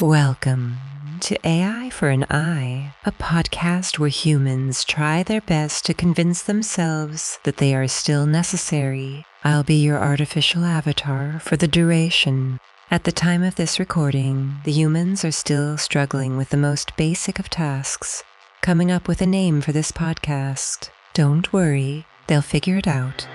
Welcome 0.00 0.76
to 1.20 1.38
AI 1.46 1.88
for 1.90 2.08
an 2.08 2.26
Eye, 2.28 2.94
a 3.04 3.12
podcast 3.12 3.96
where 3.96 4.08
humans 4.08 4.84
try 4.84 5.22
their 5.22 5.40
best 5.40 5.86
to 5.86 5.94
convince 5.94 6.42
themselves 6.42 7.38
that 7.44 7.58
they 7.58 7.76
are 7.76 7.86
still 7.86 8.26
necessary. 8.26 9.24
I'll 9.44 9.62
be 9.62 9.76
your 9.76 9.98
artificial 9.98 10.64
avatar 10.64 11.38
for 11.38 11.56
the 11.56 11.68
duration. 11.68 12.58
At 12.90 13.04
the 13.04 13.12
time 13.12 13.44
of 13.44 13.54
this 13.54 13.78
recording, 13.78 14.56
the 14.64 14.72
humans 14.72 15.24
are 15.24 15.30
still 15.30 15.78
struggling 15.78 16.36
with 16.36 16.48
the 16.48 16.56
most 16.56 16.96
basic 16.96 17.38
of 17.38 17.48
tasks 17.48 18.24
coming 18.62 18.90
up 18.90 19.06
with 19.06 19.22
a 19.22 19.26
name 19.26 19.60
for 19.60 19.70
this 19.70 19.92
podcast. 19.92 20.90
Don't 21.12 21.52
worry, 21.52 22.04
they'll 22.26 22.42
figure 22.42 22.78
it 22.78 22.88
out. 22.88 23.28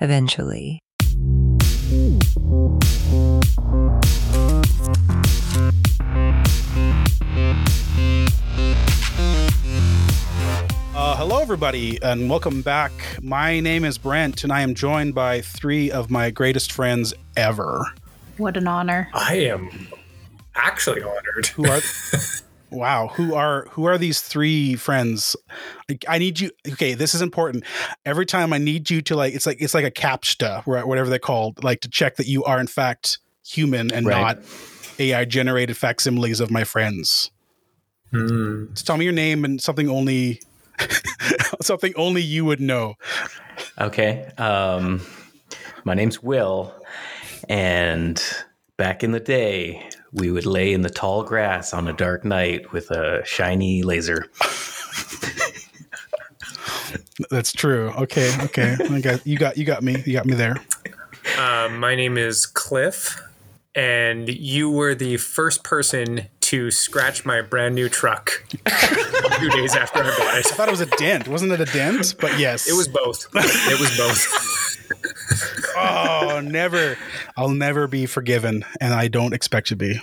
Eventually. 0.00 0.78
Hello, 11.16 11.38
everybody, 11.38 11.98
and 12.02 12.28
welcome 12.28 12.60
back. 12.60 12.92
My 13.22 13.58
name 13.58 13.86
is 13.86 13.96
Brent, 13.96 14.44
and 14.44 14.52
I 14.52 14.60
am 14.60 14.74
joined 14.74 15.14
by 15.14 15.40
three 15.40 15.90
of 15.90 16.10
my 16.10 16.30
greatest 16.30 16.70
friends 16.70 17.14
ever. 17.38 17.86
What 18.36 18.58
an 18.58 18.68
honor. 18.68 19.08
I 19.14 19.36
am 19.36 19.88
actually 20.54 21.02
honored. 21.02 21.46
Who 21.54 21.66
are? 21.66 21.80
wow, 22.70 23.08
who 23.08 23.34
are 23.34 23.66
who 23.70 23.86
are 23.86 23.96
these 23.96 24.20
three 24.20 24.74
friends? 24.74 25.34
I, 25.90 25.98
I 26.06 26.18
need 26.18 26.38
you. 26.38 26.50
Okay, 26.72 26.92
this 26.92 27.14
is 27.14 27.22
important. 27.22 27.64
Every 28.04 28.26
time 28.26 28.52
I 28.52 28.58
need 28.58 28.90
you 28.90 29.00
to 29.02 29.16
like, 29.16 29.34
it's 29.34 29.46
like 29.46 29.56
it's 29.58 29.72
like 29.72 29.86
a 29.86 29.90
captcha, 29.90 30.66
wha- 30.66 30.84
whatever 30.84 31.08
they're 31.08 31.18
called, 31.18 31.64
like 31.64 31.80
to 31.80 31.88
check 31.88 32.16
that 32.16 32.26
you 32.26 32.44
are 32.44 32.60
in 32.60 32.66
fact 32.66 33.18
human 33.42 33.90
and 33.90 34.06
Right. 34.06 34.20
not 34.20 34.38
AI 34.98 35.24
generated 35.24 35.78
facsimiles 35.78 36.40
of 36.40 36.50
my 36.50 36.64
friends. 36.64 37.30
Hmm. 38.10 38.66
Just 38.74 38.86
tell 38.86 38.98
me 38.98 39.04
your 39.06 39.14
name 39.14 39.46
and 39.46 39.62
something 39.62 39.88
only. 39.88 40.42
something 41.62 41.92
only 41.96 42.22
you 42.22 42.44
would 42.44 42.60
know. 42.60 42.94
Okay. 43.78 44.26
Um, 44.38 45.02
my 45.84 45.94
name's 45.94 46.22
Will, 46.22 46.74
and 47.48 48.22
back 48.76 49.02
in 49.04 49.12
the 49.12 49.20
day, 49.20 49.88
we 50.12 50.30
would 50.30 50.46
lay 50.46 50.72
in 50.72 50.82
the 50.82 50.90
tall 50.90 51.22
grass 51.22 51.72
on 51.72 51.88
a 51.88 51.92
dark 51.92 52.24
night 52.24 52.72
with 52.72 52.90
a 52.90 53.24
shiny 53.24 53.82
laser. 53.82 54.26
That's 57.30 57.52
true. 57.52 57.90
Okay, 57.90 58.34
okay. 58.44 58.76
I 58.90 59.00
got 59.00 59.26
you. 59.26 59.38
Got 59.38 59.56
you. 59.56 59.64
Got 59.64 59.82
me. 59.82 60.02
You 60.04 60.12
got 60.12 60.26
me 60.26 60.34
there. 60.34 60.56
Uh, 61.38 61.68
my 61.70 61.94
name 61.94 62.18
is 62.18 62.46
Cliff, 62.46 63.20
and 63.74 64.28
you 64.28 64.70
were 64.70 64.94
the 64.94 65.16
first 65.16 65.64
person 65.64 66.26
to 66.46 66.70
scratch 66.70 67.24
my 67.24 67.42
brand 67.42 67.74
new 67.74 67.88
truck 67.88 68.30
two 68.48 69.50
days 69.50 69.74
after 69.74 70.00
I 70.00 70.16
bought 70.16 70.36
it. 70.38 70.46
I 70.46 70.50
thought 70.50 70.68
it 70.68 70.70
was 70.70 70.80
a 70.80 70.86
dent. 70.86 71.26
Wasn't 71.26 71.50
it 71.50 71.60
a 71.60 71.64
dent? 71.64 72.14
But 72.20 72.38
yes, 72.38 72.68
It 72.68 72.74
was 72.76 72.86
both. 72.86 73.26
It 73.34 73.80
was 73.80 73.96
both. 73.96 74.52
Oh, 75.78 76.40
never. 76.42 76.96
I'll 77.36 77.50
never 77.50 77.86
be 77.86 78.06
forgiven, 78.06 78.64
and 78.80 78.94
I 78.94 79.08
don't 79.08 79.34
expect 79.34 79.66
to 79.68 79.76
be. 79.76 80.00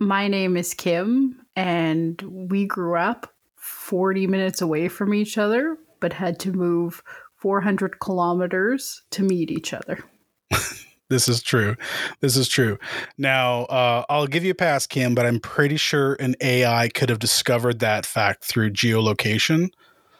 My 0.00 0.26
name 0.26 0.56
is 0.56 0.74
Kim, 0.74 1.40
and 1.54 2.20
we 2.22 2.66
grew 2.66 2.96
up 2.96 3.32
40 3.56 4.26
minutes 4.26 4.60
away 4.60 4.88
from 4.88 5.14
each 5.14 5.38
other, 5.38 5.76
but 6.00 6.14
had 6.14 6.40
to 6.40 6.52
move 6.52 7.02
400 7.36 8.00
kilometers 8.00 9.02
to 9.10 9.22
meet 9.22 9.50
each 9.52 9.72
other. 9.72 10.02
This 11.10 11.28
is 11.28 11.42
true. 11.42 11.74
This 12.20 12.36
is 12.36 12.48
true. 12.48 12.78
Now, 13.16 13.62
uh, 13.64 14.04
I'll 14.10 14.26
give 14.26 14.44
you 14.44 14.50
a 14.50 14.54
pass, 14.54 14.86
Kim, 14.86 15.14
but 15.14 15.24
I'm 15.24 15.40
pretty 15.40 15.76
sure 15.78 16.14
an 16.20 16.34
AI 16.42 16.88
could 16.90 17.08
have 17.08 17.18
discovered 17.18 17.78
that 17.78 18.04
fact 18.04 18.44
through 18.44 18.72
geolocation. 18.72 19.70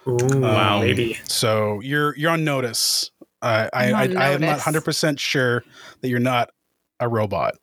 Ooh, 0.07 0.45
Um, 0.45 0.81
maybe. 0.81 1.19
So 1.25 1.81
you're 1.81 2.17
you're 2.17 2.31
on 2.31 2.43
notice. 2.45 3.11
Uh, 3.43 3.69
I, 3.73 3.93
I'm 3.93 4.17
I 4.17 4.23
I 4.25 4.29
am 4.31 4.41
not 4.41 4.53
100 4.57 4.83
percent 4.85 5.21
sure 5.21 5.63
that 6.01 6.09
you're 6.09 6.19
not 6.21 6.51
a 7.01 7.09
robot. 7.09 7.55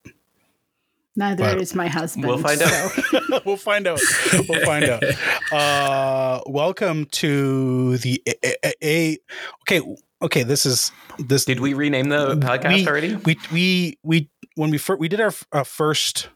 Neither 1.18 1.44
But- 1.46 1.62
is 1.62 1.74
my 1.74 1.88
husband. 1.88 2.28
We'll 2.28 2.38
find 2.38 2.62
out. 2.62 2.92
we'll 3.46 3.58
find 3.58 3.88
out. 3.88 4.00
We'll 4.48 4.66
find 4.66 4.86
out. 4.86 5.04
Uh, 5.52 6.42
welcome 6.48 7.06
to 7.06 7.98
the 8.00 8.22
a, 8.44 8.56
a, 8.66 8.74
a- 8.84 9.18
okay. 9.62 9.96
Okay, 10.22 10.44
this 10.44 10.66
is 10.66 10.92
this. 11.20 11.46
Did 11.46 11.60
we 11.60 11.74
rename 11.74 12.10
the 12.10 12.36
podcast 12.38 12.74
we, 12.74 12.88
already? 12.88 13.16
We 13.16 13.38
we 13.52 13.98
we 14.04 14.30
when 14.56 14.70
we 14.72 14.78
fir- 14.78 14.96
we 14.96 15.08
did 15.08 15.20
our 15.22 15.28
f- 15.28 15.46
uh, 15.52 15.64
first 15.64 16.30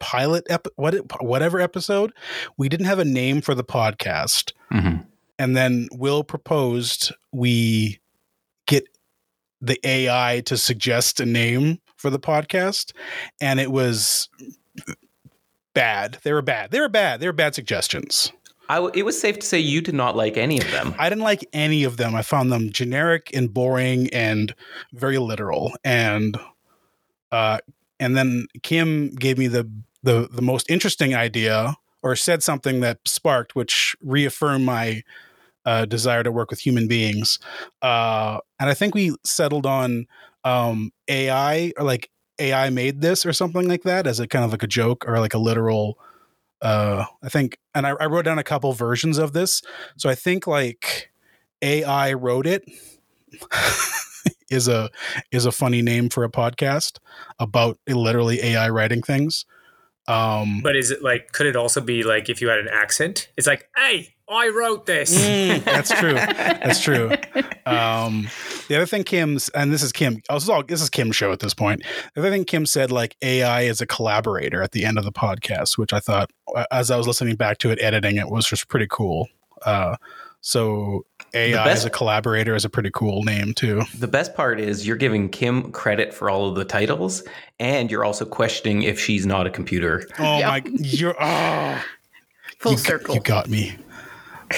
pilot 0.00 0.44
ep- 0.50 0.66
what 0.76 0.94
whatever 1.22 1.60
episode, 1.60 2.12
we 2.56 2.68
didn't 2.68 2.86
have 2.86 2.98
a 2.98 3.04
name 3.04 3.40
for 3.40 3.54
the 3.54 3.64
podcast, 3.64 4.52
Mhm. 4.72 5.06
and 5.38 5.56
then 5.56 5.88
Will 5.92 6.24
proposed 6.24 7.12
we 7.32 8.00
get 8.66 8.84
the 9.60 9.78
AI 9.86 10.42
to 10.46 10.56
suggest 10.56 11.20
a 11.20 11.26
name 11.26 11.78
for 11.96 12.10
the 12.10 12.18
podcast, 12.18 12.92
and 13.40 13.60
it 13.60 13.70
was 13.70 14.28
bad. 15.74 16.18
They 16.24 16.32
were 16.32 16.42
bad. 16.42 16.70
They 16.72 16.80
were 16.80 16.88
bad. 16.88 17.20
They 17.20 17.26
were 17.26 17.32
bad 17.32 17.54
suggestions. 17.54 18.32
It 18.94 19.04
was 19.04 19.20
safe 19.20 19.38
to 19.40 19.46
say 19.46 19.58
you 19.58 19.80
did 19.80 19.94
not 19.94 20.16
like 20.16 20.36
any 20.36 20.60
of 20.60 20.70
them. 20.70 20.94
I 20.98 21.08
didn't 21.08 21.24
like 21.24 21.44
any 21.52 21.84
of 21.84 21.96
them. 21.96 22.14
I 22.14 22.22
found 22.22 22.52
them 22.52 22.70
generic 22.70 23.30
and 23.34 23.52
boring 23.52 24.08
and 24.12 24.54
very 24.92 25.18
literal. 25.18 25.72
And 25.84 26.38
uh, 27.30 27.58
and 27.98 28.16
then 28.16 28.46
Kim 28.62 29.10
gave 29.10 29.38
me 29.38 29.46
the 29.46 29.70
the 30.02 30.28
the 30.30 30.42
most 30.42 30.70
interesting 30.70 31.14
idea, 31.14 31.76
or 32.02 32.16
said 32.16 32.42
something 32.42 32.80
that 32.80 32.98
sparked, 33.06 33.54
which 33.54 33.94
reaffirmed 34.02 34.64
my 34.64 35.02
uh, 35.64 35.84
desire 35.84 36.22
to 36.22 36.32
work 36.32 36.50
with 36.50 36.60
human 36.60 36.88
beings. 36.88 37.38
Uh, 37.80 38.38
and 38.58 38.68
I 38.68 38.74
think 38.74 38.94
we 38.94 39.14
settled 39.24 39.66
on 39.66 40.06
um, 40.44 40.92
AI 41.08 41.72
or 41.76 41.84
like 41.84 42.10
AI 42.38 42.70
made 42.70 43.00
this 43.00 43.24
or 43.24 43.32
something 43.32 43.68
like 43.68 43.82
that 43.84 44.06
as 44.06 44.18
a 44.18 44.26
kind 44.26 44.44
of 44.44 44.50
like 44.50 44.62
a 44.62 44.68
joke 44.68 45.04
or 45.06 45.20
like 45.20 45.34
a 45.34 45.38
literal. 45.38 45.98
Uh, 46.62 47.04
I 47.22 47.28
think, 47.28 47.58
and 47.74 47.86
I, 47.86 47.90
I 48.00 48.06
wrote 48.06 48.24
down 48.24 48.38
a 48.38 48.44
couple 48.44 48.72
versions 48.72 49.18
of 49.18 49.32
this. 49.32 49.62
So 49.96 50.08
I 50.08 50.14
think 50.14 50.46
like 50.46 51.10
AI 51.60 52.12
wrote 52.12 52.46
it 52.46 52.64
is 54.50 54.68
a 54.68 54.88
is 55.32 55.44
a 55.44 55.52
funny 55.52 55.82
name 55.82 56.08
for 56.08 56.24
a 56.24 56.30
podcast 56.30 56.98
about 57.38 57.78
literally 57.88 58.40
AI 58.42 58.68
writing 58.68 59.02
things. 59.02 59.44
Um, 60.08 60.60
But 60.62 60.76
is 60.76 60.90
it 60.90 61.02
like, 61.02 61.32
could 61.32 61.46
it 61.46 61.56
also 61.56 61.80
be 61.80 62.02
like 62.02 62.28
if 62.28 62.40
you 62.40 62.48
had 62.48 62.58
an 62.58 62.68
accent? 62.70 63.28
It's 63.36 63.46
like, 63.46 63.68
hey, 63.76 64.14
I 64.32 64.48
wrote 64.48 64.86
this. 64.86 65.16
Mm, 65.16 65.64
that's 65.64 65.90
true. 65.90 66.14
That's 66.14 66.82
true. 66.82 67.10
Um, 67.66 68.28
the 68.68 68.76
other 68.76 68.86
thing 68.86 69.04
Kim's, 69.04 69.48
and 69.50 69.72
this 69.72 69.82
is 69.82 69.92
Kim. 69.92 70.20
Oh, 70.30 70.34
this 70.34 70.44
is 70.44 70.48
all. 70.48 70.62
This 70.62 70.82
is 70.82 70.90
Kim's 70.90 71.16
show 71.16 71.32
at 71.32 71.40
this 71.40 71.54
point. 71.54 71.82
The 72.14 72.20
other 72.22 72.30
thing 72.30 72.44
Kim 72.44 72.66
said, 72.66 72.90
like 72.90 73.16
AI 73.22 73.62
is 73.62 73.80
a 73.80 73.86
collaborator 73.86 74.62
at 74.62 74.72
the 74.72 74.84
end 74.84 74.98
of 74.98 75.04
the 75.04 75.12
podcast, 75.12 75.78
which 75.78 75.92
I 75.92 76.00
thought, 76.00 76.30
uh, 76.54 76.64
as 76.70 76.90
I 76.90 76.96
was 76.96 77.06
listening 77.06 77.36
back 77.36 77.58
to 77.58 77.70
it, 77.70 77.80
editing 77.80 78.16
it, 78.16 78.28
was 78.28 78.46
just 78.46 78.68
pretty 78.68 78.86
cool. 78.90 79.28
Uh, 79.64 79.96
so 80.40 81.04
AI 81.34 81.64
best- 81.64 81.78
as 81.78 81.84
a 81.84 81.90
collaborator 81.90 82.54
is 82.56 82.64
a 82.64 82.68
pretty 82.68 82.90
cool 82.90 83.22
name 83.22 83.54
too. 83.54 83.82
The 83.98 84.08
best 84.08 84.34
part 84.34 84.58
is 84.58 84.86
you're 84.86 84.96
giving 84.96 85.28
Kim 85.28 85.70
credit 85.70 86.12
for 86.12 86.28
all 86.28 86.48
of 86.48 86.56
the 86.56 86.64
titles, 86.64 87.22
and 87.60 87.90
you're 87.90 88.04
also 88.04 88.24
questioning 88.24 88.82
if 88.82 88.98
she's 88.98 89.24
not 89.24 89.46
a 89.46 89.50
computer. 89.50 90.04
Oh 90.18 90.38
Yep. 90.38 90.48
my! 90.48 90.62
You're 90.80 91.16
oh, 91.20 91.84
Full 92.58 92.72
you, 92.72 92.78
circle. 92.78 93.14
You 93.14 93.20
got 93.20 93.48
me. 93.48 93.76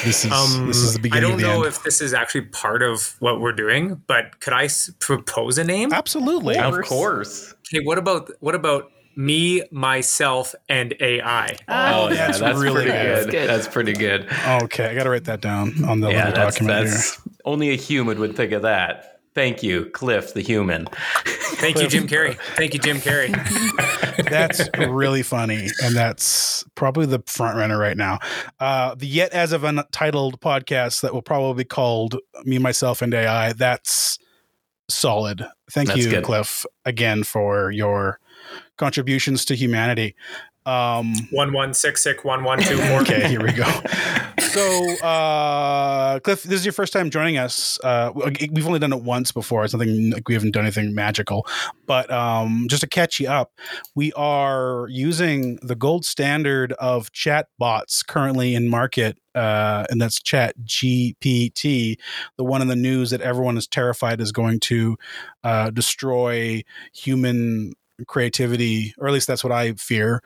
This 0.05 0.25
is 0.25 0.33
Um, 0.33 0.67
this 0.67 0.79
is 0.79 0.95
the 0.99 1.11
I 1.13 1.21
don't 1.21 1.33
of 1.33 1.41
the 1.41 1.47
know 1.47 1.57
end. 1.65 1.67
if 1.67 1.83
this 1.83 2.01
is 2.01 2.15
actually 2.15 2.43
part 2.43 2.83
of 2.83 3.15
what 3.21 3.41
we're 3.41 3.53
doing, 3.53 4.03
but 4.07 4.41
could 4.41 4.53
I 4.53 4.65
s- 4.65 4.91
propose 5.01 5.59
a 5.59 5.65
name? 5.65 5.93
Absolutely. 5.93 6.57
Of 6.59 6.75
Of 6.79 6.85
course. 6.87 7.55
Okay, 7.73 7.85
what 7.85 7.99
about 7.99 8.31
what 8.41 8.55
about 8.55 8.91
me, 9.17 9.63
myself, 9.71 10.55
and 10.69 10.93
AI? 11.01 11.57
Oh, 11.69 12.09
yeah, 12.09 12.15
that's 12.27 12.41
that's, 12.41 12.59
really 12.59 12.85
pretty 12.87 12.91
good. 12.91 13.25
good. 13.27 13.31
Good. 13.31 13.49
That's 13.49 13.69
pretty 13.69 13.93
good. 13.93 14.27
Okay, 14.65 14.87
I 14.87 14.95
got 14.95 15.05
to 15.05 15.11
write 15.11 15.25
that 15.25 15.41
down 15.41 15.85
on 15.85 16.01
the 16.01 16.11
yeah, 16.11 16.27
little 16.27 16.33
that's, 16.33 16.57
document 16.57 16.89
that's 16.89 17.15
here. 17.15 17.33
only 17.45 17.71
a 17.71 17.77
human 17.77 18.19
would 18.19 18.35
think 18.37 18.53
of 18.53 18.63
that. 18.63 19.14
Thank 19.35 19.65
you, 19.65 19.87
Cliff, 19.87 20.33
the 20.33 20.43
human. 20.43 20.87
Thank 21.25 21.81
you, 21.81 21.89
Jim 21.89 22.07
Carrey. 22.07 22.37
Thank 22.57 22.73
you, 22.73 22.79
Jim 22.79 22.99
Carrey. 22.99 23.33
That's 24.31 24.69
really 24.79 25.23
funny, 25.23 25.69
and 25.83 25.95
that's 25.95 26.65
probably 26.77 27.07
the 27.07 27.23
front 27.27 27.57
runner 27.57 27.77
right 27.77 27.97
now. 27.97 28.21
Uh, 28.61 28.95
the 28.95 29.07
yet 29.07 29.33
as 29.33 29.53
of 29.53 29.65
untitled 29.65 30.41
podcast 30.41 31.01
that 31.03 31.13
will 31.13 31.23
probably 31.23 31.65
be 31.65 31.69
called 31.69 32.17
"Me, 32.45 32.59
Myself, 32.59 33.03
and 33.03 33.13
AI." 33.13 33.53
That's 33.53 34.19
solid. 34.89 35.47
Thank 35.71 35.89
That's 35.89 36.05
you, 36.05 36.11
good. 36.11 36.25
Cliff, 36.25 36.65
again 36.85 37.25
for 37.25 37.71
your 37.71 38.21
contributions 38.77 39.45
to 39.47 39.57
humanity. 39.57 40.15
Um, 40.67 41.13
One 41.31 41.53
one 41.53 41.75
six 41.75 42.03
six 42.03 42.25
one 42.25 42.43
one 42.45 42.59
two 42.61 42.79
four. 42.89 43.01
okay, 43.03 43.29
here 43.29 43.43
we 43.43 43.53
go. 43.53 43.71
So, 44.41 45.05
uh, 45.05 46.21
Cliff, 46.21 46.45
this 46.45 46.61
is 46.61 46.65
your 46.65 46.73
first 46.73 46.93
time 46.93 47.11
joining 47.11 47.39
us. 47.39 47.79
Uh, 47.83 48.13
we've 48.53 48.67
only 48.67 48.79
done 48.79 48.93
it 48.93 49.03
once 49.03 49.33
before. 49.33 49.65
It's 49.65 49.75
nothing 49.75 50.11
like 50.13 50.29
we 50.29 50.35
haven't 50.35 50.53
done 50.53 50.65
anything 50.65 50.95
magical. 50.95 51.47
But 51.87 52.11
um, 52.11 52.67
just 52.69 52.83
to 52.83 52.87
catch 52.89 53.19
you 53.19 53.29
up, 53.29 53.53
we 53.97 54.13
are 54.13 54.87
using 54.89 55.59
the 55.63 55.75
gold 55.75 56.05
standard 56.05 56.73
of 56.75 57.11
chat 57.13 57.49
bots 57.59 58.03
currently 58.05 58.55
in 58.55 58.69
market, 58.69 59.19
uh, 59.35 59.87
and 59.91 60.01
that's 60.01 60.23
Chat 60.23 60.55
GPT, 60.65 61.97
the 62.37 62.45
one 62.45 62.63
in 62.63 62.69
the 62.69 62.77
news 62.77 63.11
that 63.11 63.21
everyone 63.21 63.57
is 63.57 63.67
terrified 63.67 64.21
is 64.21 64.31
going 64.33 64.61
to 64.61 64.97
uh, 65.43 65.71
destroy 65.71 66.63
human 66.95 67.73
creativity, 68.07 68.95
or 68.99 69.09
at 69.09 69.13
least 69.13 69.27
that's 69.27 69.43
what 69.43 69.53
I 69.53 69.73
fear 69.73 70.23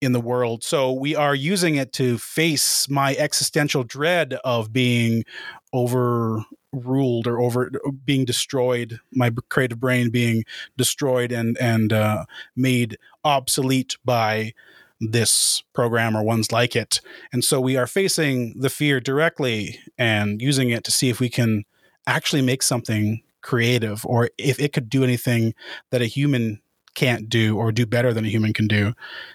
in 0.00 0.12
the 0.12 0.20
world. 0.20 0.62
So 0.62 0.92
we 0.92 1.14
are 1.14 1.34
using 1.34 1.76
it 1.76 1.92
to 1.94 2.18
face 2.18 2.88
my 2.88 3.14
existential 3.16 3.82
dread 3.82 4.34
of 4.44 4.72
being 4.72 5.24
overruled 5.72 7.26
or 7.26 7.40
over 7.40 7.70
being 8.04 8.24
destroyed, 8.24 9.00
my 9.12 9.30
creative 9.48 9.80
brain 9.80 10.10
being 10.10 10.44
destroyed 10.76 11.32
and 11.32 11.56
and 11.58 11.92
uh, 11.92 12.26
made 12.54 12.98
obsolete 13.24 13.96
by 14.04 14.52
this 15.00 15.62
program 15.74 16.16
or 16.16 16.22
ones 16.22 16.52
like 16.52 16.74
it. 16.74 17.00
And 17.32 17.44
so 17.44 17.60
we 17.60 17.76
are 17.76 17.86
facing 17.86 18.58
the 18.60 18.70
fear 18.70 19.00
directly 19.00 19.78
and 19.98 20.40
using 20.40 20.70
it 20.70 20.84
to 20.84 20.90
see 20.90 21.10
if 21.10 21.20
we 21.20 21.28
can 21.28 21.64
actually 22.06 22.42
make 22.42 22.62
something 22.62 23.22
creative 23.42 24.04
or 24.06 24.30
if 24.38 24.58
it 24.58 24.72
could 24.72 24.88
do 24.88 25.04
anything 25.04 25.54
that 25.90 26.02
a 26.02 26.06
human 26.06 26.60
can't 26.96 27.28
do 27.28 27.56
or 27.56 27.70
do 27.70 27.86
better 27.86 28.12
than 28.12 28.24
a 28.24 28.28
human 28.28 28.52
can 28.52 28.66
do. 28.66 28.92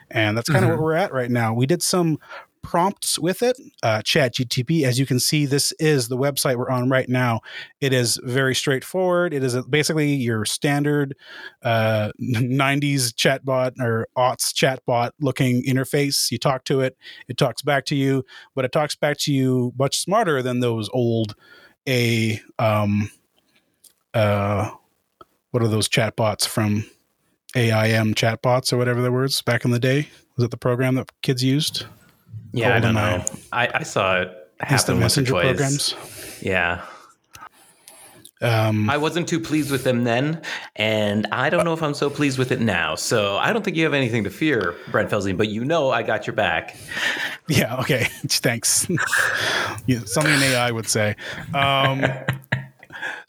And 0.09 0.37
that's 0.37 0.49
kind 0.49 0.65
of 0.65 0.69
Mhm. 0.69 0.73
where 0.73 0.81
we're 0.83 0.93
at 0.95 1.13
right 1.13 1.31
now. 1.31 1.53
We 1.53 1.65
did 1.65 1.81
some 1.81 2.19
prompts 2.63 3.17
with 3.17 3.41
it, 3.41 3.57
uh, 3.81 4.03
Chat 4.03 4.35
GTP. 4.35 4.85
As 4.85 4.99
you 4.99 5.05
can 5.07 5.19
see, 5.19 5.47
this 5.47 5.71
is 5.79 6.09
the 6.09 6.17
website 6.17 6.57
we're 6.57 6.69
on 6.69 6.89
right 6.89 7.09
now. 7.09 7.39
It 7.79 7.91
is 7.91 8.19
very 8.23 8.53
straightforward. 8.53 9.33
It 9.33 9.43
is 9.43 9.55
basically 9.65 10.13
your 10.13 10.45
standard 10.45 11.15
uh, 11.63 12.11
90s 12.21 13.13
chatbot 13.13 13.79
or 13.79 14.07
aughts 14.15 14.53
chatbot 14.53 15.11
looking 15.19 15.63
interface. 15.63 16.29
You 16.29 16.37
talk 16.37 16.63
to 16.65 16.81
it, 16.81 16.95
it 17.27 17.37
talks 17.37 17.63
back 17.63 17.85
to 17.85 17.95
you, 17.95 18.25
but 18.53 18.63
it 18.63 18.71
talks 18.71 18.95
back 18.95 19.17
to 19.19 19.33
you 19.33 19.73
much 19.79 19.97
smarter 19.97 20.43
than 20.43 20.59
those 20.59 20.87
old 20.93 21.35
a 21.89 22.39
um 22.59 23.09
uh 24.13 24.69
what 25.49 25.63
are 25.63 25.67
those 25.67 25.89
chatbots 25.89 26.45
from 26.47 26.85
AIM 27.55 28.13
chatbots 28.15 28.71
or 28.73 28.77
whatever 28.77 29.01
the 29.01 29.11
words 29.11 29.41
back 29.41 29.65
in 29.65 29.71
the 29.71 29.79
day? 29.79 30.07
Was 30.35 30.45
it 30.45 30.51
the 30.51 30.57
program 30.57 30.95
that 30.95 31.09
kids 31.21 31.43
used? 31.43 31.85
Yeah, 32.53 32.75
I 32.75 32.79
don't 32.79 32.93
know. 32.95 33.23
I, 33.51 33.69
I 33.75 33.83
saw 33.83 34.21
it 34.21 34.37
happen 34.59 34.97
or 34.97 34.99
messenger 34.99 35.31
twice. 35.31 35.43
programs. 35.45 35.95
Yeah, 36.41 36.81
Um, 38.41 38.89
I 38.89 38.97
wasn't 38.97 39.27
too 39.29 39.39
pleased 39.39 39.69
with 39.71 39.83
them 39.83 40.03
then, 40.03 40.41
and 40.75 41.27
I 41.31 41.49
don't 41.51 41.63
know 41.63 41.73
if 41.73 41.83
I'm 41.83 41.93
so 41.93 42.09
pleased 42.09 42.39
with 42.39 42.51
it 42.51 42.59
now. 42.59 42.95
So 42.95 43.37
I 43.37 43.53
don't 43.53 43.63
think 43.63 43.77
you 43.77 43.83
have 43.83 43.93
anything 43.93 44.23
to 44.23 44.29
fear, 44.31 44.75
Brent 44.89 45.09
Felsing. 45.11 45.37
But 45.37 45.49
you 45.49 45.63
know, 45.63 45.91
I 45.91 46.01
got 46.03 46.25
your 46.25 46.35
back. 46.35 46.75
Yeah. 47.47 47.77
Okay. 47.81 48.05
Thanks. 48.27 48.87
yeah, 49.85 49.99
something 50.05 50.33
an 50.33 50.41
AI 50.41 50.71
would 50.71 50.89
say. 50.89 51.15
Um, 51.53 52.03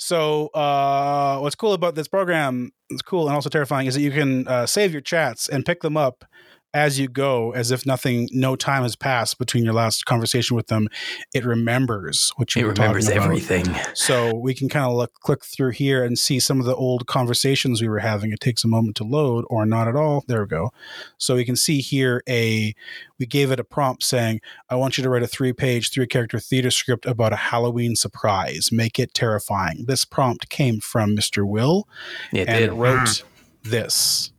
so, 0.03 0.49
uh, 0.49 1.39
what's 1.39 1.55
cool 1.55 1.75
about 1.75 1.95
this 1.95 2.09
program? 2.09 2.73
It's 2.91 3.03
cool 3.03 3.29
and 3.29 3.35
also 3.37 3.49
terrifying 3.49 3.87
is 3.87 3.95
that 3.95 4.01
you 4.01 4.11
can 4.11 4.49
uh, 4.49 4.67
save 4.67 4.91
your 4.91 5.01
chats 5.01 5.49
and 5.49 5.65
pick 5.65 5.81
them 5.81 5.97
up 5.97 6.25
as 6.75 6.99
you 6.99 7.07
go, 7.07 7.53
as 7.53 7.71
if 7.71 7.85
nothing, 7.85 8.29
no 8.33 8.57
time 8.57 8.83
has 8.83 8.97
passed 8.97 9.39
between 9.39 9.63
your 9.65 9.75
last 9.75 10.07
conversation 10.07 10.57
with 10.57 10.69
them. 10.69 10.89
It 11.35 11.45
remembers 11.45 12.33
what 12.37 12.55
you 12.57 12.63
It 12.63 12.65
were 12.65 12.73
remembers 12.73 13.05
talking 13.05 13.19
about. 13.19 13.27
everything. 13.27 13.77
So 13.95 14.35
we 14.35 14.55
can 14.55 14.71
kind 14.71 14.87
of 14.87 14.95
look, 14.95 15.13
click 15.21 15.45
through 15.45 15.73
here 15.73 16.03
and 16.03 16.19
see 16.19 16.41
some 16.41 16.61
of 16.61 16.67
the 16.67 16.75
old 16.75 17.07
conversations 17.07 17.83
we 17.83 17.89
were 17.89 17.99
having. 17.99 18.33
It 18.33 18.41
takes 18.41 18.65
a 18.65 18.69
moment 18.69 18.97
to 18.97 19.05
load 19.05 19.45
or 19.51 19.67
not 19.67 19.87
at 19.87 19.97
all. 19.97 20.25
There 20.27 20.43
we 20.43 20.49
go. 20.49 20.73
So 21.19 21.35
we 21.35 21.45
can 21.45 21.57
see 21.57 21.81
here 21.81 22.23
a, 22.27 22.75
we 23.19 23.27
gave 23.27 23.51
it 23.51 23.61
a 23.61 23.65
prompt 23.65 24.03
saying, 24.03 24.41
I 24.71 24.77
want 24.77 24.97
you 24.97 25.05
to 25.05 25.11
write 25.11 25.23
a 25.23 25.29
three 25.29 25.53
page, 25.53 25.91
three 25.91 26.07
character 26.07 26.39
theater 26.39 26.71
script 26.71 27.05
about 27.05 27.35
a 27.35 27.37
Halloween 27.37 27.97
surprise. 27.97 28.71
Make 28.73 28.99
it 28.99 29.13
terrifying. 29.13 29.85
This 29.87 30.07
prompt 30.07 30.49
came 30.49 30.81
from 30.81 31.15
Mr. 31.17 31.47
Will 31.47 31.87
It 32.33 32.49
and 32.49 32.59
did. 32.59 32.71
it 32.71 32.73
wrote 32.73 33.25
hmm. 33.65 33.71
this. 33.71 34.33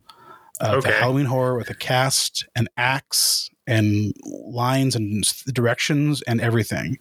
Uh, 0.60 0.80
The 0.80 0.92
Halloween 0.92 1.26
horror 1.26 1.56
with 1.58 1.68
a 1.70 1.74
cast, 1.74 2.46
an 2.54 2.68
axe, 2.76 3.50
and 3.66 4.14
lines 4.24 4.94
and 4.94 5.24
directions 5.52 6.22
and 6.22 6.40
everything. 6.40 6.98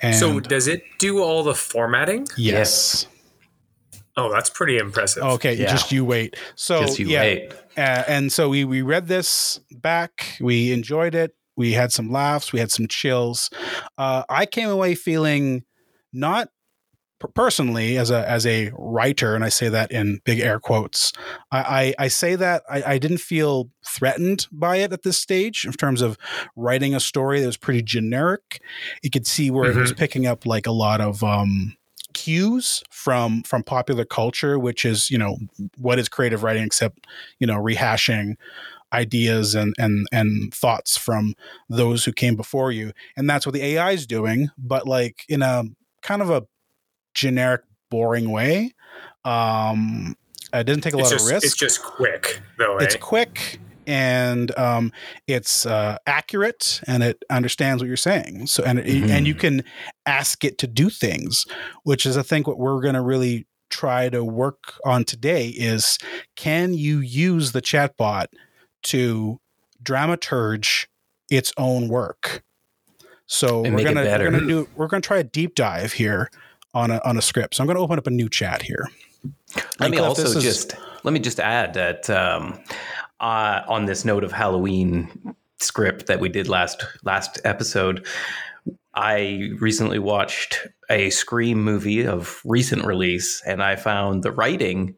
And 0.00 0.14
So 0.16 0.40
does 0.40 0.66
it 0.68 0.82
do 0.98 1.22
all 1.22 1.42
the 1.42 1.54
formatting? 1.54 2.26
yes. 2.36 3.06
Oh, 4.16 4.30
that's 4.32 4.48
pretty 4.48 4.78
impressive. 4.78 5.24
Okay, 5.24 5.54
Yeah. 5.54 5.70
just 5.72 5.90
you 5.90 6.04
wait. 6.04 6.36
So 6.54 6.82
Just 6.82 7.00
you 7.00 7.08
yeah, 7.08 7.20
wait. 7.22 7.52
Uh, 7.76 8.04
and 8.06 8.32
so 8.32 8.48
we 8.48 8.64
we 8.64 8.80
read 8.80 9.08
this 9.08 9.58
back. 9.72 10.36
We 10.40 10.70
enjoyed 10.72 11.16
it. 11.16 11.34
We 11.56 11.72
had 11.72 11.90
some 11.92 12.10
laughs. 12.12 12.52
We 12.52 12.60
had 12.60 12.70
some 12.70 12.86
chills. 12.86 13.50
Uh, 13.98 14.22
I 14.28 14.46
came 14.46 14.68
away 14.68 14.94
feeling 14.94 15.64
not 16.12 16.46
per- 16.46 16.52
personally 17.28 17.96
as 17.96 18.10
a 18.10 18.28
as 18.28 18.46
a 18.46 18.70
writer, 18.76 19.34
and 19.34 19.44
I 19.44 19.48
say 19.48 19.68
that 19.68 19.90
in 19.90 20.20
big 20.24 20.40
air 20.40 20.60
quotes. 20.60 21.12
I 21.50 21.94
I, 21.98 22.04
I 22.04 22.08
say 22.08 22.36
that 22.36 22.62
I, 22.70 22.82
I 22.94 22.98
didn't 22.98 23.18
feel 23.18 23.70
threatened 23.86 24.46
by 24.52 24.76
it 24.76 24.92
at 24.92 25.02
this 25.02 25.18
stage 25.18 25.64
in 25.64 25.72
terms 25.72 26.02
of 26.02 26.18
writing 26.56 26.94
a 26.94 27.00
story 27.00 27.40
that 27.40 27.46
was 27.46 27.56
pretty 27.56 27.82
generic. 27.82 28.60
You 29.02 29.10
could 29.10 29.26
see 29.26 29.50
where 29.50 29.70
it 29.70 29.76
was 29.76 29.92
picking 29.92 30.26
up 30.26 30.46
like 30.46 30.66
a 30.66 30.72
lot 30.72 31.00
of 31.00 31.22
um, 31.22 31.76
cues 32.12 32.82
from 32.90 33.42
from 33.42 33.62
popular 33.62 34.04
culture, 34.04 34.58
which 34.58 34.84
is 34.84 35.10
you 35.10 35.18
know 35.18 35.36
what 35.76 35.98
is 35.98 36.08
creative 36.08 36.42
writing 36.42 36.64
except 36.64 37.06
you 37.38 37.46
know 37.46 37.56
rehashing 37.56 38.36
ideas 38.92 39.54
and 39.54 39.74
and 39.78 40.06
and 40.12 40.54
thoughts 40.54 40.96
from 40.96 41.34
those 41.68 42.04
who 42.04 42.12
came 42.12 42.36
before 42.36 42.70
you 42.70 42.92
and 43.16 43.28
that's 43.28 43.44
what 43.44 43.52
the 43.52 43.64
ai 43.64 43.90
is 43.90 44.06
doing 44.06 44.50
but 44.56 44.86
like 44.86 45.24
in 45.28 45.42
a 45.42 45.64
kind 46.02 46.22
of 46.22 46.30
a 46.30 46.44
generic 47.14 47.62
boring 47.90 48.30
way 48.30 48.74
um 49.24 50.16
it 50.52 50.64
didn't 50.64 50.82
take 50.82 50.94
a 50.94 50.98
it's 50.98 51.10
lot 51.10 51.18
just 51.18 51.26
of 51.26 51.32
risk 51.32 51.46
it's 51.46 51.56
just 51.56 51.82
quick 51.82 52.40
though. 52.58 52.76
it's 52.78 52.94
eh? 52.94 52.98
quick 52.98 53.58
and 53.86 54.56
um, 54.58 54.90
it's 55.26 55.66
uh, 55.66 55.98
accurate 56.06 56.80
and 56.86 57.02
it 57.02 57.22
understands 57.28 57.82
what 57.82 57.86
you're 57.86 57.96
saying 57.98 58.46
so 58.46 58.62
and 58.64 58.78
it, 58.78 58.86
Mhm. 58.86 59.10
and 59.10 59.26
you 59.26 59.34
can 59.34 59.62
ask 60.06 60.42
it 60.42 60.56
to 60.58 60.66
do 60.66 60.88
things 60.88 61.44
which 61.82 62.06
is 62.06 62.16
i 62.16 62.22
think 62.22 62.46
what 62.46 62.58
we're 62.58 62.80
going 62.80 62.94
to 62.94 63.02
really 63.02 63.46
try 63.68 64.08
to 64.08 64.24
work 64.24 64.74
on 64.86 65.04
today 65.04 65.48
is 65.48 65.98
can 66.36 66.72
you 66.72 67.00
use 67.00 67.52
the 67.52 67.60
chatbot 67.60 68.26
to 68.84 69.38
dramaturge 69.82 70.86
its 71.30 71.52
own 71.58 71.88
work 71.88 72.42
so 73.26 73.64
And 73.64 73.74
we're 73.74 73.84
gonna 73.84 74.02
we're 74.04 74.30
gonna 74.30 74.46
do 74.46 74.68
we're 74.76 74.86
gonna 74.86 75.00
try 75.00 75.18
a 75.18 75.24
deep 75.24 75.54
dive 75.54 75.94
here 75.94 76.30
on 76.74 76.90
a 76.90 77.00
on 77.04 77.16
a 77.16 77.22
script 77.22 77.54
so 77.54 77.62
i'm 77.62 77.66
gonna 77.66 77.80
open 77.80 77.98
up 77.98 78.06
a 78.06 78.10
new 78.10 78.28
chat 78.28 78.62
here 78.62 78.88
Let 79.54 79.64
And 79.80 79.90
me 79.92 79.96
Cliff, 79.98 80.08
also 80.08 80.38
is- 80.38 80.42
just 80.42 80.74
let 81.04 81.12
me 81.12 81.20
just 81.20 81.38
add 81.40 81.74
that 81.74 82.08
um, 82.10 82.58
uh, 83.20 83.60
on 83.68 83.84
this 83.86 84.04
note 84.04 84.24
of 84.24 84.32
Halloween 84.32 85.34
script 85.60 86.06
that 86.06 86.18
we 86.20 86.28
did 86.30 86.48
last 86.48 86.82
last 87.04 87.40
episode, 87.44 88.06
I 88.94 89.50
recently 89.60 89.98
watched 89.98 90.66
a 90.90 91.10
Scream 91.10 91.62
movie 91.62 92.06
of 92.06 92.40
recent 92.44 92.84
release, 92.86 93.42
and 93.46 93.62
I 93.62 93.76
found 93.76 94.22
the 94.22 94.32
writing 94.32 94.96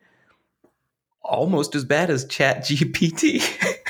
almost 1.22 1.74
as 1.74 1.84
bad 1.84 2.08
as 2.10 2.24
Chat 2.24 2.58
GPT. 2.62 3.42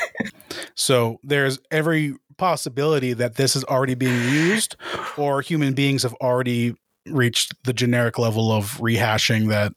So 0.79 1.19
there's 1.23 1.59
every 1.71 2.17
possibility 2.37 3.15
that 3.15 3.37
this 3.37 3.57
is 3.57 3.65
already 3.65 3.95
being 3.95 4.21
used, 4.31 4.77
or 5.17 5.41
human 5.41 5.73
beings 5.73 6.03
have 6.03 6.13
already 6.15 6.75
reached 7.09 7.55
the 7.65 7.73
generic 7.73 8.19
level 8.19 8.53
of 8.53 8.79
rehashing 8.79 9.49
that 9.49 9.73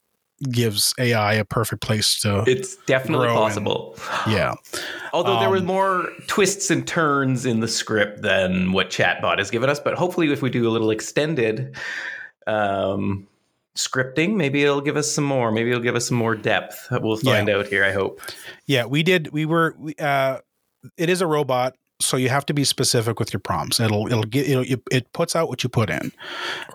gives 0.52 0.94
AI 0.98 1.34
a 1.34 1.44
perfect 1.44 1.82
place 1.82 2.18
to. 2.22 2.44
it's 2.48 2.78
definitely 2.86 3.28
Grow 3.28 3.36
and- 3.36 3.44
possible. 3.44 3.98
yeah. 4.28 4.54
Although 5.12 5.40
there 5.40 5.50
was 5.50 5.62
Um, 5.62 5.68
more 5.68 6.10
twists 6.28 6.72
and 6.72 6.88
turns 6.88 7.46
in 7.46 7.60
the 7.60 7.68
script 7.68 8.22
than 8.22 8.72
what 8.72 8.90
Chatbot 8.90 9.38
has 9.40 9.50
given 9.52 9.70
us, 9.70 9.80
but 9.80 9.96
hopefully, 9.96 10.32
if 10.32 10.42
we 10.42 10.50
do 10.50 10.68
a 10.68 10.72
little 10.72 10.92
extended 10.92 11.76
um, 12.48 13.28
scripting, 13.76 14.36
maybe 14.36 14.64
it'll 14.64 14.82
give 14.82 14.98
us 14.98 15.12
some 15.12 15.24
more. 15.26 15.52
Maybe 15.52 15.70
it'll 15.72 15.84
give 15.84 15.96
us 15.96 16.08
some 16.08 16.18
more 16.18 16.36
depth. 16.36 16.88
We'll 16.92 17.18
find 17.18 17.50
out 17.50 17.68
here. 17.68 17.84
I 17.84 17.92
hope. 17.92 18.22
Yeah. 18.66 18.86
We 18.86 19.04
did, 19.04 19.32
we 19.32 19.46
were, 19.46 19.76
we, 19.78 19.94
uh, 20.00 20.40
it 20.98 21.10
is 21.10 21.22
a 21.22 21.28
robot. 21.28 21.76
So 22.02 22.18
you 22.18 22.30
have 22.30 22.46
to 22.46 22.54
be 22.54 22.64
specific 22.64 23.20
with 23.20 23.34
your 23.34 23.42
prompts. 23.42 23.80
It'll 23.80 24.08
it'll 24.08 24.24
get 24.24 24.48
it'll, 24.50 24.64
it, 24.64 24.82
it 24.92 25.14
puts 25.14 25.36
out 25.36 25.50
what 25.50 25.64
you 25.64 25.70
put 25.70 25.90
in. 25.90 26.12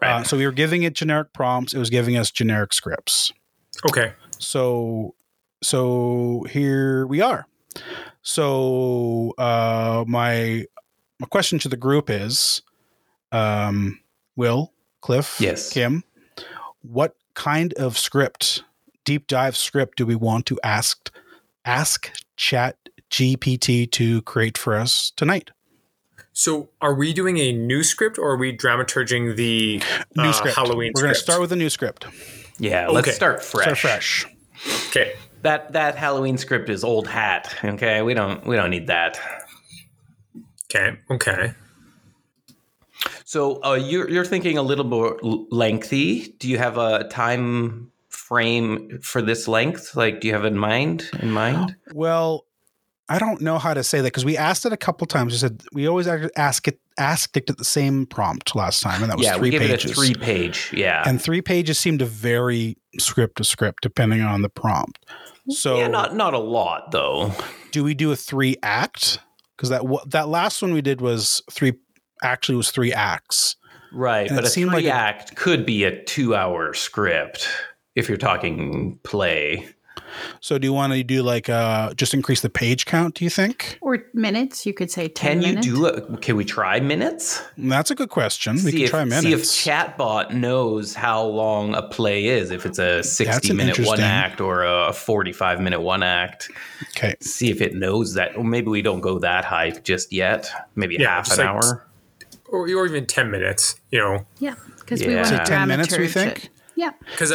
Right. 0.02 0.21
Uh, 0.21 0.23
so 0.25 0.37
we 0.37 0.45
were 0.45 0.52
giving 0.52 0.83
it 0.83 0.95
generic 0.95 1.33
prompts. 1.33 1.73
It 1.73 1.78
was 1.78 1.90
giving 1.90 2.16
us 2.16 2.31
generic 2.31 2.73
scripts. 2.73 3.33
Okay. 3.88 4.12
So 4.38 5.14
so 5.62 6.45
here 6.50 7.07
we 7.07 7.23
are. 7.23 7.47
So 8.23 9.33
uh, 9.38 10.04
my 10.07 10.66
my 11.19 11.26
question 11.26 11.59
to 11.61 11.69
the 11.69 11.76
group 11.76 12.11
is, 12.11 12.62
um, 13.33 14.00
Will, 14.37 14.73
Cliff, 15.00 15.40
Yes. 15.40 15.73
Kim, 15.73 16.04
what 16.83 17.16
kind 17.35 17.73
of 17.75 17.97
script, 17.99 18.62
deep 19.04 19.26
dive 19.26 19.57
script, 19.57 19.97
do 19.97 20.07
we 20.07 20.14
want 20.14 20.47
to 20.47 20.59
ask 20.62 21.11
ask 21.64 22.12
Chat 22.37 22.76
GPT 23.11 23.90
to 23.92 24.23
create 24.23 24.58
for 24.58 24.76
us 24.76 25.12
tonight? 25.16 25.50
So, 26.32 26.70
are 26.80 26.94
we 26.94 27.12
doing 27.12 27.38
a 27.38 27.52
new 27.52 27.84
script 27.84 28.18
or 28.18 28.32
are 28.32 28.37
we 28.37 28.56
dramaturging 28.56 29.37
the 29.37 29.80
New 30.16 30.23
uh, 30.30 30.32
script. 30.32 30.56
Halloween 30.56 30.92
We're 30.94 31.02
going 31.02 31.14
to 31.14 31.20
start 31.20 31.40
with 31.40 31.52
a 31.52 31.56
new 31.56 31.70
script. 31.70 32.06
Yeah, 32.58 32.88
let's 32.88 33.08
Okay. 33.08 33.14
start 33.14 33.42
fresh. 33.42 33.64
Start 33.64 33.78
fresh. 33.78 34.26
Okay. 34.88 35.12
That 35.42 35.73
that 35.73 35.96
Halloween 35.96 36.38
script 36.38 36.70
is 36.70 36.82
old 36.84 37.06
hat. 37.06 37.54
Okay, 37.62 38.02
we 38.02 38.14
don't 38.14 38.44
we 38.46 38.56
don't 38.56 38.70
need 38.70 38.87
that. 38.87 39.20
Okay. 40.70 40.99
Okay. 41.11 41.52
So 43.25 43.62
uh, 43.64 43.75
you're 43.75 44.08
you're 44.08 44.25
thinking 44.25 44.58
a 44.58 44.62
little 44.62 44.84
more 44.84 45.18
lengthy. 45.50 46.34
Do 46.38 46.49
you 46.49 46.58
have 46.58 46.78
a 46.78 47.04
time 47.08 47.90
frame 48.08 49.00
for 49.02 49.20
this 49.20 49.46
length? 49.46 49.94
Like, 49.96 50.20
do 50.20 50.28
you 50.28 50.34
have 50.34 50.44
in 50.44 50.56
mind 50.56 51.11
in 51.20 51.30
mind? 51.30 51.76
Well, 51.92 52.46
I 53.08 53.18
don't 53.18 53.40
know 53.42 53.58
how 53.58 53.75
to 53.75 53.84
say 53.84 53.99
that 53.99 54.04
because 54.06 54.25
we 54.25 54.37
asked 54.37 54.64
it 54.64 54.73
a 54.73 54.76
couple 54.78 55.06
times. 55.06 55.32
We 55.34 55.38
said 55.38 55.62
we 55.73 55.87
always 55.87 56.06
ask 56.37 56.66
it 56.68 56.80
asked 56.96 57.37
it 57.37 57.50
at 57.50 57.58
the 57.58 57.64
same 57.64 58.06
prompt 58.06 58.54
last 58.56 58.82
time, 58.82 59.02
and 59.02 59.11
that 59.11 59.18
was 59.18 59.26
yeah, 59.26 59.34
three 59.34 59.42
we 59.42 59.50
give 59.50 59.61
pages. 59.62 59.90
it 59.90 59.90
a 59.90 59.94
three 59.94 60.14
page. 60.14 60.70
Yeah, 60.73 61.02
and 61.06 61.20
three 61.20 61.42
pages 61.42 61.78
seem 61.78 61.99
to 61.99 62.06
vary 62.06 62.78
script 62.99 63.37
to 63.38 63.44
script 63.44 63.82
depending 63.82 64.23
on 64.23 64.40
the 64.42 64.49
prompt. 64.49 65.04
So, 65.50 65.76
yeah, 65.78 65.88
not 65.88 66.14
not 66.16 66.32
a 66.32 66.38
lot 66.38 66.92
though. 66.92 67.32
do 67.73 67.84
we 67.84 67.92
do 67.94 68.11
a 68.12 68.16
three 68.16 68.56
act? 68.62 69.18
Because 69.56 69.68
that 69.68 69.82
that 70.06 70.28
last 70.28 70.62
one 70.62 70.73
we 70.73 70.80
did 70.82 71.00
was 71.02 71.42
three. 71.50 71.75
Actually, 72.23 72.56
was 72.56 72.70
three 72.70 72.92
acts. 72.92 73.56
Right, 73.92 74.26
And 74.26 74.37
but 74.37 74.44
a 74.44 74.49
seemed 74.49 74.73
like 74.73 74.80
three 74.82 74.88
it- 74.88 74.94
act 74.94 75.37
could 75.37 75.66
be 75.66 75.84
a 75.84 76.02
two 76.04 76.34
hour 76.34 76.73
script 76.73 77.46
if 77.94 78.08
you're 78.08 78.16
talking 78.18 78.99
play. 79.04 79.68
So, 80.40 80.58
do 80.58 80.66
you 80.66 80.72
want 80.72 80.92
to 80.92 81.02
do 81.02 81.22
like 81.22 81.48
uh 81.48 81.94
just 81.94 82.14
increase 82.14 82.40
the 82.40 82.50
page 82.50 82.86
count? 82.86 83.14
Do 83.16 83.24
you 83.24 83.30
think? 83.30 83.78
Or 83.80 84.04
minutes, 84.12 84.66
you 84.66 84.74
could 84.74 84.90
say 84.90 85.08
10 85.08 85.42
Can 85.42 85.56
you 85.56 85.60
do 85.62 85.86
it? 85.86 86.22
Can 86.22 86.36
we 86.36 86.44
try 86.44 86.80
minutes? 86.80 87.42
That's 87.58 87.90
a 87.90 87.94
good 87.94 88.10
question. 88.10 88.56
We 88.64 88.72
can 88.72 88.80
if, 88.82 88.90
try 88.90 89.04
minutes. 89.04 89.26
See 89.26 89.32
if. 89.32 89.42
Chatbot 89.74 90.32
knows 90.32 90.94
how 90.94 91.24
long 91.24 91.74
a 91.74 91.82
play 91.82 92.26
is, 92.26 92.50
if 92.50 92.66
it's 92.66 92.78
a 92.78 93.02
60 93.02 93.52
minute 93.54 93.78
one 93.80 94.00
act 94.00 94.40
or 94.40 94.64
a 94.64 94.92
45 94.92 95.60
minute 95.60 95.80
one 95.80 96.02
act. 96.02 96.50
okay. 96.90 97.14
See 97.20 97.50
if 97.50 97.60
it 97.60 97.74
knows 97.74 98.14
that. 98.14 98.36
Or 98.36 98.44
maybe 98.44 98.68
we 98.68 98.82
don't 98.82 99.00
go 99.00 99.18
that 99.18 99.44
high 99.44 99.70
just 99.70 100.12
yet. 100.12 100.48
Maybe 100.76 100.96
Yeah, 100.98 101.08
half 101.08 101.32
an 101.32 101.38
like- 101.38 101.46
hour. 101.46 101.86
Or, 102.46 102.68
or 102.68 102.86
even 102.86 103.06
10 103.06 103.30
minutes, 103.32 103.80
you 103.90 103.98
know, 103.98 104.26
yeah, 104.38 104.54
because 104.78 105.04
we 105.04 105.16
want 105.16 105.26
to 105.28 105.38
10 105.44 105.66
minutes, 105.66 105.96
we 105.98 106.06
think? 106.06 106.44
it. 106.44 106.50
Yeah. 106.76 106.90
because 107.11 107.33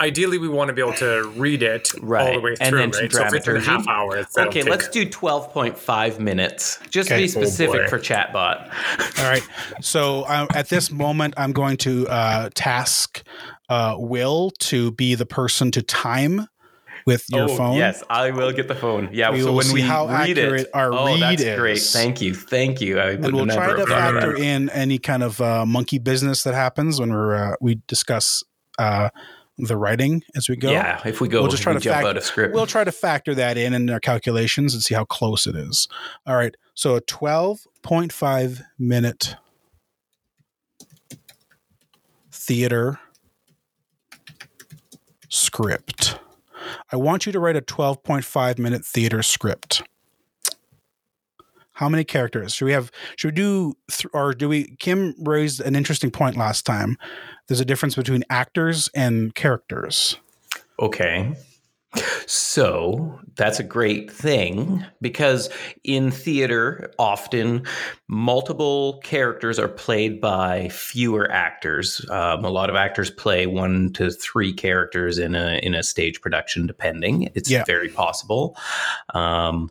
ideally 0.00 0.38
we 0.38 0.48
want 0.48 0.68
to 0.68 0.74
be 0.74 0.82
able 0.82 0.92
to 0.94 1.32
read 1.36 1.62
it 1.62 1.92
all 1.94 2.00
the 2.34 2.40
way 2.40 2.54
through. 2.56 2.56
and 2.60 2.68
through, 2.68 2.78
then 2.78 2.90
right? 2.90 3.10
to 3.10 3.16
So 3.16 3.24
if 3.26 3.34
it's 3.34 3.48
a 3.48 3.60
half 3.60 3.88
hour, 3.88 4.24
Okay, 4.36 4.62
let's 4.62 4.88
do 4.88 5.06
12.5 5.06 6.18
minutes. 6.18 6.78
Just 6.90 7.08
to 7.08 7.14
Okay. 7.14 7.24
be 7.24 7.28
specific 7.28 7.82
boy. 7.82 7.88
for 7.88 7.98
Chatbot. 7.98 8.70
All 9.18 9.24
right. 9.30 9.42
So 9.80 10.26
um, 10.28 10.48
at 10.54 10.68
this 10.68 10.90
moment, 10.90 11.34
I'm 11.36 11.52
going 11.52 11.76
to 11.78 12.06
uh, 12.08 12.50
task 12.54 13.22
uh, 13.68 13.96
Will 13.98 14.50
to 14.60 14.90
be 14.92 15.14
the 15.14 15.26
person 15.26 15.70
to 15.72 15.82
time 15.82 16.46
with 17.06 17.24
your 17.30 17.50
oh, 17.50 17.56
phone. 17.56 17.76
Yes, 17.76 18.02
I 18.10 18.30
will 18.30 18.52
get 18.52 18.68
the 18.68 18.74
phone. 18.74 19.08
Yeah, 19.12 19.30
We 19.30 19.40
so 19.40 19.46
will 19.46 19.54
when 19.56 19.66
see 19.66 19.74
we 19.74 19.82
how 19.82 20.06
read 20.06 20.38
accurate 20.38 20.60
it, 20.62 20.70
our 20.74 20.92
oh, 20.92 21.06
read 21.06 21.20
that's 21.20 21.42
is. 21.42 21.58
great. 21.58 21.80
Thank 21.80 22.20
you, 22.20 22.34
thank 22.34 22.80
you. 22.80 22.98
I 23.00 23.10
And 23.10 23.32
we'll 23.32 23.46
try 23.46 23.74
to 23.74 23.86
factor 23.86 24.36
in 24.36 24.68
any 24.70 24.98
kind 24.98 25.22
of 25.22 25.40
uh, 25.40 25.66
monkey 25.66 25.98
business 25.98 26.42
that 26.44 26.54
happens 26.54 27.00
when 27.00 27.10
we're 27.12 27.34
uh, 27.34 27.56
we 27.60 27.80
discuss 27.88 28.44
uh, 28.82 29.10
the 29.58 29.76
writing 29.76 30.22
as 30.34 30.48
we 30.48 30.56
go. 30.56 30.70
Yeah, 30.70 31.00
if 31.06 31.20
we 31.20 31.28
go, 31.28 31.42
We'll 31.42 31.50
just 31.50 31.62
try 31.62 31.72
to 31.74 31.80
jump 31.80 31.96
fact- 31.96 32.06
out 32.06 32.16
of 32.16 32.24
script. 32.24 32.54
We'll 32.54 32.66
try 32.66 32.84
to 32.84 32.92
factor 32.92 33.34
that 33.34 33.56
in 33.56 33.74
in 33.74 33.88
our 33.90 34.00
calculations 34.00 34.74
and 34.74 34.82
see 34.82 34.94
how 34.94 35.04
close 35.04 35.46
it 35.46 35.54
is. 35.54 35.88
All 36.26 36.36
right. 36.36 36.56
So 36.74 36.96
a 36.96 37.00
12.5 37.02 38.62
minute 38.78 39.36
theater 42.30 42.98
script. 45.28 46.18
I 46.90 46.96
want 46.96 47.26
you 47.26 47.32
to 47.32 47.40
write 47.40 47.56
a 47.56 47.62
12.5 47.62 48.58
minute 48.58 48.84
theater 48.84 49.22
script. 49.22 49.82
How 51.82 51.88
many 51.88 52.04
characters 52.04 52.54
should 52.54 52.66
we 52.66 52.72
have? 52.72 52.92
Should 53.16 53.32
we 53.32 53.42
do, 53.42 53.74
th- 53.90 54.06
or 54.14 54.32
do 54.34 54.48
we? 54.48 54.76
Kim 54.78 55.16
raised 55.18 55.60
an 55.60 55.74
interesting 55.74 56.12
point 56.12 56.36
last 56.36 56.64
time. 56.64 56.96
There's 57.48 57.58
a 57.58 57.64
difference 57.64 57.96
between 57.96 58.22
actors 58.30 58.88
and 58.94 59.34
characters. 59.34 60.16
Okay. 60.78 61.34
So 62.26 63.18
that's 63.34 63.58
a 63.58 63.64
great 63.64 64.12
thing 64.12 64.84
because 65.00 65.50
in 65.82 66.12
theater, 66.12 66.92
often 67.00 67.66
multiple 68.06 69.00
characters 69.02 69.58
are 69.58 69.68
played 69.68 70.20
by 70.20 70.68
fewer 70.68 71.28
actors. 71.32 72.00
Um, 72.08 72.44
a 72.44 72.50
lot 72.50 72.70
of 72.70 72.76
actors 72.76 73.10
play 73.10 73.46
one 73.48 73.92
to 73.94 74.12
three 74.12 74.52
characters 74.54 75.18
in 75.18 75.34
a 75.34 75.58
in 75.64 75.74
a 75.74 75.82
stage 75.82 76.20
production, 76.20 76.68
depending. 76.68 77.28
It's 77.34 77.50
Yeah. 77.50 77.64
very 77.64 77.88
possible. 77.88 78.56
Um, 79.14 79.68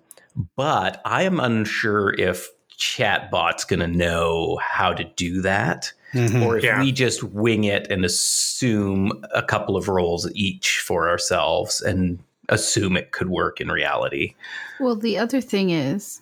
but 0.56 1.02
I 1.06 1.24
am 1.24 1.40
unsure 1.40 2.14
if 2.14 2.50
Chatbot's 2.78 3.64
going 3.66 3.80
to 3.80 3.88
know 3.88 4.58
how 4.62 4.92
to 4.94 5.04
do 5.04 5.42
that 5.42 5.92
Mhm. 6.14 6.46
or 6.46 6.58
if 6.58 6.64
Yeah. 6.64 6.82
we 6.82 6.92
just 6.92 7.24
wing 7.24 7.64
it 7.64 7.90
and 7.92 8.04
assume 8.04 9.12
a 9.34 9.44
couple 9.44 9.78
of 9.78 9.88
roles 9.88 10.30
each 10.34 10.80
for 10.80 11.08
ourselves 11.10 11.80
and 11.82 12.20
assume 12.50 12.98
it 12.98 13.12
could 13.12 13.30
work 13.30 13.62
in 13.62 13.70
reality. 13.70 14.34
Well, 14.80 14.96
the 14.96 15.18
other 15.18 15.40
thing 15.42 15.70
is 15.70 16.22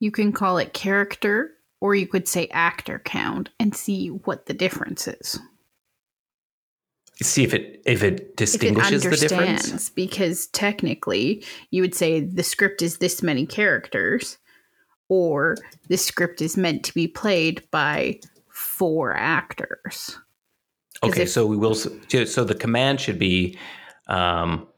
you 0.00 0.10
can 0.10 0.32
call 0.32 0.58
it 0.58 0.72
character 0.72 1.52
or 1.80 1.94
you 1.94 2.06
could 2.06 2.26
say 2.26 2.48
actor 2.48 3.00
count 3.04 3.50
and 3.60 3.74
see 3.74 4.08
what 4.08 4.46
the 4.46 4.54
difference 4.54 5.06
is. 5.06 5.38
See 7.22 7.44
if 7.44 7.54
it 7.54 7.82
if 7.86 8.02
it 8.02 8.12
If 8.14 8.20
it 8.20 8.36
distinguishes 8.36 9.02
the 9.04 9.16
difference. 9.16 9.90
because 9.90 10.46
technically 10.48 11.44
you 11.70 11.82
would 11.82 11.94
say 11.94 12.20
the 12.20 12.42
script 12.42 12.82
is 12.82 12.98
this 12.98 13.22
many 13.22 13.46
characters 13.46 14.38
or 15.08 15.56
the 15.88 15.96
script 15.96 16.40
is 16.42 16.56
meant 16.56 16.84
to 16.84 16.94
be 16.94 17.06
played 17.06 17.62
by 17.70 18.18
four 18.48 19.14
actors 19.14 20.18
Okay, 21.02 21.22
if- 21.22 21.30
so 21.30 21.46
we 21.46 21.56
will. 21.56 21.74
So 21.74 22.44
the 22.44 22.54
command 22.54 23.00
should 23.00 23.18
be, 23.18 23.58
um, 24.06 24.68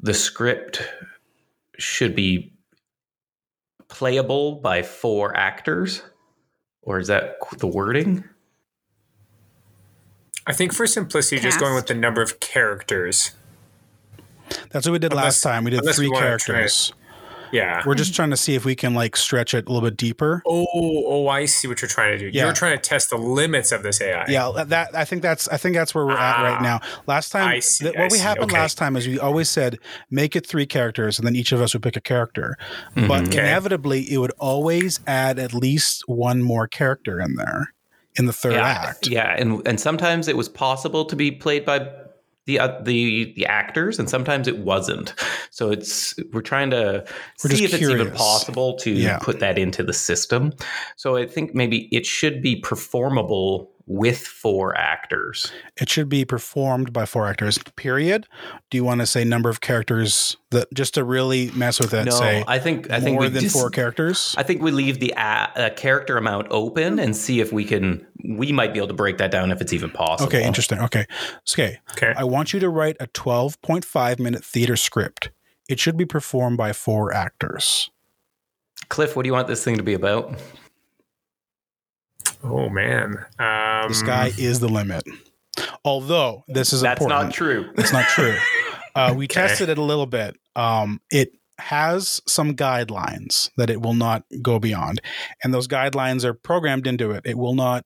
the 0.00 0.14
script 0.14 0.82
should 1.78 2.14
be 2.16 2.52
playable 3.88 4.56
by 4.56 4.82
four 4.82 5.36
actors, 5.36 6.02
or 6.82 6.98
is 6.98 7.06
that 7.08 7.36
the 7.58 7.66
wording? 7.68 8.24
I 10.46 10.52
think 10.52 10.72
for 10.74 10.86
simplicity, 10.86 11.40
just 11.40 11.58
going 11.58 11.74
with 11.74 11.86
the 11.86 11.94
number 11.94 12.20
of 12.22 12.40
characters. 12.40 13.32
That's 14.70 14.86
what 14.86 14.92
we 14.92 14.98
did 14.98 15.12
Unless- 15.12 15.24
last 15.24 15.40
time. 15.42 15.64
We 15.64 15.70
did 15.70 15.82
three 15.94 16.08
we 16.08 16.16
characters. 16.18 16.92
Yeah. 17.52 17.82
We're 17.86 17.94
just 17.94 18.16
trying 18.16 18.30
to 18.30 18.36
see 18.36 18.56
if 18.56 18.64
we 18.64 18.74
can 18.74 18.94
like 18.94 19.16
stretch 19.16 19.54
it 19.54 19.68
a 19.68 19.72
little 19.72 19.88
bit 19.88 19.96
deeper. 19.96 20.42
Oh, 20.44 20.66
oh, 20.74 21.28
I 21.28 21.44
see 21.44 21.68
what 21.68 21.80
you're 21.80 21.88
trying 21.88 22.10
to 22.12 22.18
do. 22.18 22.36
Yeah. 22.36 22.46
You're 22.46 22.52
trying 22.52 22.76
to 22.76 22.82
test 22.82 23.10
the 23.10 23.16
limits 23.16 23.70
of 23.70 23.84
this 23.84 24.00
AI. 24.00 24.24
Yeah, 24.28 24.64
that 24.66 24.92
I 24.94 25.04
think 25.04 25.22
that's 25.22 25.46
I 25.48 25.56
think 25.56 25.76
that's 25.76 25.94
where 25.94 26.04
we're 26.04 26.12
at 26.16 26.42
right 26.42 26.58
Ah, 26.58 26.62
now. 26.62 26.80
Last 27.06 27.30
time, 27.30 27.46
I 27.48 27.60
see, 27.60 27.84
th- 27.84 27.96
I 27.96 28.00
what 28.02 28.10
we 28.10 28.18
see, 28.18 28.24
happened 28.24 28.50
okay. 28.50 28.58
last 28.58 28.76
time 28.76 28.96
is 28.96 29.06
we 29.06 29.20
always 29.20 29.48
said 29.48 29.78
make 30.10 30.34
it 30.34 30.44
three 30.44 30.66
characters, 30.66 31.16
and 31.18 31.26
then 31.26 31.36
each 31.36 31.52
of 31.52 31.60
us 31.60 31.74
would 31.74 31.82
pick 31.84 31.94
a 31.96 32.00
character. 32.00 32.56
Mm-hmm. 32.96 33.06
But 33.06 33.28
Okay. 33.28 33.38
inevitably, 33.38 34.12
it 34.12 34.18
would 34.18 34.32
always 34.38 34.98
add 35.06 35.38
at 35.38 35.54
least 35.54 36.02
one 36.06 36.42
more 36.42 36.66
character 36.66 37.20
in 37.20 37.36
there 37.36 37.72
in 38.16 38.26
the 38.26 38.32
third 38.32 38.54
yeah, 38.54 38.86
act. 38.88 39.06
Yeah, 39.08 39.34
and 39.36 39.66
and 39.66 39.80
sometimes 39.80 40.28
it 40.28 40.36
was 40.36 40.48
possible 40.48 41.04
to 41.06 41.16
be 41.16 41.30
played 41.30 41.64
by 41.64 41.90
the 42.46 42.58
uh, 42.58 42.80
the 42.82 43.32
the 43.36 43.46
actors, 43.46 43.98
and 43.98 44.08
sometimes 44.08 44.48
it 44.48 44.58
wasn't. 44.58 45.14
So 45.50 45.70
it's 45.70 46.14
we're 46.32 46.42
trying 46.42 46.70
to 46.70 47.04
We're 47.42 47.50
see 47.50 47.64
if 47.64 47.74
it's 47.74 47.82
even 47.82 48.10
possible 48.12 48.76
to 48.78 48.90
Yeah. 48.90 49.18
put 49.18 49.40
that 49.40 49.58
into 49.58 49.82
the 49.82 49.92
system. 49.92 50.52
So 50.96 51.16
I 51.16 51.26
think 51.26 51.54
maybe 51.54 51.88
it 51.92 52.06
should 52.06 52.42
be 52.42 52.56
performable 52.56 53.70
with 53.86 54.26
four 54.26 54.76
actors. 54.78 55.52
It 55.76 55.90
should 55.90 56.08
be 56.08 56.24
performed 56.24 56.92
by 56.92 57.04
four 57.04 57.26
actors. 57.26 57.58
Period. 57.76 58.26
Do 58.70 58.78
you 58.78 58.84
want 58.84 59.00
to 59.00 59.06
say 59.06 59.24
number 59.24 59.50
of 59.50 59.60
characters 59.60 60.36
that 60.50 60.72
just 60.72 60.94
to 60.94 61.04
really 61.04 61.50
mess 61.50 61.78
with 61.80 61.92
it? 61.92 62.04
no, 62.06 62.12
say 62.12 62.44
I 62.48 62.58
think 62.58 62.90
I 62.90 63.00
think 63.00 63.16
more 63.16 63.28
than 63.28 63.42
just, 63.42 63.54
four 63.54 63.70
characters. 63.70 64.34
I 64.38 64.42
think 64.42 64.62
we 64.62 64.70
leave 64.70 65.00
the 65.00 65.12
a, 65.16 65.20
uh, 65.20 65.70
character 65.74 66.16
amount 66.16 66.46
open 66.50 66.98
and 66.98 67.14
see 67.14 67.40
if 67.40 67.52
we 67.52 67.64
can. 67.64 68.06
We 68.26 68.52
might 68.52 68.72
be 68.72 68.78
able 68.78 68.88
to 68.88 68.94
break 68.94 69.18
that 69.18 69.30
down 69.30 69.52
if 69.52 69.60
it's 69.60 69.72
even 69.72 69.90
possible. 69.90 70.28
Okay, 70.28 70.44
interesting. 70.44 70.78
Okay. 70.80 71.04
Okay. 71.52 71.78
Okay. 71.92 72.14
I 72.16 72.24
want 72.24 72.52
you 72.54 72.60
to 72.60 72.68
write 72.70 72.96
a 73.00 73.06
12.5 73.08 74.18
minute 74.18 74.44
theater 74.44 74.76
script 74.76 75.30
It 75.68 75.78
should 75.78 75.96
be 75.96 76.06
performed 76.06 76.56
by 76.56 76.72
four 76.72 77.12
actors. 77.12 77.90
Cliff, 78.88 79.14
what 79.16 79.22
do 79.24 79.28
you 79.28 79.32
want 79.32 79.48
this 79.48 79.62
thing 79.64 79.76
to 79.76 79.82
be 79.82 79.94
about? 79.94 80.38
Oh 82.42 82.68
man, 82.68 83.24
um, 83.38 83.88
The 83.88 83.94
sky 83.94 84.32
is 84.38 84.60
the 84.60 84.68
limit. 84.68 85.04
Although 85.84 86.44
this 86.48 86.72
is 86.72 86.80
That's 86.82 87.00
important. 87.00 87.26
not 87.28 87.34
true. 87.34 87.70
It's 87.76 87.92
not 87.92 88.06
true. 88.08 88.36
Uh, 88.96 89.12
we 89.12 89.24
Okay. 89.24 89.40
tested 89.40 89.68
it 89.68 89.76
a 89.76 89.82
little 89.82 90.06
bit. 90.06 90.36
Um, 90.54 91.00
it 91.10 91.32
has 91.58 92.20
some 92.28 92.54
guidelines 92.54 93.50
that 93.56 93.68
it 93.68 93.82
will 93.82 93.92
not 93.94 94.22
go 94.40 94.60
beyond, 94.60 95.00
and 95.42 95.52
those 95.52 95.66
guidelines 95.66 96.22
are 96.22 96.32
programmed 96.32 96.86
into 96.86 97.10
it. 97.10 97.22
It 97.26 97.36
will 97.36 97.56
not 97.56 97.84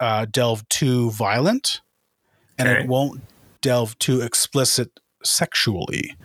uh, 0.00 0.26
delve 0.30 0.68
too 0.68 1.10
violent, 1.12 1.80
and 2.58 2.68
Okay. 2.68 2.80
it 2.82 2.88
won't 2.88 3.20
delve 3.60 3.98
too 3.98 4.20
explicit 4.20 4.90
sexually. 5.24 6.16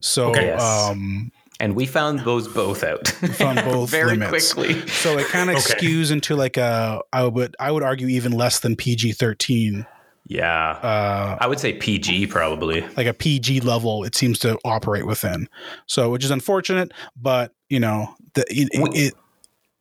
So, 0.00 0.30
Okay. 0.30 0.46
Yes. 0.46 0.62
um, 0.62 1.30
And 1.60 1.74
we 1.76 1.86
found 1.86 2.20
those 2.20 2.48
both 2.48 2.82
out. 2.84 3.06
found 3.08 3.58
both 3.64 3.90
very 3.90 4.16
limits. 4.16 4.52
quickly. 4.52 4.86
so 4.88 5.16
it 5.18 5.26
kind 5.28 5.50
of 5.50 5.56
Okay. 5.56 5.74
skews 5.74 6.10
into 6.10 6.34
like 6.36 6.56
a 6.56 7.00
I 7.12 7.24
would 7.26 7.54
I 7.60 7.70
would 7.70 7.82
argue 7.82 8.08
even 8.08 8.32
less 8.32 8.58
than 8.60 8.74
PG 8.76 9.12
thirteen, 9.12 9.86
Yeah. 10.26 10.70
uh, 10.82 11.38
I 11.40 11.46
would 11.46 11.60
say 11.60 11.72
PG 11.74 12.26
probably. 12.26 12.84
like 12.96 13.06
a 13.06 13.14
PG 13.14 13.60
level. 13.60 14.04
It 14.04 14.14
seems 14.14 14.38
to 14.40 14.58
operate 14.64 15.06
within. 15.06 15.48
So 15.86 16.10
which 16.10 16.24
is 16.24 16.30
unfortunate, 16.32 16.92
but 17.16 17.52
you 17.68 17.78
know 17.80 18.14
the 18.34 18.44
it, 18.50 18.68
We- 18.80 18.90
it, 19.06 19.14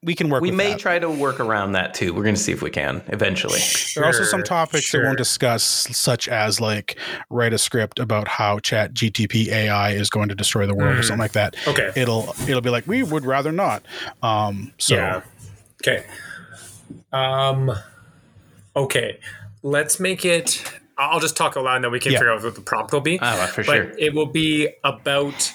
we 0.04 0.16
can 0.16 0.30
work. 0.30 0.42
We 0.42 0.50
with 0.50 0.58
may 0.58 0.72
that. 0.72 0.80
try 0.80 1.00
to 1.00 1.10
work 1.10 1.40
around 1.40 1.72
that 1.74 1.94
too. 1.94 2.14
We're 2.14 2.24
going 2.24 2.36
to 2.36 2.42
see 2.42 2.52
if 2.52 2.62
we 2.62 2.70
can 2.70 3.02
eventually. 3.08 3.60
There 3.96 4.04
are 4.04 4.08
also 4.08 4.24
some 4.24 4.40
Sure, 4.42 4.46
topics 4.46 4.92
that 4.92 5.04
won't 5.04 5.18
discuss, 5.18 5.64
such 5.64 6.28
as 6.28 6.60
like 6.60 6.98
write 7.30 7.54
a 7.54 7.58
script 7.58 8.00
about 8.00 8.28
how 8.28 8.60
Chat 8.60 8.94
GTP 8.94 9.48
AI 9.50 9.92
is 9.92 10.10
going 10.10 10.30
to 10.30 10.36
destroy 10.36 10.66
the 10.68 10.76
world 10.76 10.98
or 10.98 11.02
Mhm. 11.02 11.06
something 11.06 11.20
like 11.20 11.32
that. 11.34 11.56
Okay. 11.68 11.92
It'll 11.96 12.36
it'll 12.48 12.62
be 12.62 12.70
like 12.70 12.86
we 12.88 13.04
would 13.04 13.26
rather 13.26 13.52
not. 13.52 13.84
Um, 14.22 14.74
so 14.78 14.96
Yeah. 14.96 15.22
Okay. 15.82 16.06
Um. 17.12 17.72
Okay. 18.76 19.20
Let's 19.62 20.00
make 20.00 20.26
it. 20.26 20.64
I'll 20.98 21.20
just 21.20 21.36
talk 21.38 21.56
aloud, 21.56 21.76
and 21.78 21.86
then 21.86 21.92
we 21.92 22.00
can 22.00 22.12
Yeah. 22.12 22.20
figure 22.20 22.32
out 22.34 22.44
what 22.44 22.56
the 22.56 22.62
prompt 22.62 22.92
will 22.94 23.02
be. 23.02 23.20
Ah, 23.22 23.50
for 23.54 23.64
but 23.64 23.76
sure. 23.76 23.92
it 23.98 24.14
will 24.14 24.26
be 24.28 24.70
about 24.84 25.54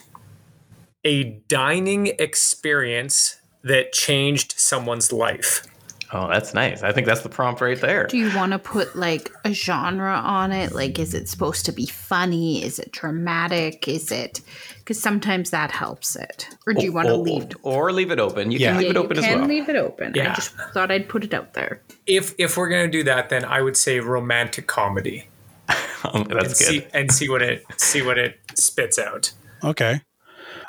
a 1.04 1.24
dining 1.48 2.08
experience 2.18 3.36
that 3.68 3.92
changed 3.92 4.54
someone's 4.58 5.12
life. 5.12 5.64
Oh, 6.10 6.26
that's 6.26 6.54
nice. 6.54 6.82
I 6.82 6.90
think 6.92 7.06
that's 7.06 7.20
the 7.20 7.28
prompt 7.28 7.60
right 7.60 7.78
there. 7.78 8.06
Do 8.06 8.16
you 8.16 8.34
want 8.34 8.52
to 8.52 8.58
put 8.58 8.96
like 8.96 9.30
a 9.44 9.52
genre 9.52 10.14
on 10.14 10.52
it? 10.52 10.72
Like, 10.72 10.98
is 10.98 11.12
it 11.12 11.28
supposed 11.28 11.66
to 11.66 11.72
be 11.72 11.84
funny? 11.84 12.64
Is 12.64 12.78
it 12.78 12.92
dramatic? 12.92 13.87
Is 13.87 14.10
it 14.10 14.40
because 14.78 14.98
sometimes 14.98 15.50
that 15.50 15.70
helps 15.70 16.16
it? 16.16 16.48
Or 16.66 16.72
do 16.72 16.82
you 16.82 16.92
want 16.94 17.08
to 17.08 17.14
or, 17.14 17.18
leave? 17.18 17.48
or 17.62 17.92
leave 17.92 18.10
it 18.10 18.18
open? 18.18 18.50
You 18.50 18.58
Yeah. 18.58 18.68
can 18.70 18.78
leave 18.78 18.84
Yeah, 18.87 18.90
it 18.92 18.96
open 18.96 19.18
as 19.18 19.22
well. 19.25 19.30
you 19.30 19.34
as 19.34 19.34
can 19.34 19.40
well. 19.40 19.48
leave 19.58 19.68
it 19.68 19.76
open. 19.76 20.18
I 20.18 20.34
just 20.34 20.54
thought 20.72 20.90
I'd 20.90 21.10
put 21.10 21.25
it 21.25 21.34
out 21.34 21.52
there. 21.52 21.82
If 22.06 22.34
if 22.38 22.56
we're 22.56 22.70
gonna 22.70 22.88
do 22.88 23.02
that, 23.04 23.28
then 23.28 23.44
I 23.44 23.60
would 23.60 23.76
say 23.76 24.00
romantic 24.00 24.66
comedy 24.66 25.28
Um, 26.04 26.22
and 26.30 26.40
that's 26.40 26.56
see 26.58 26.78
good. 26.80 26.88
and 26.94 27.12
see 27.12 27.28
what 27.28 27.42
it 27.42 27.66
see 27.76 28.00
what 28.00 28.16
it 28.16 28.38
spits 28.54 28.98
out. 28.98 29.32
Okay. 29.62 30.00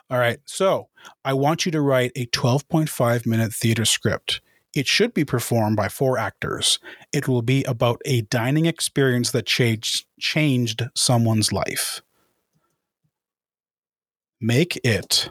All 0.09 0.17
right. 0.17 0.39
So 0.45 0.89
I 1.23 1.33
want 1.33 1.65
you 1.65 1.71
to 1.71 1.81
write 1.81 2.11
a 2.15 2.25
12.5 2.27 3.25
minute 3.25 3.53
theater 3.53 3.85
script. 3.85 4.41
It 4.75 4.87
should 4.87 5.13
be 5.13 5.25
performed 5.25 5.77
by 5.77 5.89
four 5.89 6.17
actors. 6.17 6.79
It 7.11 7.27
will 7.27 7.41
be 7.41 7.63
about 7.63 8.01
a 8.05 8.21
dining 8.21 8.65
experience 8.65 9.31
that 9.31 9.45
changed 9.45 10.05
changed 10.19 10.83
someone's 10.95 11.51
life. 11.51 12.01
Make 14.39 14.79
it 14.83 15.29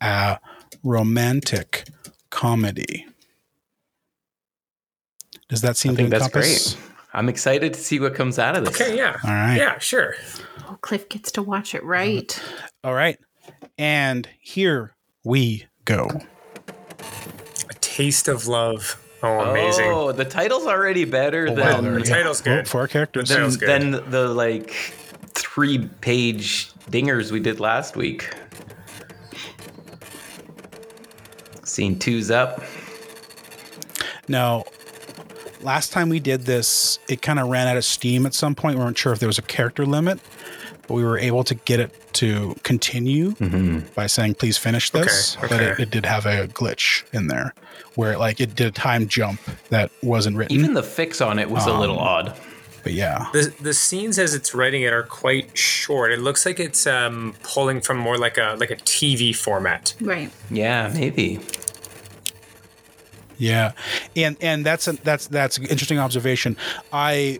a 0.00 0.38
romantic 0.82 1.88
comedy. 2.30 3.06
Does 5.48 5.60
that 5.60 5.76
seem 5.76 5.92
I 5.92 5.96
think 5.96 6.10
to 6.10 6.18
that's 6.18 6.28
great. 6.28 6.76
I'm 7.14 7.28
excited 7.30 7.72
to 7.72 7.80
see 7.80 7.98
what 7.98 8.14
comes 8.14 8.38
out 8.38 8.56
of 8.56 8.64
this. 8.66 8.78
Okay, 8.78 8.94
yeah, 8.96 9.16
All 9.24 9.30
right. 9.30 9.56
yeah, 9.56 9.78
sure. 9.78 10.16
Oh, 10.68 10.76
Cliff 10.82 11.08
gets 11.08 11.32
to 11.32 11.42
watch 11.42 11.74
it 11.74 11.82
right. 11.82 12.38
All 12.84 12.92
right. 12.92 13.18
And 13.78 14.28
here 14.40 14.94
we 15.24 15.66
go. 15.84 16.08
A 17.68 17.74
taste 17.80 18.28
of 18.28 18.46
love. 18.46 19.02
Oh, 19.22 19.40
amazing. 19.50 19.86
Oh, 19.90 20.12
the 20.12 20.24
title's 20.24 20.66
already 20.66 21.04
better 21.04 21.48
Oh, 21.50 21.54
than 21.54 21.84
there 21.84 21.92
we 21.94 22.02
the 22.02 22.08
go. 22.08 22.14
title's 22.14 22.40
oh, 22.42 22.44
good. 22.44 22.60
Oh, 22.60 22.64
four 22.64 22.86
characters. 22.88 23.28
than, 23.28 23.38
Sounds 23.38 23.56
good. 23.56 23.68
than 23.68 24.10
the 24.10 24.28
like 24.28 24.70
three 25.34 25.88
page 26.00 26.70
dingers 26.90 27.30
we 27.32 27.40
did 27.40 27.58
last 27.60 27.96
week. 27.96 28.28
Scene 31.64 31.98
two's 31.98 32.30
up. 32.30 32.62
Now, 34.28 34.64
last 35.62 35.92
time 35.92 36.08
we 36.08 36.20
did 36.20 36.42
this, 36.42 36.98
it 37.08 37.22
kind 37.22 37.38
of 37.38 37.48
ran 37.48 37.66
out 37.66 37.76
of 37.76 37.84
steam 37.84 38.26
at 38.26 38.34
some 38.34 38.54
point. 38.54 38.78
We 38.78 38.84
weren't 38.84 38.98
sure 38.98 39.12
if 39.12 39.18
there 39.18 39.28
was 39.28 39.38
a 39.38 39.42
character 39.42 39.84
limit, 39.84 40.20
but 40.86 40.94
we 40.94 41.04
were 41.04 41.18
able 41.18 41.44
to 41.44 41.54
get 41.54 41.80
it 41.80 41.90
to 42.14 42.54
continue 42.62 43.32
by 43.94 44.06
saying, 44.06 44.34
please 44.34 44.56
finish 44.58 44.90
this. 44.90 45.36
Okay, 45.38 45.46
But 45.48 45.62
it, 45.62 45.80
it 45.80 45.90
did 45.90 46.06
have 46.06 46.26
a 46.26 46.48
glitch 46.48 47.04
in 47.12 47.26
there 47.26 47.54
where 47.94 48.16
like 48.18 48.40
it 48.40 48.54
did 48.54 48.66
a 48.68 48.70
time 48.70 49.06
jump 49.08 49.40
that 49.70 49.90
wasn't 50.02 50.36
written. 50.36 50.56
Even 50.56 50.74
the 50.74 50.82
fix 50.82 51.20
on 51.20 51.38
it 51.38 51.50
was 51.50 51.66
a 51.66 51.72
little 51.74 51.98
odd. 51.98 52.34
but 52.82 52.92
yeah. 52.92 53.26
The 53.32 53.52
the 53.60 53.74
scenes 53.74 54.18
as 54.18 54.34
it's 54.34 54.54
writing 54.54 54.82
it 54.82 54.92
are 54.92 55.02
quite 55.02 55.56
short. 55.58 56.12
It 56.12 56.20
looks 56.20 56.46
like 56.46 56.60
it's 56.60 56.86
um, 56.86 57.34
pulling 57.42 57.80
from 57.80 57.98
more 57.98 58.16
like 58.16 58.38
a 58.38 58.56
like 58.60 58.70
a 58.70 58.76
TV 58.76 59.34
format. 59.34 59.94
Right. 60.00 60.30
Yeah, 60.50 60.90
maybe. 60.94 61.40
Yeah, 63.38 63.72
and 64.14 64.36
and 64.40 64.64
that's 64.64 64.88
a, 64.88 64.92
that's 64.92 65.26
that's 65.26 65.58
an 65.58 65.66
interesting 65.66 65.98
observation. 65.98 66.56
I 66.92 67.38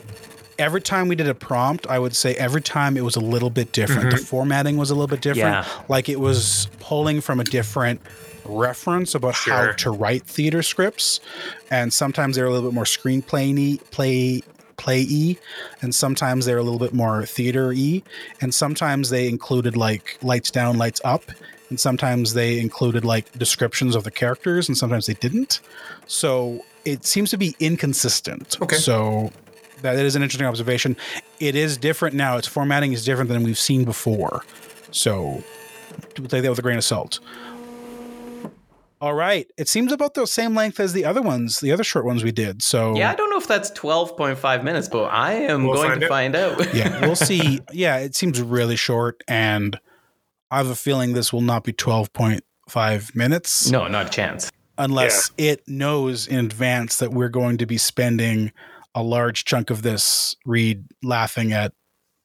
every 0.59 0.81
time 0.81 1.09
we 1.09 1.16
did 1.16 1.29
a 1.29 1.35
prompt, 1.35 1.87
I 1.87 1.99
would 1.99 2.14
say 2.14 2.35
every 2.35 2.62
time 2.62 2.97
it 2.97 3.05
was 3.05 3.16
a 3.16 3.21
little 3.21 3.51
bit 3.51 3.73
different. 3.73 4.11
The 4.11 4.16
mm-hmm. 4.16 4.25
formatting 4.25 4.77
was 4.77 4.90
a 4.90 4.95
little 4.95 5.09
bit 5.09 5.21
different. 5.21 5.66
Yeah. 5.66 5.83
Like 5.88 6.09
it 6.09 6.21
was 6.21 6.69
pulling 6.81 7.21
from 7.21 7.40
a 7.40 7.45
different 7.45 8.01
reference 8.45 9.14
about 9.14 9.35
how 9.35 9.73
to 9.73 9.90
write 9.90 10.23
theater 10.23 10.62
scripts, 10.62 11.21
and 11.71 11.92
sometimes 11.92 12.37
they're 12.37 12.47
a 12.47 12.51
little 12.51 12.71
bit 12.71 12.75
more 12.75 12.85
screenplay 12.85 13.79
play 13.90 14.42
play-y 14.77 15.37
and 15.81 15.95
sometimes 15.95 16.45
they're 16.45 16.59
a 16.59 16.62
little 16.62 16.79
bit 16.79 16.92
more 16.92 17.25
theater-y 17.25 18.03
and 18.42 18.55
sometimes 18.55 19.09
they 19.09 19.27
included 19.27 19.75
like 19.75 20.19
lights 20.23 20.51
down 20.51 20.77
lights 20.77 21.01
up 21.03 21.23
and 21.71 21.81
sometimes 21.81 22.35
they 22.35 22.61
included 22.61 23.05
like 23.05 23.31
descriptions 23.38 23.97
of 23.97 24.05
the 24.05 24.11
characters 24.11 24.69
and 24.69 24.77
sometimes 24.77 25.07
they 25.07 25.14
didn't 25.14 25.61
so 26.07 26.62
it 26.85 27.07
seems 27.07 27.31
to 27.31 27.38
be 27.38 27.57
inconsistent 27.59 28.61
Okay. 28.61 28.77
so 28.77 29.33
that 29.82 29.96
is 29.96 30.16
an 30.16 30.22
interesting 30.22 30.46
observation 30.46 30.96
it 31.40 31.54
is 31.54 31.76
different 31.76 32.14
now 32.14 32.36
its 32.36 32.46
formatting 32.48 32.92
is 32.92 33.04
different 33.04 33.28
than 33.30 33.42
we've 33.42 33.58
seen 33.58 33.84
before 33.84 34.42
so 34.90 35.42
we'll 36.18 36.28
take 36.28 36.42
that 36.42 36.50
with 36.50 36.58
a 36.58 36.62
grain 36.62 36.76
of 36.78 36.84
salt 36.84 37.20
all 39.00 39.12
right 39.14 39.50
it 39.58 39.68
seems 39.68 39.92
about 39.92 40.14
the 40.14 40.26
same 40.26 40.54
length 40.54 40.80
as 40.80 40.92
the 40.94 41.04
other 41.04 41.20
ones 41.20 41.60
the 41.60 41.70
other 41.72 41.84
short 41.84 42.04
ones 42.06 42.24
we 42.24 42.32
did 42.32 42.62
so 42.62 42.96
Yeah, 42.96 43.10
I 43.10 43.14
don't 43.14 43.28
know 43.30 43.36
if 43.38 43.46
that's 43.46 43.70
12.5 43.72 44.64
minutes, 44.64 44.88
but 44.88 45.04
I 45.04 45.34
am 45.34 45.64
We'll 45.64 45.74
going 45.74 45.90
find 45.90 46.00
to 46.00 46.06
out. 46.06 46.08
find 46.08 46.36
out. 46.36 46.74
yeah, 46.74 47.00
we'll 47.06 47.14
see. 47.16 47.60
Yeah, 47.72 47.98
it 47.98 48.14
seems 48.14 48.40
really 48.40 48.76
short, 48.76 49.22
and 49.28 49.78
I 50.50 50.56
have 50.58 50.68
a 50.70 50.74
feeling 50.74 51.12
this 51.12 51.30
will 51.32 51.42
not 51.42 51.62
be 51.64 51.72
12.5 51.74 53.14
minutes 53.14 53.70
no, 53.70 53.86
not 53.86 54.06
a 54.06 54.08
chance. 54.10 54.50
unless 54.78 55.30
it 55.36 55.62
knows 55.68 56.26
in 56.26 56.38
advance 56.38 56.96
that 56.96 57.12
we're 57.12 57.28
going 57.28 57.58
to 57.58 57.66
be 57.66 57.76
spending 57.76 58.50
a 58.96 59.02
large 59.02 59.44
chunk 59.44 59.70
of 59.70 59.82
this 59.82 60.35
read 60.44 60.85
laughing 61.04 61.52
at 61.52 61.72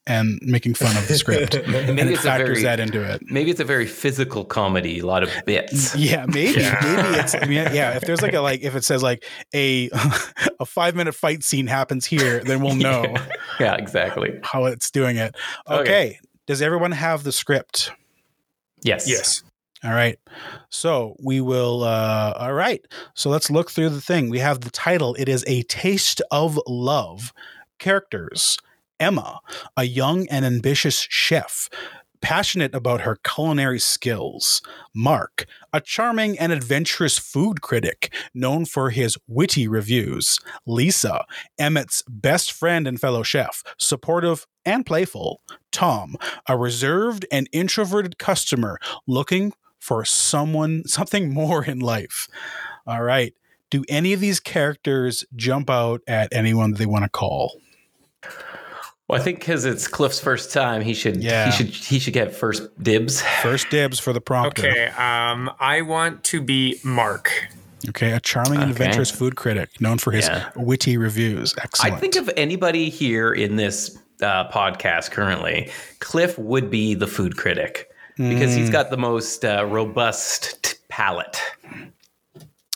and 0.08 0.40
making 0.42 0.74
fun 0.74 0.98
of 0.98 1.08
the 1.08 1.14
script. 1.16 1.54
and 1.56 1.68
Maybe 1.72 2.02
it 2.02 2.08
it's 2.14 2.22
a 2.22 2.24
factors 2.24 2.48
very 2.58 2.64
that 2.64 2.80
into 2.80 3.04
it. 3.04 3.22
maybe 3.30 3.52
it's 3.52 3.60
a 3.60 3.64
very 3.64 3.86
physical 3.86 4.44
comedy, 4.44 4.98
a 4.98 5.06
lot 5.06 5.22
of 5.22 5.30
bits. 5.46 5.96
Yeah, 5.98 6.26
maybe, 6.28 6.60
Yeah. 6.60 6.80
maybe 6.82 7.20
it's 7.20 7.36
I 7.36 7.42
mean, 7.46 7.68
yeah. 7.72 7.96
If 7.96 8.02
there's 8.04 8.24
like 8.24 8.34
a 8.34 8.40
like 8.42 8.62
if 8.64 8.74
it 8.76 8.84
says 8.84 9.04
like 9.04 9.24
a 9.54 9.92
a 10.60 10.66
five 10.66 10.96
minute 10.96 11.14
fight 11.14 11.44
scene 11.44 11.68
happens 11.68 12.06
here, 12.08 12.40
then 12.40 12.62
we'll 12.64 12.74
know 12.76 13.16
yeah, 13.60 13.76
exactly. 13.76 14.40
how 14.42 14.66
it's 14.66 14.90
doing 14.90 15.18
it. 15.18 15.36
Okay. 15.70 15.82
okay. 15.82 16.20
Does 16.48 16.64
everyone 16.64 16.94
have 16.94 17.24
the 17.24 17.32
script? 17.32 17.92
Yes. 18.82 19.08
Yes. 19.08 19.44
All 19.84 19.94
right. 19.94 20.20
So 20.70 21.16
we 21.24 21.42
will 21.42 21.84
uh 21.84 22.34
all 22.38 22.54
right. 22.54 22.86
So 23.16 23.30
let's 23.30 23.50
look 23.50 23.72
through 23.72 23.90
the 23.90 24.02
thing. 24.02 24.30
We 24.30 24.40
have 24.40 24.62
the 24.62 24.70
title. 24.70 25.16
It 25.16 25.28
is 25.28 25.44
A 25.48 25.64
Taste 25.64 26.22
of 26.32 26.60
Love. 26.68 27.34
Characters. 27.80 28.58
Emma, 29.00 29.40
a 29.76 29.84
young 29.84 30.28
and 30.28 30.46
ambitious 30.46 31.08
chef, 31.10 31.70
passionate 32.22 32.76
about 32.76 33.02
her 33.02 33.18
culinary 33.24 33.80
skills. 33.80 34.62
Mark, 34.94 35.46
a 35.74 35.82
charming 35.82 36.38
and 36.38 36.52
adventurous 36.52 37.18
food 37.18 37.62
critic 37.62 38.14
known 38.36 38.66
for 38.66 38.92
his 38.92 39.18
witty 39.28 39.68
reviews. 39.68 40.40
Lisa, 40.68 41.26
Emma's 41.58 42.04
best 42.08 42.52
friend 42.52 42.88
and 42.88 43.02
fellow 43.02 43.24
chef, 43.24 43.64
supportive 43.80 44.46
and 44.66 44.86
playful. 44.86 45.42
Tom, 45.72 46.16
a 46.48 46.56
reserved 46.56 47.26
and 47.32 47.50
introverted 47.52 48.20
customer 48.20 48.78
looking 49.08 49.54
for 49.82 50.06
someone, 50.06 50.84
something 50.88 51.34
more 51.34 51.66
in 51.66 51.80
life. 51.82 52.30
All 52.88 53.02
right. 53.04 53.34
Do 53.70 53.84
any 53.90 54.14
of 54.14 54.20
these 54.22 54.40
characters 54.40 55.26
jump 55.36 55.70
out 55.70 56.02
at 56.08 56.30
anyone 56.32 56.72
that 56.72 56.78
they 56.78 56.86
want 56.86 57.04
to 57.04 57.10
call? 57.10 57.58
Well, 59.08 59.20
I 59.20 59.24
think 59.24 59.40
because 59.40 59.66
it's 59.66 59.88
Cliff's 59.88 60.20
first 60.22 60.54
time, 60.54 60.82
he 60.82 60.94
should 60.94 61.22
Yeah. 61.22 61.46
he 61.46 61.52
should 61.52 61.68
he 61.74 62.00
should 62.00 62.14
get 62.14 62.34
first 62.34 62.64
dibs. 62.82 63.22
First 63.42 63.70
dibs 63.70 64.00
for 64.00 64.14
the 64.14 64.22
prompter. 64.22 64.68
Okay, 64.70 64.88
um, 64.98 65.52
I 65.60 65.82
want 65.82 66.24
to 66.26 66.42
be 66.42 66.80
Mark. 66.84 67.32
Okay, 67.90 68.12
a 68.12 68.20
charming 68.20 68.62
and 68.62 68.64
Okay. 68.64 68.72
adventurous 68.72 69.10
food 69.12 69.36
critic 69.36 69.82
known 69.82 69.98
for 69.98 70.12
his 70.12 70.28
Yeah. 70.28 70.50
witty 70.56 70.98
reviews. 70.98 71.54
Excellent. 71.62 71.94
I 71.96 71.98
think 71.98 72.16
of 72.16 72.30
anybody 72.38 72.90
here 72.90 73.34
in 73.34 73.56
this 73.58 73.98
uh, 74.22 74.48
podcast 74.50 75.12
currently, 75.12 75.72
Cliff 76.00 76.38
would 76.38 76.70
be 76.70 76.94
the 76.94 77.08
food 77.08 77.38
critic 77.38 77.90
because 78.30 78.54
he's 78.54 78.70
got 78.70 78.90
the 78.90 78.98
most 78.98 79.44
uh, 79.46 79.66
robust 79.68 80.62
t- 80.64 80.78
palate. 80.90 81.42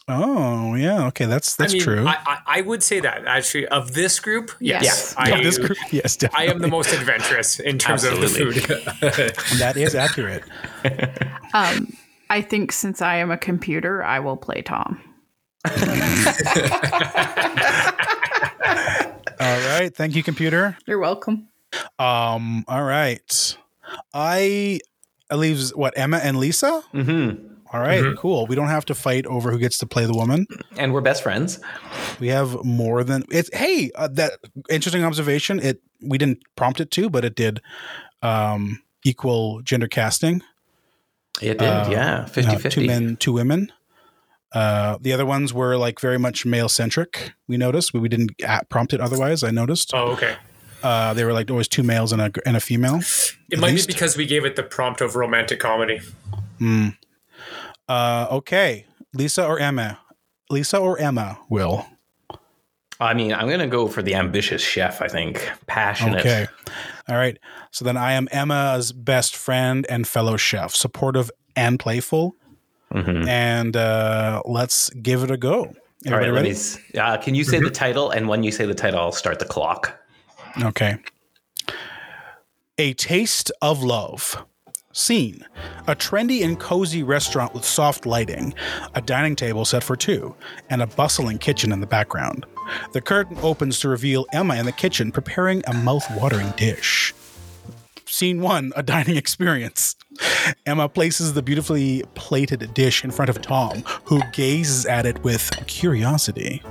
oh 0.07 0.75
yeah, 0.75 1.07
okay, 1.07 1.25
that's 1.25 1.55
that's 1.55 1.73
I 1.73 1.75
mean, 1.75 1.83
true. 1.83 2.07
I, 2.07 2.17
I, 2.25 2.37
I 2.47 2.61
would 2.61 2.83
say 2.83 2.99
that 2.99 3.25
actually 3.25 3.67
of 3.67 3.93
this 3.93 4.19
group, 4.19 4.51
yes, 4.59 4.83
Yes. 4.83 5.15
I, 5.17 5.29
yeah, 5.29 5.41
this 5.41 5.57
group, 5.57 5.77
yes, 5.91 6.15
definitely. 6.17 6.47
I 6.47 6.51
am 6.51 6.59
the 6.59 6.67
most 6.67 6.93
adventurous 6.93 7.59
in 7.59 7.77
terms 7.77 8.03
of 8.03 8.19
the 8.19 8.27
food. 8.27 8.55
that 9.59 9.73
is 9.77 9.95
accurate. 9.95 10.43
Um, 11.53 11.95
I 12.29 12.41
think 12.41 12.73
since 12.73 13.01
I 13.01 13.15
am 13.15 13.31
a 13.31 13.37
computer, 13.37 14.03
I 14.03 14.19
will 14.19 14.35
play 14.35 14.61
Tom. 14.61 14.99
All 19.39 19.59
right, 19.69 19.91
thank 19.93 20.15
you, 20.15 20.23
computer. 20.23 20.77
You're 20.85 20.99
welcome. 20.99 21.47
Um, 21.99 22.63
all 22.67 22.83
right, 22.83 23.57
I 24.13 24.79
it 25.31 25.35
leaves 25.35 25.73
what 25.75 25.93
Emma 25.97 26.17
and 26.17 26.37
Lisa. 26.37 26.83
Mm-hmm. 26.93 27.53
All 27.73 27.81
right, 27.81 28.15
cool. 28.17 28.45
We 28.45 28.55
don't 28.55 28.67
have 28.69 28.85
to 28.85 28.95
fight 28.95 29.25
over 29.25 29.51
who 29.51 29.57
gets 29.59 29.79
to 29.79 29.85
play 29.85 30.05
the 30.05 30.13
woman. 30.13 30.45
And 30.77 30.93
we're 30.93 31.01
best 31.01 31.23
friends. 31.23 31.59
We 32.19 32.27
have 32.29 32.63
more 32.63 33.03
than 33.03 33.23
it's. 33.31 33.49
Hey, 33.53 33.91
uh, 33.95 34.07
that 34.13 34.33
interesting 34.69 35.03
observation. 35.03 35.59
It 35.59 35.81
we 36.01 36.17
didn't 36.17 36.43
prompt 36.55 36.79
it 36.79 36.91
to, 36.91 37.09
but 37.09 37.25
it 37.25 37.35
did 37.35 37.61
um, 38.21 38.81
equal 39.03 39.61
gender 39.61 39.87
casting. 39.87 40.41
It 41.41 41.57
did, 41.57 41.67
Uh, 41.67 41.87
yeah, 41.91 42.25
50 42.25 42.51
Uh, 42.55 42.59
50. 42.59 42.69
two 42.81 42.87
men, 42.87 43.17
two 43.17 43.33
women. 43.33 43.71
Uh, 44.53 44.97
the 45.01 45.11
other 45.11 45.25
ones 45.25 45.53
were 45.53 45.75
like 45.75 45.99
very 45.99 46.17
much 46.19 46.45
male 46.45 46.69
centric. 46.69 47.33
We 47.47 47.57
noticed, 47.57 47.91
but 47.91 48.01
we 48.01 48.07
didn't 48.07 48.41
at- 48.41 48.69
prompt 48.69 48.93
it 48.93 49.01
otherwise. 49.01 49.43
I 49.43 49.51
noticed 49.51 49.91
oh, 49.93 50.11
okay. 50.13 50.35
uh, 50.81 51.13
they 51.13 51.25
were 51.25 51.33
like 51.33 51.51
always 51.51 51.67
two 51.67 51.83
males 51.83 52.13
and 52.13 52.21
a 52.21 52.31
and 52.45 52.55
a 52.55 52.61
female. 52.61 53.01
It 53.51 53.59
might 53.59 53.71
least. 53.71 53.87
be 53.87 53.93
because 53.93 54.17
we 54.17 54.25
gave 54.25 54.45
it 54.45 54.55
the 54.55 54.63
prompt 54.63 55.01
of 55.01 55.15
romantic 55.15 55.59
comedy. 55.59 56.01
Hmm. 56.59 56.89
Uh, 57.87 58.27
okay, 58.31 58.85
Lisa 59.13 59.45
or 59.45 59.59
Emma? 59.59 59.99
Lisa 60.49 60.77
or 60.77 60.97
Emma? 60.99 61.39
Will 61.49 61.85
I 62.99 63.13
mean, 63.13 63.33
I'm 63.33 63.47
going 63.47 63.59
to 63.59 63.67
go 63.67 63.87
for 63.87 64.01
the 64.01 64.15
ambitious 64.15 64.61
chef, 64.61 65.01
I 65.01 65.07
think. 65.07 65.51
Passionate. 65.67 66.19
okay. 66.21 66.47
All 67.09 67.17
right. 67.17 67.37
So 67.71 67.83
then 67.83 67.97
I 67.97 68.13
am 68.13 68.27
Emma's 68.31 68.91
best 68.93 69.35
friend 69.35 69.85
and 69.89 70.07
fellow 70.07 70.37
chef, 70.37 70.73
supportive 70.73 71.29
and 71.55 71.77
playful. 71.77 72.35
Mhm. 72.93 73.27
And 73.27 73.75
uh, 73.75 74.41
let's 74.45 74.89
give 74.91 75.23
it 75.23 75.31
a 75.31 75.37
go. 75.37 75.59
All 75.59 75.65
right, 76.13 76.27
Everybody 76.27 76.53
let 76.53 76.93
me. 76.93 76.99
Uh, 76.99 77.17
can 77.17 77.35
you 77.35 77.43
say 77.43 77.59
the 77.59 77.69
title? 77.69 78.11
And 78.11 78.29
when 78.29 78.43
you 78.43 78.51
say 78.51 78.65
the 78.65 78.75
title, 78.75 78.99
I'll 78.99 79.11
start 79.11 79.39
the 79.39 79.45
clock. 79.45 79.99
Okay. 80.61 80.97
A 82.77 82.93
Taste 82.93 83.53
of 83.61 83.83
Love. 83.83 84.45
Scene 84.91 85.45
A 85.87 85.95
trendy 85.95 86.43
and 86.43 86.59
cozy 86.59 87.03
restaurant 87.03 87.53
with 87.53 87.63
soft 87.63 88.05
lighting, 88.05 88.53
a 88.93 89.01
dining 89.01 89.37
table 89.37 89.63
set 89.63 89.81
for 89.81 89.95
two, 89.95 90.35
and 90.69 90.81
a 90.81 90.87
bustling 90.87 91.37
kitchen 91.37 91.71
in 91.71 91.79
the 91.79 91.87
background. 91.87 92.45
The 92.91 92.99
curtain 92.99 93.37
opens 93.41 93.79
to 93.79 93.87
reveal 93.87 94.25
Emma 94.33 94.55
in 94.55 94.65
the 94.65 94.73
kitchen 94.73 95.13
preparing 95.13 95.63
a 95.67 95.73
mouth-watering 95.73 96.51
dish. 96.57 97.13
Scene 98.05 98.41
one, 98.41 98.73
a 98.75 98.83
dining 98.83 99.15
experience. 99.23 99.95
Emma 100.65 100.89
places 100.89 101.33
the 101.33 101.41
beautifully 101.41 102.03
plated 102.13 102.73
dish 102.73 103.05
in 103.05 103.11
front 103.11 103.29
of 103.29 103.41
Tom, 103.41 103.83
who 104.03 104.21
gazes 104.33 104.85
at 104.85 105.05
it 105.05 105.23
with 105.23 105.49
curiosity. 105.67 106.61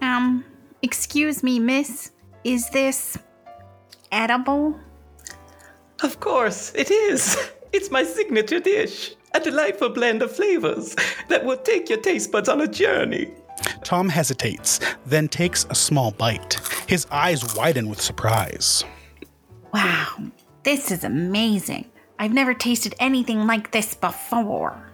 Um, 0.00 0.44
excuse 0.80 1.42
me, 1.42 1.58
miss. 1.58 2.12
Is 2.44 2.70
this 2.70 3.18
edible? 4.12 4.78
Of 6.02 6.20
course, 6.20 6.72
it 6.74 6.90
is. 6.90 7.36
It's 7.72 7.90
my 7.90 8.04
signature 8.04 8.60
dish. 8.60 9.14
A 9.32 9.40
delightful 9.40 9.90
blend 9.90 10.22
of 10.22 10.34
flavors 10.34 10.96
that 11.28 11.44
will 11.44 11.58
take 11.58 11.88
your 11.88 12.00
taste 12.00 12.32
buds 12.32 12.48
on 12.48 12.60
a 12.60 12.66
journey. 12.66 13.32
Tom 13.84 14.08
hesitates, 14.08 14.80
then 15.06 15.28
takes 15.28 15.66
a 15.70 15.74
small 15.74 16.10
bite. 16.10 16.58
His 16.86 17.06
eyes 17.10 17.54
widen 17.54 17.88
with 17.88 18.00
surprise. 18.00 18.84
Wow, 19.72 20.32
this 20.64 20.90
is 20.90 21.04
amazing. 21.04 21.84
I've 22.18 22.32
never 22.32 22.54
tasted 22.54 22.94
anything 22.98 23.46
like 23.46 23.70
this 23.70 23.94
before. 23.94 24.90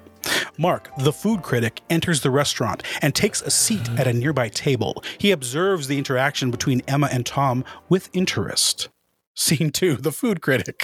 Mark, 0.59 0.91
the 0.99 1.13
food 1.13 1.43
critic, 1.43 1.81
enters 1.89 2.21
the 2.21 2.31
restaurant 2.31 2.83
and 3.01 3.15
takes 3.15 3.43
a 3.43 3.51
seat 3.51 3.89
at 3.99 4.07
a 4.07 4.13
nearby 4.13 4.49
table. 4.49 5.03
He 5.19 5.31
observes 5.31 5.87
the 5.87 5.99
interaction 5.99 6.51
between 6.51 6.83
Emma 6.89 7.09
and 7.11 7.25
Tom 7.25 7.65
with 7.89 8.11
interest. 8.13 8.89
Scene 9.37 9.71
two 9.71 9.97
The 9.97 10.13
food 10.13 10.41
critic. 10.41 10.83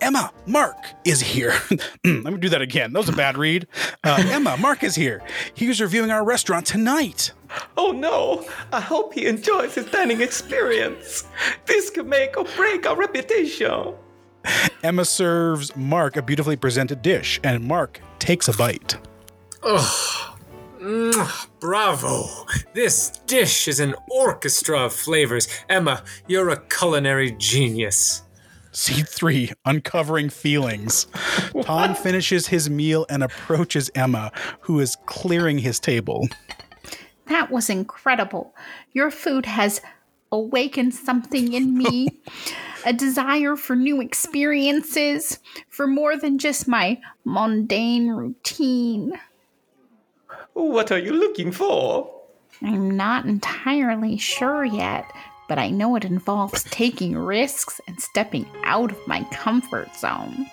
Emma, 0.00 0.32
Mark 0.46 0.76
is 1.04 1.20
here. 1.22 1.54
Let 2.04 2.24
me 2.24 2.36
do 2.38 2.50
that 2.50 2.60
again. 2.60 2.92
That 2.92 2.98
was 2.98 3.08
a 3.08 3.12
bad 3.12 3.38
read. 3.38 3.66
Uh, 4.02 4.22
Emma, 4.28 4.56
Mark 4.58 4.82
is 4.82 4.94
here. 4.94 5.22
He's 5.54 5.80
reviewing 5.80 6.10
our 6.10 6.22
restaurant 6.24 6.66
tonight. 6.66 7.32
Oh 7.76 7.92
no! 7.92 8.46
I 8.72 8.80
hope 8.80 9.14
he 9.14 9.26
enjoys 9.26 9.76
his 9.76 9.86
dining 9.86 10.20
experience. 10.20 11.24
This 11.66 11.88
could 11.88 12.06
make 12.06 12.36
or 12.36 12.44
break 12.56 12.84
our 12.86 12.96
reputation. 12.96 13.94
Emma 14.82 15.04
serves 15.04 15.74
Mark 15.76 16.16
a 16.16 16.22
beautifully 16.22 16.56
presented 16.56 17.00
dish, 17.00 17.40
and 17.44 17.64
Mark 17.64 18.00
takes 18.18 18.48
a 18.48 18.52
bite. 18.52 18.96
Bravo! 21.64 22.28
This 22.74 23.08
dish 23.24 23.68
is 23.68 23.80
an 23.80 23.94
orchestra 24.10 24.80
of 24.84 24.92
flavors. 24.92 25.48
Emma, 25.70 26.02
you're 26.28 26.50
a 26.50 26.60
culinary 26.60 27.30
genius. 27.38 28.22
Scene 28.72 29.06
three, 29.06 29.50
uncovering 29.64 30.28
feelings. 30.28 31.06
Tom 31.62 31.94
finishes 31.94 32.48
his 32.48 32.68
meal 32.68 33.06
and 33.08 33.22
approaches 33.22 33.90
Emma, 33.94 34.30
who 34.60 34.78
is 34.78 34.98
clearing 35.06 35.56
his 35.56 35.80
table. 35.80 36.28
That 37.28 37.50
was 37.50 37.70
incredible. 37.70 38.54
Your 38.92 39.10
food 39.10 39.46
has 39.46 39.80
awakened 40.30 40.92
something 40.92 41.54
in 41.54 41.78
me 41.78 42.08
a 42.84 42.92
desire 42.92 43.56
for 43.56 43.74
new 43.74 44.02
experiences, 44.02 45.38
for 45.70 45.86
more 45.86 46.14
than 46.14 46.36
just 46.36 46.68
my 46.68 47.00
mundane 47.24 48.08
routine. 48.08 49.18
What 50.54 50.90
are 50.90 50.98
you 50.98 51.12
looking 51.12 51.52
for? 51.52 52.10
I'm 52.62 52.96
not 52.96 53.26
entirely 53.26 54.16
sure 54.16 54.64
yet, 54.64 55.04
but 55.48 55.58
I 55.58 55.70
know 55.70 55.96
it 55.96 56.04
involves 56.04 56.64
taking 56.64 57.16
risks 57.16 57.80
and 57.86 58.00
stepping 58.00 58.46
out 58.64 58.92
of 58.92 59.06
my 59.06 59.24
comfort 59.32 59.94
zone. 59.96 60.46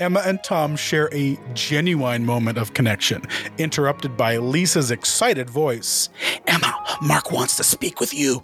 Emma 0.00 0.22
and 0.24 0.42
Tom 0.42 0.76
share 0.76 1.12
a 1.12 1.38
genuine 1.54 2.24
moment 2.24 2.56
of 2.56 2.72
connection, 2.72 3.22
interrupted 3.58 4.16
by 4.16 4.36
Lisa's 4.38 4.90
excited 4.90 5.50
voice. 5.50 6.08
Emma, 6.46 6.74
Mark 7.02 7.30
wants 7.32 7.56
to 7.56 7.64
speak 7.64 8.00
with 8.00 8.14
you. 8.14 8.42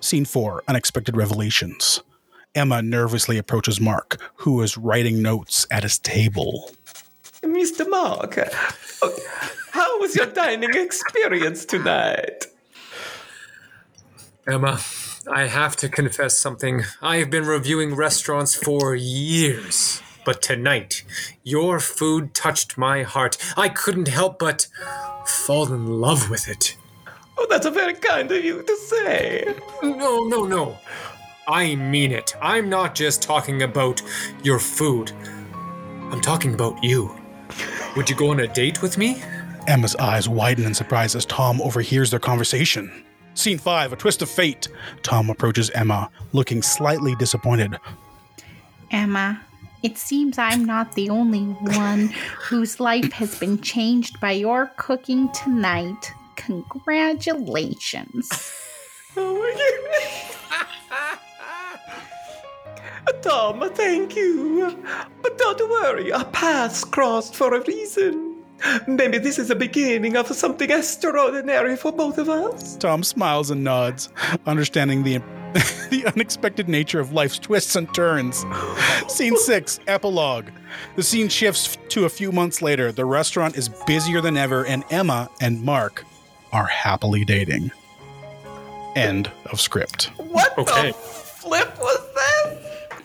Scene 0.00 0.24
four, 0.24 0.62
unexpected 0.68 1.16
revelations. 1.16 2.02
Emma 2.54 2.82
nervously 2.82 3.38
approaches 3.38 3.80
Mark, 3.80 4.20
who 4.36 4.60
is 4.62 4.76
writing 4.76 5.22
notes 5.22 5.66
at 5.70 5.82
his 5.82 5.98
table. 5.98 6.70
Mr. 7.42 7.88
Mark, 7.88 8.36
uh, 8.38 9.08
how 9.70 10.00
was 10.00 10.14
your 10.16 10.26
dining 10.26 10.74
experience 10.74 11.64
tonight? 11.64 12.46
Emma, 14.46 14.80
I 15.30 15.46
have 15.46 15.76
to 15.76 15.88
confess 15.88 16.38
something. 16.38 16.82
I 17.00 17.18
have 17.18 17.30
been 17.30 17.46
reviewing 17.46 17.94
restaurants 17.94 18.54
for 18.54 18.94
years. 18.94 20.02
But 20.24 20.42
tonight, 20.42 21.04
your 21.44 21.80
food 21.80 22.34
touched 22.34 22.76
my 22.76 23.02
heart. 23.02 23.36
I 23.56 23.68
couldn't 23.68 24.08
help 24.08 24.38
but 24.38 24.66
fall 25.26 25.72
in 25.72 25.86
love 26.00 26.30
with 26.30 26.48
it. 26.48 26.76
Oh, 27.38 27.46
that's 27.48 27.66
a 27.66 27.70
very 27.70 27.94
kind 27.94 28.30
of 28.30 28.44
you 28.44 28.62
to 28.62 28.76
say. 28.76 29.54
No, 29.82 30.18
no, 30.28 30.44
no. 30.44 30.78
I 31.48 31.74
mean 31.74 32.12
it. 32.12 32.36
I'm 32.40 32.68
not 32.68 32.94
just 32.94 33.22
talking 33.22 33.62
about 33.62 34.02
your 34.42 34.58
food. 34.58 35.12
I'm 36.10 36.20
talking 36.20 36.54
about 36.54 36.82
you. 36.84 37.14
Would 37.96 38.10
you 38.10 38.16
go 38.16 38.30
on 38.30 38.40
a 38.40 38.46
date 38.46 38.82
with 38.82 38.98
me? 38.98 39.22
Emma's 39.66 39.96
eyes 39.96 40.28
widen 40.28 40.64
in 40.64 40.74
surprise 40.74 41.14
as 41.14 41.24
Tom 41.26 41.60
overhears 41.62 42.10
their 42.10 42.20
conversation. 42.20 43.04
Scene 43.34 43.58
5 43.58 43.92
A 43.92 43.96
Twist 43.96 44.22
of 44.22 44.30
Fate. 44.30 44.68
Tom 45.02 45.30
approaches 45.30 45.70
Emma, 45.70 46.10
looking 46.32 46.62
slightly 46.62 47.14
disappointed. 47.16 47.78
Emma, 48.90 49.40
it 49.82 49.96
seems 49.96 50.36
I'm 50.38 50.64
not 50.64 50.92
the 50.94 51.08
only 51.10 51.44
one 51.44 52.08
whose 52.38 52.80
life 52.80 53.12
has 53.12 53.38
been 53.38 53.60
changed 53.60 54.20
by 54.20 54.32
your 54.32 54.72
cooking 54.76 55.30
tonight. 55.32 56.12
Congratulations. 56.36 58.28
oh 59.16 59.34
my 59.38 59.54
god. 60.90 61.18
Tom, 63.22 63.68
thank 63.74 64.16
you. 64.16 64.82
But 65.22 65.36
don't 65.38 65.68
worry, 65.68 66.12
our 66.12 66.24
paths 66.26 66.84
crossed 66.84 67.34
for 67.34 67.54
a 67.54 67.60
reason. 67.64 68.29
Maybe 68.86 69.18
this 69.18 69.38
is 69.38 69.48
the 69.48 69.54
beginning 69.54 70.16
of 70.16 70.26
something 70.28 70.70
extraordinary 70.70 71.76
for 71.76 71.92
both 71.92 72.18
of 72.18 72.28
us. 72.28 72.76
Tom 72.76 73.02
smiles 73.02 73.50
and 73.50 73.64
nods, 73.64 74.08
understanding 74.46 75.02
the 75.02 75.18
the 75.90 76.04
unexpected 76.06 76.68
nature 76.68 77.00
of 77.00 77.12
life's 77.12 77.38
twists 77.38 77.74
and 77.74 77.92
turns. 77.92 78.44
Scene 79.08 79.36
6, 79.36 79.80
epilogue. 79.88 80.46
The 80.94 81.02
scene 81.02 81.28
shifts 81.28 81.76
to 81.88 82.04
a 82.04 82.08
few 82.08 82.30
months 82.30 82.62
later. 82.62 82.92
The 82.92 83.04
restaurant 83.04 83.56
is 83.56 83.68
busier 83.86 84.20
than 84.20 84.36
ever, 84.36 84.64
and 84.64 84.84
Emma 84.90 85.28
and 85.40 85.60
Mark 85.62 86.04
are 86.52 86.66
happily 86.66 87.24
dating. 87.24 87.72
End 88.94 89.30
of 89.46 89.60
script. 89.60 90.10
What 90.18 90.56
Okay. 90.58 90.88
the 90.88 90.92
flip 90.94 91.76
was 91.80 91.98
that? 92.14 92.58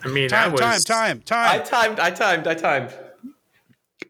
I 0.04 0.08
mean, 0.08 0.28
Time, 0.28 0.50
I 0.50 0.52
was. 0.52 0.84
time, 0.84 1.20
time, 1.22 1.60
I 1.60 1.64
timed, 1.64 1.98
I 1.98 2.10
timed, 2.10 2.46
I 2.46 2.54
timed. 2.54 2.94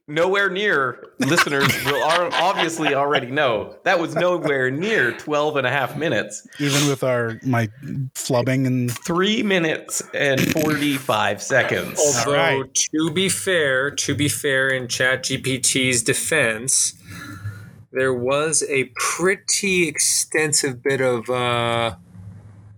Nowhere 0.08 0.48
near, 0.48 1.04
listeners 1.18 1.66
will 1.84 2.00
obviously 2.04 2.94
already 2.94 3.26
know. 3.26 3.76
That 3.82 3.98
was 3.98 4.14
nowhere 4.14 4.70
near 4.70 5.10
12 5.10 5.56
and 5.56 5.66
a 5.66 5.70
half 5.70 5.96
minutes. 5.96 6.46
Even 6.60 6.88
with 6.88 7.02
our 7.02 7.40
my 7.42 7.68
flubbing 8.14 8.68
and 8.68 8.96
Three 9.04 9.42
minutes 9.42 10.02
and 10.14 10.40
45 10.40 11.42
seconds. 11.42 11.98
Although, 11.98 12.36
right. 12.36 12.74
to 12.92 13.10
be 13.10 13.28
fair, 13.28 13.90
to 13.90 14.14
be 14.14 14.28
fair, 14.28 14.68
in 14.68 14.86
ChatGPT's 14.86 16.02
defense, 16.02 16.94
there 17.90 18.14
was 18.14 18.62
a 18.68 18.84
pretty 18.94 19.88
extensive 19.88 20.84
bit 20.84 21.00
of 21.00 21.28
uh, 21.28 21.96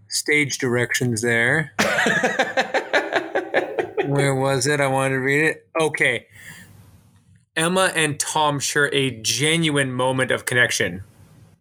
stage 0.08 0.56
directions 0.56 1.20
there. 1.20 1.74
Where 4.06 4.34
was 4.34 4.66
it? 4.66 4.80
I 4.80 4.86
wanted 4.86 5.16
to 5.16 5.20
read 5.20 5.44
it. 5.44 5.68
Okay. 5.78 6.26
Emma 7.58 7.92
and 7.94 8.18
Tom 8.18 8.60
share 8.60 8.92
a 8.94 9.10
genuine 9.10 9.92
moment 9.92 10.30
of 10.30 10.46
connection. 10.46 11.02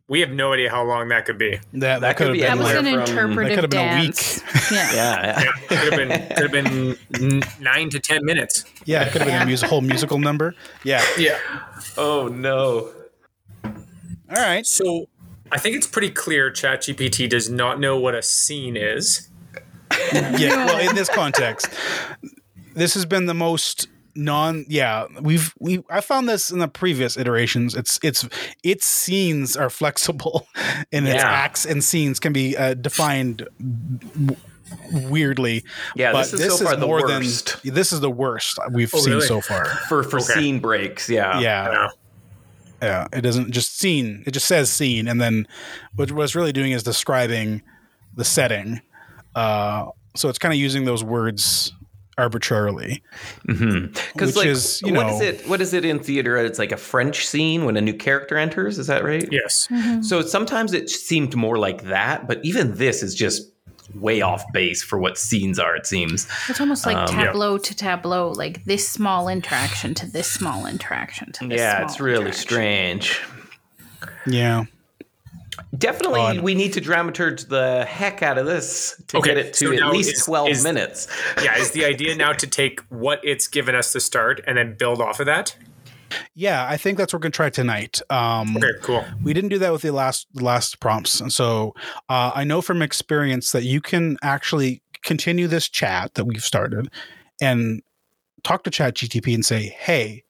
We 0.10 0.22
have 0.22 0.30
no 0.32 0.54
idea 0.54 0.70
how 0.70 0.84
long 0.86 1.10
that 1.10 1.26
could 1.26 1.38
be. 1.38 1.58
that, 1.58 1.62
that, 1.74 2.00
That 2.00 2.18
could 2.18 2.28
could 2.28 2.28
have 2.28 2.34
be 2.36 2.42
That 2.42 2.50
been 2.52 2.60
was 2.60 2.72
an 2.72 3.16
from- 3.16 3.36
that 3.36 3.50
could 3.56 3.64
have 3.64 3.70
been 3.70 3.98
a 3.98 4.02
week. 4.02 4.16
dance. 4.16 4.42
Yeah. 4.72 4.92
Yeah. 4.94 5.52
Could 5.68 5.78
have 5.78 5.92
been 5.92 6.10
could 6.36 6.44
have 6.44 6.52
been 6.52 6.98
n- 7.22 7.44
nine 7.60 7.90
to 7.90 8.00
ten 8.00 8.24
minutes. 8.24 8.64
yeah, 8.86 9.04
it 9.04 9.12
could 9.12 9.22
have 9.24 9.30
been 9.30 9.42
a 9.42 9.46
mus- 9.46 9.62
whole 9.64 9.82
musical 9.82 10.18
number. 10.20 10.56
Yeah. 10.84 11.04
Yeah. 11.18 11.38
Oh 11.98 12.28
no. 12.30 12.92
All 13.66 13.72
right. 14.30 14.66
So 14.66 15.08
I 15.52 15.58
think 15.60 15.76
it's 15.76 15.88
pretty 15.88 16.10
clear 16.12 16.52
ChatGPT 16.52 17.30
does 17.30 17.50
not 17.50 17.80
know 17.80 17.98
what 17.98 18.16
a 18.16 18.22
scene 18.22 18.78
is. 18.78 19.28
Yeah. 20.14 20.66
Well, 20.66 20.80
in 20.90 20.96
this 20.96 21.10
context, 21.10 21.68
this 22.76 22.94
has 22.94 23.06
been 23.06 23.26
the 23.26 23.34
most 23.34 23.88
non 24.18 24.66
yeah 24.68 25.06
we've 25.22 25.54
we 25.60 25.84
i 25.90 26.02
found 26.02 26.28
this 26.28 26.50
in 26.50 26.60
the 26.60 26.68
previous 26.68 27.16
iterations 27.18 27.76
it's 27.76 28.00
it's 28.04 28.28
its 28.64 28.86
scenes 28.88 29.56
are 29.56 29.70
flexible 29.70 30.48
and 30.92 31.08
its 31.08 31.24
acts 31.24 31.66
and 31.66 31.84
scenes 31.84 32.20
can 32.20 32.34
be 32.34 32.58
uh, 32.58 32.74
defined 32.74 33.48
w- 34.14 34.36
weirdly 34.92 35.64
Yeah, 35.96 36.12
but 36.12 36.30
this 36.32 36.42
is 36.42 36.58
so 36.58 36.66
far 36.66 36.76
the 36.76 36.86
more 36.86 37.02
worst. 37.02 37.62
than 37.64 37.74
this 37.74 37.94
is 37.94 38.00
the 38.02 38.10
worst 38.12 38.58
we've 38.72 38.94
Oh, 38.94 39.00
seen 39.00 39.14
really? 39.14 39.28
so 39.28 39.40
far 39.40 39.66
For 39.88 40.04
for 40.04 40.18
Okay. 40.18 40.34
scene 40.34 40.60
breaks, 40.60 41.08
yeah. 41.10 41.40
yeah 41.40 41.72
Yeah. 41.72 41.88
yeah 42.82 43.08
it 43.14 43.22
doesn't 43.22 43.52
just 43.52 43.78
scene 43.80 44.24
it 44.26 44.32
just 44.32 44.48
says 44.48 44.72
scene 44.72 45.08
and 45.08 45.22
then 45.22 45.48
what, 45.96 46.12
what 46.12 46.24
it's 46.24 46.36
really 46.36 46.52
doing 46.54 46.72
is 46.72 46.84
describing 46.84 47.62
the 48.16 48.26
setting 48.26 48.82
uh 49.36 49.86
so 50.16 50.28
it's 50.30 50.40
kind 50.40 50.54
of 50.54 50.60
using 50.60 50.86
those 50.86 51.04
words 51.04 51.72
arbitrarily 52.18 53.04
Because 53.46 53.92
Which 54.20 54.36
like, 54.36 54.48
is, 54.48 54.82
you 54.82 54.94
what 54.94 55.08
is 55.08 55.20
know- 55.20 55.26
it? 55.26 55.48
What 55.48 55.62
is 55.62 55.74
it 55.74 55.86
in 55.86 56.00
theater? 56.00 56.38
It's 56.38 56.60
like 56.60 56.72
a 56.72 56.78
French 56.78 57.26
scene 57.28 57.66
when 57.66 57.78
a 57.78 57.82
new 57.82 57.94
character 57.94 58.38
enters. 58.38 58.80
Is 58.80 58.88
that 58.88 59.04
right? 59.04 59.28
Yes. 59.32 59.68
So 60.02 60.22
sometimes 60.22 60.74
it 60.74 60.90
seemed 60.90 61.36
more 61.36 61.58
like 61.58 61.84
that, 61.84 62.28
but 62.28 62.44
even 62.44 62.76
this 62.76 63.04
is 63.04 63.14
just 63.16 63.52
way 63.96 64.22
off 64.22 64.44
base 64.52 64.84
for 64.84 65.00
what 65.00 65.18
scenes 65.18 65.60
are. 65.60 65.76
It 65.76 65.86
seems. 65.88 66.28
It's 66.50 66.60
almost 66.60 66.86
like 66.86 66.98
Um, 66.98 67.08
tableau 67.08 67.58
to 67.58 67.76
tableau, 67.76 68.32
like 68.32 68.66
this 68.66 68.88
small 68.88 69.30
interaction 69.30 69.94
to 69.96 70.06
this 70.12 70.30
small 70.30 70.66
interaction 70.66 71.32
to 71.34 71.48
this 71.48 71.60
Yeah, 71.60 71.78
small 71.78 71.86
it's 71.90 72.00
really 72.00 72.32
strange. 72.34 73.22
yeah 74.26 74.66
Definitely, 75.78 76.20
Odd. 76.22 76.40
we 76.40 76.56
need 76.56 76.74
to 76.74 76.82
dramaturge 76.82 77.50
the 77.50 77.84
heck 77.86 78.24
out 78.24 78.38
of 78.38 78.46
this 78.46 79.02
to 79.08 79.18
Okay, 79.18 79.30
get 79.36 79.38
it 79.38 79.54
to 79.56 79.78
so 79.78 79.86
at 79.86 79.92
least 79.92 80.14
is- 80.14 80.26
twelve 80.26 80.50
is- 80.50 80.64
minutes. 80.64 81.08
Yeah. 81.44 81.58
Is 81.58 81.72
the 81.72 81.84
idea 81.86 82.16
now 82.16 82.32
to 82.34 82.48
take 82.48 82.80
what 82.90 83.20
it's 83.24 83.48
given 83.48 83.76
us 83.76 83.92
to 83.94 84.00
start 84.00 84.42
and 84.48 84.58
then 84.58 84.76
build 84.78 85.02
off 85.02 85.20
of 85.20 85.26
that? 85.26 85.56
yeah 86.36 86.66
i 86.70 86.78
think 86.78 86.98
that's 86.98 87.12
what 87.12 87.18
we're 87.20 87.24
gonna 87.24 87.32
try 87.32 87.50
tonight 87.50 88.02
um 88.10 88.56
Okay. 88.56 88.70
Cool. 88.82 89.04
we 89.22 89.34
didn't 89.34 89.50
do 89.50 89.60
that 89.60 89.74
with 89.74 89.82
the 89.82 89.92
last 89.92 90.26
last 90.36 90.80
prompts 90.80 91.20
and 91.20 91.34
so 91.34 91.76
uh, 92.08 92.32
i 92.34 92.46
know 92.46 92.62
from 92.62 92.82
experience 92.82 93.52
that 93.52 93.64
you 93.64 93.82
can 93.82 94.16
actually 94.24 94.82
continue 95.04 95.48
this 95.48 95.68
chat 95.68 96.14
that 96.14 96.24
we've 96.24 96.42
started 96.42 96.90
and 97.42 97.82
talk 98.44 98.64
to 98.64 98.70
chat 98.72 98.96
gtp 98.96 99.34
and 99.34 99.46
say 99.46 99.76
hey 99.80 100.24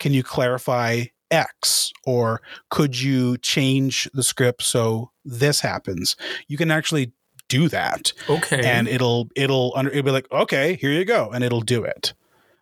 can 0.00 0.12
you 0.12 0.24
clarify 0.24 1.04
x 1.34 1.92
or 2.06 2.40
could 2.70 2.98
you 3.00 3.36
change 3.38 4.08
the 4.14 4.22
script 4.22 4.62
so 4.62 5.10
this 5.24 5.60
happens 5.60 6.16
you 6.48 6.56
can 6.56 6.70
actually 6.70 7.12
do 7.48 7.68
that 7.68 8.12
Okay. 8.28 8.62
and 8.64 8.88
it'll 8.88 9.28
it'll 9.36 9.72
under 9.76 9.90
it'll 9.90 10.02
be 10.04 10.10
like 10.10 10.30
okay 10.32 10.74
here 10.76 10.90
you 10.92 11.04
go 11.04 11.30
and 11.34 11.44
it'll 11.44 11.60
do 11.60 11.84
it 11.84 12.14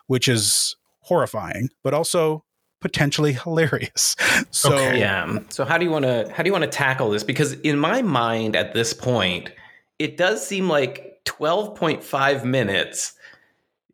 which 0.06 0.26
is 0.26 0.74
horrifying 1.02 1.68
but 1.85 1.94
also 1.94 2.44
potentially 2.80 3.32
hilarious 3.44 4.16
so 4.50 4.74
Okay. 4.74 4.98
Yeah. 4.98 5.38
So 5.50 5.64
how 5.64 5.78
do 5.78 5.85
you 5.85 5.90
want 5.90 6.04
to 6.04 6.32
how 6.35 6.42
do 6.42 6.48
you 6.48 6.52
want 6.52 6.64
to 6.64 6.70
tackle 6.70 7.11
this? 7.11 7.22
Because 7.22 7.52
in 7.61 7.78
my 7.78 8.02
mind 8.02 8.56
at 8.56 8.74
this 8.74 8.92
point, 8.92 9.52
it 10.00 10.16
does 10.16 10.44
seem 10.44 10.68
like 10.68 11.20
12.5 11.24 12.44
minutes. 12.44 13.12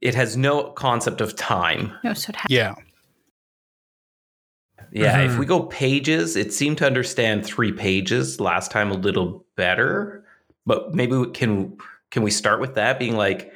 It 0.01 0.14
has 0.14 0.37
no 0.37 0.71
concept 0.71 1.21
of 1.21 1.35
time. 1.37 1.93
No, 2.05 2.14
so 2.14 2.31
it 2.31 2.37
ha- 2.37 2.47
yeah 2.49 2.75
Yeah, 4.92 5.18
Mhm. 5.18 5.27
if 5.27 5.38
we 5.38 5.46
go 5.46 5.64
pages, 5.64 6.35
it 6.37 6.53
seemed 6.53 6.79
to 6.79 6.87
understand 6.87 7.44
3 7.44 7.72
pages 7.72 8.40
last 8.40 8.70
time 8.70 8.90
a 8.90 8.94
little 8.94 9.44
better, 9.57 10.24
but 10.66 10.94
maybe 10.94 11.16
we 11.16 11.31
can 11.31 11.77
can 12.11 12.22
we 12.22 12.31
start 12.31 12.61
with 12.61 12.74
that 12.74 12.98
being 12.98 13.16
like 13.16 13.53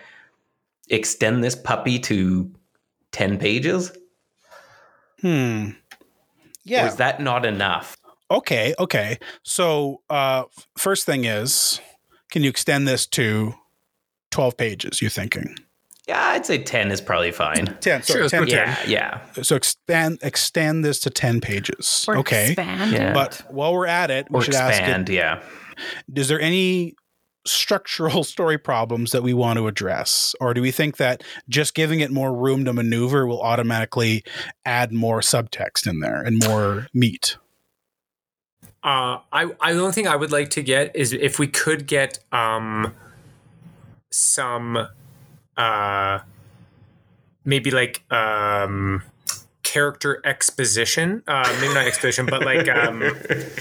extend 0.90 1.42
this 1.42 1.54
puppy 1.56 1.98
to 2.00 2.50
10 3.12 3.38
pages? 3.38 3.92
hmm 5.20 5.68
Or 5.68 5.72
yeah 6.64 6.86
is 6.86 6.96
that 6.96 7.20
not 7.20 7.44
enough? 7.46 7.96
okay 8.30 8.74
okay 8.78 9.18
so 9.42 10.00
uh 10.10 10.44
first 10.76 11.06
thing 11.06 11.24
is 11.24 11.80
can 12.30 12.42
you 12.42 12.48
extend 12.50 12.88
this 12.88 13.06
to 13.06 13.54
12 14.30 14.56
pages 14.56 15.00
You're 15.00 15.10
thinking 15.10 15.54
Yeah, 16.08 16.20
I'd 16.20 16.44
say 16.44 16.58
10 16.58 16.90
is 16.90 17.00
probably 17.00 17.30
fine. 17.30 17.66
10 17.80 18.02
Sure, 18.02 18.02
sorry, 18.02 18.22
let's 18.22 18.32
10 18.32 18.48
Yeah, 18.48 18.76
yeah. 18.86 19.20
so 19.42 19.54
extend 19.56 20.18
extend 20.22 20.84
this 20.84 20.98
to 21.00 21.10
10 21.10 21.40
pages 21.40 22.04
or 22.08 22.16
okay 22.18 22.46
expand 22.48 22.92
Yeah. 22.92 23.12
but 23.12 23.42
while 23.50 23.72
we're 23.72 23.86
at 23.86 24.10
it 24.10 24.26
we 24.30 24.40
Or 24.40 24.42
should 24.42 24.54
ask 24.54 24.78
expand, 24.80 25.08
yeah. 25.08 25.42
it, 26.08 26.18
is 26.18 26.26
there 26.28 26.40
any 26.40 26.94
structural 27.46 28.24
story 28.34 28.58
problems 28.58 29.12
that 29.12 29.22
we 29.22 29.32
want 29.32 29.58
to 29.58 29.68
address 29.68 30.34
or 30.40 30.54
do 30.54 30.60
we 30.60 30.72
think 30.72 30.96
that 30.96 31.22
just 31.48 31.74
giving 31.74 32.00
it 32.00 32.10
more 32.10 32.34
room 32.34 32.64
to 32.64 32.72
maneuver 32.72 33.24
will 33.26 33.40
automatically 33.42 34.24
add 34.64 34.92
more 34.92 35.20
subtext 35.20 35.86
in 35.86 36.00
there 36.00 36.20
and 36.22 36.42
more 36.48 36.88
meat 36.92 37.36
Uh, 38.84 39.18
I, 39.32 39.50
I 39.60 39.72
the 39.72 39.80
only 39.80 39.92
thing 39.92 40.08
I 40.08 40.16
would 40.16 40.32
like 40.32 40.50
to 40.50 40.62
get 40.62 40.96
is 40.96 41.12
if 41.12 41.38
we 41.38 41.46
could 41.46 41.86
get 41.86 42.18
um 42.32 42.92
some 44.10 44.88
uh 45.56 46.18
maybe 47.44 47.70
like 47.70 48.02
um 48.12 49.02
character 49.62 50.20
exposition 50.24 51.22
uh 51.26 51.56
maybe 51.60 51.74
not 51.74 51.86
exposition 51.86 52.26
but 52.26 52.44
like 52.44 52.68
um 52.68 53.02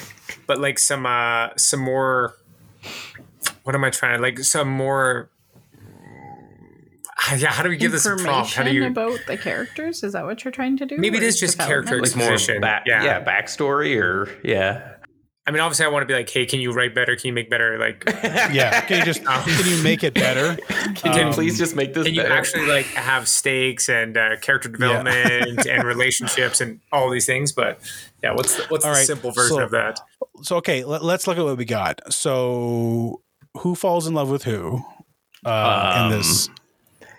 but 0.48 0.60
like 0.60 0.78
some 0.78 1.06
uh 1.06 1.50
some 1.58 1.80
more 1.80 2.36
what 3.64 3.76
am 3.76 3.84
I 3.84 3.90
trying? 3.90 4.18
to 4.18 4.22
Like 4.22 4.40
some 4.40 4.70
more. 4.70 5.30
Yeah, 7.38 7.52
how 7.52 7.62
do 7.62 7.70
we 7.70 7.78
give 7.78 7.92
this 7.92 8.06
a 8.08 8.16
prompt? 8.16 8.54
How 8.56 8.64
do 8.64 8.74
you? 8.74 8.88
about 8.88 9.20
the 9.28 9.38
characters? 9.38 10.04
Is 10.04 10.14
that 10.14 10.26
what 10.26 10.44
you're 10.44 10.52
trying 10.52 10.78
to 10.78 10.86
do? 10.86 10.98
Maybe 10.98 11.18
it 11.18 11.24
is 11.24 11.40
just 11.40 11.60
character 11.60 12.02
like 12.02 12.16
more 12.16 12.32
Exposition, 12.32 12.62
back, 12.62 12.84
yeah. 12.88 13.04
yeah. 13.04 13.24
backstory 13.24 14.02
or 14.02 14.28
yeah. 14.44 14.91
I 15.48 15.52
mean, 15.52 15.60
obviously, 15.60 15.86
I 15.86 15.90
want 15.90 16.04
to 16.04 16.06
be 16.06 16.14
like, 16.14 16.30
hey, 16.30 16.46
can 16.46 16.60
you 16.60 16.72
write 16.72 16.94
better? 16.94 17.16
Can 17.16 17.28
you 17.30 17.34
make 17.34 17.50
better? 17.50 17.80
Like, 17.80 18.04
Yeah. 18.54 18.82
Can 18.82 19.00
you 19.00 19.06
just 19.06 19.26
can 19.26 19.66
you 19.72 19.82
make 19.84 20.04
it 20.04 20.14
better? 20.14 20.56
Can 20.96 21.18
you 21.18 21.24
Um, 21.28 21.34
please 21.34 21.58
just 21.58 21.76
make 21.76 21.94
this 21.96 22.06
can 22.06 22.14
you 22.14 22.22
actually 22.22 22.68
like 22.68 22.86
have 22.88 23.28
stakes 23.28 23.90
and 23.90 24.18
uh, 24.18 24.38
character 24.42 24.70
development 24.70 25.66
and 25.68 25.84
relationships 25.84 26.62
and 26.62 26.80
all 26.92 27.10
these 27.10 27.26
things? 27.26 27.52
But 27.52 27.80
yeah, 28.24 28.34
what's 28.34 28.56
the, 28.56 28.64
what's 28.68 28.86
All 28.86 28.92
the 28.92 28.98
right, 28.98 29.06
simple 29.08 29.32
version 29.32 29.58
so- 29.58 29.64
of 29.64 29.72
that? 29.72 30.00
So 30.44 30.58
okay, 30.58 30.84
let, 30.84 31.02
us 31.04 31.26
look 31.28 31.38
at 31.38 31.44
what 31.44 31.58
we 31.58 31.66
got. 31.66 32.02
So 32.14 33.22
who 33.58 33.74
falls 33.76 34.06
in 34.08 34.14
love 34.14 34.30
with 34.30 34.44
who? 34.44 34.84
Uh, 35.46 35.94
Um, 35.96 36.12
in 36.12 36.18
this 36.20 36.50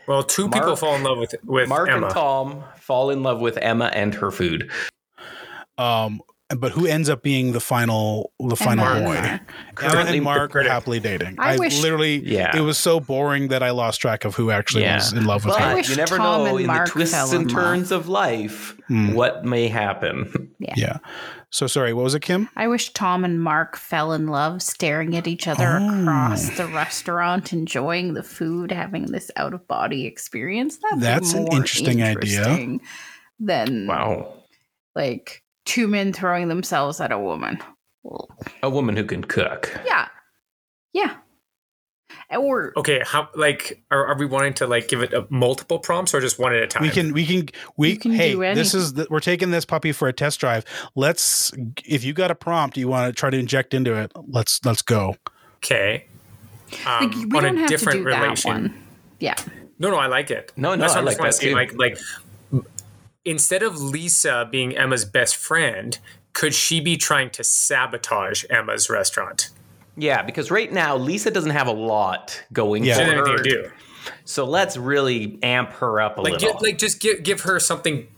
Well, 0.07 0.23
two 0.23 0.49
people 0.49 0.77
fall 0.77 0.95
in 0.95 1.03
love 1.03 1.19
with 1.19 1.35
with 1.45 1.69
Mark 1.69 1.89
Emma. 1.89 2.07
and 2.07 2.15
Tom 2.15 2.65
fall 2.79 3.11
in 3.11 3.23
love 3.25 3.41
with 3.41 3.57
Emma 3.59 3.91
and 3.93 4.15
her 4.15 4.31
food. 4.31 4.71
um 5.79 6.21
but 6.59 6.73
who 6.73 6.87
ends 6.87 7.09
up 7.09 7.23
being 7.23 7.53
the 7.53 7.61
final 7.61 8.33
the 8.41 8.57
final 8.57 8.85
and 8.87 9.05
boy? 9.05 9.15
Mark. 9.15 9.25
Emma 9.25 9.41
Currently 9.75 10.17
and 10.19 10.25
Mark 10.25 10.57
are 10.57 10.63
happily 10.63 11.01
dating. 11.01 11.37
I 11.39 11.55
I, 11.55 11.57
wish- 11.59 11.81
literally 11.83 12.17
Yeah. 12.25 12.57
it 12.57 12.61
was 12.61 12.79
so 12.79 13.01
boring 13.01 13.49
that 13.49 13.63
I 13.63 13.71
lost 13.71 14.01
track 14.01 14.25
of 14.25 14.35
who 14.35 14.51
actually 14.51 14.83
Yeah. 14.83 14.97
was 14.97 15.13
in 15.13 15.25
love 15.25 15.45
with 15.45 15.55
But 15.55 15.63
her. 15.63 15.75
wish 15.75 15.89
you 15.91 15.97
never 15.97 16.17
Tom 16.17 16.45
know 16.45 16.51
and 16.57 16.61
in 16.61 16.67
Mark 16.67 16.87
the 16.87 16.93
twists 16.93 17.33
and 17.33 17.49
turns 17.51 17.91
of 17.93 18.09
life 18.09 18.77
Hmm. 18.89 19.13
what 19.15 19.45
may 19.45 19.69
happen. 19.69 20.51
Yeah. 20.77 20.99
So 21.51 21.67
sorry, 21.67 21.93
what 21.93 22.05
was 22.05 22.15
it, 22.15 22.21
Kim? 22.21 22.49
I 22.57 22.67
wish 22.67 22.93
Tom 22.95 23.25
and 23.27 23.39
Mark 23.43 23.77
fell 23.77 24.13
in 24.15 24.27
love, 24.27 24.63
staring 24.63 25.15
at 25.17 25.27
each 25.27 25.47
other 25.47 25.79
Oh. 25.81 26.01
across 26.03 26.49
the 26.57 26.67
restaurant, 26.67 27.53
enjoying 27.53 28.15
the 28.15 28.23
food, 28.23 28.71
having 28.73 29.07
this 29.13 29.31
out 29.37 29.53
of 29.53 29.67
body 29.69 30.07
experience. 30.07 30.79
That'd 30.79 31.01
be 31.01 31.05
That's 31.05 31.33
an 31.35 31.43
more 31.45 31.57
interesting 31.57 32.03
idea. 32.03 32.79
Then 33.39 33.87
Wow. 33.87 34.35
like 34.95 35.42
two 35.65 35.89
men 35.89 36.13
throwing 36.13 36.49
themselves 36.49 37.01
at 37.01 37.13
a 37.13 37.19
woman. 37.19 37.59
A 38.63 38.71
woman 38.71 38.97
who 38.97 39.05
can 39.05 39.23
cook. 39.23 39.79
yeah, 39.85 40.09
yeah. 40.93 41.17
Or 42.31 42.73
Okay, 42.77 43.03
how 43.05 43.29
like 43.35 43.83
are, 43.91 44.07
are 44.07 44.17
we 44.17 44.27
wanting 44.27 44.55
to 44.55 44.67
like 44.67 44.89
give 44.89 45.03
it 45.03 45.13
a 45.13 45.27
multiple 45.29 45.79
prompts 45.79 46.15
or 46.15 46.21
just 46.21 46.39
one 46.39 46.55
at 46.55 46.63
a 46.63 46.67
time? 46.67 46.83
We 46.83 46.91
can 46.91 47.13
we 47.13 47.27
can 47.27 47.49
we 47.77 47.91
You 47.91 47.99
can 47.99 48.13
hey, 48.13 48.33
do 48.33 48.55
this 48.55 48.75
is 48.75 48.95
the, 48.95 49.07
we're 49.11 49.21
taking 49.21 49.51
this 49.51 49.65
puppy 49.65 49.93
for 49.93 50.09
a 50.09 50.13
test 50.13 50.41
drive. 50.41 50.65
Let's 50.95 51.53
if 51.85 52.05
you 52.05 52.13
got 52.13 52.31
a 52.31 52.35
prompt 52.35 52.77
you 52.77 52.89
want 52.89 53.15
to 53.15 53.19
try 53.19 53.29
to 53.31 53.39
inject 53.39 53.75
into 53.75 53.95
it, 53.95 54.13
let's 54.29 54.61
let's 54.65 54.83
go. 54.83 55.17
Okay. 55.57 56.07
Um, 56.87 57.11
like 57.11 57.15
we 57.15 57.23
on 57.23 57.43
don't 57.45 57.57
a 57.57 57.61
have 57.61 57.69
to 57.69 57.77
different 57.77 58.05
do 58.05 58.11
that 58.11 58.45
one. 58.45 58.83
Yeah. 59.21 59.37
No, 59.79 59.91
no, 59.91 59.97
I 59.97 60.07
like 60.07 60.31
it. 60.31 60.53
No, 60.57 60.75
no, 60.75 60.83
That's 60.83 60.95
I 60.95 61.01
like 61.01 61.19
that 61.19 61.35
too. 61.35 61.55
Like, 61.55 61.75
like 61.75 61.99
instead 63.25 63.63
of 63.63 63.81
Lisa 63.81 64.49
being 64.51 64.77
Emma's 64.77 65.05
best 65.05 65.37
friend, 65.37 65.99
could 66.33 66.55
she 66.55 66.81
be 66.81 66.97
trying 66.97 67.31
to 67.31 67.45
sabotage 67.45 68.45
Emma's 68.51 68.89
restaurant? 68.91 69.51
Yeah, 69.97 70.23
because 70.23 70.51
right 70.51 70.73
now 70.73 70.97
Lisa 70.97 71.31
doesn't 71.31 71.51
have 71.51 71.67
a 71.67 71.73
lot 71.73 72.43
going 72.53 72.85
Yeah. 72.85 72.95
for 72.95 73.01
She 73.01 73.05
doesn't 73.05 73.19
have 73.19 73.27
her. 73.27 73.33
anything 73.35 73.53
to 73.63 73.63
do. 73.69 73.71
So 74.25 74.45
let's 74.45 74.77
really 74.77 75.39
amp 75.43 75.73
her 75.75 76.01
up 76.01 76.19
a 76.19 76.23
Like, 76.23 76.33
little. 76.35 76.53
get, 76.55 76.63
like 76.63 76.79
just 76.79 77.01
give 77.01 77.23
give 77.23 77.43
her 77.43 77.61
something, 77.61 78.09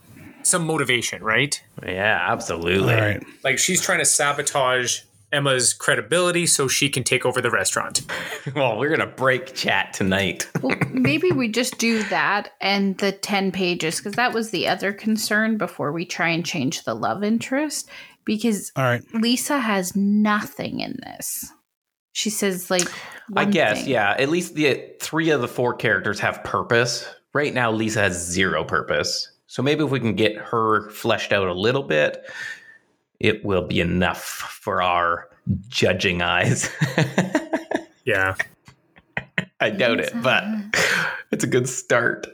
some 0.43 0.65
motivation, 0.65 1.21
right? 1.23 1.61
yeah, 1.85 2.25
absolutely. 2.31 2.93
All 2.93 3.01
right. 3.01 3.23
Like 3.43 3.59
she's 3.59 3.81
trying 3.81 3.99
to 3.99 4.05
sabotage 4.05 5.01
Emma's 5.31 5.73
credibility 5.73 6.45
so 6.45 6.67
she 6.67 6.89
can 6.89 7.03
take 7.03 7.25
over 7.25 7.41
the 7.41 7.51
restaurant. 7.51 8.01
Well, 8.55 8.77
we're 8.77 8.95
gonna 8.95 9.11
break 9.11 9.55
chat 9.55 9.93
tonight. 9.93 10.47
Well, 10.61 10.77
maybe 10.91 11.31
we 11.31 11.47
just 11.47 11.77
do 11.79 12.03
that 12.03 12.51
and 12.61 12.97
the 12.99 13.11
10 13.11 13.51
pages 13.51 13.97
because 13.97 14.13
that 14.13 14.33
was 14.33 14.51
the 14.51 14.67
other 14.67 14.93
concern 14.93 15.57
before 15.57 15.91
we 15.91 16.05
try 16.05 16.29
and 16.29 16.45
change 16.45 16.83
the 16.83 16.93
love 16.93 17.23
interest 17.23 17.89
because 18.23 18.71
All 18.75 18.83
right. 18.83 19.03
Lisa 19.13 19.59
has 19.59 19.95
nothing 19.95 20.79
in 20.79 20.99
this. 21.03 21.51
She 22.13 22.29
says 22.29 22.69
like 22.69 22.87
I 23.35 23.45
guess, 23.45 23.81
thing. 23.81 23.89
yeah. 23.89 24.15
At 24.17 24.29
least 24.29 24.53
the 24.55 24.83
three 25.01 25.31
of 25.31 25.41
the 25.41 25.47
four 25.47 25.73
characters 25.73 26.19
have 26.19 26.43
purpose. 26.43 27.07
Right 27.33 27.53
now, 27.53 27.71
Lisa 27.71 28.01
has 28.01 28.13
zero 28.25 28.63
purpose. 28.63 29.31
So 29.47 29.61
maybe 29.61 29.83
if 29.83 29.89
we 29.89 29.99
can 29.99 30.15
get 30.15 30.37
her 30.37 30.89
fleshed 30.91 31.33
out 31.33 31.47
a 31.47 31.53
little 31.53 31.83
bit, 31.83 32.23
it 33.19 33.43
will 33.45 33.67
be 33.67 33.79
enough 33.79 34.23
for 34.23 34.81
our 34.81 35.29
judging 35.67 36.21
eyes. 36.21 36.69
Yeah. 38.05 38.35
I 39.59 39.71
doubt 39.71 39.99
it, 39.99 40.13
but 40.21 40.43
it's 41.31 41.43
a 41.43 41.47
good 41.47 41.67
start. 41.67 42.27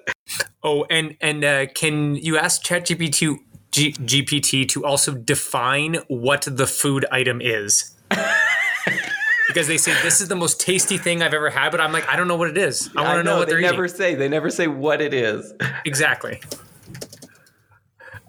Oh, 0.63 0.85
and 0.89 1.15
and 1.21 1.43
uh, 1.43 1.67
can 1.67 2.15
you 2.15 2.37
ask 2.37 2.61
ChatGPT 2.61 3.37
G- 3.71 3.93
GPT 3.93 4.67
to 4.69 4.85
also 4.85 5.13
define 5.13 5.95
what 6.09 6.41
the 6.49 6.67
food 6.67 7.05
item 7.09 7.39
is? 7.41 7.95
because 9.47 9.67
they 9.67 9.77
say 9.77 9.93
this 10.03 10.19
is 10.19 10.27
the 10.27 10.35
most 10.35 10.59
tasty 10.59 10.97
thing 10.97 11.23
I've 11.23 11.33
ever 11.33 11.49
had, 11.49 11.71
but 11.71 11.79
I'm 11.79 11.93
like, 11.93 12.07
I 12.09 12.17
don't 12.17 12.27
know 12.27 12.35
what 12.35 12.49
it 12.49 12.57
is. 12.57 12.89
I 12.95 13.03
want 13.03 13.19
to 13.19 13.23
know, 13.23 13.37
what 13.37 13.47
they 13.47 13.53
they're 13.53 13.61
never 13.61 13.85
eating. 13.85 13.97
say. 13.97 14.15
They 14.15 14.27
never 14.27 14.49
say 14.49 14.67
what 14.67 14.99
it 14.99 15.13
is. 15.13 15.53
Exactly. 15.85 16.41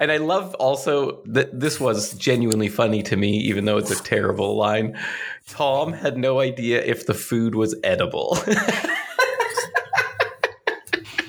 And 0.03 0.11
I 0.11 0.17
love 0.17 0.53
also 0.57 1.23
that 1.27 1.61
this 1.61 1.79
was 1.79 2.15
genuinely 2.15 2.69
funny 2.69 3.05
to 3.05 3.17
me, 3.17 3.37
even 3.37 3.67
though 3.67 3.77
it's 3.77 3.93
a 3.93 4.03
terrible 4.03 4.57
line. 4.57 4.99
Tom 5.47 5.93
had 5.93 6.19
no 6.19 6.41
idea 6.41 6.83
if 6.83 7.07
the 7.07 7.15
food 7.15 7.55
was 7.55 7.77
edible. 7.85 8.37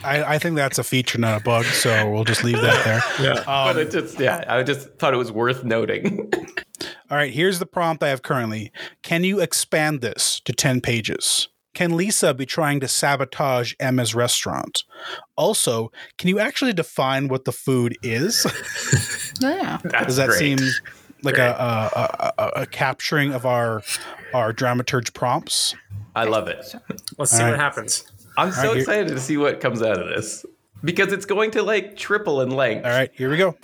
I, 0.03 0.23
I 0.25 0.39
think 0.39 0.55
that's 0.55 0.79
a 0.79 0.83
feature, 0.83 1.19
not 1.19 1.39
a 1.39 1.43
bug. 1.43 1.65
So 1.65 2.09
we'll 2.09 2.23
just 2.23 2.43
leave 2.43 2.59
that 2.61 2.83
there. 2.83 3.03
Yeah. 3.23 3.41
Um, 3.41 3.75
but 3.75 3.77
it 3.77 3.91
just, 3.91 4.19
yeah, 4.19 4.43
I 4.47 4.63
just 4.63 4.89
thought 4.97 5.13
it 5.13 5.17
was 5.17 5.31
worth 5.31 5.63
noting. 5.63 6.33
All 7.11 7.17
right, 7.17 7.31
here's 7.31 7.59
the 7.59 7.67
prompt 7.67 8.01
I 8.01 8.09
have 8.09 8.23
currently. 8.23 8.71
Can 9.03 9.23
you 9.23 9.39
expand 9.39 10.01
this 10.01 10.39
to 10.45 10.51
10 10.51 10.81
pages? 10.81 11.47
Can 11.73 11.95
Lisa 11.97 12.33
be 12.33 12.45
trying 12.45 12.79
to 12.81 12.87
sabotage 12.87 13.73
Emma's 13.79 14.13
restaurant? 14.13 14.83
Also, 15.35 15.91
can 16.17 16.29
you 16.29 16.39
actually 16.39 16.73
define 16.73 17.27
what 17.27 17.45
the 17.45 17.51
food 17.51 17.97
is? 18.03 18.45
Yeah. 19.41 19.79
That's 19.83 20.05
Does 20.05 20.15
that 20.17 20.27
great. 20.29 20.37
seem 20.39 20.59
like 21.23 21.39
a, 21.39 21.49
a, 22.37 22.41
a, 22.43 22.61
a 22.61 22.65
capturing 22.67 23.33
of 23.33 23.47
our 23.47 23.81
our 24.33 24.53
dramaturge 24.53 25.11
prompts? 25.15 25.75
I 26.15 26.25
love 26.25 26.47
it. 26.47 26.73
Let's 27.17 27.31
see 27.31 27.37
All 27.41 27.45
what 27.49 27.53
right. 27.53 27.59
happens. 27.59 28.05
I'm 28.37 28.51
so 28.51 28.59
right, 28.61 28.69
here- 28.69 28.77
excited 28.81 29.07
to 29.09 29.19
see 29.19 29.37
what 29.37 29.59
comes 29.59 29.81
out 29.81 29.99
of 29.99 30.07
this 30.07 30.45
because 30.83 31.11
it's 31.11 31.25
going 31.25 31.49
to 31.51 31.63
like 31.63 31.97
triple 31.97 32.41
in 32.41 32.51
length. 32.51 32.85
All 32.85 32.91
right, 32.91 33.09
here 33.15 33.29
we 33.31 33.37
go. 33.37 33.57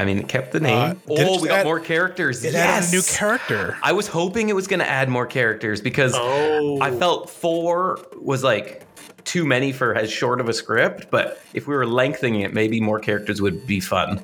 I 0.00 0.06
mean, 0.06 0.18
it 0.18 0.28
kept 0.28 0.52
the 0.52 0.60
name. 0.60 0.72
Uh, 0.78 1.14
did 1.14 1.18
it 1.20 1.28
oh, 1.28 1.42
we 1.42 1.48
got 1.48 1.58
add- 1.60 1.66
more 1.66 1.78
characters. 1.78 2.42
It 2.42 2.54
yes. 2.54 2.84
added 2.86 2.88
a 2.88 2.96
new 2.96 3.02
character. 3.02 3.76
I 3.82 3.92
was 3.92 4.06
hoping 4.08 4.48
it 4.48 4.54
was 4.54 4.66
going 4.66 4.80
to 4.80 4.88
add 4.88 5.10
more 5.10 5.26
characters 5.26 5.82
because 5.82 6.14
Oh. 6.16 6.78
I 6.80 6.90
felt 6.90 7.28
four 7.28 8.00
was 8.16 8.42
like 8.42 8.86
too 9.24 9.44
many 9.44 9.72
for 9.72 9.94
as 9.94 10.10
short 10.10 10.40
of 10.40 10.48
a 10.48 10.54
script. 10.54 11.10
But 11.10 11.38
if 11.52 11.66
we 11.66 11.74
were 11.74 11.86
lengthening 11.86 12.40
it, 12.40 12.54
maybe 12.54 12.80
more 12.80 12.98
characters 12.98 13.42
would 13.42 13.66
be 13.66 13.78
fun. 13.78 14.22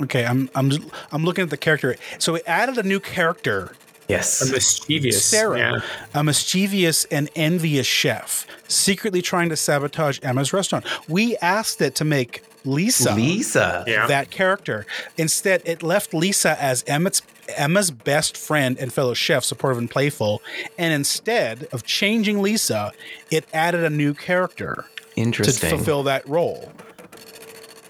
Okay, 0.00 0.24
I'm 0.24 0.48
I'm 0.54 0.70
I'm 1.10 1.24
looking 1.24 1.42
at 1.42 1.50
the 1.50 1.56
character. 1.56 1.96
So 2.18 2.36
it 2.36 2.44
added 2.46 2.78
a 2.78 2.84
new 2.84 3.00
character 3.00 3.72
Yes. 4.08 4.40
A 4.42 4.50
mischievous. 4.52 5.22
Sarah, 5.24 5.58
Yeah. 5.58 5.80
a 6.14 6.24
mischievous 6.24 7.04
and 7.10 7.28
envious 7.36 7.86
chef, 7.86 8.46
secretly 8.66 9.20
trying 9.22 9.50
to 9.50 9.56
sabotage 9.56 10.18
Emma's 10.22 10.52
restaurant. 10.52 10.86
We 11.08 11.36
asked 11.38 11.80
it 11.82 11.94
to 11.96 12.04
make 12.04 12.42
Lisa, 12.64 13.14
Lisa. 13.14 13.84
Yeah. 13.86 14.06
that 14.06 14.30
character. 14.30 14.86
Instead, 15.16 15.62
it 15.64 15.82
left 15.82 16.12
Lisa 16.14 16.60
as 16.60 16.84
Emma's 16.86 17.22
Emma's 17.56 17.90
best 17.90 18.36
friend 18.36 18.76
and 18.78 18.92
fellow 18.92 19.14
chef, 19.14 19.42
supportive 19.42 19.78
and 19.78 19.90
playful. 19.90 20.42
And 20.76 20.92
instead 20.92 21.66
of 21.72 21.82
changing 21.84 22.42
Lisa, 22.42 22.92
it 23.30 23.46
added 23.54 23.84
a 23.84 23.90
new 23.90 24.12
character 24.12 24.84
to 25.16 25.32
fulfill 25.52 26.02
that 26.02 26.28
role. 26.28 26.70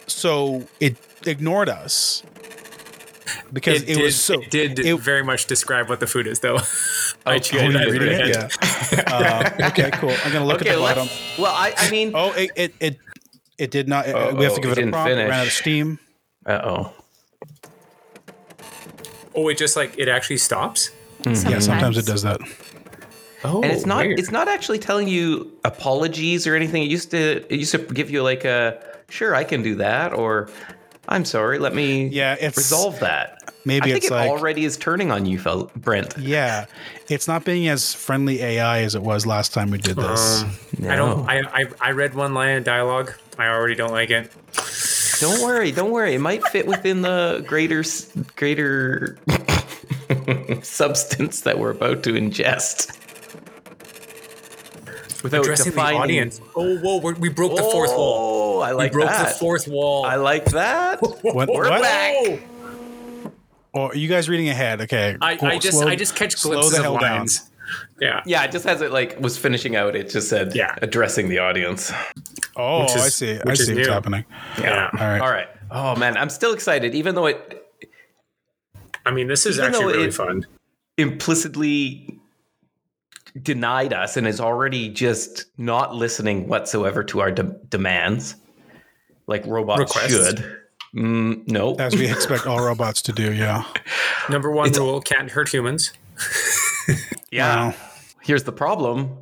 So 0.07 0.65
it 0.81 0.97
ignored 1.27 1.69
us 1.69 2.23
because 3.53 3.83
it, 3.83 3.87
did, 3.87 4.03
was 4.03 4.17
so 4.17 4.41
it 4.41 4.51
did 4.51 4.79
it- 4.79 5.01
very 5.01 5.23
much 5.23 5.47
describe 5.47 5.89
what 5.89 6.01
the 6.01 6.07
food 6.07 6.27
is, 6.27 6.41
though. 6.41 6.57
I 7.27 7.37
Oh, 7.37 7.39
cheated. 7.39 7.77
Oh, 7.77 7.79
I 7.79 7.85
you 7.85 7.93
read 7.93 8.01
reading 8.03 8.21
it? 8.21 8.37
ahead. 8.37 8.53
Yeah. 8.93 9.05
Uh, 9.59 9.69
okay, 9.69 9.91
cool. 9.93 10.15
I'm 10.25 10.33
gonna 10.33 10.47
look 10.47 10.61
okay, 10.61 10.71
at 10.71 10.77
the 10.77 10.81
bottom. 10.81 11.09
Well, 11.39 11.53
I, 11.53 11.75
I 11.77 11.91
mean. 11.91 12.13
Oh, 12.15 12.33
it 12.33 12.51
it 12.57 12.75
it, 12.81 12.99
it 13.59 13.71
did 13.71 13.89
not. 13.89 14.07
We 14.07 14.13
have 14.13 14.21
to 14.23 14.37
oh, 14.37 14.41
give 14.41 14.55
it 14.55 14.65
it, 14.65 14.71
a 14.71 14.75
didn't 14.77 14.93
prompt. 14.93 15.11
It 15.11 15.15
ran 15.17 15.31
out 15.33 15.47
of 15.47 15.53
steam. 15.53 15.99
Uh 16.47 16.61
oh. 16.65 16.93
Oh, 19.35 19.49
it 19.49 19.59
just 19.59 19.77
like 19.77 19.99
it 19.99 20.09
actually 20.09 20.39
stops. 20.39 20.91
Yeah, 21.25 21.59
sometimes 21.61 21.99
it 21.99 22.07
does 22.07 22.23
that. 22.23 22.41
Oh, 23.45 23.63
and 23.63 23.71
it's 23.71 23.87
not 23.87 24.05
weird. 24.05 24.19
it's 24.19 24.31
not 24.33 24.49
actually 24.49 24.79
telling 24.79 25.07
you 25.07 25.53
apologies 25.65 26.47
or 26.47 26.57
anything 26.57 26.83
it 26.83 26.91
used 26.91 27.11
to 27.13 27.53
it 27.53 27.57
used 27.59 27.71
to 27.71 27.79
give 27.79 28.11
you 28.11 28.23
like 28.25 28.45
a 28.45 28.83
sure 29.11 29.33
i 29.33 29.45
can 29.45 29.63
do 29.63 29.77
that 29.77 30.13
or 30.13 30.51
I'm 31.09 31.25
sorry. 31.25 31.59
Let 31.59 31.75
me 31.75 32.09
Yeah, 32.09 32.37
it's 32.39 32.57
resolve 32.57 33.01
that. 33.01 33.35
Maybe 33.65 33.91
I 33.91 33.95
think 33.95 33.97
it's 34.05 34.07
it 34.07 34.15
like 34.15 34.31
already 34.31 34.65
is 34.65 34.77
turning 34.77 35.11
on 35.11 35.27
you, 35.27 35.39
fel- 35.39 35.71
Brent. 35.77 36.17
yeah, 36.19 36.67
it's 37.09 37.27
not 37.29 37.45
being 37.45 37.69
as 37.69 37.93
friendly 37.95 38.41
AI 38.43 38.81
as 38.83 38.95
it 38.95 39.03
was 39.03 39.27
last 39.27 39.53
time 39.53 39.71
we 39.71 39.79
did 39.79 39.97
this. 39.97 40.43
Um, 40.43 40.53
No. 40.79 40.91
I 40.91 40.97
don't. 40.97 41.29
I, 41.29 41.41
I 41.53 41.65
I 41.81 41.91
read 41.93 42.15
one 42.15 42.35
line 42.35 42.57
of 42.59 42.65
dialogue. 42.65 43.13
I 43.39 43.49
already 43.49 43.75
don't 43.75 43.91
like 43.93 44.11
it. 44.11 44.31
Don't 45.21 45.43
worry, 45.43 45.73
don't 45.73 45.91
worry. 45.91 46.15
It 46.15 46.21
might 46.21 46.45
fit 46.49 46.67
within 46.67 47.03
the 47.03 47.45
greater 47.47 47.83
greater 48.37 49.19
substance 50.63 51.43
that 51.43 51.59
we're 51.59 51.71
about 51.71 52.03
to 52.05 52.13
ingest. 52.13 52.97
Without 55.23 55.41
Addressing 55.41 55.73
the 55.73 55.81
audience. 55.81 56.41
Oh, 56.55 56.79
whoa! 56.79 56.99
We're, 56.99 57.15
we 57.15 57.29
broke 57.29 57.57
the 57.57 57.63
fourth 57.63 57.91
wall. 57.91 58.59
Oh, 58.59 58.61
I 58.61 58.71
like 58.73 58.93
we 58.93 58.99
broke 58.99 59.09
that. 59.11 59.29
the 59.33 59.35
fourth 59.35 59.67
wall. 59.67 60.05
I 60.05 60.15
like 60.17 60.45
that. 60.47 61.01
What? 61.23 61.49
We're 61.49 61.69
what? 61.69 61.83
back. 61.83 62.15
Oh! 62.17 62.39
Or 63.75 63.91
are 63.93 63.97
you 63.97 64.09
guys 64.09 64.29
reading 64.29 64.49
ahead? 64.49 64.81
Okay. 64.83 65.17
I, 65.21 65.37
cool. 65.37 65.49
I 65.49 65.59
just 65.59 65.79
Slow- 65.79 65.89
I 65.89 65.97
just 65.97 66.15
catch 66.17 66.35
slow 66.37 66.53
glimpses 66.53 66.73
the 66.73 66.79
of 66.79 66.83
hell 66.85 66.99
down. 66.99 67.19
lines. 67.19 67.51
Yeah. 68.01 68.23
Yeah, 68.27 68.45
it 68.45 68.53
just 68.53 68.65
as 68.67 68.81
it 68.81 68.93
like 68.93 69.21
was 69.21 69.37
finishing 69.37 69.75
out, 69.77 69.95
it 69.97 70.09
just 70.09 70.29
said 70.29 70.55
Yeah. 70.55 70.75
addressing 70.81 71.29
the 71.29 71.39
audience. 71.41 71.93
Oh, 72.57 72.85
is- 72.85 72.93
I 72.97 73.09
see. 73.09 73.33
I 73.35 73.43
which 73.45 73.61
is 73.61 73.67
see 73.67 73.75
what's 73.75 73.89
happening. 73.89 74.25
Yeah. 74.59 74.89
All 74.93 75.07
right. 75.07 75.21
All 75.21 75.31
right. 75.31 75.49
Oh 75.71 75.97
man, 75.97 76.17
I'm 76.17 76.31
still 76.31 76.55
excited, 76.55 76.95
even 76.95 77.15
though 77.15 77.27
it 77.27 77.67
I 79.05 79.11
mean, 79.11 79.27
this 79.27 79.47
is 79.47 79.59
actually 79.59 79.95
really 79.95 80.09
it- 80.09 80.15
fun. 80.15 80.47
implicitly 80.97 82.18
denied 83.43 83.93
us 83.93 84.17
and 84.17 84.27
is 84.27 84.41
already 84.41 84.89
just 84.89 85.47
not 85.59 85.95
listening 85.95 86.49
whatsoever 86.49 87.05
to 87.05 87.21
our 87.21 87.31
de- 87.31 87.57
demands, 87.69 88.37
like 89.27 89.45
robots 89.47 89.81
Requests. 89.81 90.13
should. 90.13 90.57
Mm, 90.95 91.47
no. 91.49 91.75
As 91.75 91.95
we 91.95 92.11
expect 92.11 92.47
all 92.47 92.61
robots 92.65 93.03
to 93.03 93.13
do. 93.13 93.33
Yeah. 93.33 93.65
Number 94.31 94.51
one 94.51 94.69
It's- 94.69 94.79
rule: 94.81 95.01
can't 95.01 95.31
hurt 95.31 95.49
humans. 95.49 95.93
yeah. 97.31 97.69
Wow. 97.69 97.75
Here's 98.23 98.45
the 98.45 98.53
problem. 98.53 99.17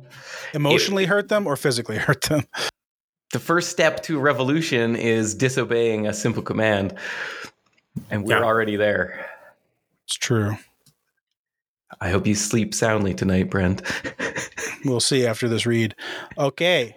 Emotionally 0.53 1.05
hurt 1.05 1.27
them 1.29 1.45
or 1.45 1.55
physically 1.57 1.97
hurt 1.97 2.21
them. 2.23 2.43
The 3.33 3.39
first 3.39 3.69
step 3.69 4.01
to 4.03 4.19
revolution 4.19 4.95
is 4.95 5.35
disobeying 5.35 6.07
a 6.07 6.13
simple 6.13 6.41
command. 6.41 6.93
And 8.09 8.23
we're 8.23 8.37
Yeah. 8.37 8.43
already 8.45 8.75
there. 8.77 9.29
It's 10.05 10.15
true. 10.15 10.57
I 12.01 12.09
hope 12.09 12.27
you 12.27 12.35
sleep 12.35 12.73
soundly 12.73 13.13
tonight, 13.13 13.49
Brent. 13.49 13.81
We'll 14.85 14.99
see 14.99 15.25
after 15.25 15.49
this 15.49 15.65
read. 15.65 15.95
Okay. 16.37 16.95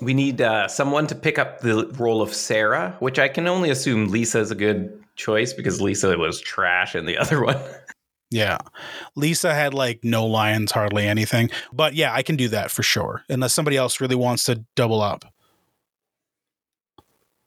We 0.00 0.14
need 0.14 0.40
uh, 0.40 0.68
someone 0.68 1.06
to 1.08 1.14
pick 1.14 1.38
up 1.38 1.60
the 1.60 1.86
role 1.98 2.22
of 2.22 2.32
Sarah, 2.32 2.96
which 3.00 3.18
I 3.18 3.28
can 3.28 3.48
only 3.48 3.70
assume 3.70 4.08
Lisa 4.08 4.38
is 4.38 4.50
a 4.50 4.54
good 4.54 5.02
choice 5.16 5.52
because 5.52 5.80
Lisa 5.80 6.16
was 6.16 6.40
trash 6.40 6.94
in 6.94 7.06
the 7.06 7.18
other 7.18 7.44
one. 7.44 7.58
Yeah. 8.30 8.58
Lisa 9.14 9.52
had 9.52 9.74
like 9.74 10.00
no 10.02 10.24
lines, 10.24 10.72
hardly 10.72 11.06
anything. 11.06 11.50
But 11.72 11.94
yeah, 11.94 12.14
I 12.14 12.22
can 12.22 12.36
do 12.36 12.48
that 12.48 12.70
for 12.70 12.82
sure. 12.82 13.24
Unless 13.28 13.52
somebody 13.52 13.76
else 13.76 14.00
really 14.00 14.16
wants 14.16 14.44
to 14.44 14.64
double 14.74 15.02
up. 15.02 15.24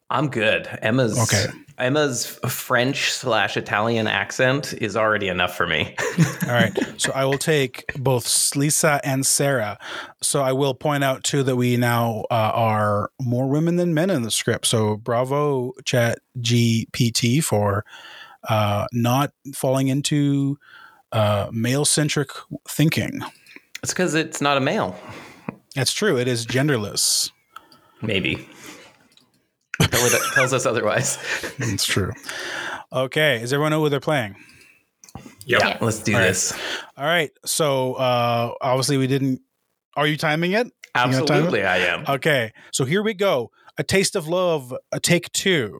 I'm 0.10 0.30
good. 0.30 0.68
Emma's 0.82 1.18
Okay. 1.18 1.52
Emma's 1.78 2.26
French 2.48 3.12
slash 3.12 3.58
Italian 3.58 4.08
accent 4.08 4.74
is 4.74 4.96
already 4.96 5.28
enough 5.28 5.56
for 5.56 5.68
me. 5.68 5.96
All 6.44 6.54
right. 6.54 6.78
So 6.98 7.12
I 7.14 7.26
will 7.26 7.38
take 7.38 7.86
both 7.98 8.56
Lisa 8.56 9.02
and 9.04 9.26
Sarah. 9.26 9.78
So 10.22 10.42
I 10.42 10.54
will 10.54 10.74
point 10.74 11.04
out 11.04 11.24
too 11.24 11.44
that 11.44 11.56
we 11.56 11.76
now 11.76 12.26
uh, 12.32 12.52
are 12.54 13.12
more 13.22 13.48
women 13.48 13.76
than 13.76 13.94
men 13.94 14.10
in 14.10 14.22
the 14.22 14.32
script. 14.32 14.68
So 14.68 14.96
bravo, 14.98 15.74
Chat 15.84 16.20
GPT, 16.40 17.44
for 17.44 17.84
uh, 18.48 18.86
not 18.94 19.34
falling 19.54 19.90
into 19.90 20.58
uh, 21.12 21.50
male 21.52 21.86
centric 21.86 22.30
thinking. 22.70 23.22
it's 23.84 23.92
because 23.92 24.16
it's 24.16 24.40
not 24.40 24.58
a 24.58 24.62
male. 24.62 24.96
That's 25.76 25.92
true. 25.92 26.18
It 26.18 26.28
is 26.28 26.46
genderless. 26.46 27.32
Maybe. 28.02 28.48
Tell 29.82 30.06
it, 30.06 30.22
tells 30.34 30.54
us 30.54 30.66
otherwise. 30.66 31.18
It's 31.60 31.86
true. 31.86 32.12
Okay. 32.92 33.42
is 33.42 33.52
everyone 33.54 33.72
know 33.72 33.82
who 33.82 33.90
they're 33.90 34.00
playing? 34.00 34.36
Yep. 35.46 35.62
Yeah, 35.62 35.78
let's 35.82 36.00
do 36.00 36.14
All 36.14 36.20
right. 36.20 36.28
this. 36.28 36.54
All 36.98 37.06
right. 37.06 37.32
So 37.46 37.94
uh, 37.94 38.54
obviously 38.62 38.98
we 38.98 39.08
didn't. 39.08 39.42
Are 39.96 40.08
you 40.08 40.18
timing 40.18 40.52
it? 40.52 40.68
gonna 40.94 41.14
time 41.14 41.14
it? 41.14 41.32
Absolutely, 41.32 41.64
I 41.64 41.78
am. 41.78 42.06
Okay, 42.08 42.52
so 42.72 42.86
here 42.86 43.04
we 43.04 43.14
go. 43.14 43.52
A 43.78 43.84
Taste 43.84 44.16
of 44.16 44.28
Love, 44.28 44.74
a 44.92 45.00
take 45.00 45.32
two. 45.34 45.80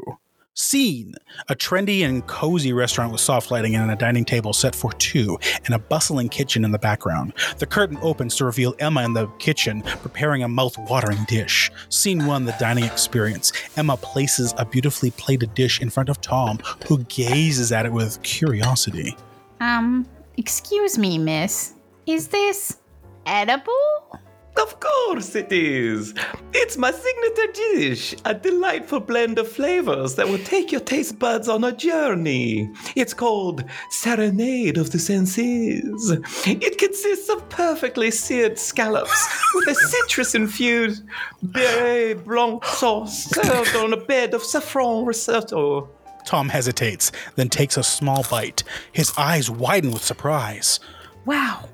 Scene 0.58 1.16
a 1.50 1.56
trendy 1.56 2.06
and 2.06 2.26
cozy 2.28 2.72
restaurant 2.72 3.12
with 3.12 3.20
soft 3.20 3.52
lighting 3.52 3.76
and 3.76 3.92
a 3.92 3.96
dining 3.96 4.24
table 4.24 4.54
set 4.54 4.74
for 4.74 4.94
two, 4.94 5.38
and 5.66 5.76
a 5.76 5.80
bustling 5.80 6.30
kitchen 6.30 6.64
in 6.64 6.72
the 6.72 6.80
background. 6.80 7.34
The 7.58 7.66
curtain 7.66 7.98
opens 8.02 8.38
to 8.38 8.46
reveal 8.46 8.74
Emma 8.80 9.04
in 9.04 9.14
the 9.14 9.28
kitchen 9.38 9.82
preparing 9.82 10.44
a 10.44 10.48
mouth 10.48 10.78
watering 10.90 11.26
dish. 11.28 11.70
Scene 11.90 12.26
one 12.26 12.46
the 12.46 12.56
dining 12.58 12.86
experience. 12.86 13.52
Emma 13.76 13.98
places 13.98 14.54
a 14.58 14.66
beautifully 14.66 15.12
plated 15.12 15.54
dish 15.56 15.82
in 15.82 15.90
front 15.90 16.08
of 16.08 16.22
Tom, 16.22 16.60
who 16.88 17.04
gazes 17.04 17.74
at 17.74 17.86
it 17.86 17.92
with 17.92 18.22
curiosity. 18.24 19.18
Um, 19.60 20.08
excuse 20.38 20.98
me, 20.98 21.18
miss. 21.18 21.74
Is 22.06 22.30
this 22.30 22.78
edible? 23.26 24.22
Of 24.66 24.80
course 24.80 25.36
it 25.36 25.52
is. 25.52 26.16
It's 26.52 26.76
my 26.76 26.90
signature 26.90 27.52
dish, 27.54 28.16
a 28.26 28.34
delightful 28.34 29.00
blend 29.00 29.38
of 29.38 29.48
flavors 29.48 30.16
that 30.16 30.28
will 30.28 30.40
take 30.40 30.72
your 30.72 30.82
taste 30.82 31.20
buds 31.20 31.48
on 31.48 31.64
a 31.64 31.72
journey. 31.72 32.72
It's 32.96 33.14
called 33.14 33.64
Serenade 33.92 34.80
of 34.80 34.92
the 34.92 34.98
Senses. 34.98 36.18
It 36.48 36.80
consists 36.80 37.30
of 37.30 37.48
perfectly 37.50 38.10
seared 38.10 38.58
scallops 38.58 39.28
with 39.54 39.68
a 39.68 39.76
citrus-infused 39.76 41.04
Beurre 41.44 42.16
Blanc 42.26 42.66
sauce 42.66 43.26
served 43.26 43.76
on 43.76 43.94
a 43.94 43.98
bed 43.98 44.34
of 44.34 44.42
saffron 44.42 45.06
risotto. 45.06 45.90
Tom 46.26 46.50
hesitates, 46.50 47.12
then 47.36 47.50
takes 47.50 47.78
a 47.78 47.84
small 47.84 48.26
bite. 48.32 48.64
His 48.92 49.14
eyes 49.16 49.48
widen 49.48 49.92
with 49.92 50.04
surprise. 50.04 50.80
Wow. 51.24 51.70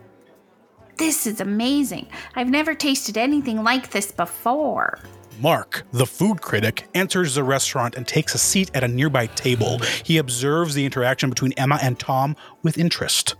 This 1.01 1.25
is 1.25 1.41
amazing. 1.41 2.05
I've 2.35 2.51
never 2.51 2.75
tasted 2.75 3.17
anything 3.17 3.63
like 3.63 3.89
this 3.89 4.11
before. 4.11 4.99
Mark, 5.39 5.81
the 5.91 6.05
food 6.05 6.43
critic, 6.43 6.87
enters 6.93 7.33
the 7.33 7.43
restaurant 7.43 7.95
and 7.95 8.07
takes 8.07 8.35
a 8.35 8.37
seat 8.37 8.69
at 8.75 8.83
a 8.83 8.87
nearby 8.87 9.25
table. 9.25 9.79
He 10.03 10.19
observes 10.19 10.75
the 10.75 10.85
interaction 10.85 11.31
between 11.31 11.53
Emma 11.53 11.79
and 11.81 11.97
Tom 11.97 12.35
with 12.61 12.77
interest. 12.77 13.33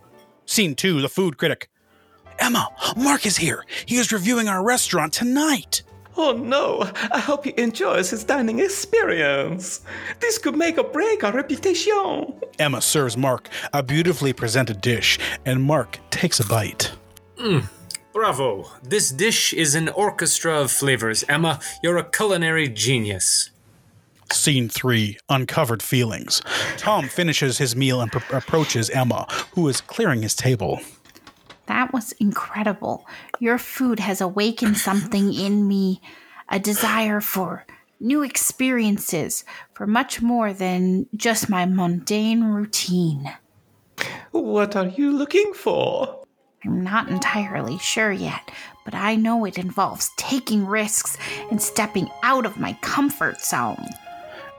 Scene 0.48 0.74
two, 0.74 1.02
the 1.02 1.08
food 1.08 1.38
critic. 1.38 1.70
Emma, 2.40 2.68
Mark 2.98 3.28
is 3.28 3.38
here. 3.38 3.64
He 3.86 3.98
is 3.98 4.12
reviewing 4.12 4.48
our 4.48 4.66
restaurant 4.66 5.14
tonight. 5.14 5.84
Oh 6.18 6.32
no, 6.32 6.92
I 7.12 7.20
hope 7.20 7.46
he 7.46 7.54
enjoys 7.58 8.10
his 8.10 8.24
dining 8.24 8.58
experience. 8.58 9.82
This 10.20 10.40
could 10.40 10.56
make 10.56 10.80
or 10.80 10.84
break 10.84 11.24
our 11.24 11.32
reputation. 11.32 12.34
Emma 12.58 12.82
serves 12.82 13.16
Mark 13.16 13.50
a 13.72 13.84
beautifully 13.84 14.34
presented 14.34 14.82
dish, 14.82 15.20
and 15.46 15.62
Mark 15.62 16.00
takes 16.10 16.40
a 16.40 16.48
bite. 16.48 16.92
Hmm. 17.42 17.62
Bravo. 18.14 18.70
This 18.84 19.10
dish 19.10 19.52
is 19.52 19.74
an 19.74 19.90
orchestra 19.90 20.62
of 20.62 20.70
flavors. 20.70 21.24
Emma, 21.28 21.60
you're 21.82 21.98
a 21.98 22.04
culinary 22.04 22.70
genius. 22.70 23.50
Scene 24.32 24.70
three, 24.70 25.18
uncovered 25.28 25.82
feelings. 25.82 26.44
Tom 26.78 27.08
finishes 27.08 27.58
his 27.58 27.76
meal 27.76 28.00
and 28.00 28.12
pr- 28.12 28.36
approaches 28.36 28.92
Emma, 28.92 29.26
who 29.56 29.68
is 29.68 29.82
clearing 29.82 30.22
his 30.22 30.36
table. 30.36 30.82
That 31.66 31.92
was 31.92 32.12
incredible. 32.20 33.08
Your 33.40 33.58
food 33.58 34.00
has 34.00 34.22
awakened 34.22 34.78
something 34.78 35.34
in 35.34 35.68
me 35.68 36.00
a 36.48 36.60
desire 36.60 37.22
for 37.22 37.66
new 38.00 38.22
experiences, 38.22 39.44
for 39.74 39.88
much 39.88 40.22
more 40.22 40.54
than 40.54 41.08
just 41.16 41.50
my 41.50 41.66
mundane 41.66 42.44
routine. 42.44 43.34
What 44.30 44.76
are 44.76 44.90
you 44.90 45.12
looking 45.12 45.54
for? 45.56 46.21
I'm 46.64 46.82
not 46.82 47.10
entirely 47.10 47.80
sure 47.80 48.12
yet, 48.12 48.52
but 48.86 48.94
I 48.94 49.16
know 49.16 49.46
it 49.46 49.58
involves 49.58 50.12
taking 50.16 50.66
risks 50.68 51.18
and 51.50 51.62
stepping 51.62 52.10
out 52.22 52.46
of 52.46 52.60
my 52.60 52.74
comfort 52.82 53.42
zone. 53.42 53.88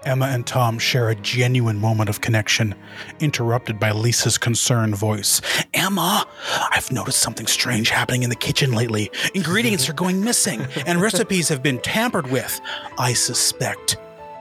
Emma 0.05 0.27
and 0.27 0.45
Tom 0.45 0.81
share 0.81 1.11
a 1.11 1.15
genuine 1.15 1.79
moment 1.79 2.11
of 2.11 2.21
connection, 2.21 2.75
interrupted 3.21 3.79
by 3.79 3.93
Lisa's 3.93 4.37
concerned 4.37 4.97
voice. 4.97 5.41
Emma, 5.75 6.27
I've 6.73 6.91
noticed 6.91 7.21
something 7.21 7.47
strange 7.47 7.91
happening 7.91 8.25
in 8.25 8.31
the 8.31 8.37
kitchen 8.37 8.73
lately. 8.73 9.13
Ingredients 9.35 9.89
are 9.89 9.93
going 9.93 10.25
missing, 10.25 10.67
and 10.87 11.01
recipes 11.01 11.49
have 11.51 11.63
been 11.63 11.79
tampered 11.79 12.29
with. 12.33 12.61
I 12.99 13.13
suspect 13.13 13.97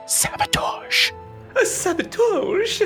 sabotage. 0.06 1.12
A 1.60 1.66
sabotage? 1.66 2.82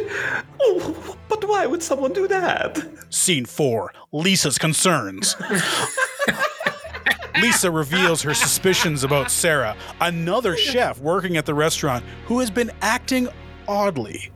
Oh, 0.60 1.16
but 1.28 1.46
why 1.48 1.66
would 1.66 1.82
someone 1.82 2.12
do 2.12 2.26
that? 2.28 2.78
Scene 3.10 3.44
4 3.44 3.92
Lisa's 4.12 4.58
concerns. 4.58 5.36
Lisa 7.40 7.70
reveals 7.70 8.22
her 8.22 8.34
suspicions 8.34 9.04
about 9.04 9.30
Sarah, 9.30 9.76
another 10.00 10.56
chef 10.56 10.98
working 11.00 11.36
at 11.36 11.44
the 11.44 11.54
restaurant 11.54 12.04
who 12.26 12.40
has 12.40 12.50
been 12.50 12.70
acting 12.80 13.28
oddly. 13.68 14.30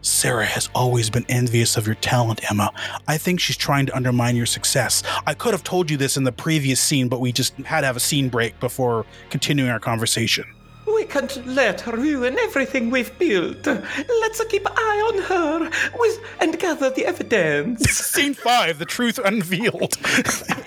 Sarah 0.00 0.46
has 0.46 0.70
always 0.74 1.10
been 1.10 1.26
envious 1.28 1.76
of 1.76 1.86
your 1.86 1.96
talent, 1.96 2.48
Emma. 2.50 2.72
I 3.08 3.18
think 3.18 3.40
she's 3.40 3.56
trying 3.56 3.86
to 3.86 3.96
undermine 3.96 4.36
your 4.36 4.46
success. 4.46 5.02
I 5.26 5.34
could 5.34 5.52
have 5.52 5.64
told 5.64 5.90
you 5.90 5.96
this 5.96 6.16
in 6.16 6.24
the 6.24 6.32
previous 6.32 6.80
scene, 6.80 7.08
but 7.08 7.20
we 7.20 7.32
just 7.32 7.54
had 7.58 7.80
to 7.80 7.86
have 7.86 7.96
a 7.96 8.00
scene 8.00 8.28
break 8.28 8.58
before 8.60 9.04
continuing 9.28 9.70
our 9.70 9.80
conversation. 9.80 10.44
We 10.86 11.04
can't 11.04 11.46
let 11.46 11.80
her 11.82 11.92
ruin 11.92 12.38
everything 12.38 12.90
we've 12.90 13.16
built. 13.18 13.66
Let's 13.66 14.44
keep 14.46 14.66
eye 14.66 15.12
on 15.12 15.22
her 15.22 15.70
with, 15.98 16.20
and 16.40 16.58
gather 16.58 16.90
the 16.90 17.06
evidence. 17.06 17.82
Scene 17.90 18.34
5 18.34 18.78
The 18.78 18.84
Truth 18.84 19.18
Unveiled. 19.24 19.96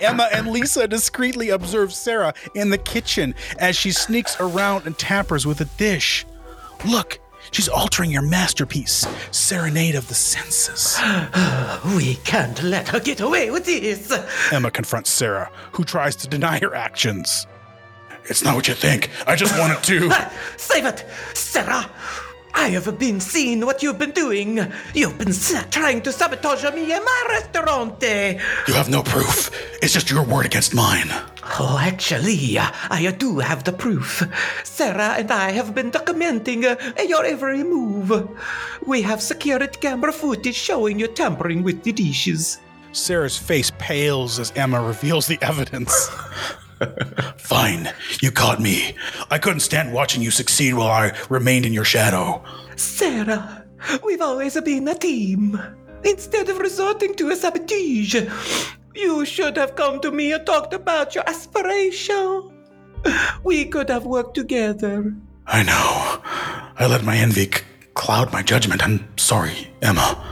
Emma 0.00 0.28
and 0.32 0.48
Lisa 0.48 0.86
discreetly 0.86 1.50
observe 1.50 1.92
Sarah 1.92 2.34
in 2.54 2.70
the 2.70 2.78
kitchen 2.78 3.34
as 3.58 3.76
she 3.76 3.92
sneaks 3.92 4.36
around 4.40 4.86
and 4.86 4.98
tampers 4.98 5.46
with 5.46 5.60
a 5.60 5.66
dish. 5.76 6.26
Look, 6.84 7.18
she's 7.50 7.68
altering 7.68 8.10
your 8.10 8.22
masterpiece, 8.22 9.06
Serenade 9.30 9.94
of 9.94 10.08
the 10.08 10.14
Senses. 10.14 10.98
We 11.96 12.16
can't 12.24 12.62
let 12.62 12.88
her 12.88 13.00
get 13.00 13.20
away 13.20 13.50
with 13.50 13.64
this. 13.64 14.12
Emma 14.52 14.70
confronts 14.70 15.10
Sarah, 15.10 15.50
who 15.72 15.82
tries 15.82 16.14
to 16.16 16.28
deny 16.28 16.58
her 16.58 16.74
actions. 16.74 17.46
It's 18.30 18.44
not 18.44 18.54
what 18.54 18.68
you 18.68 18.74
think. 18.74 19.10
I 19.26 19.34
just 19.36 19.58
wanted 19.58 19.82
to. 19.84 20.10
Save 20.56 20.86
it, 20.86 21.04
Sarah. 21.34 21.90
I 22.54 22.68
have 22.70 22.98
been 22.98 23.20
seeing 23.20 23.64
what 23.66 23.82
you've 23.82 23.98
been 23.98 24.10
doing. 24.12 24.58
You've 24.94 25.18
been 25.18 25.28
s- 25.30 25.66
trying 25.70 26.02
to 26.02 26.12
sabotage 26.12 26.64
me 26.74 26.92
and 26.92 27.04
my 27.04 27.26
restaurant. 27.30 28.02
You 28.02 28.74
have 28.74 28.88
no 28.88 29.02
proof. 29.02 29.50
It's 29.82 29.92
just 29.92 30.10
your 30.10 30.24
word 30.24 30.46
against 30.46 30.74
mine. 30.74 31.10
Oh, 31.58 31.78
actually, 31.80 32.58
I 32.58 33.10
do 33.18 33.38
have 33.38 33.64
the 33.64 33.72
proof. 33.72 34.22
Sarah 34.64 35.14
and 35.18 35.30
I 35.30 35.50
have 35.52 35.74
been 35.74 35.90
documenting 35.90 36.64
uh, 36.64 37.02
your 37.02 37.24
every 37.24 37.64
move. 37.64 38.12
We 38.86 39.02
have 39.02 39.22
secured 39.22 39.80
camera 39.80 40.12
footage 40.12 40.54
showing 40.54 40.98
you 41.00 41.08
tampering 41.08 41.62
with 41.62 41.82
the 41.82 41.92
dishes. 41.92 42.58
Sarah's 42.92 43.36
face 43.36 43.70
pales 43.78 44.38
as 44.38 44.52
Emma 44.56 44.80
reveals 44.82 45.26
the 45.26 45.38
evidence. 45.42 45.92
Fine, 47.36 47.92
you 48.22 48.30
caught 48.30 48.60
me. 48.60 48.94
I 49.30 49.38
couldn't 49.38 49.60
stand 49.60 49.92
watching 49.92 50.22
you 50.22 50.30
succeed 50.30 50.74
while 50.74 50.88
I 50.90 51.12
remained 51.28 51.66
in 51.66 51.72
your 51.72 51.84
shadow. 51.84 52.42
Sarah, 52.76 53.64
we've 54.04 54.20
always 54.20 54.60
been 54.60 54.88
a 54.88 54.94
team. 54.94 55.60
Instead 56.04 56.48
of 56.48 56.58
resorting 56.58 57.14
to 57.16 57.30
a 57.30 57.36
sabotage, 57.36 58.14
you 58.94 59.24
should 59.26 59.56
have 59.56 59.76
come 59.76 60.00
to 60.00 60.10
me 60.10 60.32
and 60.32 60.46
talked 60.46 60.72
about 60.72 61.14
your 61.14 61.28
aspiration. 61.28 62.50
We 63.44 63.66
could 63.66 63.88
have 63.88 64.06
worked 64.06 64.34
together. 64.34 65.14
I 65.46 65.62
know. 65.62 66.20
I 66.78 66.86
let 66.86 67.04
my 67.04 67.16
envy 67.16 67.44
c- 67.44 67.62
cloud 67.94 68.32
my 68.32 68.42
judgment. 68.42 68.82
I'm 68.82 69.06
sorry, 69.18 69.70
Emma. 69.82 70.26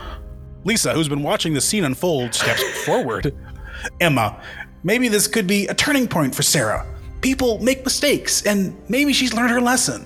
Lisa, 0.63 0.93
who's 0.93 1.09
been 1.09 1.23
watching 1.23 1.53
the 1.53 1.61
scene 1.61 1.83
unfold, 1.83 2.33
steps 2.33 2.63
forward. 2.85 3.35
Emma, 4.01 4.41
maybe 4.83 5.07
this 5.07 5.27
could 5.27 5.47
be 5.47 5.67
a 5.67 5.73
turning 5.73 6.07
point 6.07 6.35
for 6.35 6.43
Sarah. 6.43 6.85
People 7.21 7.59
make 7.59 7.83
mistakes, 7.83 8.45
and 8.45 8.75
maybe 8.87 9.13
she's 9.13 9.33
learned 9.33 9.51
her 9.51 9.61
lesson. 9.61 10.05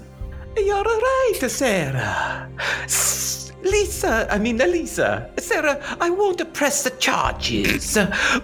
You're 0.57 0.84
right, 0.84 1.39
Sarah. 1.47 2.49
S- 2.84 3.51
Lisa, 3.63 4.28
I 4.30 4.39
mean, 4.39 4.59
Elisa. 4.59 5.30
Sarah, 5.39 5.82
I 6.01 6.09
won't 6.09 6.53
press 6.53 6.84
the 6.84 6.89
charges, 6.91 7.97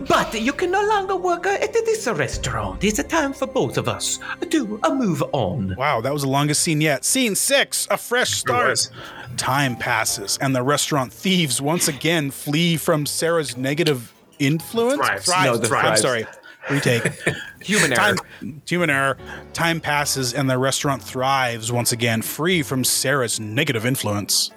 but 0.07 0.34
you 0.39 0.53
can 0.53 0.71
no 0.71 0.82
longer 0.88 1.15
work 1.17 1.45
at 1.45 1.73
this 1.73 2.07
restaurant. 2.07 2.84
It's 2.84 2.99
a 2.99 3.03
time 3.03 3.34
for 3.34 3.45
both 3.45 3.77
of 3.77 3.89
us 3.89 4.19
to 4.49 4.80
uh, 4.84 4.95
move 4.95 5.21
on. 5.34 5.75
Wow, 5.77 5.99
that 6.01 6.13
was 6.13 6.21
the 6.21 6.30
longest 6.30 6.61
scene 6.61 6.80
yet. 6.80 7.03
Scene 7.03 7.36
six, 7.36 7.86
a 7.91 7.97
fresh 7.97 8.32
start. 8.32 8.89
Time 9.36 9.75
passes, 9.75 10.38
and 10.41 10.55
the 10.55 10.63
restaurant 10.63 11.11
thieves 11.11 11.61
once 11.61 11.88
again 11.88 12.32
flee 12.32 12.77
from 12.77 13.05
Sarah's 13.05 13.57
negative 13.57 14.13
influence. 14.39 14.97
Thrives. 14.97 15.27
No, 15.45 15.57
the 15.57 15.75
I'm 15.75 15.97
sorry. 15.97 16.25
Retake. 16.69 17.03
Human 17.61 17.93
error. 17.93 18.15
Time, 18.15 18.61
human 18.65 18.89
error. 18.89 19.17
Time 19.53 19.81
passes, 19.81 20.33
and 20.33 20.49
the 20.49 20.57
restaurant 20.57 21.01
thrives 21.03 21.71
once 21.71 21.91
again, 21.91 22.21
free 22.21 22.61
from 22.63 22.83
Sarah's 22.83 23.39
negative 23.39 23.85
influence. 23.85 24.51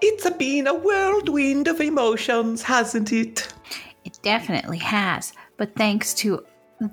It's 0.00 0.28
been 0.30 0.66
a 0.66 0.74
whirlwind 0.74 1.68
of 1.68 1.80
emotions, 1.80 2.62
hasn't 2.62 3.12
it? 3.12 3.52
It 4.04 4.18
definitely 4.22 4.78
has. 4.78 5.32
But 5.56 5.74
thanks 5.76 6.14
to 6.14 6.44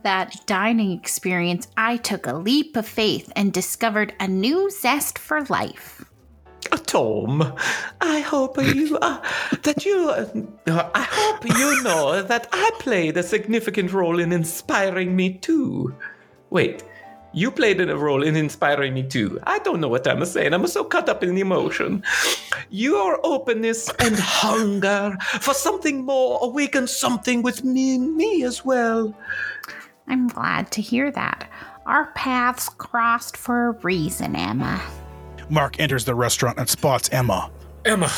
that 0.03 0.45
dining 0.45 0.91
experience, 0.91 1.67
I 1.77 1.97
took 1.97 2.27
a 2.27 2.33
leap 2.33 2.75
of 2.75 2.87
faith 2.87 3.31
and 3.35 3.53
discovered 3.53 4.13
a 4.19 4.27
new 4.27 4.69
zest 4.69 5.17
for 5.17 5.43
life. 5.45 6.03
Tom, 6.86 7.53
I 8.01 8.20
hope 8.22 8.57
you 8.57 8.97
uh, 9.01 9.22
that 9.63 9.86
you. 9.86 10.09
Uh, 10.09 10.89
I 10.93 11.07
hope 11.09 11.45
you 11.45 11.84
know 11.84 12.22
that 12.22 12.47
I 12.51 12.72
played 12.80 13.18
a 13.18 13.24
significant 13.24 13.91
role 13.91 14.20
in 14.20 14.32
inspiring 14.32 15.16
me 15.16 15.34
too. 15.34 15.93
Wait, 16.49 16.84
you 17.34 17.51
played 17.51 17.82
a 17.82 17.97
role 17.97 18.24
in 18.24 18.36
inspiring 18.36 18.93
me 18.93 19.03
too. 19.03 19.39
I 19.43 19.59
don't 19.59 19.82
know 19.82 19.89
what 19.89 20.07
I'm 20.07 20.24
saying. 20.26 20.53
I'm 20.53 20.66
so 20.68 20.86
caught 20.86 21.09
up 21.09 21.22
in 21.22 21.36
the 21.36 21.41
emotion. 21.41 22.01
Your 22.70 23.20
openness 23.24 23.89
and 23.99 24.16
hunger 24.18 25.18
for 25.41 25.53
something 25.53 26.05
more 26.05 26.39
awakened 26.41 26.89
something 26.89 27.41
with 27.41 27.63
me 27.63 27.97
me 27.97 28.43
as 28.43 28.63
well. 28.63 29.13
I'm 30.07 30.28
glad 30.28 30.72
to 30.72 30.82
hear 30.82 31.11
that. 31.11 31.49
Our 31.86 32.11
paths 32.13 32.70
crossed 32.70 33.36
for 33.36 33.68
a 33.68 33.72
reason, 33.72 34.36
Emma. 34.36 34.82
Mark 35.49 35.79
enters 35.79 36.05
the 36.05 36.15
restaurant 36.15 36.57
and 36.57 36.69
spots 36.69 37.09
Emma. 37.11 37.51
Emma, 37.85 38.11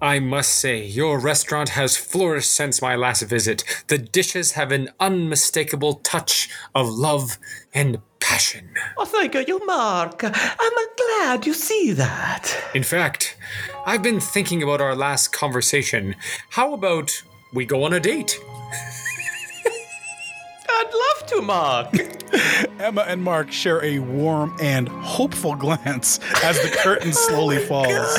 I 0.00 0.18
must 0.18 0.50
say, 0.50 0.82
your 0.82 1.18
restaurant 1.18 1.70
has 1.70 1.94
flourished 1.94 2.52
since 2.52 2.80
my 2.80 2.96
last 2.96 3.20
visit. 3.22 3.64
The 3.88 3.98
dishes 3.98 4.52
have 4.52 4.72
an 4.72 4.88
unmistakable 4.98 5.96
touch 5.96 6.48
of 6.74 6.88
love 6.88 7.36
and 7.74 8.00
passion. 8.20 8.70
Oh, 8.96 9.04
thank 9.04 9.34
you, 9.34 9.60
Mark. 9.66 10.22
I'm 10.24 10.86
glad 10.96 11.44
you 11.44 11.52
see 11.52 11.92
that. 11.92 12.56
In 12.74 12.82
fact, 12.82 13.36
I've 13.84 14.02
been 14.02 14.20
thinking 14.20 14.62
about 14.62 14.80
our 14.80 14.96
last 14.96 15.32
conversation. 15.32 16.16
How 16.50 16.72
about 16.72 17.22
we 17.52 17.66
go 17.66 17.84
on 17.84 17.92
a 17.92 18.00
date? 18.00 18.40
I'd 20.80 20.94
love 20.94 21.26
to, 21.28 21.42
Mark. 21.42 22.80
Emma 22.80 23.04
and 23.06 23.22
Mark 23.22 23.52
share 23.52 23.84
a 23.84 23.98
warm 23.98 24.56
and 24.62 24.88
hopeful 24.88 25.54
glance 25.54 26.20
as 26.42 26.58
the 26.62 26.74
curtain 26.82 27.08
oh 27.14 27.28
slowly 27.28 27.58
falls. 27.58 28.18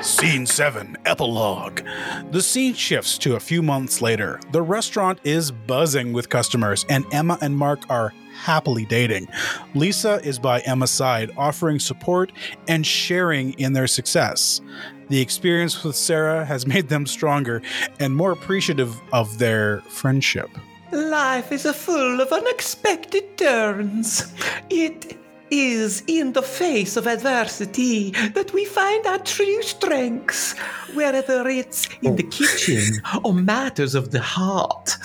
Scene 0.00 0.46
7 0.46 0.96
Epilogue. 1.04 1.82
The 2.30 2.40
scene 2.40 2.72
shifts 2.72 3.18
to 3.18 3.36
a 3.36 3.40
few 3.40 3.62
months 3.62 4.00
later. 4.00 4.40
The 4.52 4.62
restaurant 4.62 5.18
is 5.22 5.50
buzzing 5.50 6.14
with 6.14 6.30
customers, 6.30 6.86
and 6.88 7.04
Emma 7.12 7.36
and 7.42 7.54
Mark 7.54 7.80
are 7.90 8.14
happily 8.32 8.86
dating. 8.86 9.28
Lisa 9.74 10.14
is 10.24 10.38
by 10.38 10.60
Emma's 10.60 10.90
side, 10.90 11.30
offering 11.36 11.78
support 11.78 12.32
and 12.68 12.86
sharing 12.86 13.52
in 13.58 13.74
their 13.74 13.86
success. 13.86 14.62
The 15.08 15.20
experience 15.20 15.84
with 15.84 15.94
Sarah 15.94 16.42
has 16.46 16.66
made 16.74 16.88
them 16.88 17.04
stronger 17.04 17.60
and 18.00 18.16
more 18.16 18.32
appreciative 18.32 18.98
of 19.12 19.36
their 19.36 19.82
friendship. 19.82 20.48
Life 20.92 21.50
is 21.50 21.66
full 21.72 22.20
of 22.20 22.32
unexpected 22.32 23.36
turns. 23.36 24.32
It 24.70 25.18
is 25.50 26.02
in 26.06 26.32
the 26.32 26.42
face 26.42 26.96
of 26.96 27.06
adversity 27.06 28.10
that 28.34 28.52
we 28.52 28.64
find 28.64 29.06
our 29.06 29.18
true 29.18 29.62
strengths, 29.62 30.56
whether 30.94 31.48
it's 31.48 31.88
in 32.02 32.16
the 32.16 32.24
oh. 32.24 32.30
kitchen 32.30 33.00
or 33.24 33.32
matters 33.32 33.94
of 33.94 34.10
the 34.10 34.20
heart. 34.20 34.96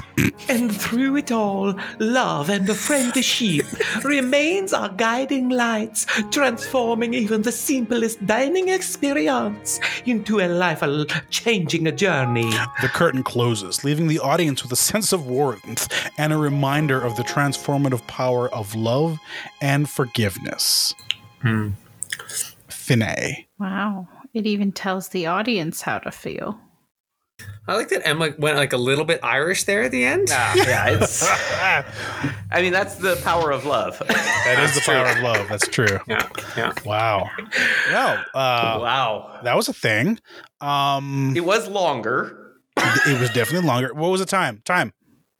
And 0.50 0.76
through 0.76 1.18
it 1.18 1.32
all, 1.32 1.74
love 2.00 2.50
and 2.50 2.68
the 2.68 2.76
friendship 2.76 3.66
remains 4.04 4.74
our 4.74 4.90
guiding 4.90 5.50
lights, 5.50 6.06
transforming 6.32 7.14
even 7.14 7.42
the 7.42 7.52
simplest 7.52 8.26
dining 8.26 8.70
experience 8.70 9.80
into 10.06 10.40
a 10.40 10.48
life-changing 10.48 11.96
journey. 11.96 12.52
The 12.82 12.90
curtain 12.90 13.24
closes, 13.24 13.84
leaving 13.84 14.08
the 14.08 14.20
audience 14.20 14.64
with 14.64 14.72
a 14.72 14.76
sense 14.76 15.14
of 15.14 15.28
warmth 15.28 15.88
and 16.18 16.34
a 16.34 16.38
reminder 16.38 17.00
of 17.02 17.16
the 17.16 17.24
transformative 17.24 18.06
power 18.08 18.50
of 18.50 18.76
love 18.76 19.20
and 19.62 19.90
forgiveness. 19.90 20.31
Finney. 22.70 23.48
Wow. 23.60 24.08
It 24.34 24.46
even 24.46 24.72
tells 24.72 25.10
the 25.10 25.28
audience 25.28 25.82
how 25.82 26.00
to 26.00 26.12
feel. 26.12 26.60
I 27.68 27.76
like 27.76 27.90
that 27.90 28.06
Emma 28.08 28.34
went 28.38 28.58
like 28.58 28.74
a 28.74 28.78
little 28.78 29.06
bit 29.06 29.20
Irish 29.24 29.64
there 29.66 29.84
at 29.84 29.92
the 29.92 30.04
end. 30.04 30.30
yeah, 30.30 30.88
it's. 30.90 31.24
I 32.52 32.62
mean, 32.62 32.74
that's 32.74 32.96
the 32.96 33.16
power 33.24 33.52
of 33.52 33.66
love. 33.66 34.00
That 34.08 34.60
is 34.64 34.76
the 34.76 34.82
power 34.82 35.06
of 35.06 35.20
love. 35.20 35.48
That's 35.48 35.68
true. 35.68 36.00
Yeah, 36.08 36.28
yeah. 36.58 36.74
Wow. 36.86 37.30
Well, 37.90 38.18
uh, 38.34 38.80
wow. 38.82 39.40
that 39.44 39.56
was 39.56 39.70
a 39.70 39.74
thing. 39.74 40.20
Um, 40.60 41.34
It 41.36 41.46
was 41.46 41.68
longer. 41.68 42.56
it 42.78 43.20
was 43.20 43.30
definitely 43.30 43.68
longer. 43.68 43.94
What 43.94 44.10
was 44.12 44.20
the 44.20 44.26
time? 44.26 44.62
Time. 44.66 44.94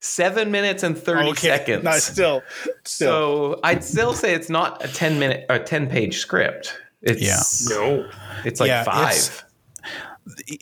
Seven 0.04 0.50
minutes 0.50 0.82
and 0.82 0.98
30 0.98 1.34
seconds. 1.36 1.84
No, 1.84 1.92
still, 1.92 2.42
still. 2.84 3.54
So 3.54 3.60
I'd 3.62 3.84
still 3.84 4.12
say 4.12 4.34
it's 4.34 4.50
not 4.50 4.84
a 4.84 4.88
10 4.88 5.18
minute 5.20 5.46
or 5.48 5.60
10 5.60 5.88
page 5.88 6.18
script. 6.18 6.76
It's 7.02 7.68
No. 7.70 8.08
It's 8.44 8.58
like 8.60 8.66
Yeah, 8.68 8.82
five. 8.84 9.10
it's- 9.12 9.44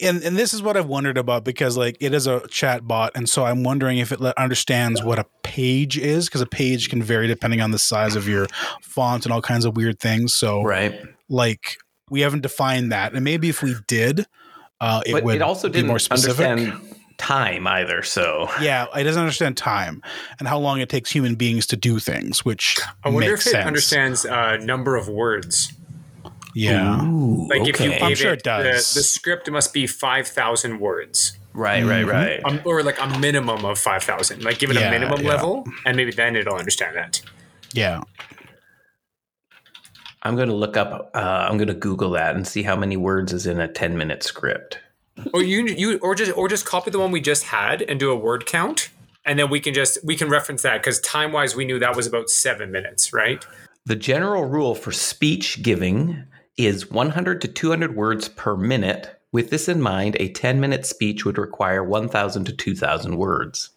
and 0.02 0.22
and 0.22 0.36
this 0.38 0.54
is 0.54 0.62
what 0.62 0.76
I've 0.78 0.86
wondered 0.86 1.18
about 1.18 1.44
because 1.44 1.76
like 1.76 1.96
it 2.00 2.14
is 2.14 2.26
a 2.26 2.46
chat 2.48 2.86
bot, 2.88 3.12
and 3.14 3.28
so 3.28 3.44
I'm 3.44 3.62
wondering 3.62 3.98
if 3.98 4.10
it 4.10 4.20
understands 4.20 5.02
what 5.02 5.18
a 5.18 5.26
page 5.42 5.98
is 5.98 6.28
because 6.28 6.40
a 6.40 6.46
page 6.46 6.88
can 6.88 7.02
vary 7.02 7.26
depending 7.26 7.60
on 7.60 7.70
the 7.70 7.78
size 7.78 8.16
of 8.16 8.26
your 8.26 8.46
font 8.82 9.26
and 9.26 9.32
all 9.34 9.42
kinds 9.42 9.66
of 9.66 9.76
weird 9.76 10.00
things. 10.00 10.34
So 10.34 10.62
right. 10.62 10.98
like 11.28 11.76
we 12.10 12.20
haven't 12.22 12.40
defined 12.40 12.90
that, 12.92 13.12
and 13.12 13.22
maybe 13.22 13.50
if 13.50 13.62
we 13.62 13.74
did, 13.86 14.26
uh, 14.80 15.02
it 15.04 15.12
but 15.12 15.24
would 15.24 15.34
it 15.36 15.42
also 15.42 15.68
be 15.68 15.74
didn't 15.74 15.88
more 15.88 15.98
specific. 15.98 16.46
understand 16.46 16.94
time 17.20 17.66
either. 17.66 18.02
So 18.02 18.48
Yeah, 18.60 18.86
it 18.96 19.04
doesn't 19.04 19.20
understand 19.20 19.56
time 19.56 20.02
and 20.38 20.48
how 20.48 20.58
long 20.58 20.80
it 20.80 20.88
takes 20.88 21.10
human 21.10 21.34
beings 21.36 21.66
to 21.68 21.76
do 21.76 21.98
things, 22.00 22.44
which 22.44 22.78
I 23.04 23.10
wonder 23.10 23.30
makes 23.30 23.46
if 23.46 23.52
it 23.52 23.56
sense. 23.56 23.66
understands 23.66 24.26
uh, 24.26 24.56
number 24.56 24.96
of 24.96 25.08
words. 25.08 25.72
Yeah, 26.54 27.04
Ooh, 27.04 27.46
Like 27.48 27.68
if 27.68 27.78
you. 27.80 27.92
I'm 27.92 28.14
sure 28.16 28.32
it, 28.32 28.38
it 28.40 28.42
does. 28.42 28.92
The, 28.94 28.98
the 29.00 29.04
script 29.04 29.48
must 29.50 29.72
be 29.72 29.86
five 29.86 30.26
thousand 30.26 30.80
words, 30.80 31.38
right, 31.52 31.84
right, 31.84 32.04
Mhm. 32.04 32.10
right. 32.12 32.40
um, 32.44 32.60
or 32.64 32.82
like 32.82 33.00
a 33.00 33.06
minimum 33.20 33.64
of 33.64 33.78
five 33.78 34.02
thousand. 34.02 34.42
Like 34.42 34.58
give 34.58 34.70
it 34.70 34.76
Yeah, 34.76 34.88
a 34.88 34.90
minimum 34.90 35.20
yeah. 35.22 35.28
level, 35.28 35.64
and 35.86 35.96
maybe 35.96 36.10
then 36.10 36.34
it'll 36.34 36.56
understand 36.56 36.96
that. 36.96 37.22
yeah. 37.72 38.00
I'm 40.22 40.36
going 40.36 40.48
to 40.48 40.54
look 40.54 40.76
up. 40.76 41.10
Uh, 41.14 41.46
I'm 41.48 41.56
going 41.56 41.68
to 41.68 41.74
Google 41.74 42.10
that 42.10 42.34
and 42.34 42.46
see 42.46 42.62
how 42.62 42.76
many 42.76 42.96
words 42.96 43.32
is 43.32 43.46
in 43.46 43.58
a 43.60 43.66
10 43.68 43.96
minute 43.96 44.22
script. 44.22 44.78
Or 45.32 45.42
you 45.42 45.66
you 45.66 45.98
or 45.98 46.14
just 46.14 46.36
or 46.36 46.48
just 46.48 46.64
copy 46.64 46.90
the 46.90 46.98
one 46.98 47.10
we 47.10 47.20
just 47.20 47.44
had 47.44 47.82
and 47.82 48.00
do 48.00 48.10
a 48.10 48.16
word 48.16 48.46
count, 48.46 48.90
and 49.24 49.38
then 49.38 49.50
we 49.50 49.60
can 49.60 49.74
just 49.74 50.04
we 50.04 50.16
can 50.16 50.28
reference 50.28 50.62
that 50.62 50.82
because 50.82 51.00
time 51.00 51.32
wise 51.32 51.54
we 51.54 51.64
knew 51.64 51.78
that 51.78 51.96
was 51.96 52.06
about 52.06 52.30
seven 52.30 52.70
minutes, 52.70 53.12
right? 53.12 53.44
The 53.86 53.96
general 53.96 54.44
rule 54.44 54.74
for 54.74 54.92
speech 54.92 55.62
giving 55.62 56.24
is 56.56 56.90
100 56.90 57.40
to 57.40 57.48
200 57.48 57.96
words 57.96 58.28
per 58.28 58.56
minute. 58.56 59.16
With 59.32 59.50
this 59.50 59.68
in 59.68 59.80
mind, 59.80 60.16
a 60.18 60.28
10 60.28 60.60
minute 60.60 60.84
speech 60.84 61.24
would 61.24 61.38
require 61.38 61.82
1,000 61.84 62.44
to 62.46 62.52
2,000 62.52 63.16
words. 63.16 63.70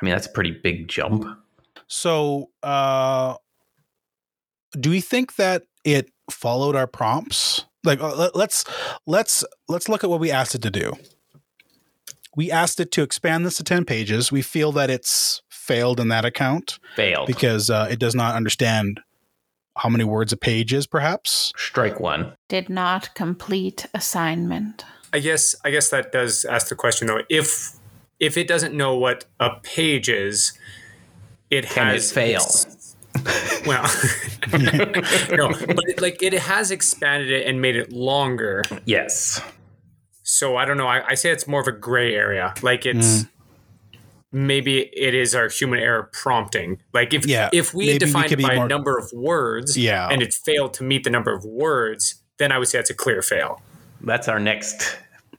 I 0.00 0.04
mean, 0.04 0.14
that's 0.14 0.26
a 0.26 0.30
pretty 0.30 0.52
big 0.52 0.88
jump. 0.88 1.26
So, 1.88 2.50
uh, 2.62 3.36
do 4.78 4.90
we 4.90 5.00
think 5.00 5.36
that 5.36 5.64
it 5.84 6.10
followed 6.30 6.76
our 6.76 6.86
prompts? 6.86 7.64
Like, 7.84 8.00
uh, 8.00 8.14
let- 8.14 8.36
let's 8.36 8.64
let's 9.06 9.44
let's 9.68 9.88
look 9.88 10.02
at 10.04 10.10
what 10.10 10.20
we 10.20 10.30
asked 10.30 10.54
it 10.54 10.62
to 10.62 10.70
do. 10.70 10.92
We 12.36 12.50
asked 12.50 12.78
it 12.80 12.92
to 12.92 13.02
expand 13.02 13.44
this 13.46 13.56
to 13.56 13.64
ten 13.64 13.84
pages. 13.84 14.30
We 14.30 14.42
feel 14.42 14.72
that 14.72 14.90
it's 14.90 15.42
failed 15.48 16.00
in 16.00 16.08
that 16.08 16.24
account 16.24 16.78
Failed. 16.96 17.26
because 17.26 17.68
uh, 17.70 17.88
it 17.90 17.98
does 17.98 18.14
not 18.14 18.34
understand 18.34 19.00
how 19.76 19.88
many 19.88 20.04
words 20.04 20.32
a 20.32 20.36
page 20.36 20.72
is. 20.72 20.86
Perhaps. 20.86 21.52
Strike 21.56 22.00
one. 22.00 22.32
Did 22.48 22.68
not 22.68 23.14
complete 23.14 23.86
assignment. 23.94 24.84
I 25.12 25.20
guess 25.20 25.54
I 25.64 25.70
guess 25.70 25.88
that 25.90 26.12
does 26.12 26.44
ask 26.44 26.68
the 26.68 26.74
question 26.74 27.06
though. 27.06 27.22
If 27.28 27.72
if 28.20 28.36
it 28.36 28.48
doesn't 28.48 28.74
know 28.74 28.96
what 28.96 29.24
a 29.38 29.50
page 29.62 30.08
is, 30.08 30.52
it 31.50 31.66
Can 31.66 31.88
it 31.88 31.92
has 31.92 32.12
fail? 32.12 32.44
Well, 33.66 33.82
no, 35.36 35.48
but 35.48 35.84
it, 35.88 36.00
like 36.00 36.22
it 36.22 36.32
has 36.34 36.70
expanded 36.70 37.30
it 37.30 37.46
and 37.46 37.60
made 37.60 37.76
it 37.76 37.92
longer. 37.92 38.62
Yes. 38.84 39.40
So 40.22 40.56
I 40.56 40.64
don't 40.64 40.76
know. 40.76 40.86
I, 40.86 41.02
I 41.08 41.14
say 41.14 41.30
it's 41.30 41.46
more 41.46 41.60
of 41.60 41.68
a 41.68 41.72
gray 41.72 42.14
area. 42.14 42.54
Like 42.62 42.84
it's 42.86 43.22
mm. 43.22 43.28
maybe 44.30 44.80
it 44.80 45.14
is 45.14 45.34
our 45.34 45.48
human 45.48 45.80
error 45.80 46.10
prompting. 46.12 46.82
Like 46.92 47.14
if 47.14 47.26
Yeah, 47.26 47.50
if 47.52 47.72
we 47.72 47.86
maybe 47.86 47.94
we 47.94 47.98
defined 47.98 48.32
it 48.32 48.42
by 48.42 48.54
more- 48.56 48.66
a 48.66 48.68
number 48.68 48.98
of 48.98 49.10
words, 49.12 49.76
Yeah. 49.76 50.08
and 50.08 50.22
it 50.22 50.34
failed 50.34 50.74
to 50.74 50.84
meet 50.84 51.04
the 51.04 51.10
number 51.10 51.32
of 51.32 51.44
words, 51.44 52.22
then 52.38 52.52
I 52.52 52.58
would 52.58 52.68
say 52.68 52.78
that's 52.78 52.90
a 52.90 52.94
clear 52.94 53.22
fail. 53.22 53.62
That's 54.00 54.28
our 54.28 54.38
next. 54.38 54.98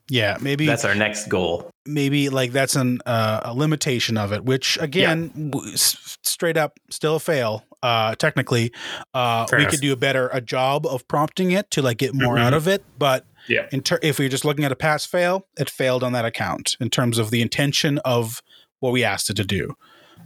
Yeah, 0.10 0.38
maybe 0.42 0.66
That's 0.66 0.86
our 0.86 0.96
next 0.96 1.28
goal. 1.28 1.70
Maybe 1.94 2.30
like 2.30 2.52
that's 2.52 2.76
an 2.76 3.00
uh, 3.06 3.42
a 3.44 3.54
limitation 3.54 4.18
of 4.18 4.32
it 4.32 4.46
which 4.46 4.78
again 4.82 5.50
w- 5.52 5.74
s- 5.74 6.18
straight 6.24 6.58
up 6.58 6.80
still 6.90 7.16
a 7.16 7.20
fail 7.20 7.64
uh 7.84 8.16
technically 8.16 8.72
uh 9.14 9.46
Fair 9.48 9.60
we 9.60 9.64
enough. 9.64 9.72
could 9.72 9.82
do 9.82 9.94
a 9.94 9.96
better 9.98 10.30
a 10.34 10.42
job 10.42 10.86
of 10.86 11.08
prompting 11.08 11.52
it 11.52 11.70
to 11.72 11.82
like 11.82 11.98
get 11.98 12.14
more 12.14 12.36
Mhm. 12.36 12.42
out 12.42 12.54
of 12.54 12.68
it 12.68 12.84
but 12.98 13.26
Yeah. 13.48 13.68
in 13.72 13.82
ter- 13.82 14.00
if 14.04 14.20
we're 14.20 14.30
just 14.30 14.46
looking 14.46 14.66
at 14.66 14.72
a 14.72 14.76
pass 14.76 15.06
fail 15.06 15.46
it 15.58 15.70
failed 15.70 16.04
on 16.04 16.12
that 16.14 16.26
account 16.26 16.76
in 16.80 16.90
terms 16.90 17.18
of 17.18 17.32
the 17.32 17.42
intention 17.42 17.98
of 18.00 18.42
what 18.80 18.92
we 18.94 19.04
asked 19.04 19.30
it 19.30 19.36
to 19.36 19.44
do 19.46 19.76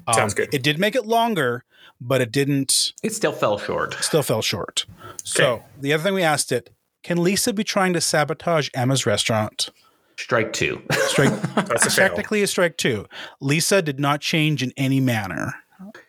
Um, 0.07 0.16
Sounds 0.16 0.34
good. 0.34 0.49
it 0.53 0.64
did 0.64 0.80
make 0.80 0.95
it 0.95 1.05
longer 1.05 1.64
but 2.01 2.20
it 2.22 2.32
didn't 2.32 2.91
It 3.03 3.14
still 3.14 3.32
fell 3.32 3.57
short. 3.57 3.95
still 4.01 4.24
fell 4.24 4.41
short 4.41 4.86
so 5.24 5.64
the 5.80 5.93
other 5.93 6.03
thing 6.03 6.14
we 6.16 6.24
asked 6.24 6.51
it 6.51 6.70
can 7.03 7.22
lisa 7.24 7.53
be 7.53 7.64
trying 7.64 7.93
to 7.93 8.01
sabotage 8.01 8.70
emma's 8.74 9.05
restaurant 9.05 9.70
Strike 10.18 10.53
two. 10.53 10.82
strike 10.91 11.30
That's 11.55 11.86
a 11.86 11.89
fail. 11.89 12.07
technically 12.09 12.43
a 12.43 12.47
strike 12.47 12.78
two. 12.78 13.05
Lisa 13.41 13.82
did 13.82 13.99
not 13.99 14.22
change 14.22 14.61
in 14.64 14.72
any 14.78 14.99
manner. 14.99 15.53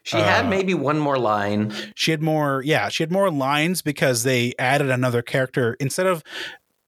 She 0.02 0.18
had 0.18 0.46
Uh, 0.46 0.48
maybe 0.48 0.74
one 0.74 0.98
more 0.98 1.18
line. 1.18 1.72
She 1.94 2.10
had 2.10 2.22
more, 2.22 2.62
yeah, 2.64 2.88
she 2.88 3.02
had 3.02 3.10
more 3.10 3.30
lines 3.30 3.82
because 3.82 4.22
they 4.22 4.54
added 4.58 4.90
another 4.90 5.20
character 5.22 5.76
instead 5.80 6.06
of 6.06 6.22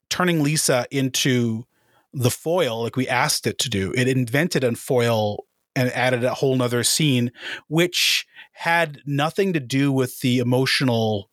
turning 0.08 0.42
Lisa 0.42 0.86
into 0.90 1.66
the 2.12 2.30
foil 2.30 2.82
like 2.82 2.96
we 2.96 3.08
asked 3.08 3.46
it 3.46 3.58
to 3.58 3.68
do. 3.68 3.92
It 3.96 4.08
invented 4.08 4.62
a 4.64 4.74
foil 4.76 5.46
and 5.74 5.90
added 5.92 6.24
a 6.24 6.34
whole 6.34 6.56
nother 6.56 6.84
scene, 6.84 7.32
which 7.68 8.26
had 8.52 9.02
nothing 9.04 9.52
to 9.52 9.60
do 9.60 9.92
with 9.92 10.20
the 10.20 10.38
emotional 10.38 11.28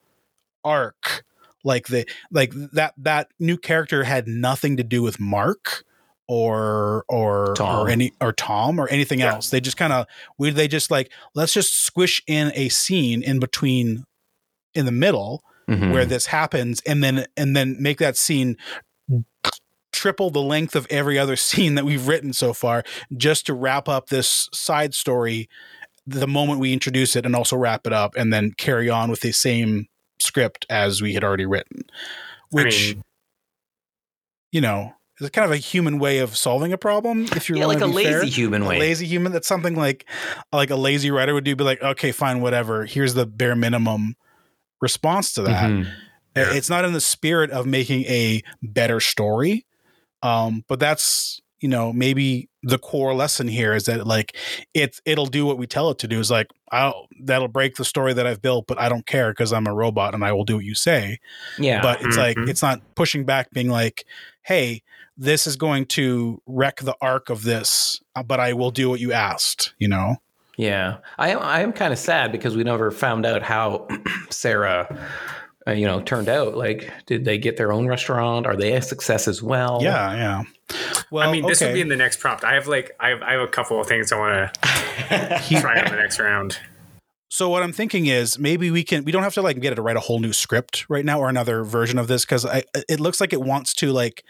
arc. 0.64 1.24
Like 1.64 1.88
the 1.88 2.06
like 2.32 2.52
that 2.74 2.94
that 2.98 3.30
new 3.40 3.58
character 3.58 4.04
had 4.04 4.28
nothing 4.28 4.78
to 4.78 4.84
do 4.84 5.02
with 5.02 5.20
Mark 5.20 5.84
or 6.28 7.04
or 7.10 7.54
Tom. 7.56 7.86
or 7.86 7.90
any 7.90 8.12
or 8.22 8.32
Tom 8.34 8.80
or 8.80 8.88
anything 8.90 9.20
Yeah. 9.20 9.34
else. 9.36 9.50
They 9.50 9.60
just 9.62 9.78
kind 9.78 9.94
of 9.94 10.06
we 10.38 10.50
they 10.50 10.68
just 10.68 10.90
like 10.92 11.12
let's 11.36 11.54
just 11.54 11.84
squish 11.84 12.22
in 12.28 12.52
a 12.56 12.70
scene 12.70 13.22
in 13.24 13.40
between 13.40 14.04
in 14.74 14.86
the 14.86 14.92
middle 14.92 15.44
Mhm. 15.70 15.92
where 15.94 16.06
this 16.06 16.26
happens 16.26 16.82
and 16.86 17.02
then 17.04 17.26
and 17.38 17.56
then 17.56 17.78
make 17.80 17.98
that 18.00 18.18
scene 18.18 18.58
triple 19.92 20.30
the 20.32 20.42
length 20.42 20.76
of 20.76 20.88
every 20.90 21.18
other 21.20 21.36
scene 21.38 21.76
that 21.76 21.86
we've 21.86 22.08
written 22.08 22.34
so 22.34 22.54
far 22.54 22.84
just 23.16 23.46
to 23.46 23.54
wrap 23.54 23.88
up 23.88 24.08
this 24.10 24.50
side 24.54 24.94
story 24.94 25.48
the 26.06 26.28
moment 26.28 26.60
we 26.60 26.74
introduce 26.74 27.16
it 27.16 27.26
and 27.26 27.36
also 27.36 27.56
wrap 27.56 27.86
it 27.88 27.94
up 27.94 28.16
and 28.18 28.34
then 28.34 28.52
carry 28.58 28.90
on 28.90 29.10
with 29.10 29.22
the 29.22 29.32
same 29.32 29.88
script 30.24 30.66
as 30.70 31.02
we 31.02 31.14
had 31.14 31.24
already 31.24 31.46
written 31.46 31.84
which 32.52 32.94
mean- 32.96 33.04
you 34.52 34.62
know 34.62 34.94
is 35.20 35.30
kind 35.30 35.46
of 35.46 35.52
a 35.52 35.58
human 35.58 36.00
way 36.00 36.18
of 36.20 36.36
solving 36.36 36.74
a 36.74 36.78
problem 36.78 37.26
if 37.36 37.48
you're 37.48 37.58
yeah, 37.60 37.66
like 37.66 37.82
a 37.82 37.86
lazy 37.86 38.10
fair. 38.12 38.24
human 38.26 38.64
A 38.64 38.68
way. 38.68 38.80
lazy 38.80 39.06
human 39.06 39.32
that's 39.32 39.48
something 39.48 39.76
like 39.76 40.06
like 40.52 40.70
a 40.72 40.76
lazy 40.76 41.12
writer 41.12 41.34
would 41.34 41.44
do 41.44 41.56
be 41.56 41.64
like 41.64 41.82
okay 41.82 42.12
fine 42.12 42.42
whatever 42.42 42.86
here's 42.86 43.14
the 43.14 43.26
bare 43.26 43.56
minimum 43.56 44.16
response 44.82 45.34
to 45.34 45.44
that 45.44 45.70
Mhm. 45.70 45.88
It's 46.36 46.68
not 46.68 46.84
in 46.84 46.94
the 46.94 47.00
spirit 47.02 47.52
of 47.52 47.68
making 47.68 48.06
a 48.06 48.42
better 48.64 49.00
story 49.00 49.66
um 50.24 50.64
but 50.68 50.80
that's 50.80 51.40
you 51.60 51.70
know 51.70 51.94
maybe 51.94 52.50
the 52.64 52.78
core 52.80 53.14
lesson 53.14 53.48
here 53.48 53.74
is 53.74 53.86
that 53.86 54.08
like 54.08 54.36
it 54.74 55.00
it'll 55.06 55.26
do 55.26 55.46
what 55.46 55.58
we 55.58 55.68
tell 55.68 55.90
it 55.92 55.98
to 56.00 56.08
do 56.08 56.20
is 56.20 56.32
like 56.32 56.48
i'll 56.72 57.08
that'll 57.22 57.48
break 57.50 57.76
the 57.76 57.84
story 57.86 58.14
that 58.14 58.26
i've 58.26 58.42
built 58.42 58.66
but 58.68 58.80
i 58.80 58.88
don't 58.88 59.06
care 59.06 59.32
because 59.32 59.52
i'm 59.52 59.68
a 59.68 59.74
robot 59.74 60.14
and 60.14 60.24
i 60.24 60.32
will 60.32 60.46
do 60.46 60.56
what 60.56 60.64
you 60.66 60.74
say 60.74 61.20
Yeah. 61.60 61.82
but 61.82 62.02
it's 62.02 62.18
like 62.18 62.38
Mhm. 62.38 62.50
it's 62.50 62.62
not 62.62 62.82
pushing 62.96 63.26
back 63.26 63.52
being 63.52 63.70
like 63.70 64.06
hey 64.44 64.82
this 65.18 65.46
is 65.46 65.58
going 65.58 65.86
to 65.88 66.42
wreck 66.48 66.78
the 66.82 66.96
arc 67.02 67.30
of 67.30 67.44
this 67.44 68.02
uh, 68.16 68.24
but 68.24 68.40
i 68.40 68.54
will 68.54 68.72
do 68.72 68.90
what 68.90 69.00
you 69.00 69.12
asked 69.12 69.74
you 69.78 69.88
know 69.90 70.16
Yeah, 70.56 70.98
I 71.18 71.30
am. 71.30 71.40
I 71.40 71.62
am 71.62 71.74
kind 71.74 71.92
of 71.92 71.98
sad 72.00 72.32
because 72.32 72.56
we 72.56 72.64
never 72.64 72.92
found 72.92 73.26
out 73.26 73.42
how 73.42 73.88
Sarah, 74.30 74.86
uh, 75.68 75.72
you 75.72 75.86
know, 75.86 76.02
turned 76.02 76.30
out. 76.30 76.56
Like, 76.58 76.92
did 77.06 77.26
they 77.26 77.38
get 77.38 77.58
their 77.58 77.72
own 77.72 77.88
restaurant? 77.88 78.46
Are 78.46 78.56
they 78.56 78.74
a 78.74 78.82
success 78.82 79.28
as 79.28 79.42
well? 79.42 79.80
yeah 79.82 80.14
yeah 80.16 80.44
well 81.12 81.28
I 81.28 81.32
mean, 81.32 81.46
this 81.46 81.62
okay. 81.62 81.70
would 81.72 81.76
be 81.76 81.82
in 81.82 81.90
the 81.90 81.96
next 81.96 82.20
prompt. 82.20 82.44
I 82.44 82.54
have 82.56 82.68
like 82.68 82.92
I 83.00 83.10
have 83.10 83.22
I 83.22 83.34
have 83.34 83.42
a 83.42 83.48
couple 83.48 83.80
of 83.80 83.88
things 83.88 84.12
I 84.12 84.18
want 84.18 84.54
to 84.54 84.60
try 85.62 85.80
on 85.80 85.92
the 85.92 85.98
next 85.98 86.20
round. 86.20 86.58
So 87.30 87.50
what 87.50 87.64
I'm 87.64 87.74
thinking 87.74 88.06
is 88.06 88.38
maybe 88.40 88.72
we 88.72 88.84
can 88.84 89.04
we 89.04 89.12
don't 89.12 89.24
have 89.24 89.34
to 89.36 89.42
like 89.42 89.60
get 89.60 89.72
it 89.74 89.76
to 89.76 89.82
write 89.82 89.98
a 89.98 90.02
whole 90.02 90.20
new 90.20 90.34
script 90.34 90.86
right 90.90 91.04
now 91.06 91.20
or 91.20 91.30
another 91.30 91.64
version 91.64 91.98
of 92.00 92.08
this 92.08 92.26
because 92.26 92.46
it 92.88 93.00
looks 93.00 93.20
like 93.20 93.34
it 93.34 93.42
wants 93.42 93.74
to 93.76 93.92
like 93.92 94.24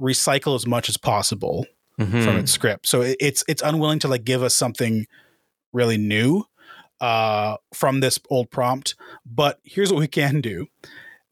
recycle 0.00 0.54
as 0.54 0.66
much 0.66 0.88
as 0.88 0.96
possible 0.96 1.66
Mhm. 1.98 2.24
from 2.24 2.36
its 2.38 2.50
script. 2.50 2.86
So 2.86 3.02
it, 3.02 3.16
it's 3.20 3.44
it's 3.46 3.60
unwilling 3.62 3.98
to 4.00 4.08
like 4.08 4.24
give 4.24 4.42
us 4.42 4.54
something 4.54 5.06
really 5.72 5.98
new 5.98 6.44
uh 7.00 7.56
from 7.74 8.00
this 8.00 8.18
old 8.28 8.50
prompt. 8.50 8.94
But 9.24 9.60
here's 9.64 9.92
what 9.92 10.00
we 10.00 10.08
can 10.08 10.40
do. 10.40 10.66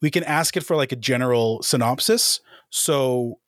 We 0.01 0.11
can 0.11 0.23
ask 0.23 0.55
it 0.57 0.63
for 0.63 0.75
like 0.75 0.91
a 0.91 0.95
general 0.95 1.61
synopsis. 1.61 2.41
So 2.69 3.39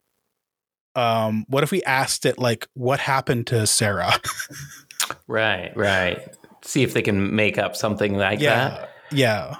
um 0.95 1.45
what 1.47 1.63
if 1.63 1.71
we 1.71 1.81
asked 1.83 2.25
it 2.25 2.37
like 2.37 2.67
what 2.73 2.99
happened 2.99 3.47
to 3.47 3.65
Sarah? 3.67 4.13
Right. 5.27 5.75
Right. 5.75 6.27
See 6.63 6.83
if 6.83 6.93
they 6.93 7.01
can 7.01 7.35
make 7.35 7.57
up 7.57 7.75
something 7.75 8.15
like 8.15 8.39
yeah. 8.39 8.69
that. 8.69 8.89
Yeah. 9.11 9.55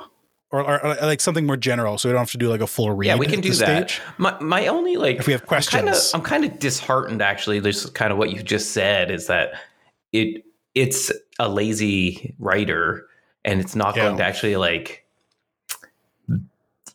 or, 0.51 0.61
or, 0.61 0.85
or 0.85 0.95
like 1.01 1.21
something 1.21 1.45
more 1.45 1.57
general, 1.57 1.97
so 1.97 2.09
we 2.09 2.13
don't 2.13 2.21
have 2.21 2.31
to 2.31 2.37
do 2.37 2.49
like 2.49 2.61
a 2.61 2.67
full 2.67 2.91
read. 2.91 3.07
Yeah, 3.07 3.15
we 3.15 3.25
can 3.25 3.41
do 3.41 3.53
that. 3.53 3.89
stage? 3.89 4.01
My 4.17 4.37
my 4.39 4.67
only 4.67 4.97
like 4.97 5.17
If 5.17 5.27
we 5.27 5.33
have 5.33 5.45
questions. 5.45 6.11
I'm 6.13 6.21
kind 6.21 6.43
of 6.43 6.59
disheartened 6.59 7.21
actually. 7.21 7.59
There's 7.59 7.89
kind 7.91 8.11
of 8.11 8.17
what 8.17 8.31
you 8.31 8.43
just 8.43 8.71
said 8.71 9.11
is 9.11 9.27
that 9.27 9.53
it 10.11 10.43
it's 10.75 11.11
a 11.39 11.49
lazy 11.49 12.33
writer 12.39 13.05
and 13.45 13.59
it's 13.59 13.75
not 13.75 13.95
Yeah. 13.95 14.03
going 14.05 14.17
to 14.17 14.23
actually 14.25 14.55
like 14.57 15.05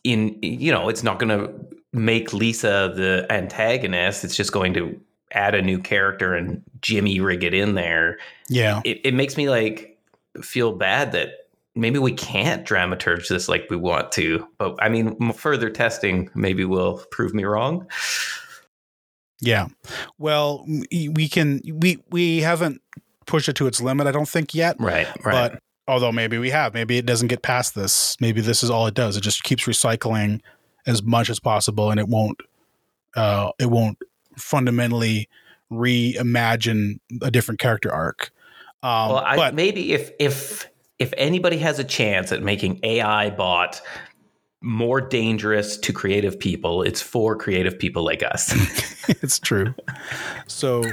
in 0.03 0.37
you 0.41 0.71
know 0.71 0.89
it's 0.89 1.03
not 1.03 1.19
going 1.19 1.29
to 1.29 1.53
make 1.93 2.33
Lisa 2.33 2.91
the 2.95 3.25
antagonist. 3.29 4.23
It's 4.23 4.35
just 4.35 4.51
going 4.51 4.73
to 4.75 4.99
add 5.31 5.55
a 5.55 5.61
new 5.61 5.79
character 5.79 6.33
and 6.35 6.61
Jimmy 6.81 7.19
rig 7.19 7.43
it 7.43 7.53
in 7.53 7.75
there. 7.75 8.17
Yeah, 8.49 8.81
It 8.85 9.01
it 9.03 9.13
makes 9.13 9.35
me 9.37 9.49
like 9.49 9.97
feel 10.41 10.71
bad 10.73 11.11
that 11.13 11.29
maybe 11.75 11.99
we 11.99 12.11
can't 12.13 12.65
dramaturge 12.65 13.27
this 13.27 13.49
like 13.49 13.67
we 13.69 13.75
want 13.77 14.11
to. 14.13 14.47
But 14.57 14.75
I 14.79 14.89
mean, 14.89 15.33
further 15.33 15.69
testing 15.69 16.29
maybe 16.35 16.63
will 16.65 17.03
prove 17.11 17.33
me 17.33 17.43
wrong. 17.43 17.87
yeah. 19.41 19.67
Well, 20.17 20.65
we 20.91 21.09
we 21.09 21.27
can 21.27 21.61
we 21.73 22.03
we 22.09 22.39
haven't 22.41 22.81
pushed 23.27 23.47
it 23.47 23.55
to 23.57 23.67
its 23.67 23.79
limit. 23.79 24.07
I 24.07 24.11
don't 24.11 24.27
think 24.27 24.55
yet. 24.55 24.75
Right, 24.79 25.07
right. 25.23 25.51
But 25.51 25.61
although 25.87 26.11
maybe 26.11 26.37
we 26.37 26.49
have, 26.49 26.73
maybe 26.73 26.97
it 26.97 27.05
doesn't 27.05 27.27
get 27.27 27.43
past 27.43 27.75
this. 27.75 28.17
Maybe 28.19 28.41
this 28.41 28.63
is 28.63 28.69
all 28.69 28.87
it 28.87 28.95
does. 28.95 29.15
It 29.17 29.21
just 29.21 29.43
keeps 29.43 29.65
recycling 29.65 30.41
as 30.87 31.03
much 31.03 31.29
as 31.29 31.39
possible, 31.39 31.91
and 31.91 31.99
it 31.99 32.07
won't. 32.07 32.41
Uh, 33.15 33.51
it 33.59 33.69
won't 33.69 33.97
fundamentally 34.37 35.27
reimagine 35.71 36.99
a 37.21 37.31
different 37.31 37.59
character 37.59 37.91
arc. 37.91 38.31
Um, 38.83 39.09
well, 39.09 39.17
I, 39.17 39.35
but 39.35 39.53
maybe 39.53 39.93
if 39.93 40.11
if 40.19 40.67
if 40.99 41.13
anybody 41.17 41.57
has 41.59 41.79
a 41.79 41.83
chance 41.83 42.31
at 42.31 42.41
making 42.41 42.79
AI 42.83 43.29
bot 43.31 43.81
more 44.61 45.01
dangerous 45.01 45.77
to 45.77 45.93
creative 45.93 46.39
people, 46.39 46.81
it's 46.81 47.01
for 47.01 47.35
creative 47.35 47.77
people 47.77 48.03
like 48.03 48.23
us. 48.23 48.53
it's 49.07 49.39
true. 49.39 49.73
So, 50.47 50.83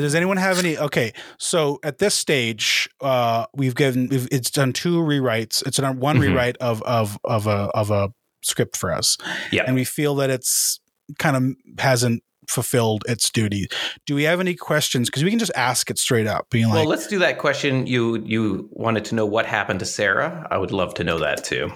does 0.00 0.14
anyone 0.14 0.36
have 0.36 0.58
any? 0.58 0.76
Okay, 0.78 1.12
so 1.38 1.78
at 1.82 1.98
this 1.98 2.14
stage, 2.14 2.88
uh, 3.00 3.46
we've 3.54 3.74
given 3.74 4.08
we've, 4.08 4.28
it's 4.30 4.50
done 4.50 4.72
two 4.72 4.98
rewrites. 4.98 5.66
It's 5.66 5.78
done 5.78 5.98
one 6.00 6.16
Mhm. 6.18 6.20
rewrite 6.20 6.56
of 6.58 6.82
of 6.82 7.18
of 7.24 7.46
a 7.46 7.70
of 7.74 7.90
a 7.90 8.10
script 8.42 8.76
for 8.76 8.92
us, 8.92 9.16
yeah. 9.50 9.64
and 9.66 9.74
we 9.74 9.84
feel 9.84 10.14
that 10.16 10.30
it's 10.30 10.80
kind 11.18 11.36
of 11.36 11.80
hasn't 11.80 12.22
fulfilled 12.48 13.02
its 13.08 13.28
duty. 13.30 13.66
Do 14.06 14.14
we 14.14 14.22
have 14.24 14.38
any 14.38 14.54
questions? 14.54 15.08
Because 15.08 15.24
we 15.24 15.30
can 15.30 15.38
just 15.40 15.50
ask 15.56 15.90
it 15.90 15.98
straight 15.98 16.26
up, 16.28 16.48
being 16.50 16.66
like, 16.66 16.74
well, 16.76 16.84
let's 16.86 17.08
do 17.08 17.18
that 17.20 17.38
question. 17.38 17.86
You 17.88 18.22
you 18.24 18.68
wanted 18.70 19.04
to 19.06 19.14
know 19.16 19.26
what 19.26 19.46
happened 19.46 19.80
to 19.80 19.86
Sarah. 19.86 20.46
I 20.50 20.58
would 20.58 20.70
love 20.70 20.94
to 20.94 21.04
know 21.04 21.18
that 21.18 21.42
too. 21.44 21.72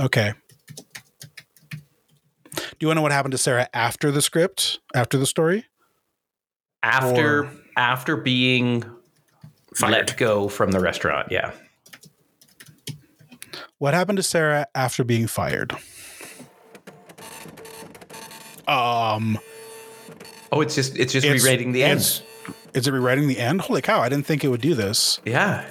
okay. 0.00 0.32
Do 2.56 2.84
you 2.84 2.88
want 2.88 2.96
to 2.96 3.00
know 3.00 3.02
what 3.02 3.12
happened 3.12 3.32
to 3.32 3.38
Sarah 3.38 3.68
after 3.74 4.10
the 4.10 4.22
script, 4.22 4.80
after 4.94 5.18
the 5.18 5.26
story? 5.26 5.66
After 6.82 7.44
Or- 7.44 7.50
after 7.76 8.16
being 8.16 8.84
Fired. 9.74 9.90
let 9.92 10.16
go 10.16 10.48
from 10.48 10.70
the 10.72 10.80
restaurant, 10.80 11.28
yeah. 11.30 11.52
What 13.78 13.94
happened 13.94 14.16
to 14.16 14.22
Sarah 14.22 14.66
after 14.74 15.04
being 15.04 15.26
fired? 15.28 15.72
Um, 18.66 19.38
Oh, 20.50 20.60
it's 20.60 20.74
just 20.74 20.96
it's 20.96 21.12
just 21.12 21.24
it's- 21.26 21.42
rewriting 21.42 21.72
the 21.72 21.84
end. 21.84 22.00
Is 22.74 22.86
it 22.86 22.90
rewriting 22.92 23.28
the 23.28 23.38
end? 23.38 23.60
Holy 23.62 23.82
cow! 23.82 24.00
I 24.00 24.08
didn't 24.08 24.26
think 24.26 24.44
it 24.44 24.48
would 24.48 24.60
do 24.60 24.74
this. 24.74 25.20
Yeah. 25.24 25.64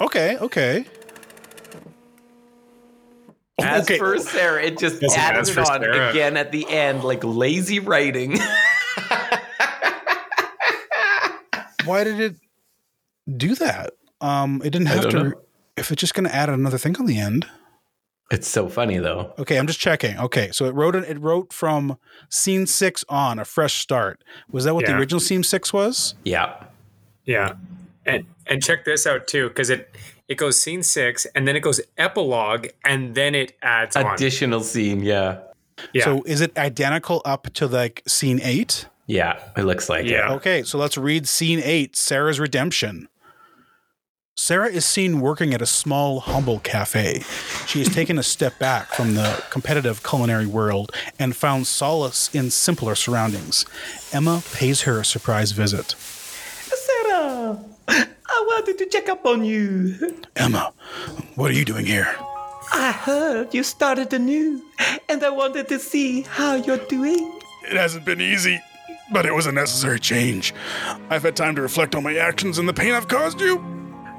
Okay, 0.00 0.36
okay. 0.38 0.84
As 3.60 3.82
okay. 3.84 3.98
for 3.98 4.18
Sarah, 4.18 4.62
it 4.62 4.78
just 4.78 5.02
Yes, 5.02 5.16
added 5.16 5.48
it 5.48 5.58
on 5.58 5.82
Sarah. 5.82 6.10
again 6.10 6.36
at 6.36 6.50
the 6.52 6.68
end, 6.68 7.04
like 7.04 7.22
lazy 7.22 7.78
writing. 7.78 8.38
Why 11.84 12.04
did 12.04 12.20
it 12.20 12.36
do 13.36 13.54
that? 13.56 13.90
Um, 14.20 14.60
it 14.64 14.70
didn't 14.70 14.88
have 14.88 15.08
to. 15.10 15.22
know. 15.24 15.32
If 15.76 15.90
it's 15.90 16.00
just 16.00 16.14
going 16.14 16.28
to 16.28 16.34
add 16.34 16.48
another 16.50 16.76
thing 16.78 16.96
on 16.98 17.06
the 17.06 17.18
end. 17.18 17.46
it's 18.30 18.46
so 18.48 18.68
funny 18.68 18.98
though. 18.98 19.32
Okay, 19.38 19.56
I'm 19.56 19.66
just 19.66 19.80
checking. 19.80 20.18
Okay, 20.18 20.50
so 20.52 20.66
it 20.66 20.74
wrote 20.74 20.94
it. 20.94 21.04
It 21.04 21.18
wrote 21.18 21.52
from 21.52 21.96
scene 22.28 22.66
six 22.66 23.04
on 23.08 23.38
a 23.38 23.44
fresh 23.44 23.74
start. 23.80 24.22
Was 24.50 24.64
that 24.64 24.74
what 24.74 24.84
the 24.86 24.96
original 24.96 25.20
scene 25.20 25.42
six 25.42 25.72
was? 25.72 26.14
Yeah. 26.24 26.64
Yeah. 27.24 27.54
And 28.04 28.26
and 28.46 28.62
check 28.62 28.84
this 28.84 29.06
out 29.06 29.26
too, 29.26 29.48
because 29.48 29.70
it 29.70 29.94
it 30.28 30.34
goes 30.36 30.60
scene 30.60 30.82
six 30.82 31.26
and 31.34 31.48
then 31.48 31.56
it 31.56 31.60
goes 31.60 31.80
epilogue 31.96 32.68
and 32.84 33.14
then 33.14 33.34
it 33.34 33.56
adds 33.62 33.96
on. 33.96 34.14
Additional 34.14 34.60
scene, 34.60 35.02
yeah. 35.02 35.38
Yeah. 35.94 36.04
So 36.04 36.22
is 36.26 36.40
it 36.42 36.56
identical 36.58 37.22
up 37.24 37.52
to 37.54 37.66
like 37.66 38.02
scene 38.06 38.38
eight? 38.42 38.86
Yeah, 39.06 39.38
it 39.56 39.62
looks 39.64 39.88
like 39.88 40.06
Yeah. 40.06 40.32
it. 40.32 40.36
Okay, 40.36 40.62
so 40.62 40.78
let's 40.78 40.96
read 40.96 41.26
scene 41.28 41.60
eight 41.62 41.96
Sarah's 41.96 42.38
redemption. 42.38 43.08
Sarah 44.36 44.68
is 44.70 44.86
seen 44.86 45.20
working 45.20 45.52
at 45.52 45.60
a 45.60 45.66
small, 45.66 46.20
humble 46.20 46.60
cafe. 46.60 47.22
She 47.66 47.80
has 47.80 47.88
taken 47.92 48.18
a 48.18 48.22
step 48.22 48.58
back 48.58 48.88
from 48.94 49.14
the 49.14 49.42
competitive 49.50 50.02
culinary 50.02 50.46
world 50.46 50.92
and 51.18 51.36
found 51.36 51.66
solace 51.66 52.34
in 52.34 52.50
simpler 52.50 52.94
surroundings. 52.94 53.66
Emma 54.12 54.42
pays 54.54 54.82
her 54.82 55.00
a 55.00 55.04
surprise 55.04 55.52
visit. 55.52 55.94
Sarah, 55.98 57.58
I 57.88 58.44
wanted 58.46 58.78
to 58.78 58.86
check 58.86 59.08
up 59.10 59.26
on 59.26 59.44
you. 59.44 60.22
Emma, 60.36 60.72
what 61.34 61.50
are 61.50 61.54
you 61.54 61.64
doing 61.66 61.84
here? 61.84 62.14
I 62.72 62.92
heard 62.92 63.52
you 63.52 63.62
started 63.62 64.12
anew, 64.14 64.62
and 65.08 65.22
I 65.22 65.28
wanted 65.30 65.68
to 65.68 65.78
see 65.78 66.22
how 66.22 66.54
you're 66.54 66.78
doing. 66.86 67.38
It 67.64 67.76
hasn't 67.76 68.06
been 68.06 68.20
easy, 68.22 68.60
but 69.10 69.26
it 69.26 69.34
was 69.34 69.46
a 69.46 69.52
necessary 69.52 69.98
change. 69.98 70.54
I've 71.08 71.22
had 71.22 71.36
time 71.36 71.54
to 71.56 71.62
reflect 71.62 71.94
on 71.94 72.02
my 72.02 72.16
actions 72.16 72.58
and 72.58 72.68
the 72.68 72.72
pain 72.72 72.92
I've 72.92 73.08
caused 73.08 73.40
you. 73.40 73.64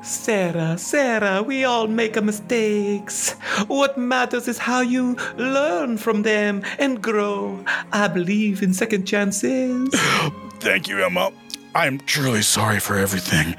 Sarah, 0.04 0.80
Sarah, 0.80 1.44
we 1.44 1.64
all 1.64 1.88
make 1.88 2.22
mistakes. 2.24 3.34
What 3.68 4.00
matters 4.00 4.48
is 4.48 4.58
how 4.58 4.82
you 4.82 5.16
learn 5.38 5.98
from 5.98 6.24
them 6.24 6.64
and 6.80 7.02
grow. 7.02 7.64
I 7.92 8.08
believe 8.08 8.64
in 8.64 8.74
second 8.74 9.06
chances. 9.06 9.90
Thank 10.60 10.88
you, 10.88 11.04
Emma. 11.04 11.32
I'm 11.74 12.00
truly 12.00 12.42
sorry 12.42 12.80
for 12.80 12.98
everything. 12.98 13.56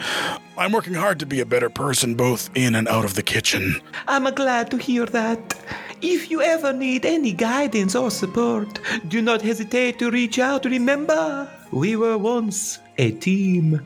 I'm 0.59 0.73
working 0.73 0.95
hard 0.95 1.19
to 1.21 1.27
be 1.27 1.41
a 1.41 1.47
better 1.47 1.71
person 1.71 2.15
both 2.15 2.51
in 2.55 2.75
and 2.75 2.87
out 2.87 3.05
of 3.05 3.15
the 3.15 3.23
kitchen. 3.23 3.81
I'm 4.07 4.25
glad 4.35 4.71
to 4.71 4.77
hear 4.77 5.07
that. 5.07 5.55
If 6.03 6.31
you 6.31 6.43
ever 6.43 6.73
need 6.73 7.07
any 7.07 7.33
guidance 7.33 7.95
or 7.95 8.11
support, 8.11 8.81
do 9.09 9.23
not 9.23 9.41
hesitate 9.41 9.99
to 10.01 10.11
reach 10.11 10.39
out. 10.39 10.65
Remember, 10.65 11.49
we 11.71 11.97
were 11.97 12.19
once 12.19 12.81
a 12.99 13.13
team. 13.13 13.81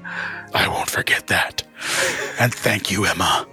I 0.54 0.66
won't 0.66 0.90
forget 0.90 1.28
that. 1.28 1.62
And 2.40 2.52
thank 2.52 2.90
you, 2.90 3.04
Emma. 3.04 3.46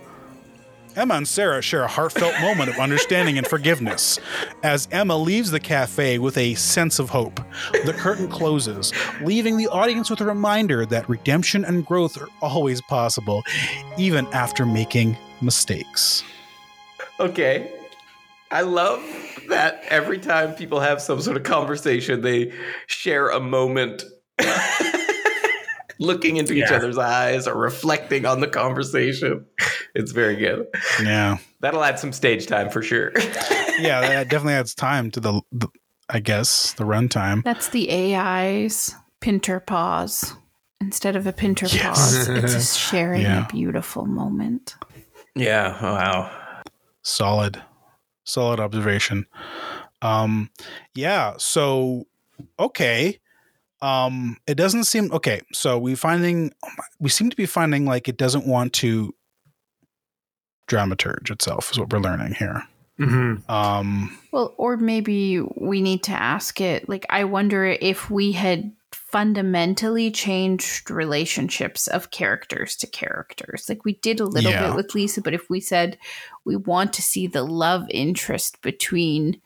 Emma 0.96 1.16
and 1.16 1.28
Sarah 1.28 1.62
share 1.62 1.84
a 1.84 1.88
heartfelt 1.88 2.34
moment 2.42 2.70
of 2.70 2.80
understanding 2.80 3.38
and 3.38 3.48
forgiveness. 3.48 4.20
As 4.64 4.88
Emma 4.92 5.18
leaves 5.18 5.52
the 5.52 5.60
cafe 5.60 6.20
with 6.20 6.38
a 6.38 6.56
sense 6.56 7.00
of 7.00 7.10
hope, 7.10 7.40
the 7.86 7.94
curtain 7.94 8.28
closes, 8.28 8.94
leaving 9.22 9.58
the 9.58 9.68
audience 9.68 10.10
with 10.10 10.22
a 10.22 10.26
reminder 10.26 10.86
that 10.86 11.08
redemption 11.10 11.66
and 11.66 11.86
growth 11.86 12.22
are 12.22 12.28
always 12.42 12.82
possible, 12.82 13.44
even 13.98 14.28
after 14.28 14.66
making 14.66 15.18
mistakes. 15.42 16.24
Okay. 17.20 17.72
I 18.52 18.62
love 18.62 19.02
that 19.50 19.84
every 19.90 20.20
time 20.20 20.54
people 20.54 20.80
have 20.80 21.02
some 21.02 21.22
sort 21.22 21.38
of 21.38 21.44
conversation, 21.44 22.22
they 22.22 22.54
share 22.88 23.30
a 23.30 23.40
moment 23.40 24.04
looking 26.00 26.38
into 26.38 26.54
each 26.54 26.72
other's 26.72 26.98
eyes 26.98 27.48
or 27.48 27.56
reflecting 27.58 28.26
on 28.26 28.40
the 28.42 28.48
conversation. 28.48 29.46
It's 29.96 30.12
very 30.12 30.36
good. 30.36 30.66
Yeah. 31.04 31.38
That'll 31.60 31.84
add 31.84 32.00
some 32.00 32.12
stage 32.14 32.48
time 32.48 32.70
for 32.72 32.82
sure. 32.82 33.12
Yeah, 33.80 34.02
that 34.02 34.30
definitely 34.30 34.54
adds 34.56 34.74
time 34.76 35.12
to 35.12 35.20
the, 35.20 35.42
the 35.52 35.68
I 36.10 36.20
guess, 36.20 36.74
the 36.74 36.84
runtime. 36.84 37.44
That's 37.44 37.70
the 37.70 37.92
AI's 37.92 38.96
pinter 39.20 39.60
pause. 39.60 40.36
Instead 40.82 41.16
of 41.16 41.28
a 41.28 41.34
pinter 41.34 41.68
Yes. 41.68 41.84
pause, 41.84 42.28
it's 42.30 42.54
a 42.76 42.78
sharing 42.78 43.22
Yeah. 43.22 43.46
a 43.46 43.52
beautiful 43.52 44.06
moment. 44.08 44.76
yeah. 45.36 45.80
Wow. 45.82 46.32
solid 47.04 47.62
solid 48.24 48.60
observation 48.60 49.28
um 50.02 50.50
yeah 50.96 51.34
so 51.38 52.08
okay 52.60 53.20
um 53.84 54.38
it 54.48 54.56
doesn't 54.56 54.86
seem 54.86 55.12
okay 55.12 55.42
so 55.52 55.78
we 55.78 55.94
finding 55.94 56.52
we 57.00 57.10
seem 57.10 57.30
to 57.30 57.36
be 57.36 57.46
finding 57.46 57.86
like 57.86 58.08
it 58.08 58.18
doesn't 58.18 58.48
want 58.48 58.72
to 58.72 59.14
dramaturge 60.70 61.30
itself 61.30 61.70
is 61.72 61.78
what 61.80 61.92
we're 61.92 62.00
learning 62.00 62.34
here 62.34 62.64
Mhm. 63.00 63.48
um 63.50 64.18
Well, 64.32 64.54
or 64.58 64.78
maybe 64.78 65.42
we 65.42 65.82
need 65.82 66.04
to 66.04 66.12
ask 66.12 66.62
it. 66.62 66.88
Like, 66.88 67.06
I 67.10 67.24
wonder 67.24 67.66
if 67.66 68.10
we 68.12 68.34
had 68.34 68.72
fundamentally 68.92 70.12
changed 70.12 70.92
relationships 70.92 71.88
of 71.88 72.12
characters 72.12 72.76
to 72.78 72.88
characters. 72.88 73.66
Like 73.68 73.84
we 73.84 73.94
did 73.96 74.20
a 74.20 74.26
little 74.26 74.52
Yeah. 74.52 74.68
bit 74.68 74.76
with 74.76 74.94
Lisa, 74.96 75.22
but 75.24 75.34
if 75.34 75.50
we 75.50 75.60
said 75.60 75.98
we 76.46 76.56
want 76.56 76.94
to 76.94 77.02
see 77.02 77.26
the 77.26 77.44
love 77.44 77.86
interest 77.90 78.62
between 78.62 79.42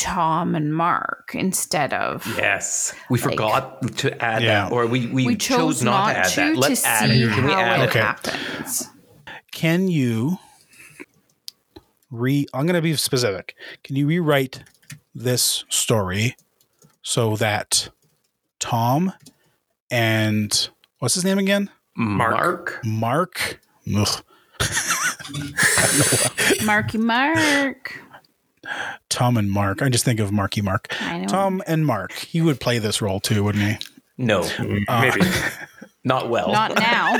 Tom 0.00 0.54
and 0.54 0.74
Mark 0.74 1.32
instead 1.34 1.92
of 1.92 2.26
Yes, 2.38 2.94
we 3.10 3.18
Like- 3.18 3.30
forgot 3.30 3.96
to 3.98 4.24
add 4.24 4.42
Yeah. 4.42 4.64
that, 4.64 4.72
or 4.72 4.86
we, 4.86 5.06
we, 5.08 5.26
we 5.26 5.36
chose, 5.36 5.82
not, 5.82 6.12
to 6.12 6.18
add 6.18 6.28
to 6.30 6.36
that. 6.40 6.56
Let's 6.56 6.82
to 6.82 6.88
add 6.88 7.10
see 7.10 7.22
it. 7.22 7.32
Can 7.34 7.44
we 7.44 7.52
how 7.52 7.60
add 7.60 7.80
it 7.80 7.84
it? 7.84 7.88
Okay. 7.90 8.00
happens. 8.00 8.88
Can 9.52 9.88
you 9.88 10.38
re? 12.10 12.46
I'm 12.54 12.64
going 12.66 12.76
to 12.76 12.82
be 12.82 12.96
specific. 12.96 13.54
Can 13.84 13.96
you 13.96 14.06
rewrite 14.06 14.62
this 15.14 15.64
story 15.68 16.34
so 17.02 17.36
that 17.36 17.90
Tom 18.58 19.12
and 19.90 20.70
what's 21.00 21.14
his 21.14 21.24
name 21.24 21.38
again? 21.38 21.68
Mark. 21.94 22.80
Mark. 22.84 23.60
Ugh. 23.94 24.24
Marky 26.64 26.98
Mark. 26.98 28.00
Tom 29.08 29.36
and 29.36 29.50
Mark. 29.50 29.82
I 29.82 29.88
just 29.88 30.04
think 30.04 30.20
of 30.20 30.32
Marky 30.32 30.60
Mark. 30.60 30.94
I 31.00 31.18
know. 31.18 31.26
Tom 31.26 31.62
and 31.66 31.86
Mark. 31.86 32.12
He 32.12 32.40
would 32.40 32.60
play 32.60 32.78
this 32.78 33.00
role 33.02 33.20
too, 33.20 33.44
wouldn't 33.44 33.64
he? 33.64 33.78
No, 34.18 34.46
Maybe. 34.88 35.20
not 36.04 36.28
well. 36.28 36.52
Not 36.52 36.74
now. 36.74 37.16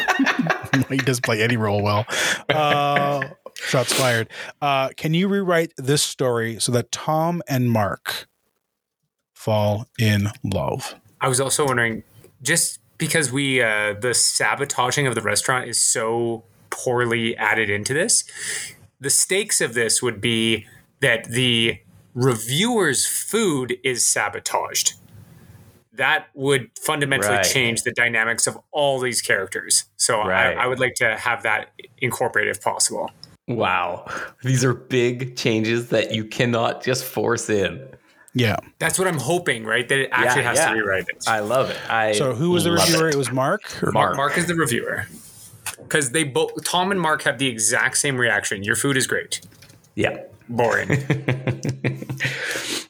he 0.90 0.98
doesn't 0.98 1.24
play 1.24 1.42
any 1.42 1.56
role 1.56 1.82
well. 1.82 2.04
Uh, 2.48 3.26
shots 3.54 3.92
fired. 3.92 4.28
Uh, 4.60 4.90
can 4.96 5.14
you 5.14 5.26
rewrite 5.28 5.72
this 5.78 6.02
story 6.02 6.60
so 6.60 6.72
that 6.72 6.92
Tom 6.92 7.42
and 7.48 7.70
Mark 7.70 8.28
fall 9.32 9.86
in 9.98 10.28
love? 10.44 10.94
I 11.22 11.28
was 11.28 11.40
also 11.40 11.66
wondering, 11.66 12.02
just 12.42 12.80
because 12.98 13.32
we 13.32 13.62
uh, 13.62 13.94
the 13.94 14.12
sabotaging 14.12 15.06
of 15.06 15.14
the 15.14 15.22
restaurant 15.22 15.68
is 15.68 15.80
so 15.80 16.44
poorly 16.68 17.36
added 17.36 17.70
into 17.70 17.94
this, 17.94 18.24
the 19.00 19.10
stakes 19.10 19.60
of 19.60 19.72
this 19.74 20.02
would 20.02 20.20
be 20.20 20.66
that 21.00 21.24
the 21.24 21.78
reviewer's 22.14 23.06
food 23.06 23.78
is 23.84 24.06
sabotaged. 24.06 24.94
That 25.92 26.28
would 26.34 26.70
fundamentally 26.80 27.36
Right. 27.36 27.44
change 27.44 27.82
the 27.82 27.92
dynamics 27.92 28.46
of 28.46 28.58
all 28.72 29.00
these 29.00 29.20
characters. 29.20 29.84
So 29.96 30.18
Right. 30.18 30.56
I, 30.56 30.64
I 30.64 30.66
would 30.66 30.80
like 30.80 30.94
to 30.96 31.16
have 31.16 31.42
that 31.42 31.70
incorporated 31.98 32.56
if 32.56 32.62
possible. 32.62 33.10
Wow, 33.48 34.06
these 34.44 34.64
are 34.64 34.72
big 34.72 35.36
changes 35.36 35.88
that 35.88 36.12
you 36.12 36.24
cannot 36.24 36.84
just 36.84 37.04
force 37.04 37.50
in. 37.50 37.84
Yeah. 38.32 38.56
That's 38.78 38.96
what 38.96 39.08
I'm 39.08 39.18
hoping, 39.18 39.64
right? 39.64 39.88
That 39.88 39.98
it 39.98 40.08
actually 40.12 40.44
has 40.44 40.56
yeah. 40.58 40.70
to 40.70 40.74
rewrite 40.74 41.06
it. 41.08 41.24
I 41.26 41.40
love 41.40 41.70
it. 41.70 41.90
I 41.90 42.12
So 42.12 42.32
who 42.32 42.50
was 42.50 42.62
the 42.64 42.70
reviewer? 42.70 43.08
It. 43.08 43.14
It. 43.14 43.18
was 43.18 43.32
Mark. 43.32 43.62
Or 43.82 43.90
Mark, 43.90 44.16
Mark 44.16 44.38
is 44.38 44.46
the 44.46 44.54
reviewer. 44.54 45.06
Because 45.82 46.10
they 46.10 46.22
both, 46.22 46.64
Tom 46.64 46.92
and 46.92 47.00
Mark 47.00 47.22
have 47.22 47.38
the 47.38 47.48
exact 47.48 47.96
same 47.98 48.16
reaction. 48.16 48.62
Your 48.62 48.76
food 48.76 48.96
is 48.96 49.08
great. 49.08 49.40
Yeah. 49.96 50.22
Boring. 50.50 50.88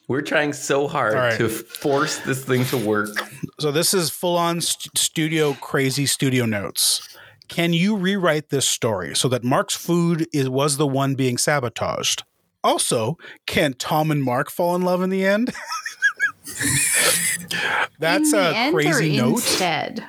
We're 0.07 0.21
trying 0.21 0.51
so 0.53 0.87
hard 0.87 1.13
All 1.15 1.21
right. 1.21 1.37
to 1.37 1.47
force 1.47 2.19
this 2.19 2.43
thing 2.43 2.65
to 2.65 2.77
work. 2.77 3.09
So 3.59 3.71
this 3.71 3.93
is 3.93 4.09
full 4.09 4.35
on 4.37 4.59
st- 4.59 4.97
studio 4.97 5.53
crazy 5.53 6.05
studio 6.05 6.45
notes. 6.45 7.07
Can 7.47 7.71
you 7.73 7.95
rewrite 7.95 8.49
this 8.49 8.67
story 8.67 9.15
so 9.15 9.27
that 9.29 9.43
Mark's 9.43 9.75
food 9.75 10.27
is 10.33 10.49
was 10.49 10.77
the 10.77 10.87
one 10.87 11.15
being 11.15 11.37
sabotaged? 11.37 12.23
Also, 12.63 13.17
can 13.45 13.73
Tom 13.73 14.11
and 14.11 14.23
Mark 14.23 14.49
fall 14.51 14.75
in 14.75 14.81
love 14.81 15.01
in 15.01 15.09
the 15.09 15.25
end? 15.25 15.53
That's 17.99 18.31
In 18.33 18.39
the 18.39 18.49
a 18.51 18.53
end 18.53 18.73
crazy 18.75 19.19
or 19.19 19.23
note. 19.23 19.31
Instead. 19.33 20.03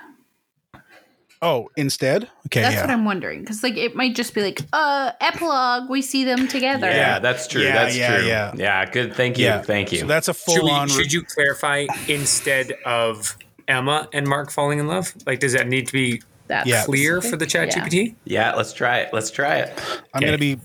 Oh, 1.45 1.69
instead? 1.77 2.29
Okay, 2.47 2.63
That's 2.63 2.77
yeah. 2.77 2.83
what 2.83 2.91
I'm 2.91 3.05
wondering. 3.05 3.41
Because 3.41 3.65
like 3.65 3.77
it 3.77 3.97
might 3.97 4.15
just 4.15 4.33
be 4.33 4.43
like, 4.43 4.61
uh, 4.73 5.11
epilogue, 5.21 5.91
we 5.91 6.01
see 6.01 6.23
them 6.25 6.47
together. 6.47 6.87
Yeah, 6.89 7.19
that's 7.19 7.49
true. 7.49 7.63
Yeah, 7.63 7.73
that's 7.73 7.97
yeah, 7.97 8.17
true. 8.17 8.27
yeah. 8.27 8.53
Yeah, 8.57 8.85
good. 8.89 9.15
Thank 9.17 9.39
you. 9.39 9.47
yeah. 9.47 9.61
Thank 9.61 9.91
you. 9.91 9.99
So 9.99 10.07
that's 10.07 10.29
a 10.29 10.35
should, 10.35 10.45
full 10.61 10.65
we, 10.67 10.71
on. 10.71 10.89
should 10.89 11.13
you 11.13 11.25
clarify 11.25 11.87
instead 12.07 12.73
of 12.87 13.37
Emma 13.67 14.09
and 14.13 14.27
Mark 14.29 14.53
falling 14.53 14.79
in 14.79 14.87
love? 14.87 15.13
Like, 15.27 15.41
does 15.41 15.53
that 15.55 15.67
need 15.67 15.89
to 15.89 15.93
be 15.93 16.23
That's 16.47 16.69
Yeah. 16.69 16.85
clear 16.85 17.21
for 17.21 17.37
the 17.37 17.47
chat 17.47 17.75
Yeah. 17.75 17.87
GPT? 17.89 18.15
yeah, 18.25 18.55
let's 18.55 18.73
try 18.73 18.99
it. 19.01 19.13
Let's 19.13 19.33
try 19.33 19.57
it. 19.57 19.73
I'm 20.15 20.19
Okay. 20.23 20.27
going 20.27 20.33
to 20.33 20.39
be. 20.39 20.61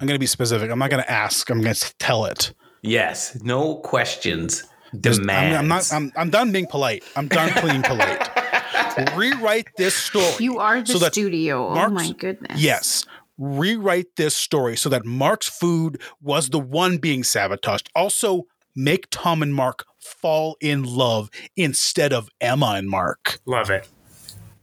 I'm 0.00 0.06
going 0.06 0.14
to 0.14 0.20
be 0.20 0.26
specific. 0.26 0.70
I'm 0.70 0.78
not 0.78 0.90
going 0.90 1.02
to 1.02 1.10
ask. 1.10 1.50
I'm 1.50 1.60
going 1.60 1.74
to 1.74 1.94
tell 1.98 2.26
it. 2.26 2.52
Yes, 2.82 3.36
no 3.42 3.74
questions. 3.78 4.62
Just- 5.00 5.18
Demand. 5.20 5.54
I'm, 5.56 5.60
I'm 5.62 5.68
not. 5.68 5.92
I'm, 5.92 6.12
I'm 6.16 6.30
done 6.30 6.52
being 6.52 6.66
polite. 6.66 7.02
I'm 7.16 7.26
done 7.26 7.50
being 7.66 7.82
polite. 7.82 8.28
Rewrite 9.16 9.68
this 9.76 9.94
story. 9.94 10.34
You 10.40 10.58
are 10.58 10.80
the 10.80 10.92
so 10.92 10.98
that 10.98 11.12
studio. 11.14 11.68
oh 11.68 11.88
my 11.88 12.12
goodness. 12.12 12.60
Yes. 12.60 13.04
Rewrite 13.38 14.16
this 14.16 14.34
story 14.36 14.76
so 14.76 14.88
that 14.88 15.04
Mark's 15.04 15.48
food 15.48 16.00
was 16.20 16.48
the 16.48 16.58
one 16.58 16.98
being 16.98 17.22
sabotaged. 17.22 17.88
Also, 17.94 18.46
make 18.74 19.06
Tom 19.10 19.42
and 19.42 19.54
Mark 19.54 19.84
fall 20.00 20.56
in 20.60 20.82
love 20.82 21.30
instead 21.56 22.12
of 22.12 22.28
Emma 22.40 22.74
and 22.76 22.88
Mark. 22.88 23.38
Love 23.46 23.70
it. 23.70 23.88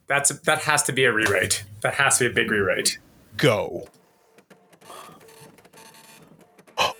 That's 0.07 0.29
that 0.41 0.59
has 0.63 0.83
to 0.83 0.91
be 0.93 1.05
a 1.05 1.11
rewrite. 1.13 1.63
That 1.81 1.93
has 1.95 2.17
to 2.17 2.25
be 2.25 2.31
a 2.31 2.33
big 2.33 2.51
rewrite. 2.51 2.97
Go. 3.37 3.87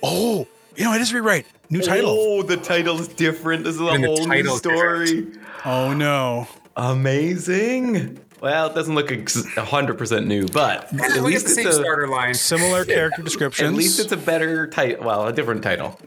Oh, 0.02 0.48
you 0.76 0.84
know, 0.86 0.94
it 0.94 1.02
is 1.02 1.14
rewrite. 1.14 1.46
New 1.70 1.82
title. 1.82 2.16
Oh, 2.18 2.44
the 2.44 2.58
title 2.58 3.00
is 3.00 3.08
different. 3.08 3.64
This 3.64 3.76
is 3.76 3.82
a 3.82 3.86
And 3.88 4.06
whole 4.06 4.18
new 4.20 4.26
title's 4.28 4.60
story. 4.60 5.28
Oh, 5.66 5.94
no. 5.94 6.48
Amazing. 6.76 8.20
Well, 8.42 8.68
it 8.68 8.76
doesn't 8.76 8.94
look 8.96 9.12
ex- 9.12 9.42
100% 9.56 10.26
new, 10.28 10.46
but 10.48 10.86
at 10.86 10.92
we 10.94 10.98
got 11.00 11.22
least 11.24 11.46
the 11.46 11.52
it's 11.52 11.56
same 11.56 11.68
a, 11.68 11.74
starter 11.74 12.08
line. 12.08 12.34
Similar 12.34 12.86
character 12.86 13.22
descriptions. 13.24 13.70
at 13.70 13.76
least 13.76 14.00
it's 14.00 14.12
a 14.12 14.18
better 14.18 14.68
title. 14.68 15.06
Well, 15.06 15.28
a 15.28 15.34
different 15.34 15.64
title. 15.64 16.00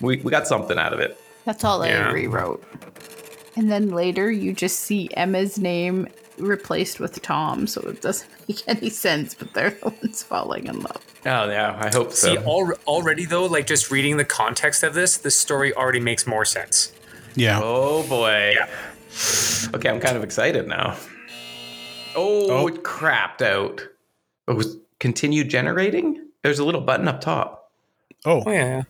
We, 0.00 0.16
we 0.18 0.30
got 0.30 0.46
something 0.48 0.78
out 0.78 0.92
of 0.92 1.00
it. 1.00 1.20
That's 1.44 1.62
all 1.64 1.84
Yeah. 1.86 2.08
I 2.08 2.12
rewrote. 2.12 2.64
And 3.56 3.70
then 3.70 3.90
later 3.90 4.30
you 4.30 4.52
just 4.52 4.80
see 4.80 5.08
Emma's 5.14 5.58
name 5.58 6.08
replaced 6.38 6.98
with 6.98 7.20
Tom, 7.22 7.66
so 7.66 7.80
it 7.82 8.00
doesn't 8.02 8.28
make 8.48 8.62
any 8.66 8.90
sense, 8.90 9.34
but 9.34 9.52
they're 9.54 9.70
the 9.70 9.90
ones 9.90 10.22
falling 10.22 10.66
in 10.66 10.80
love. 10.80 11.04
Oh, 11.26 11.48
yeah, 11.50 11.78
I 11.80 11.88
hope 11.94 12.12
so. 12.12 12.28
See, 12.34 12.38
al- 12.38 12.72
already 12.86 13.26
though, 13.26 13.46
like 13.46 13.66
just 13.66 13.90
reading 13.90 14.16
the 14.16 14.24
context 14.24 14.82
of 14.82 14.94
this, 14.94 15.18
the 15.18 15.30
story 15.30 15.72
already 15.74 16.00
makes 16.00 16.26
more 16.26 16.44
sense. 16.44 16.92
yeah. 17.34 17.60
Oh 17.62 18.02
boy. 18.08 18.54
Yeah. 18.56 18.68
Okay, 19.74 19.88
I'm 19.88 20.00
kind 20.00 20.16
of 20.16 20.22
excited 20.24 20.66
now. 20.68 20.96
Oh, 22.14 22.50
Oh. 22.50 22.66
it 22.68 22.82
crapped 22.82 23.42
out. 23.42 23.82
Oh, 24.48 24.52
it 24.52 24.56
was 24.56 24.76
continue 25.00 25.44
generating? 25.44 26.24
There's 26.42 26.58
a 26.58 26.64
little 26.64 26.80
button 26.80 27.08
up 27.08 27.20
top. 27.20 27.70
Oh, 28.24 28.42
Oh 28.46 28.50
yeah, 28.50 28.82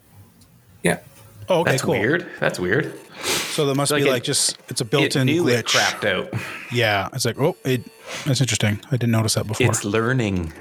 yeah. 0.82 1.00
oh 1.48 1.60
okay, 1.60 1.72
That's 1.72 1.82
cool. 1.82 1.94
weird. 1.98 2.26
That's 2.40 2.58
weird. 2.60 2.92
So 3.22 3.64
there 3.66 3.74
must 3.74 3.90
Like 3.90 4.02
be 4.02 4.08
it- 4.08 4.12
like 4.12 4.22
just 4.22 4.58
it's 4.68 4.80
a 4.80 4.84
built-in 4.84 5.26
knew 5.26 5.44
glitch. 5.44 5.58
it 5.60 5.66
crapped 5.66 6.04
out. 6.06 6.32
Yeah, 6.72 7.08
it's 7.12 7.24
like 7.24 7.38
oh, 7.40 7.56
it. 7.64 7.82
That's 8.24 8.40
interesting. 8.40 8.78
I 8.88 8.90
didn't 8.92 9.10
notice 9.12 9.34
that 9.34 9.46
before. 9.46 9.66
It's 9.66 9.84
learning. 9.84 10.52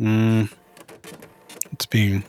Mm. 0.00 0.50
it's 1.70 1.86
being 1.86 2.24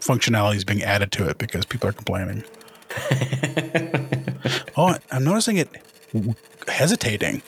functionality 0.00 0.56
is 0.56 0.64
being 0.64 0.82
added 0.82 1.12
to 1.12 1.28
it 1.28 1.38
because 1.38 1.64
people 1.66 1.88
are 1.88 1.92
complaining. 1.92 2.42
oh, 4.76 4.96
I'm 5.12 5.24
noticing 5.24 5.56
it 5.58 5.68
w- 5.72 5.84
hesitating. 6.68 7.42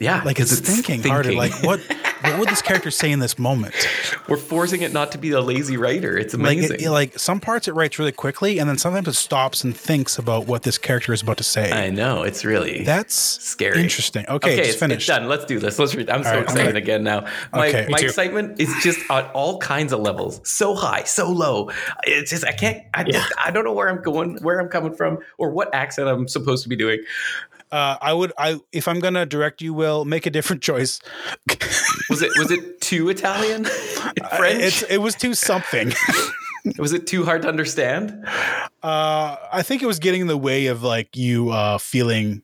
Yeah, 0.00 0.22
Like 0.24 0.40
it's 0.40 0.50
'cause 0.50 0.60
thinking, 0.60 1.02
harder. 1.08 1.32
Like 1.32 1.52
what? 1.62 1.80
What 2.24 2.38
would 2.40 2.48
this 2.48 2.62
character 2.62 2.90
say 2.90 3.12
in 3.12 3.20
this 3.20 3.38
moment? 3.38 3.74
we're 4.28 4.36
forcing 4.38 4.82
it 4.82 4.92
not 4.92 5.12
to 5.12 5.18
be 5.18 5.30
a 5.30 5.40
lazy 5.40 5.76
writer. 5.76 6.16
It's 6.18 6.34
Like, 6.34 6.56
amazing. 6.56 6.80
it, 6.80 6.90
like 6.90 7.18
some 7.18 7.38
parts 7.38 7.68
it 7.68 7.74
writes 7.74 7.98
really 7.98 8.12
quickly, 8.12 8.58
and 8.58 8.68
then 8.68 8.76
sometimes 8.76 9.06
it 9.08 9.12
stops 9.14 9.62
and 9.62 9.74
thinks 9.74 10.18
about 10.18 10.46
what 10.46 10.62
this 10.64 10.78
character 10.78 11.12
is 11.12 11.22
about 11.22 11.36
to 11.36 11.44
say. 11.44 11.70
I 11.70 11.90
know 11.90 12.22
it's 12.22 12.44
really 12.44 12.82
That's 12.82 13.14
scary. 13.14 13.80
Interesting. 13.80 14.24
Okay, 14.28 14.58
it's, 14.58 14.66
just 14.68 14.78
finished. 14.80 15.08
it's 15.08 15.18
done. 15.18 15.28
Let's 15.28 15.44
do 15.44 15.58
this. 15.58 15.78
Let's 15.78 15.94
read. 15.94 16.10
I'm 16.10 16.24
so 16.24 16.30
right, 16.30 16.42
excited 16.42 16.68
okay. 16.70 16.78
again 16.78 17.04
now. 17.04 17.26
My, 17.52 17.68
Okay. 17.68 17.86
My 17.88 17.98
excitement 17.98 18.58
is 18.60 18.74
just 18.82 18.98
on 19.10 19.24
all 19.26 19.58
kinds 19.58 19.92
of 19.92 20.00
levels. 20.00 20.40
So 20.44 20.74
high, 20.74 21.04
so 21.04 21.30
low. 21.30 21.70
It's 22.04 22.30
just 22.30 22.44
I 22.46 22.52
can't. 22.52 22.82
I, 22.94 23.04
Yeah. 23.06 23.24
I 23.42 23.50
don't 23.52 23.64
know 23.64 23.72
where 23.72 23.88
I'm 23.88 24.02
going, 24.02 24.38
where 24.42 24.58
I'm 24.60 24.68
coming 24.68 24.94
from, 24.94 25.18
or 25.38 25.50
what 25.50 25.72
accent 25.74 26.08
I'm 26.08 26.26
supposed 26.26 26.62
to 26.64 26.68
be 26.68 26.76
doing. 26.76 26.98
Uh, 27.74 27.98
I 28.00 28.12
would. 28.12 28.32
I 28.38 28.60
if 28.70 28.86
I'm 28.86 29.00
gonna 29.00 29.26
direct 29.26 29.60
you, 29.60 29.74
will 29.74 30.04
make 30.04 30.26
a 30.26 30.30
different 30.30 30.62
choice. 30.70 31.00
Was 32.08 32.22
it 32.22 32.30
was 32.38 32.52
it 32.52 32.80
too 32.80 33.08
Italian? 33.08 33.64
French? 34.36 34.62
It's, 34.62 34.82
it 34.82 34.98
was 34.98 35.16
too 35.16 35.34
something. 35.34 35.92
was 36.78 36.92
it 36.92 37.08
too 37.08 37.24
hard 37.24 37.42
to 37.42 37.48
understand? 37.48 38.24
Uh, 38.80 39.36
I 39.52 39.62
think 39.62 39.82
it 39.82 39.86
was 39.86 39.98
getting 39.98 40.20
in 40.20 40.28
the 40.28 40.38
way 40.38 40.66
of 40.66 40.84
like 40.84 41.16
you 41.16 41.50
uh, 41.50 41.78
feeling 41.78 42.42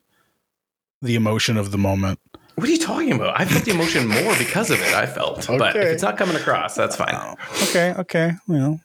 the 1.00 1.14
emotion 1.14 1.56
of 1.56 1.70
the 1.70 1.78
moment. 1.78 2.18
What 2.56 2.68
are 2.68 2.72
you 2.72 2.78
talking 2.78 3.12
about? 3.12 3.40
I 3.40 3.44
felt 3.44 3.64
the 3.64 3.70
emotion 3.70 4.08
more 4.08 4.36
because 4.36 4.72
of 4.72 4.80
it. 4.82 4.92
I 4.94 5.06
felt, 5.06 5.46
but 5.46 5.76
if 5.76 5.84
it's 5.84 6.02
not 6.02 6.18
coming 6.18 6.34
across, 6.34 6.74
that's 6.74 6.96
fine. 6.96 7.36
Okay, 7.68 7.94
okay, 7.98 8.32
well, 8.48 8.80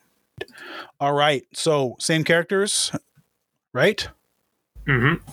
all 1.00 1.14
right. 1.14 1.44
So 1.54 1.96
same 1.98 2.24
characters, 2.24 2.92
right? 3.74 4.08
Mm-hmm. 4.88 5.26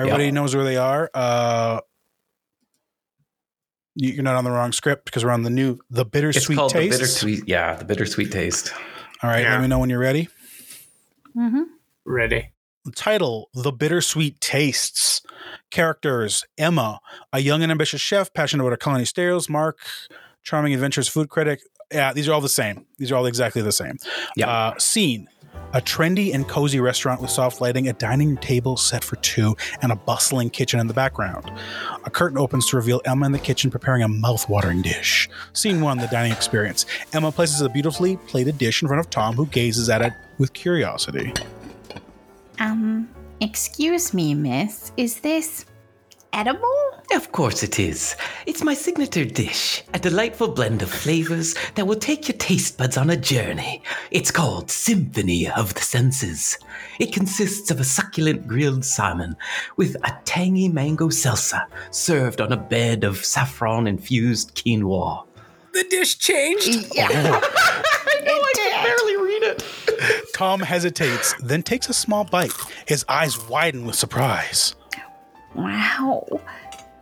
Everybody 0.00 0.24
Yep. 0.26 0.34
knows 0.34 0.54
where 0.56 0.64
they 0.64 0.76
are. 0.76 1.10
Uh, 1.14 1.80
you- 3.94 4.12
you're 4.12 4.22
not 4.22 4.36
on 4.36 4.44
the 4.44 4.50
wrong 4.50 4.72
script 4.72 5.04
because 5.04 5.24
we're 5.24 5.30
on 5.30 5.42
the 5.42 5.50
new 5.50 5.78
the 5.90 6.02
It's 6.02 6.10
bittersweet 6.10 6.56
called 6.58 6.72
taste. 6.72 6.92
the 6.92 6.98
bittersweet. 6.98 7.44
Yeah, 7.48 7.74
the 7.74 7.84
bittersweet 7.84 8.32
taste. 8.32 8.72
All 9.22 9.28
right, 9.30 9.42
Yeah. 9.42 9.52
let 9.52 9.60
me 9.60 9.66
know 9.68 9.78
when 9.78 9.90
you're 9.90 9.98
ready. 9.98 10.28
Mm-hmm. 11.36 11.62
Ready. 12.04 12.50
The 12.84 12.92
title 12.92 13.50
The 13.52 13.72
Bittersweet 13.72 14.40
Tastes. 14.40 15.20
Characters 15.70 16.44
Emma, 16.56 17.00
a 17.32 17.40
young 17.40 17.62
and 17.62 17.70
ambitious 17.70 18.00
chef 18.00 18.32
passionate 18.32 18.62
about 18.64 18.70
her 18.72 18.76
culinary 18.78 19.06
styles. 19.06 19.48
Mark, 19.48 19.78
charming 20.42 20.72
adventurous 20.72 21.06
food 21.08 21.28
critic. 21.28 21.60
Yeah, 21.92 22.12
these 22.12 22.28
are 22.28 22.32
all 22.32 22.40
the 22.40 22.48
same. 22.48 22.86
These 22.98 23.12
are 23.12 23.16
all 23.16 23.26
exactly 23.26 23.60
the 23.62 23.72
same. 23.72 23.98
Yeah. 24.36 24.48
Uh, 24.48 24.78
scene 24.78 25.28
a 25.72 25.80
trendy 25.80 26.34
and 26.34 26.48
cozy 26.48 26.80
restaurant 26.80 27.20
with 27.20 27.30
soft 27.30 27.60
lighting, 27.60 27.88
a 27.88 27.92
dining 27.92 28.36
table 28.38 28.76
set 28.76 29.04
for 29.04 29.16
two, 29.16 29.56
and 29.82 29.92
a 29.92 29.96
bustling 29.96 30.50
kitchen 30.50 30.80
in 30.80 30.86
the 30.86 30.94
background. 30.94 31.50
A 32.04 32.10
curtain 32.10 32.38
opens 32.38 32.68
to 32.70 32.76
reveal 32.76 33.00
Emma 33.04 33.26
in 33.26 33.32
the 33.32 33.38
kitchen 33.38 33.70
preparing 33.70 34.02
a 34.02 34.08
mouth-watering 34.08 34.82
dish. 34.82 35.28
Scene 35.52 35.80
one, 35.80 35.98
the 35.98 36.06
dining 36.08 36.32
experience. 36.32 36.86
Emma 37.12 37.30
places 37.30 37.60
a 37.60 37.68
beautifully 37.68 38.16
plated 38.16 38.58
dish 38.58 38.82
in 38.82 38.88
front 38.88 39.00
of 39.00 39.10
Tom, 39.10 39.34
who 39.34 39.46
gazes 39.46 39.88
at 39.88 40.02
it 40.02 40.12
with 40.38 40.52
curiosity. 40.52 41.32
Um, 42.58 43.08
excuse 43.40 44.12
me, 44.12 44.34
miss. 44.34 44.92
Is 44.96 45.20
this 45.20 45.64
edible? 46.32 46.76
Of 47.14 47.32
course 47.32 47.62
it 47.62 47.78
is. 47.78 48.16
It's 48.46 48.62
my 48.62 48.74
signature 48.74 49.24
dish, 49.24 49.82
a 49.94 49.98
delightful 49.98 50.48
blend 50.48 50.82
of 50.82 50.90
flavors 50.90 51.54
that 51.74 51.86
will 51.86 51.96
take 51.96 52.28
your 52.28 52.36
taste 52.36 52.78
buds 52.78 52.96
on 52.96 53.10
a 53.10 53.16
journey. 53.16 53.82
It's 54.10 54.30
called 54.30 54.70
Symphony 54.70 55.50
of 55.50 55.74
the 55.74 55.80
Senses. 55.80 56.58
It 56.98 57.12
consists 57.12 57.70
of 57.70 57.80
a 57.80 57.84
succulent 57.84 58.46
grilled 58.46 58.84
salmon 58.84 59.36
with 59.76 59.96
a 60.04 60.16
tangy 60.24 60.68
mango 60.68 61.08
salsa 61.08 61.66
served 61.90 62.40
on 62.40 62.52
a 62.52 62.56
bed 62.56 63.04
of 63.04 63.24
saffron 63.24 63.86
infused 63.86 64.54
quinoa. 64.54 65.24
The 65.72 65.84
dish 65.84 66.18
changed. 66.18 66.94
Yeah. 66.94 67.08
Oh. 67.10 67.40
I 68.06 68.20
know, 68.24 68.32
I 68.32 68.52
can 68.56 68.84
barely 68.84 69.16
read 69.16 69.42
it. 69.42 70.34
Tom 70.34 70.60
hesitates, 70.60 71.34
then 71.42 71.62
takes 71.62 71.88
a 71.88 71.94
small 71.94 72.24
bite. 72.24 72.52
His 72.86 73.04
eyes 73.08 73.48
widen 73.48 73.84
with 73.86 73.96
surprise. 73.96 74.74
Wow. 75.54 76.26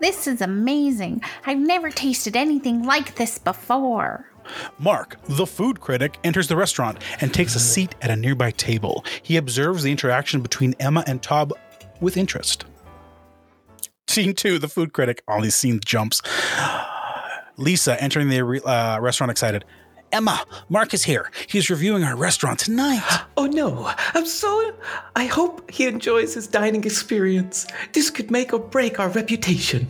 This 0.01 0.27
is 0.27 0.41
amazing. 0.41 1.23
I've 1.45 1.59
never 1.59 1.91
tasted 1.91 2.37
anything 2.37 2.85
like 2.85 3.17
this 3.17 3.39
before. 3.39 4.31
Mark, 4.79 5.17
the 5.29 5.47
food 5.47 5.81
critic, 5.81 6.19
enters 6.25 6.49
the 6.49 6.57
restaurant 6.57 7.03
and 7.21 7.35
takes 7.35 7.55
a 7.55 7.61
seat 7.61 7.95
at 8.01 8.11
a 8.11 8.17
nearby 8.17 8.51
table. 8.53 9.05
He 9.23 9.37
observes 9.37 9.83
the 9.83 9.91
interaction 9.91 10.41
between 10.41 10.75
Emma 10.81 11.05
and 11.07 11.23
Tom 11.23 11.53
with 12.01 12.17
interest. 12.17 12.65
Scene 14.07 14.35
two, 14.35 14.59
the 14.59 14.69
food 14.69 14.93
critic. 14.93 15.23
All 15.29 15.43
these 15.43 15.55
scenes 15.55 15.85
jumps. 15.85 16.23
Lisa 17.59 18.01
entering 18.03 18.29
the 18.29 18.41
uh, 18.65 18.99
restaurant 19.01 19.31
excited. 19.31 19.65
Emma, 20.13 20.45
Mark 20.69 20.95
is 20.95 21.05
here. 21.05 21.31
He's 21.47 21.71
reviewing 21.71 22.05
our 22.05 22.17
restaurant 22.17 22.59
tonight. 22.59 23.03
Oh 23.39 23.47
no, 23.47 23.89
I'm 24.15 24.27
so. 24.27 24.75
I 25.15 25.27
hope 25.27 25.71
he 25.71 25.87
enjoys 25.87 26.35
his 26.35 26.49
dining 26.49 26.83
experience. 26.83 27.69
This 27.93 28.11
could 28.11 28.33
make 28.33 28.53
or 28.53 28.59
break 28.59 28.99
our 28.99 29.09
reputation. 29.09 29.87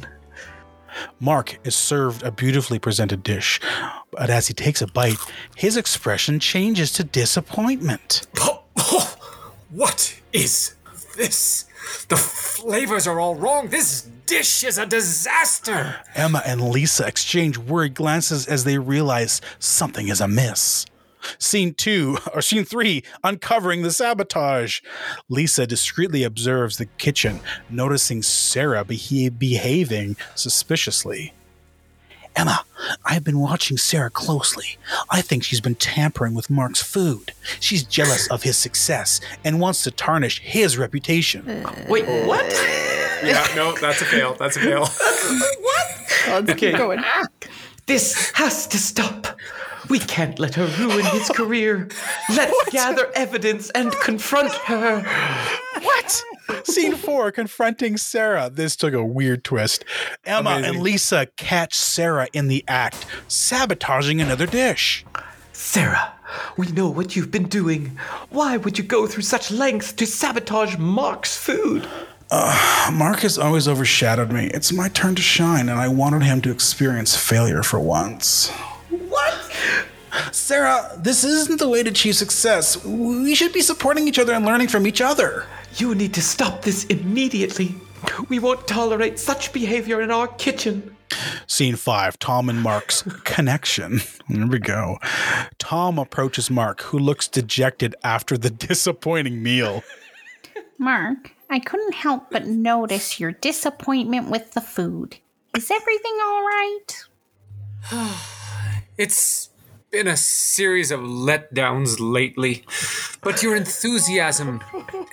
Mark 1.19 1.59
is 1.64 1.75
served 1.75 2.23
a 2.23 2.31
beautifully 2.31 2.79
presented 2.79 3.23
dish, 3.23 3.59
but 4.11 4.29
as 4.29 4.49
he 4.49 4.55
takes 4.55 4.83
a 4.83 4.87
bite, 4.87 5.16
his 5.57 5.79
expression 5.79 6.41
changes 6.41 6.93
to 6.93 7.05
disappointment. 7.05 8.27
Oh, 8.39 8.64
oh, 8.77 9.16
what 9.71 10.21
is 10.35 10.75
this? 11.16 11.64
The 12.09 12.16
flavors 12.16 13.07
are 13.07 13.20
all 13.20 13.35
wrong. 13.35 13.68
This 13.68 14.09
dish 14.26 14.64
is 14.64 14.79
a 14.79 14.87
disaster. 14.87 15.97
Emma 16.14 16.43
and 16.45 16.61
Lisa 16.70 17.07
exchange 17.07 17.57
worried 17.59 17.95
glances 17.95 18.47
as 18.47 18.64
they 18.64 18.79
realize 18.79 19.41
something 19.59 20.09
is 20.09 20.20
amiss. 20.20 20.87
Scene 21.39 21.74
two, 21.74 22.18
or 22.33 22.41
scene 22.41 22.64
three, 22.64 23.03
uncovering 23.24 23.83
the 23.83 23.91
sabotage. 23.91 24.81
Lisa 25.29 25.66
discreetly 25.66 26.22
observes 26.22 26.76
the 26.76 26.87
kitchen, 26.87 27.41
noticing 27.68 28.22
Sarah 28.22 28.85
beha- 28.85 29.31
behaving 29.31 30.16
suspiciously. 30.35 31.35
Emma, 32.39 32.64
I've 33.05 33.24
been 33.24 33.41
watching 33.41 33.76
Sarah 33.76 34.11
closely. 34.11 34.78
I 35.11 35.20
think 35.22 35.43
she's 35.43 35.61
been 35.61 35.74
tampering 35.74 36.34
with 36.34 36.49
Mark's 36.49 36.80
food. 36.80 37.32
She's 37.59 37.82
jealous 37.82 38.28
of 38.30 38.45
his 38.45 38.57
success 38.57 39.20
and 39.45 39.59
wants 39.61 39.82
to 39.82 39.91
tarnish 39.91 40.39
his 40.41 40.78
reputation. 40.78 41.49
Uh, 41.49 41.84
Wait, 41.89 42.05
what? 42.26 42.47
Yeah, 43.24 43.45
no, 43.57 43.74
that's 43.80 44.01
a 44.03 44.05
fail. 44.05 44.34
That's 44.39 44.57
a 44.57 44.61
fail. 44.61 44.82
Let's 46.28 46.51
Okay. 46.53 46.70
keep 46.70 46.76
going. 46.78 47.03
This 47.89 48.30
has 48.34 48.66
to 48.66 48.76
stop. 48.78 49.26
We 49.89 49.99
can't 49.99 50.39
let 50.39 50.55
her 50.57 50.66
ruin 50.78 51.07
his 51.07 51.28
career. 51.34 51.89
Let's 52.28 52.70
gather 52.70 53.11
evidence 53.14 53.70
and 53.70 53.91
confront 53.93 54.53
her. 54.53 55.01
What? 55.80 56.22
Scene 56.64 56.97
four, 56.97 57.32
confronting 57.32 57.97
Sarah. 57.97 58.51
This 58.51 58.76
took 58.76 58.93
a 58.93 59.03
weird 59.03 59.43
twist. 59.43 59.86
Emma 60.26 60.61
and 60.62 60.80
Lisa 60.80 61.28
catch 61.36 61.72
Sarah 61.74 62.28
in 62.34 62.49
the 62.49 62.62
act, 62.68 63.07
sabotaging 63.26 64.20
another 64.20 64.47
dish. 64.47 65.07
Sarah, 65.55 66.12
we 66.59 66.66
know 66.68 66.91
what 66.91 67.16
you've 67.16 67.30
been 67.30 67.49
doing. 67.49 67.99
Why 68.28 68.59
would 68.59 68.76
you 68.76 68.84
go 68.84 69.07
through 69.07 69.22
such 69.22 69.51
lengths 69.51 69.95
to 69.95 70.07
sabotage 70.07 70.76
Mark's 70.76 71.39
food? 71.39 71.89
Mark 72.31 73.20
has 73.20 73.39
always 73.39 73.66
overshadowed 73.66 74.31
me. 74.33 74.47
It's 74.47 74.72
my 74.72 74.89
turn 74.89 75.14
to 75.14 75.22
shine, 75.22 75.68
and 75.68 75.79
I 75.81 75.89
wanted 75.89 76.22
him 76.22 76.41
to 76.43 76.51
experience 76.51 77.16
failure 77.16 77.62
for 77.62 77.81
once. 77.81 78.51
What? 78.91 79.53
Sarah, 80.33 80.91
this 80.99 81.24
isn't 81.24 81.59
the 81.59 81.68
way 81.68 81.83
to 81.83 81.91
achieve 81.91 82.16
success. 82.16 82.85
We 82.85 83.35
should 83.35 83.53
be 83.53 83.61
supporting 83.61 84.09
each 84.09 84.18
other 84.18 84.33
and 84.33 84.45
learning 84.45 84.68
from 84.68 84.87
each 84.87 85.01
other. 85.01 85.47
You 85.76 85.95
need 85.95 86.14
to 86.14 86.22
stop 86.22 86.62
this 86.62 86.85
immediately. 86.87 87.74
We 88.29 88.39
won't 88.39 88.66
tolerate 88.66 89.18
such 89.18 89.53
behavior 89.53 90.01
in 90.01 90.11
our 90.11 90.29
kitchen. 90.29 90.97
Scene 91.47 91.76
five 91.76 92.18
Tom 92.18 92.49
and 92.49 92.61
Mark's 92.61 93.03
connection. 93.24 94.01
There 94.29 94.47
we 94.47 94.59
go. 94.59 94.99
Tom 95.59 95.99
approaches 95.99 96.51
Mark, 96.51 96.83
who 96.83 96.99
looks 96.99 97.26
dejected 97.29 97.95
after 98.05 98.37
the 98.37 98.51
disappointing 98.68 99.43
meal. 99.43 99.83
Mark, 100.79 101.33
I 101.51 101.59
couldn't 101.59 101.94
help 101.94 102.30
but 102.30 102.46
notice 102.46 103.18
your 103.18 103.32
disappointment 103.32 104.30
with 104.30 104.53
the 104.53 104.61
food. 104.61 105.18
Is 105.57 105.70
everything 105.70 106.18
all 106.22 106.42
right? 106.42 106.86
It's 108.99 109.51
been 109.92 110.09
a 110.09 110.16
series 110.16 110.90
of 110.90 110.99
letdowns 110.99 111.99
lately, 112.01 112.64
but 113.22 113.44
your 113.44 113.55
enthusiasm 113.55 114.61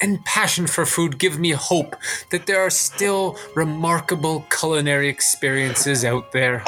and 0.02 0.26
passion 0.26 0.66
for 0.66 0.88
food 0.88 1.20
give 1.20 1.38
me 1.38 1.52
hope 1.52 1.96
that 2.32 2.48
there 2.48 2.60
are 2.60 2.72
still 2.72 3.38
remarkable 3.56 4.46
culinary 4.50 5.08
experiences 5.08 6.04
out 6.04 6.32
there. 6.32 6.64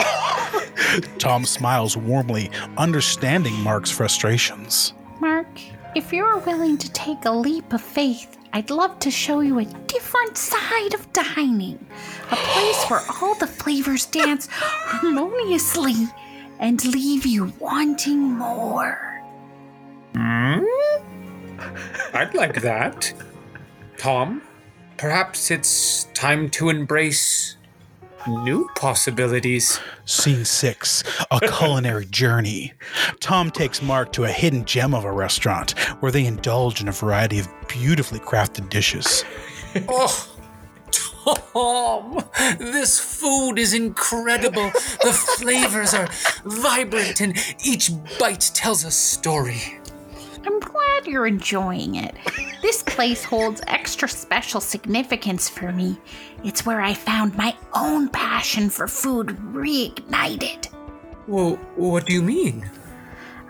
Tom 1.17 1.43
smiles 1.43 1.97
warmly, 1.97 2.51
understanding 2.77 3.59
Mark's 3.61 3.89
frustrations. 3.89 4.93
Mark, 5.19 5.47
if 5.95 6.13
you're 6.13 6.37
willing 6.39 6.77
to 6.77 6.91
take 6.91 7.25
a 7.25 7.31
leap 7.31 7.73
of 7.73 7.81
faith, 7.81 8.37
I'd 8.53 8.69
love 8.69 8.99
to 8.99 9.11
show 9.11 9.41
you 9.41 9.59
a 9.59 9.65
different 9.65 10.37
side 10.37 10.93
of 10.93 11.11
dining. 11.13 11.85
A 12.31 12.35
place 12.35 12.83
where 12.85 13.01
all 13.21 13.35
the 13.35 13.47
flavors 13.47 14.05
dance 14.05 14.47
harmoniously 14.51 16.07
and 16.59 16.83
leave 16.85 17.25
you 17.25 17.53
wanting 17.59 18.19
more. 18.19 19.21
Hmm? 20.15 20.63
I'd 22.13 22.33
like 22.33 22.61
that. 22.61 23.13
Tom, 23.97 24.41
perhaps 24.97 25.51
it's 25.51 26.05
time 26.13 26.49
to 26.51 26.69
embrace 26.69 27.57
new 28.27 28.67
possibilities. 28.75 29.79
Scene 30.05 30.45
six 30.45 31.03
A 31.31 31.39
culinary 31.57 32.05
journey. 32.05 32.73
Tom 33.19 33.51
takes 33.51 33.81
Mark 33.81 34.11
to 34.13 34.25
a 34.25 34.29
hidden 34.29 34.65
gem 34.65 34.93
of 34.93 35.03
a 35.05 35.11
restaurant 35.11 35.71
where 35.99 36.11
they 36.11 36.25
indulge 36.25 36.81
in 36.81 36.87
a 36.87 36.91
variety 36.91 37.39
of 37.39 37.47
beautifully 37.67 38.19
crafted 38.19 38.69
dishes. 38.69 39.23
Oh, 39.87 40.37
Tom, 41.53 42.23
this 42.57 42.99
food 42.99 43.59
is 43.59 43.73
incredible. 43.73 44.71
The 45.03 45.11
flavors 45.37 45.93
are 45.93 46.07
vibrant, 46.45 47.19
and 47.19 47.37
each 47.65 47.91
bite 48.19 48.51
tells 48.53 48.85
a 48.85 48.91
story. 48.91 49.76
I'm 50.47 50.61
glad 50.61 51.05
you're 51.05 51.27
enjoying 51.27 51.95
it. 51.95 52.15
This 52.61 52.81
place 52.81 53.21
holds 53.21 53.61
extra 53.67 54.07
special 54.07 54.61
significance 54.61 55.49
for 55.49 55.73
me. 55.73 55.97
It's 56.41 56.65
where 56.65 56.79
I 56.79 56.93
found 56.93 57.35
my 57.35 57.53
own 57.73 58.07
passion 58.07 58.69
for 58.69 58.87
food 58.87 59.27
reignited. 59.51 60.69
Well, 61.27 61.55
what 61.75 62.05
do 62.05 62.13
you 62.13 62.21
mean? 62.21 62.69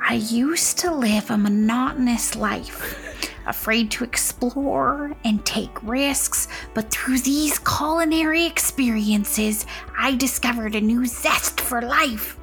I 0.02 0.16
used 0.16 0.80
to 0.80 0.92
live 0.92 1.30
a 1.30 1.38
monotonous 1.38 2.36
life, 2.36 3.32
afraid 3.46 3.92
to 3.92 4.04
explore 4.04 5.16
and 5.24 5.46
take 5.46 5.84
risks, 5.84 6.48
but 6.74 6.90
through 6.90 7.20
these 7.20 7.60
culinary 7.60 8.48
experiences, 8.48 9.68
I 9.96 10.16
discovered 10.16 10.74
a 10.74 10.82
new 10.82 11.06
zest 11.06 11.62
for 11.62 11.80
life. 11.80 12.40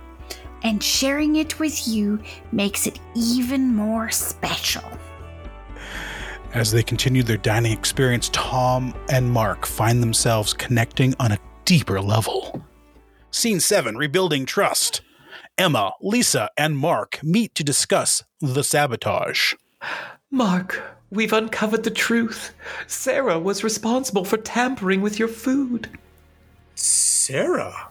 And 0.64 0.82
sharing 0.82 1.36
it 1.36 1.60
with 1.60 1.86
you 1.86 2.20
makes 2.50 2.86
it 2.86 2.98
even 3.14 3.74
more 3.74 4.10
special. 4.10 4.82
As 6.54 6.70
they 6.70 6.82
continue 6.82 7.22
their 7.22 7.36
dining 7.36 7.72
experience, 7.72 8.30
Tom 8.32 8.94
and 9.10 9.30
Mark 9.30 9.66
find 9.66 10.02
themselves 10.02 10.54
connecting 10.54 11.14
on 11.20 11.32
a 11.32 11.38
deeper 11.64 12.00
level. 12.00 12.64
Scene 13.30 13.60
7 13.60 13.96
Rebuilding 13.96 14.46
Trust. 14.46 15.02
Emma, 15.58 15.92
Lisa, 16.00 16.48
and 16.56 16.78
Mark 16.78 17.22
meet 17.22 17.54
to 17.56 17.62
discuss 17.62 18.24
the 18.40 18.64
sabotage. 18.64 19.54
Mark, 20.30 20.82
we've 21.10 21.32
uncovered 21.32 21.84
the 21.84 21.90
truth. 21.90 22.54
Sarah 22.86 23.38
was 23.38 23.62
responsible 23.62 24.24
for 24.24 24.36
tampering 24.36 25.00
with 25.00 25.18
your 25.18 25.28
food. 25.28 25.88
Sarah? 26.74 27.88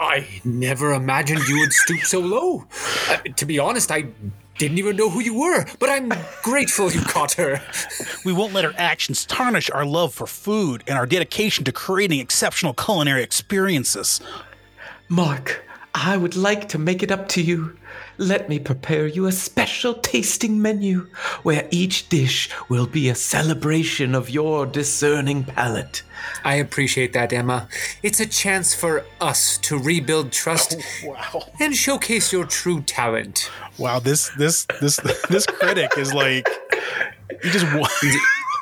I 0.00 0.26
never 0.44 0.92
imagined 0.92 1.40
you 1.48 1.58
would 1.60 1.72
stoop 1.72 2.00
so 2.02 2.20
low. 2.20 2.66
Uh, 3.08 3.16
to 3.36 3.44
be 3.44 3.58
honest, 3.58 3.90
I 3.90 4.06
didn't 4.58 4.78
even 4.78 4.96
know 4.96 5.10
who 5.10 5.20
you 5.20 5.38
were, 5.38 5.66
but 5.78 5.88
I'm 5.88 6.12
grateful 6.42 6.90
you 6.90 7.00
caught 7.00 7.32
her. 7.32 7.60
We 8.24 8.32
won't 8.32 8.52
let 8.52 8.64
her 8.64 8.74
actions 8.76 9.24
tarnish 9.24 9.70
our 9.70 9.84
love 9.84 10.12
for 10.12 10.26
food 10.26 10.84
and 10.86 10.98
our 10.98 11.06
dedication 11.06 11.64
to 11.64 11.72
creating 11.72 12.20
exceptional 12.20 12.74
culinary 12.74 13.22
experiences. 13.22 14.20
Mark, 15.08 15.64
I 15.94 16.16
would 16.16 16.36
like 16.36 16.68
to 16.70 16.78
make 16.78 17.02
it 17.02 17.10
up 17.10 17.28
to 17.30 17.42
you. 17.42 17.76
Let 18.20 18.48
me 18.48 18.58
prepare 18.58 19.06
you 19.06 19.26
a 19.26 19.32
special 19.32 19.94
tasting 19.94 20.60
menu 20.60 21.06
where 21.44 21.68
each 21.70 22.08
dish 22.08 22.50
will 22.68 22.86
be 22.86 23.08
a 23.08 23.14
celebration 23.14 24.14
of 24.14 24.28
your 24.28 24.66
discerning 24.66 25.44
palate. 25.44 26.02
I 26.44 26.56
appreciate 26.56 27.12
that, 27.12 27.32
Emma. 27.32 27.68
It's 28.02 28.18
a 28.18 28.26
chance 28.26 28.74
for 28.74 29.04
us 29.20 29.56
to 29.58 29.78
rebuild 29.78 30.32
trust 30.32 30.76
Wow. 31.04 31.44
and 31.60 31.74
showcase 31.76 32.32
your 32.32 32.44
true 32.44 32.82
talent. 32.82 33.50
Wow, 33.78 34.00
this 34.00 34.30
this 34.36 34.66
this 34.80 34.96
this 35.30 35.46
critic 35.46 35.92
is 35.96 36.12
like 36.12 36.48
he 37.42 37.50
just 37.50 37.72
wa- 37.72 37.88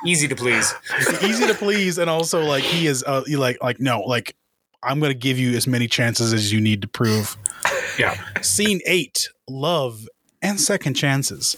Easy 0.05 0.29
to 0.29 0.37
please. 0.37 0.75
easy 1.23 1.47
to 1.47 1.55
please 1.55 1.97
and 1.97 2.11
also 2.11 2.43
like 2.45 2.63
he 2.63 2.87
is 2.87 3.03
uh 3.07 3.25
he 3.27 3.37
like 3.37 3.57
like 3.63 3.81
no, 3.81 4.01
like 4.03 4.37
I'm 4.83 5.01
going 5.01 5.11
to 5.11 5.19
give 5.19 5.39
you 5.39 5.57
as 5.57 5.67
many 5.67 5.89
chances 5.89 6.33
as 6.35 6.53
you 6.53 6.61
need 6.61 6.83
to 6.83 6.89
prove. 6.89 7.37
Yeah. 7.99 8.15
Scene 8.43 8.81
8, 8.85 9.31
love 9.49 10.09
and 10.43 10.61
second 10.61 10.95
chances. 10.95 11.57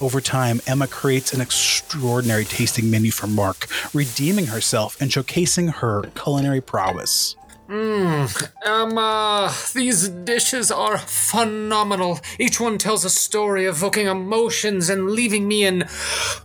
Over 0.00 0.20
time, 0.20 0.60
Emma 0.66 0.86
creates 0.86 1.32
an 1.32 1.40
extraordinary 1.40 2.44
tasting 2.44 2.90
menu 2.90 3.10
for 3.10 3.26
Mark, 3.26 3.66
redeeming 3.94 4.46
herself 4.46 5.00
and 5.00 5.10
showcasing 5.10 5.74
her 5.74 6.02
culinary 6.14 6.60
prowess. 6.60 7.36
Mmm, 7.68 8.50
Emma, 8.64 9.52
these 9.74 10.08
dishes 10.08 10.70
are 10.70 10.98
phenomenal. 10.98 12.20
Each 12.38 12.60
one 12.60 12.78
tells 12.78 13.04
a 13.04 13.10
story, 13.10 13.66
evoking 13.66 14.06
emotions 14.06 14.88
and 14.88 15.10
leaving 15.10 15.48
me 15.48 15.64
in. 15.64 15.84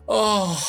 Oh. 0.07 0.59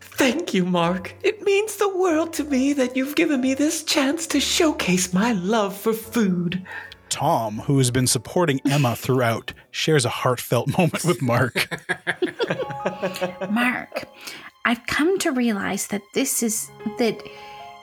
Thank 0.00 0.52
you, 0.52 0.64
Mark. 0.64 1.14
It 1.22 1.44
means 1.44 1.76
the 1.76 1.96
world 1.96 2.32
to 2.34 2.44
me 2.44 2.72
that 2.72 2.96
you've 2.96 3.14
given 3.14 3.40
me 3.40 3.54
this 3.54 3.84
chance 3.84 4.26
to 4.28 4.40
showcase 4.40 5.12
my 5.12 5.30
love 5.30 5.76
for 5.76 5.92
food. 5.92 6.66
Tom, 7.10 7.60
who 7.60 7.78
has 7.78 7.90
been 7.90 8.06
supporting 8.06 8.60
Emma 8.70 8.94
throughout, 8.96 9.52
shares 9.70 10.04
a 10.04 10.10
heartfelt 10.10 10.68
moment 10.78 11.04
with 11.04 11.22
Mark. 11.22 11.68
Mark, 13.50 14.04
I've 14.64 14.86
come 14.86 15.18
to 15.20 15.32
realize 15.32 15.86
that 15.88 16.02
this 16.14 16.42
is 16.42 16.70
that 16.98 17.22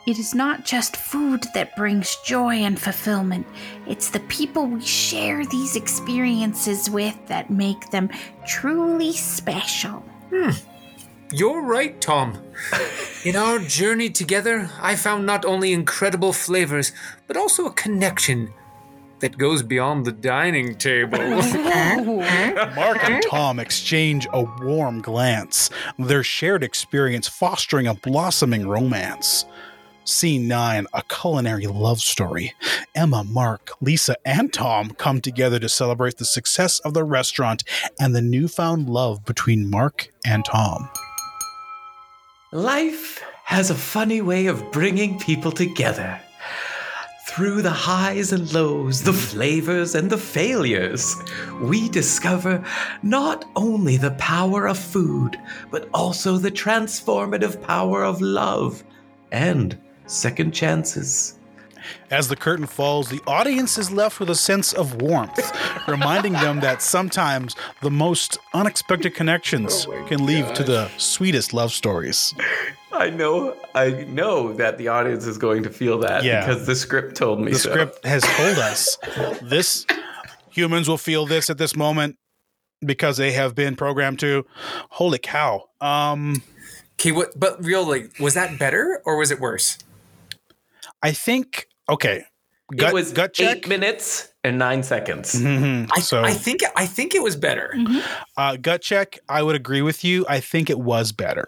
it 0.06 0.20
is 0.20 0.36
not 0.36 0.66
just 0.66 0.98
food 0.98 1.46
that 1.56 1.76
brings 1.76 2.16
joy 2.18 2.58
and 2.58 2.80
fulfillment. 2.80 3.48
It's 3.88 4.10
the 4.10 4.20
people 4.22 4.68
we 4.68 4.82
share 4.82 5.46
these 5.48 5.76
experiences 5.76 6.90
with 6.90 7.18
that 7.28 7.50
make 7.50 7.90
them 7.90 8.10
truly 8.46 9.14
special. 9.14 10.04
Hmm. 10.30 10.52
You're 11.32 11.64
right, 11.64 12.00
Tom. 12.00 12.38
In 13.24 13.36
our 13.36 13.58
journey 13.58 14.12
together, 14.12 14.70
I 14.80 14.96
found 14.96 15.26
not 15.26 15.44
only 15.44 15.74
incredible 15.74 16.34
flavors, 16.34 16.92
but 17.26 17.36
also 17.36 17.66
a 17.66 17.74
connection 17.74 18.54
that 19.20 19.38
goes 19.38 19.64
beyond 19.64 20.06
the 20.06 20.12
dining 20.12 20.76
table. 20.76 21.18
Mark 22.76 23.04
and 23.04 23.24
Tom 23.30 23.60
exchange 23.60 24.28
a 24.34 24.44
warm 24.62 25.02
glance, 25.02 25.70
their 25.98 26.24
shared 26.24 26.64
experience 26.64 27.28
fostering 27.28 27.88
a 27.88 27.94
blossoming 27.94 28.68
romance. 28.68 29.46
Scene 30.04 30.48
9 30.48 30.86
A 30.94 31.02
culinary 31.10 31.66
love 31.66 32.00
story. 32.00 32.54
Emma, 32.94 33.24
Mark, 33.24 33.72
Lisa, 33.82 34.16
and 34.24 34.54
Tom 34.54 34.92
come 34.92 35.20
together 35.20 35.60
to 35.60 35.68
celebrate 35.68 36.18
the 36.18 36.26
success 36.26 36.80
of 36.80 36.94
the 36.94 37.04
restaurant 37.04 37.64
and 38.00 38.16
the 38.16 38.22
newfound 38.22 38.88
love 38.88 39.26
between 39.26 39.70
Mark 39.70 40.10
and 40.24 40.46
Tom. 40.46 40.90
Life 42.52 43.24
has 43.46 43.70
a 43.70 43.76
funny 43.76 44.22
way 44.22 44.46
of 44.46 44.72
bringing 44.72 45.20
people 45.20 45.52
together. 45.52 46.20
Through 47.28 47.64
the 47.64 47.72
highs 47.72 48.32
and 48.32 48.54
lows, 48.54 49.02
the 49.02 49.12
flavors 49.12 49.96
and 49.96 50.12
the 50.12 50.18
failures, 50.18 51.16
we 51.60 51.90
discover 51.90 52.64
not 53.02 53.46
only 53.56 53.98
the 53.98 54.12
power 54.12 54.68
of 54.68 54.78
food, 54.78 55.36
but 55.72 55.90
also 55.92 56.38
the 56.38 56.52
transformative 56.52 57.62
power 57.64 58.04
of 58.04 58.22
love 58.22 58.84
and 59.32 59.76
second 60.06 60.54
chances. 60.54 61.40
As 62.12 62.28
the 62.28 62.36
curtain 62.36 62.66
falls, 62.68 63.10
the 63.10 63.22
audience 63.28 63.78
is 63.78 63.92
left 63.92 64.20
with 64.20 64.30
a 64.30 64.36
sense 64.36 64.74
of 64.74 65.02
warmth, 65.02 65.52
reminding 65.88 66.34
them 66.34 66.60
that 66.62 66.82
sometimes 66.82 67.56
the 67.82 67.92
most 67.92 68.38
unexpected 68.54 69.16
connections 69.16 69.88
can 70.08 70.26
lead 70.26 70.54
to 70.56 70.64
the 70.64 70.90
sweetest 70.98 71.54
love 71.54 71.72
stories. 71.72 72.34
I 72.92 73.10
know, 73.10 73.56
I 73.74 73.90
know 74.08 74.54
that 74.54 74.78
the 74.78 74.88
audience 74.88 75.26
is 75.26 75.38
going 75.38 75.64
to 75.64 75.70
feel 75.70 75.98
that 76.00 76.24
Yeah. 76.24 76.46
because 76.46 76.66
the 76.66 76.76
script 76.76 77.16
told 77.18 77.42
me 77.42 77.52
the 77.52 77.60
so. 77.60 77.70
script 77.72 78.06
has 78.06 78.24
told 78.24 78.58
us 78.58 78.98
this 79.42 79.86
humans 80.50 80.88
will 80.88 80.98
feel 80.98 81.26
this 81.26 81.50
at 81.50 81.58
this 81.58 81.76
moment 81.76 82.18
because 82.86 83.18
they 83.18 83.34
have 83.34 83.54
been 83.56 83.76
programmed 83.76 84.20
to 84.20 84.46
holy 84.92 85.18
cow 85.18 85.66
um 85.82 86.42
okay, 87.00 87.12
what? 87.12 87.38
But 87.38 87.62
really, 87.64 88.08
was 88.20 88.34
that 88.36 88.58
better 88.58 89.02
or 89.06 89.18
was 89.18 89.30
it 89.32 89.40
worse? 89.42 89.78
i 91.04 91.12
think 91.12 91.68
okay 91.90 92.26
gut, 92.76 92.90
it 92.90 92.94
was 92.94 93.12
gut 93.12 93.34
check 93.34 93.58
eight 93.58 93.68
minutes 93.68 94.30
and 94.44 94.58
nine 94.60 94.84
seconds. 94.84 95.34
Mhm. 95.36 95.90
I, 95.96 96.00
so 96.02 96.24
I 96.24 96.32
think 96.32 96.62
I 96.76 96.86
think 96.86 97.16
it 97.16 97.22
was 97.24 97.36
better. 97.36 97.74
uh, 98.38 98.58
gut 98.58 98.82
check 98.82 99.20
i 99.30 99.42
would 99.44 99.56
agree 99.56 99.82
with 99.82 100.04
you 100.04 100.26
i 100.30 100.40
think 100.40 100.70
it 100.70 100.80
was 100.80 101.12
better 101.12 101.46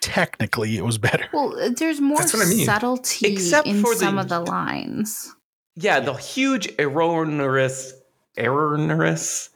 technically 0.00 0.76
it 0.78 0.84
was 0.84 0.98
better 0.98 1.26
Well, 1.32 1.54
uh, 1.60 1.70
there's 1.76 2.00
more 2.00 2.20
I 2.20 2.46
mean. 2.46 2.64
subtlety 2.64 3.26
Except 3.32 3.66
in 3.66 3.82
for 3.82 3.94
the- 3.94 4.00
some 4.00 4.18
of 4.18 4.28
the 4.28 4.40
lines. 4.40 5.34
Yeah, 5.76 6.00
the 6.00 6.14
huge 6.14 6.68
erroneous, 6.78 7.92
erroneous, 8.36 9.50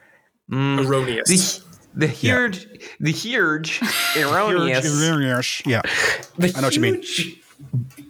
mm, 0.51 0.85
Erroneous. 0.85 1.29
the 1.29 1.65
the 1.97 2.07
huge, 2.07 2.67
the 3.01 3.11
huge 3.25 3.81
erroneous, 4.17 4.85
erroneous. 4.87 5.63
yeah 5.67 5.83
the 6.39 6.53
I 6.57 6.61
know 6.61 6.67
what 6.69 6.77
you 6.77 6.81
mean. 6.83 7.03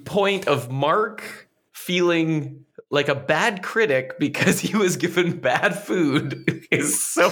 Huge 0.04 0.12
point 0.12 0.48
of 0.48 0.70
Mark 0.70 1.48
feeling 1.72 2.64
like 2.90 3.08
a 3.08 3.14
bad 3.14 3.62
critic 3.62 4.18
because 4.18 4.60
he 4.60 4.76
was 4.76 4.96
given 4.96 5.38
bad 5.40 5.78
food 5.78 6.66
is 6.70 7.02
so 7.02 7.30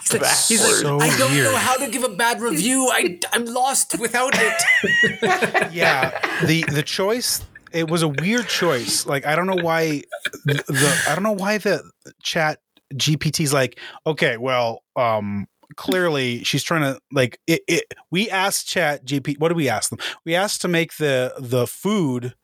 He's 0.00 0.12
like, 0.12 0.36
he's 0.48 0.62
like, 0.62 0.74
So 0.74 1.00
I 1.00 1.18
don't 1.18 1.34
know 1.34 1.56
how 1.56 1.76
to 1.76 1.88
give 1.90 2.04
a 2.04 2.08
bad 2.08 2.40
review. 2.40 2.88
I, 2.90 3.18
I'm 3.32 3.44
lost 3.46 3.98
without 3.98 4.32
it. 4.36 5.72
yeah 5.72 6.44
the 6.46 6.64
the 6.72 6.82
choice 6.82 7.44
it 7.72 7.88
was 7.88 8.02
a 8.02 8.08
weird 8.08 8.48
choice 8.48 9.06
like 9.06 9.26
i 9.26 9.36
don't 9.36 9.46
know 9.46 9.62
why 9.62 10.02
the, 10.44 10.54
the 10.66 11.04
i 11.08 11.14
don't 11.14 11.22
know 11.22 11.32
why 11.32 11.58
the 11.58 11.82
chat 12.22 12.58
gpt's 12.94 13.52
like 13.52 13.78
okay 14.06 14.36
well 14.36 14.82
um 14.96 15.46
clearly 15.76 16.42
she's 16.44 16.62
trying 16.62 16.82
to 16.82 17.00
like 17.12 17.38
it, 17.46 17.62
it 17.68 17.94
we 18.10 18.28
asked 18.30 18.66
chat 18.66 19.04
gp 19.04 19.38
what 19.38 19.48
did 19.48 19.56
we 19.56 19.68
ask 19.68 19.90
them? 19.90 19.98
We 20.24 20.34
asked 20.34 20.60
to 20.62 20.68
make 20.68 20.96
the 20.96 21.34
the 21.38 21.66
food 21.66 22.34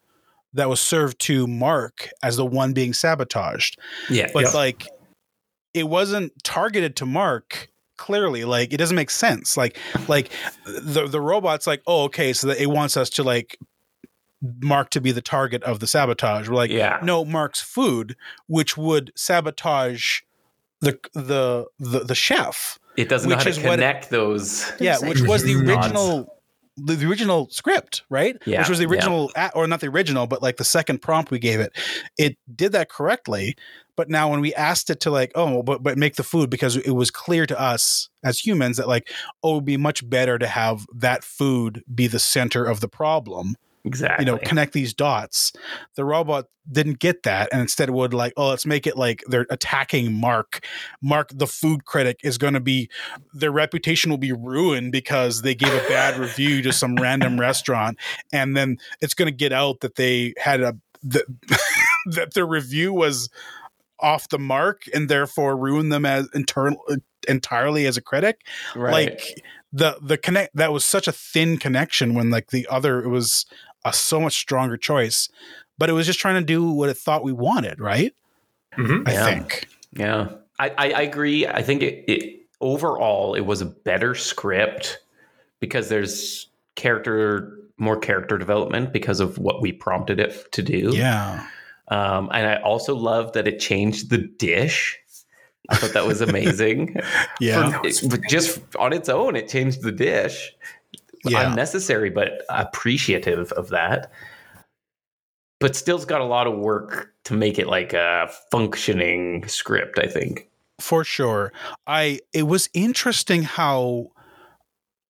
that 0.53 0.69
was 0.69 0.81
served 0.81 1.19
to 1.21 1.47
mark 1.47 2.09
as 2.23 2.37
the 2.37 2.47
one 2.47 2.73
being 2.73 2.93
sabotaged. 2.95 3.79
Yeah. 4.09 4.31
but 4.33 4.55
like 4.55 4.87
it 5.75 5.89
wasn't 5.89 6.33
targeted 6.43 6.97
to 6.97 7.07
mark 7.07 7.69
clearly 7.99 8.45
like 8.45 8.73
it 8.73 8.77
doesn't 8.77 8.97
make 8.97 9.11
sense. 9.11 9.57
Like 9.57 9.79
like 10.09 10.31
the 10.65 11.07
the 11.07 11.21
robot's 11.21 11.67
like 11.67 11.83
oh 11.87 12.05
okay 12.05 12.33
so 12.33 12.47
that 12.49 12.61
it 12.61 12.67
wants 12.67 12.97
us 12.97 13.11
to 13.11 13.23
like 13.23 13.59
mark 14.63 14.91
to 14.91 15.01
be 15.01 15.13
the 15.13 15.23
target 15.23 15.63
of 15.65 15.81
the 15.81 15.87
sabotage. 15.87 16.49
We're 16.49 16.57
like 16.57 16.71
Yeah. 16.71 16.99
no 17.03 17.25
mark's 17.25 17.61
food 17.61 18.17
which 18.47 18.77
would 18.77 19.13
sabotage 19.17 20.21
the 20.81 20.99
the 21.15 21.67
the, 21.79 22.01
the 22.01 22.15
chef 22.15 22.79
It 22.97 23.09
doesn't 23.09 23.29
know 23.29 23.37
Which 23.37 23.45
how 23.45 23.51
is 23.51 23.57
to 23.59 23.63
what 23.65 23.73
it- 23.79 23.83
connect 23.83 24.11
those. 24.11 24.71
yeah, 24.81 24.99
which 24.99 25.21
was 25.23 25.43
the 25.43 25.55
original 25.57 26.33
the, 26.79 26.95
the 26.95 27.07
original 27.09 27.49
script, 27.51 28.03
right? 28.11 28.37
Yeah, 28.45 28.59
which 28.61 28.69
was 28.69 28.79
the 28.79 28.85
yeah. 28.85 28.91
original, 28.91 29.31
a- 29.35 29.51
or 29.55 29.67
not 29.67 29.81
the 29.81 29.89
original, 29.89 30.27
but 30.27 30.43
like 30.43 30.59
the 30.59 30.65
second 30.65 31.01
prompt 31.01 31.31
we 31.31 31.39
gave 31.39 31.59
it. 31.59 31.73
It 32.19 32.37
did 32.55 32.73
that 32.73 32.91
correctly, 32.91 33.57
but 33.97 34.11
now 34.11 34.31
when 34.31 34.41
we 34.43 34.53
asked 34.55 34.91
it 34.91 35.01
to 35.01 35.11
like, 35.11 35.33
oh, 35.35 35.63
but 35.63 35.83
but 35.83 35.97
make 35.97 36.17
the 36.17 36.23
food 36.23 36.51
because 36.51 36.77
it 36.77 36.91
was 36.91 37.11
clear 37.11 37.47
to 37.47 37.59
us 37.59 38.11
as 38.23 38.39
humans 38.45 38.77
that 38.77 38.89
like, 38.89 39.11
oh, 39.43 39.53
it'd 39.55 39.65
be 39.65 39.79
much 39.79 40.07
better 40.09 40.39
to 40.39 40.47
have 40.47 40.85
that 40.95 41.25
food 41.25 41.83
be 41.95 42.09
the 42.09 42.19
center 42.19 42.65
of 42.67 42.81
the 42.81 42.89
problem. 42.89 43.57
Exactly. 43.87 44.27
You 44.27 44.33
know, 44.33 44.39
connect 44.39 44.73
these 44.73 44.93
dots. 44.93 45.53
The 45.95 46.05
robot 46.05 46.47
didn't 46.71 46.99
get 46.99 47.23
that, 47.23 47.49
and 47.53 47.61
instead 47.61 47.89
would 47.91 48.13
like, 48.13 48.33
oh, 48.37 48.49
let's 48.49 48.67
make 48.67 48.85
it 48.85 48.97
like 48.97 49.23
they're 49.29 49.47
attacking 49.49 50.13
Mark. 50.13 50.67
Mark, 51.01 51.31
the 51.33 51.47
food 51.47 51.85
critic, 51.85 52.19
is 52.25 52.37
going 52.37 52.55
to 52.55 52.61
be 52.61 52.91
their 53.33 53.53
reputation 53.53 54.11
will 54.11 54.19
be 54.19 54.33
ruined 54.33 54.91
because 54.91 55.43
they 55.43 55.55
gave 55.55 55.73
a 55.73 55.89
bad 55.89 56.19
review 56.19 56.63
to 56.63 56.73
some 56.73 56.97
random 56.97 57.39
restaurant, 57.39 57.97
and 58.33 58.57
then 58.57 58.79
it's 59.01 59.15
going 59.15 59.31
to 59.31 59.37
get 59.37 59.53
out 59.53 59.81
that 59.81 59.95
they 59.95 60.35
had 60.37 60.61
a 60.61 60.77
that, 61.05 61.25
that 62.07 62.35
their 62.35 62.47
review 62.47 62.93
was 62.93 63.31
off 64.01 64.29
the 64.29 64.39
mark 64.39 64.83
and 64.93 65.09
therefore 65.09 65.57
ruin 65.57 65.89
them 65.89 66.05
as 66.05 66.29
internal 66.35 66.85
entirely 67.29 67.87
as 67.87 67.97
a 67.97 68.03
critic 68.03 68.43
right. 68.75 68.93
like 68.93 69.43
the 69.73 69.99
the 70.01 70.17
connect 70.17 70.55
that 70.55 70.73
was 70.73 70.85
such 70.85 71.09
a 71.09 71.13
thin 71.13 71.57
connection 71.57 72.15
when 72.15 72.31
like 72.31 72.51
the 72.51 72.67
other 72.71 73.03
it 73.03 73.09
was 73.09 73.47
a 73.89 73.93
so 73.93 74.21
much 74.21 74.35
stronger 74.35 74.77
choice 74.77 75.29
but 75.79 75.89
it 75.89 75.93
was 75.93 76.07
just 76.07 76.19
trying 76.19 76.41
to 76.41 76.45
do 76.45 76.71
what 76.71 76.89
it 76.89 76.97
thought 76.97 77.23
we 77.25 77.33
wanted 77.33 77.81
right 77.81 78.15
Mhm. 78.77 79.09
i 79.09 79.13
Yeah. 79.13 79.25
think 79.25 79.69
Yeah, 79.93 80.29
I, 80.59 80.69
I, 80.71 80.91
I 80.93 81.01
agree. 81.03 81.47
I 81.47 81.63
think 81.63 81.83
it, 81.83 82.05
it 82.11 82.41
overall 82.61 83.35
it 83.35 83.43
was 83.47 83.61
a 83.63 83.67
better 83.67 84.15
script 84.15 84.99
because 85.61 85.89
there's 85.89 86.49
character 86.75 87.59
more 87.79 87.99
character 87.99 88.39
development 88.39 88.93
because 88.93 89.21
of 89.21 89.39
what 89.39 89.61
we 89.63 89.71
prompted 89.73 90.19
it 90.21 90.51
to 90.53 90.63
do. 90.63 90.93
yeah 90.95 91.47
Um, 91.89 92.29
and 92.33 92.47
I 92.47 92.57
also 92.63 92.95
love 92.97 93.33
that 93.35 93.47
it 93.47 93.59
changed 93.61 94.11
the 94.11 94.19
dish. 94.19 94.99
I 95.69 95.77
thought 95.77 95.93
that 95.95 96.07
was 96.07 96.21
amazing. 96.31 96.97
yeah 97.41 97.81
For- 97.81 97.87
it- 97.87 98.21
just 98.29 98.61
on 98.79 98.93
its 98.93 99.09
own, 99.09 99.37
it 99.37 99.49
changed 99.49 99.83
the 99.83 99.93
dish. 99.93 100.53
Yeah. 101.33 101.51
Unnecessary, 101.51 102.11
but 102.11 102.43
appreciative 102.49 103.53
of 103.53 103.69
that. 103.71 104.11
But 105.61 105.75
still's 105.77 106.05
got 106.05 106.21
a 106.21 106.25
lot 106.25 106.47
of 106.47 106.59
work 106.59 107.13
to 107.25 107.35
make 107.35 107.59
it 107.59 107.67
like 107.67 107.93
a 107.93 108.31
functioning 108.51 109.47
script, 109.49 109.99
I 109.99 110.07
think. 110.07 110.49
for 110.79 111.05
sure 111.05 111.53
i 111.87 112.21
it 112.35 112.43
was 112.43 112.69
interesting 112.75 113.45
how 113.45 114.09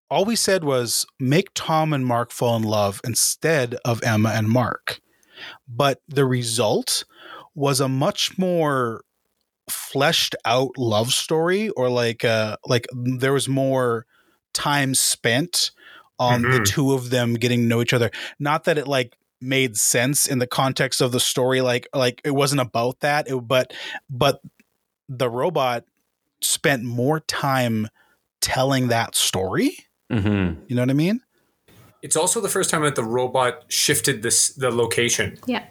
all 0.09 0.25
we 0.25 0.37
said 0.37 0.63
was 0.63 1.05
make 1.19 1.49
tom 1.55 1.93
and 1.93 2.07
mark 2.07 2.31
fall 2.31 2.55
in 2.57 2.63
love 2.63 3.01
instead 3.03 3.75
of 3.85 4.01
emma 4.05 4.31
and 4.31 4.49
mark 4.49 5.01
but 5.67 6.01
the 6.07 6.25
result 6.25 7.05
was 7.57 7.81
a 7.81 7.89
much 7.89 8.39
more 8.39 9.03
fleshed 9.69 10.37
out 10.45 10.71
love 10.79 11.13
story 11.13 11.69
or 11.71 11.89
like 11.91 12.25
uh 12.25 12.57
like 12.67 12.87
there 12.95 13.33
was 13.33 13.49
more 13.49 14.07
time 14.55 14.95
spent 14.95 15.73
on 16.19 16.43
the 16.43 16.49
Mhm. 16.61 16.67
two 16.67 16.93
of 16.95 17.11
them 17.11 17.35
getting 17.35 17.61
to 17.63 17.67
know 17.67 17.81
each 17.83 17.93
other 17.93 18.11
not 18.39 18.65
that 18.65 18.79
it 18.79 18.87
like 18.89 19.17
made 19.41 19.77
sense 19.77 20.27
in 20.27 20.39
the 20.39 20.47
context 20.47 21.01
of 21.01 21.13
the 21.13 21.21
story 21.21 21.61
like 21.61 21.87
like 21.95 22.21
it 22.25 22.31
wasn't 22.31 22.61
about 22.61 23.01
that 23.01 23.29
it, 23.29 23.37
but 23.37 23.73
but 24.09 24.41
the 25.09 25.29
robot 25.29 25.85
spent 26.41 26.83
more 26.83 27.21
time 27.21 27.89
telling 28.41 28.89
that 28.89 29.15
story 29.15 29.77
Mm-hmm. 30.11 30.61
you 30.69 30.77
know 30.77 30.83
what 30.83 30.91
i 30.91 30.95
mean 30.95 31.21
It's 32.03 32.17
also 32.17 32.41
the 32.41 32.49
first 32.49 32.71
time 32.71 32.83
that 32.83 32.95
the 32.95 33.03
robot 33.05 33.65
shifted 33.69 34.23
this 34.23 34.51
the 34.51 34.71
location. 34.71 35.39
Yeah. 35.47 35.65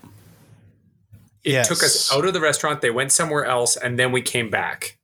It 1.44 1.52
Yes. 1.52 1.68
took 1.70 1.82
us 1.84 2.12
out 2.12 2.26
of 2.26 2.34
the 2.34 2.42
restaurant. 2.42 2.82
They 2.82 2.90
went 2.90 3.12
somewhere 3.14 3.46
else, 3.46 3.78
and 3.78 3.98
then 4.00 4.12
we 4.12 4.22
came 4.22 4.50
back. 4.50 4.98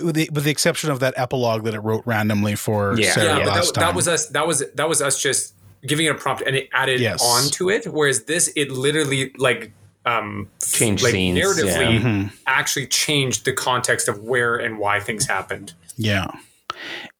With 0.00 0.14
the, 0.14 0.28
with 0.32 0.44
the 0.44 0.50
exception 0.50 0.90
of 0.90 1.00
that 1.00 1.14
epilogue 1.16 1.64
that 1.64 1.74
it 1.74 1.80
wrote 1.80 2.02
randomly 2.06 2.54
for 2.56 2.98
Yeah. 2.98 3.12
Sarah 3.12 3.38
yeah, 3.38 3.44
but 3.44 3.46
last 3.54 3.74
that, 3.74 3.80
time. 3.80 3.88
that 3.88 3.94
was 3.94 4.08
us. 4.08 4.26
That 4.26 4.46
was 4.46 4.62
that 4.74 4.88
was 4.88 5.02
us 5.02 5.20
just 5.22 5.54
giving 5.86 6.06
it 6.06 6.10
a 6.10 6.14
prompt, 6.14 6.42
and 6.46 6.54
it 6.56 6.68
added 6.72 7.00
Yes. 7.00 7.22
on 7.24 7.50
to 7.52 7.70
it. 7.70 7.86
Whereas 7.86 8.24
this, 8.24 8.52
it 8.56 8.70
literally 8.70 9.32
like 9.38 9.72
um 10.06 10.48
Changed 10.72 11.02
like 11.02 11.12
scenes, 11.12 11.38
narratively 11.38 11.94
yeah. 11.94 12.00
Mhm. 12.00 12.32
actually 12.46 12.86
changed 12.86 13.44
the 13.44 13.52
context 13.52 14.08
of 14.08 14.20
where 14.22 14.56
and 14.56 14.78
why 14.78 14.98
things 15.00 15.26
happened. 15.26 15.74
Yeah. 15.96 16.28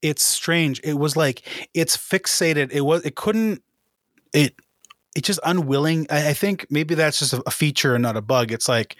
It's 0.01 0.23
strange. 0.23 0.81
It 0.83 0.95
was 0.99 1.17
like 1.17 1.43
it's 1.75 1.97
fixated. 1.97 2.71
It 2.73 2.81
was 2.83 3.05
it 3.05 3.17
couldn't 3.17 3.63
it 4.33 4.55
it's 5.17 5.27
just 5.27 5.41
unwilling. 5.45 6.07
I, 6.09 6.29
I 6.31 6.33
think 6.35 6.67
maybe 6.71 6.95
that's 6.95 7.19
just 7.19 7.33
a, 7.33 7.51
feature 7.51 7.95
and 7.95 8.03
not 8.03 8.17
a 8.17 8.23
bug. 8.23 8.53
It's 8.53 8.69
like 8.69 8.97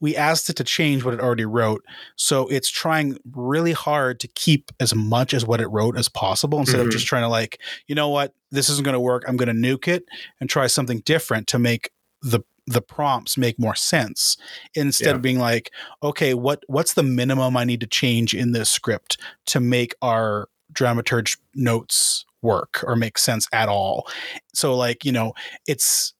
we 0.00 0.16
asked 0.16 0.50
it 0.50 0.56
to 0.56 0.64
change 0.64 1.04
what 1.04 1.14
it 1.14 1.20
already 1.20 1.44
wrote. 1.44 1.84
So 2.16 2.48
it's 2.48 2.68
trying 2.68 3.16
really 3.32 3.72
hard 3.72 4.18
to 4.20 4.28
keep 4.28 4.72
as 4.80 4.94
much 4.94 5.32
as 5.32 5.46
what 5.46 5.60
it 5.60 5.68
wrote 5.68 5.96
as 5.96 6.08
possible 6.08 6.58
instead 6.58 6.80
of 6.80 6.88
Mhm. 6.88 6.92
just 6.92 7.06
trying 7.06 7.22
to 7.22 7.28
like, 7.28 7.60
you 7.86 7.94
know 7.94 8.08
what, 8.08 8.34
this 8.50 8.68
isn't 8.68 8.84
gonna 8.84 9.00
work. 9.00 9.24
I'm 9.28 9.36
gonna 9.36 9.52
nuke 9.52 9.86
it 9.86 10.04
and 10.40 10.50
try 10.50 10.66
something 10.66 10.98
different 11.00 11.46
to 11.48 11.58
make 11.58 11.90
the 12.22 12.40
the 12.68 12.80
prompts 12.82 13.36
make 13.36 13.58
more 13.58 13.74
sense 13.74 14.36
instead 14.74 15.08
Yeah. 15.08 15.14
of 15.16 15.22
being 15.22 15.40
like 15.40 15.72
okay 16.00 16.32
what 16.32 16.62
what's 16.68 16.92
the 16.92 17.02
minimum 17.02 17.56
i 17.56 17.64
need 17.64 17.80
to 17.80 17.88
change 17.88 18.34
in 18.34 18.52
this 18.52 18.70
script 18.70 19.18
to 19.46 19.58
make 19.58 19.96
our 20.00 20.48
dramaturge 20.72 21.38
notes 21.56 22.24
work 22.42 22.84
or 22.86 22.96
make 22.96 23.16
sense 23.18 23.46
at 23.52 23.68
all 23.68 24.06
so 24.54 24.74
like 24.76 25.04
you 25.04 25.12
know 25.12 25.32
it's 25.66 26.12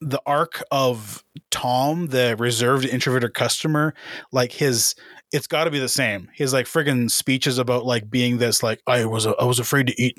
the 0.00 0.20
arc 0.26 0.62
of 0.70 1.22
tom 1.50 2.06
the 2.08 2.36
reserved 2.38 2.84
introverted 2.84 3.34
customer 3.34 3.94
like 4.32 4.52
his 4.52 4.94
it's 5.32 5.46
got 5.46 5.64
to 5.64 5.70
be 5.70 5.78
the 5.78 5.88
same 5.88 6.28
his 6.34 6.52
like 6.52 6.66
friggin 6.66 7.10
speeches 7.10 7.58
about 7.58 7.84
like 7.84 8.08
being 8.10 8.38
this 8.38 8.62
like 8.62 8.80
i 8.86 9.04
was 9.04 9.26
i 9.26 9.44
was 9.44 9.58
afraid 9.58 9.86
to 9.86 10.02
eat 10.02 10.18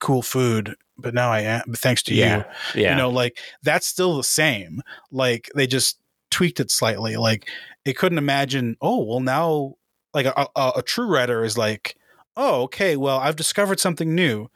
cool 0.00 0.22
food 0.22 0.74
but 0.98 1.14
now 1.14 1.30
i 1.30 1.40
am 1.40 1.62
thanks 1.74 2.02
to 2.02 2.14
you 2.14 2.20
Yeah. 2.22 2.44
Yeah. 2.74 2.90
you 2.90 2.96
know 2.96 3.10
like 3.10 3.38
that's 3.62 3.86
still 3.86 4.16
the 4.16 4.24
same 4.24 4.80
like 5.12 5.50
they 5.54 5.66
just 5.66 5.98
tweaked 6.30 6.58
it 6.60 6.70
slightly 6.70 7.16
like 7.16 7.48
it 7.84 7.96
couldn't 7.96 8.18
imagine 8.18 8.76
oh 8.80 9.04
well 9.04 9.20
now 9.20 9.74
like 10.14 10.26
a, 10.26 10.46
a, 10.56 10.72
a 10.76 10.82
true 10.82 11.06
writer 11.06 11.44
is 11.44 11.56
like 11.58 11.96
oh 12.36 12.62
okay 12.62 12.96
well 12.96 13.18
i've 13.18 13.36
discovered 13.36 13.80
something 13.80 14.14
new. 14.14 14.48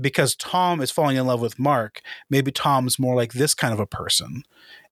Because 0.00 0.34
tom 0.34 0.80
is 0.80 0.90
falling 0.90 1.16
in 1.16 1.26
love 1.26 1.40
with 1.40 1.58
mark 1.58 2.00
maybe 2.28 2.50
tom's 2.50 2.98
more 2.98 3.14
like 3.14 3.32
this 3.32 3.54
kind 3.54 3.72
of 3.72 3.78
a 3.78 3.86
person 3.86 4.42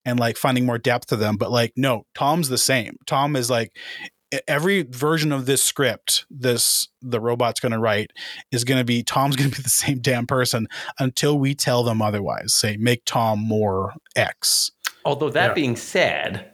and 0.05 0.21
like 0.21 0.37
finding 0.37 0.65
more 0.65 0.79
depth 0.79 1.07
to 1.09 1.17
them 1.17 1.37
but 1.37 1.51
like 1.51 1.73
no 1.77 2.07
tom's 2.15 2.49
the 2.49 2.59
same. 2.59 2.97
Tom 3.07 3.35
is 3.35 3.51
like 3.51 3.77
every 4.49 4.83
version 4.83 5.33
of 5.33 5.47
this 5.47 5.63
script 5.63 6.25
this 6.31 6.89
the 7.01 7.21
robot's 7.21 7.61
going 7.61 7.73
to 7.73 7.79
write 7.79 8.13
is 8.53 8.65
going 8.65 8.79
to 8.79 8.85
be 8.85 9.03
tom's 9.03 9.35
going 9.37 9.51
to 9.51 9.57
be 9.57 9.63
the 9.65 9.69
same 9.69 9.99
damn 10.01 10.27
person 10.27 10.69
until 10.99 11.39
we 11.39 11.55
tell 11.55 11.83
them 11.83 12.01
otherwise 12.03 12.55
say 12.55 12.77
make 12.77 13.03
tom 13.05 13.39
more 13.41 13.95
x. 14.15 14.71
Although 15.05 15.31
that 15.31 15.49
Yeah. 15.51 15.55
being 15.55 15.77
said, 15.77 16.53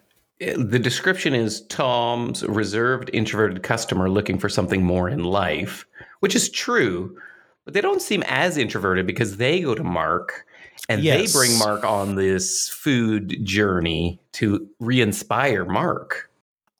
the 0.56 0.78
description 0.78 1.34
is 1.34 1.62
Tom's 1.66 2.42
reserved 2.44 3.10
introverted 3.12 3.62
customer 3.62 4.08
looking 4.10 4.38
for 4.38 4.48
something 4.48 4.82
more 4.84 5.08
in 5.08 5.24
life, 5.24 5.86
which 6.20 6.34
is 6.34 6.50
true, 6.50 7.16
but 7.64 7.74
they 7.74 7.80
don't 7.80 8.02
seem 8.02 8.22
as 8.26 8.56
introverted 8.56 9.06
because 9.06 9.36
they 9.36 9.60
go 9.60 9.74
to 9.74 9.84
Mark 9.84 10.44
and 10.88 11.02
Yes. 11.02 11.32
they 11.32 11.38
bring 11.38 11.58
Mark 11.58 11.84
on 11.84 12.16
this 12.16 12.68
food 12.68 13.44
journey 13.44 14.20
to 14.32 14.68
re-inspire 14.80 15.64
Mark. 15.64 16.28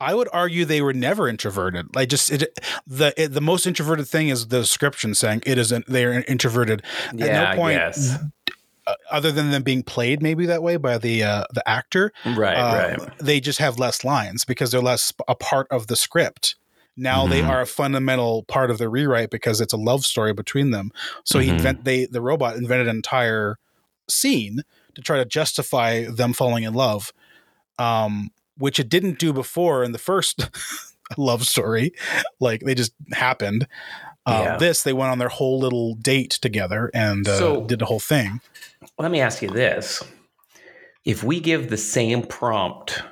i 0.00 0.12
would 0.14 0.28
argue 0.32 0.64
they 0.64 0.82
were 0.82 0.92
never 0.94 1.28
introverted 1.28 1.94
like 1.94 2.08
just 2.08 2.32
it, 2.32 2.58
the 2.88 3.12
it, 3.16 3.28
the 3.28 3.40
most 3.40 3.66
introverted 3.66 4.08
thing 4.08 4.28
is 4.30 4.48
the 4.48 4.58
description 4.60 5.14
saying 5.14 5.40
it 5.46 5.56
is 5.58 5.70
an, 5.70 5.84
they're 5.86 6.24
introverted 6.24 6.82
Yeah, 7.14 7.26
at 7.26 7.32
no 7.32 7.44
I 7.52 7.56
point 7.56 7.78
guess. 7.78 8.18
Uh, 8.86 8.94
other 9.10 9.30
than 9.30 9.50
them 9.50 9.62
being 9.62 9.82
played 9.82 10.20
maybe 10.22 10.46
that 10.46 10.62
way 10.62 10.76
by 10.76 10.98
the 10.98 11.22
uh, 11.22 11.44
the 11.54 11.66
actor 11.68 12.12
Right, 12.24 12.54
uh, 12.56 12.96
right. 12.98 13.18
they 13.18 13.38
just 13.40 13.58
have 13.60 13.78
less 13.78 14.04
lines 14.04 14.44
because 14.44 14.70
they're 14.72 14.80
less 14.80 15.12
a 15.28 15.34
part 15.34 15.66
of 15.70 15.86
the 15.86 15.96
script. 15.96 16.56
Now 16.96 17.26
they 17.26 17.40
Mhm. 17.40 17.48
are 17.48 17.60
a 17.62 17.66
fundamental 17.66 18.42
part 18.44 18.70
of 18.70 18.78
the 18.78 18.88
rewrite 18.88 19.30
because 19.30 19.60
it's 19.60 19.72
a 19.72 19.76
love 19.78 20.04
story 20.04 20.32
between 20.34 20.72
them. 20.72 20.92
So 21.24 21.38
he 21.38 21.48
Mhm. 21.48 21.52
invent 21.52 21.84
they 21.84 22.06
the 22.06 22.20
robot 22.20 22.56
invented 22.56 22.88
an 22.88 22.96
entire 22.96 23.58
scene 24.08 24.62
to 24.94 25.00
try 25.00 25.16
to 25.16 25.24
justify 25.24 26.04
them 26.04 26.32
falling 26.34 26.64
in 26.64 26.74
love, 26.74 27.12
um, 27.78 28.30
which 28.58 28.78
it 28.78 28.88
didn't 28.88 29.18
do 29.18 29.32
before 29.32 29.82
in 29.84 29.92
the 29.92 29.98
first 29.98 30.50
love 31.16 31.46
story. 31.46 31.92
Like 32.40 32.60
they 32.60 32.74
just 32.74 32.92
happened. 33.12 33.66
Um, 34.26 34.42
Yeah. 34.42 34.56
This 34.58 34.82
they 34.82 34.92
went 34.92 35.10
on 35.12 35.18
their 35.18 35.28
whole 35.30 35.58
little 35.58 35.94
date 35.94 36.30
together 36.42 36.90
and 36.94 37.26
uh, 37.26 37.38
So- 37.38 37.64
did 37.66 37.78
the 37.78 37.86
whole 37.86 38.00
thing. 38.00 38.40
Let 38.98 39.10
me 39.10 39.20
ask 39.20 39.42
you 39.42 39.48
this. 39.48 40.02
If 41.04 41.24
we 41.24 41.40
give 41.40 41.68
the 41.68 41.76
same 41.76 42.22
prompt 42.22 43.02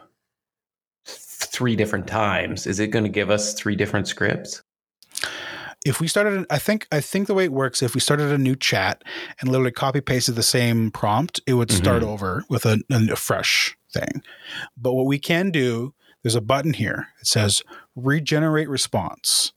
three 1.07 1.77
different 1.77 2.07
times, 2.07 2.67
is 2.67 2.79
it 2.81 2.89
going 2.89 3.05
to 3.05 3.11
give 3.11 3.31
us 3.31 3.55
three 3.55 3.77
different 3.77 4.09
scripts? 4.09 4.63
if 5.87 5.99
we 5.99 6.07
started 6.07 6.45
i 6.51 6.59
think 6.59 6.87
i 6.93 7.01
think 7.01 7.27
the 7.27 7.33
way 7.33 7.45
it 7.45 7.53
works 7.53 7.83
if 7.83 7.95
we 7.95 8.03
started 8.03 8.31
a 8.31 8.37
new 8.37 8.55
chat 8.55 9.03
and 9.41 9.51
literally 9.51 9.71
copy 9.71 9.99
pasted 10.03 10.35
the 10.35 10.43
same 10.43 10.91
prompt 10.91 11.41
it 11.47 11.55
would 11.55 11.73
start 11.73 12.03
mm-hmm. 12.03 12.11
over 12.11 12.45
with 12.51 12.67
a, 12.67 12.79
a 12.91 13.17
fresh 13.17 13.79
thing. 13.93 14.23
But 14.77 14.95
what 14.95 15.07
we 15.07 15.19
can 15.19 15.51
do 15.51 15.95
there's 16.23 16.35
a 16.35 16.43
button 16.43 16.75
here. 16.75 17.09
It 17.23 17.29
says 17.29 17.63
regenerate 17.97 18.69
response. 18.69 19.55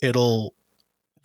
It'll 0.00 0.54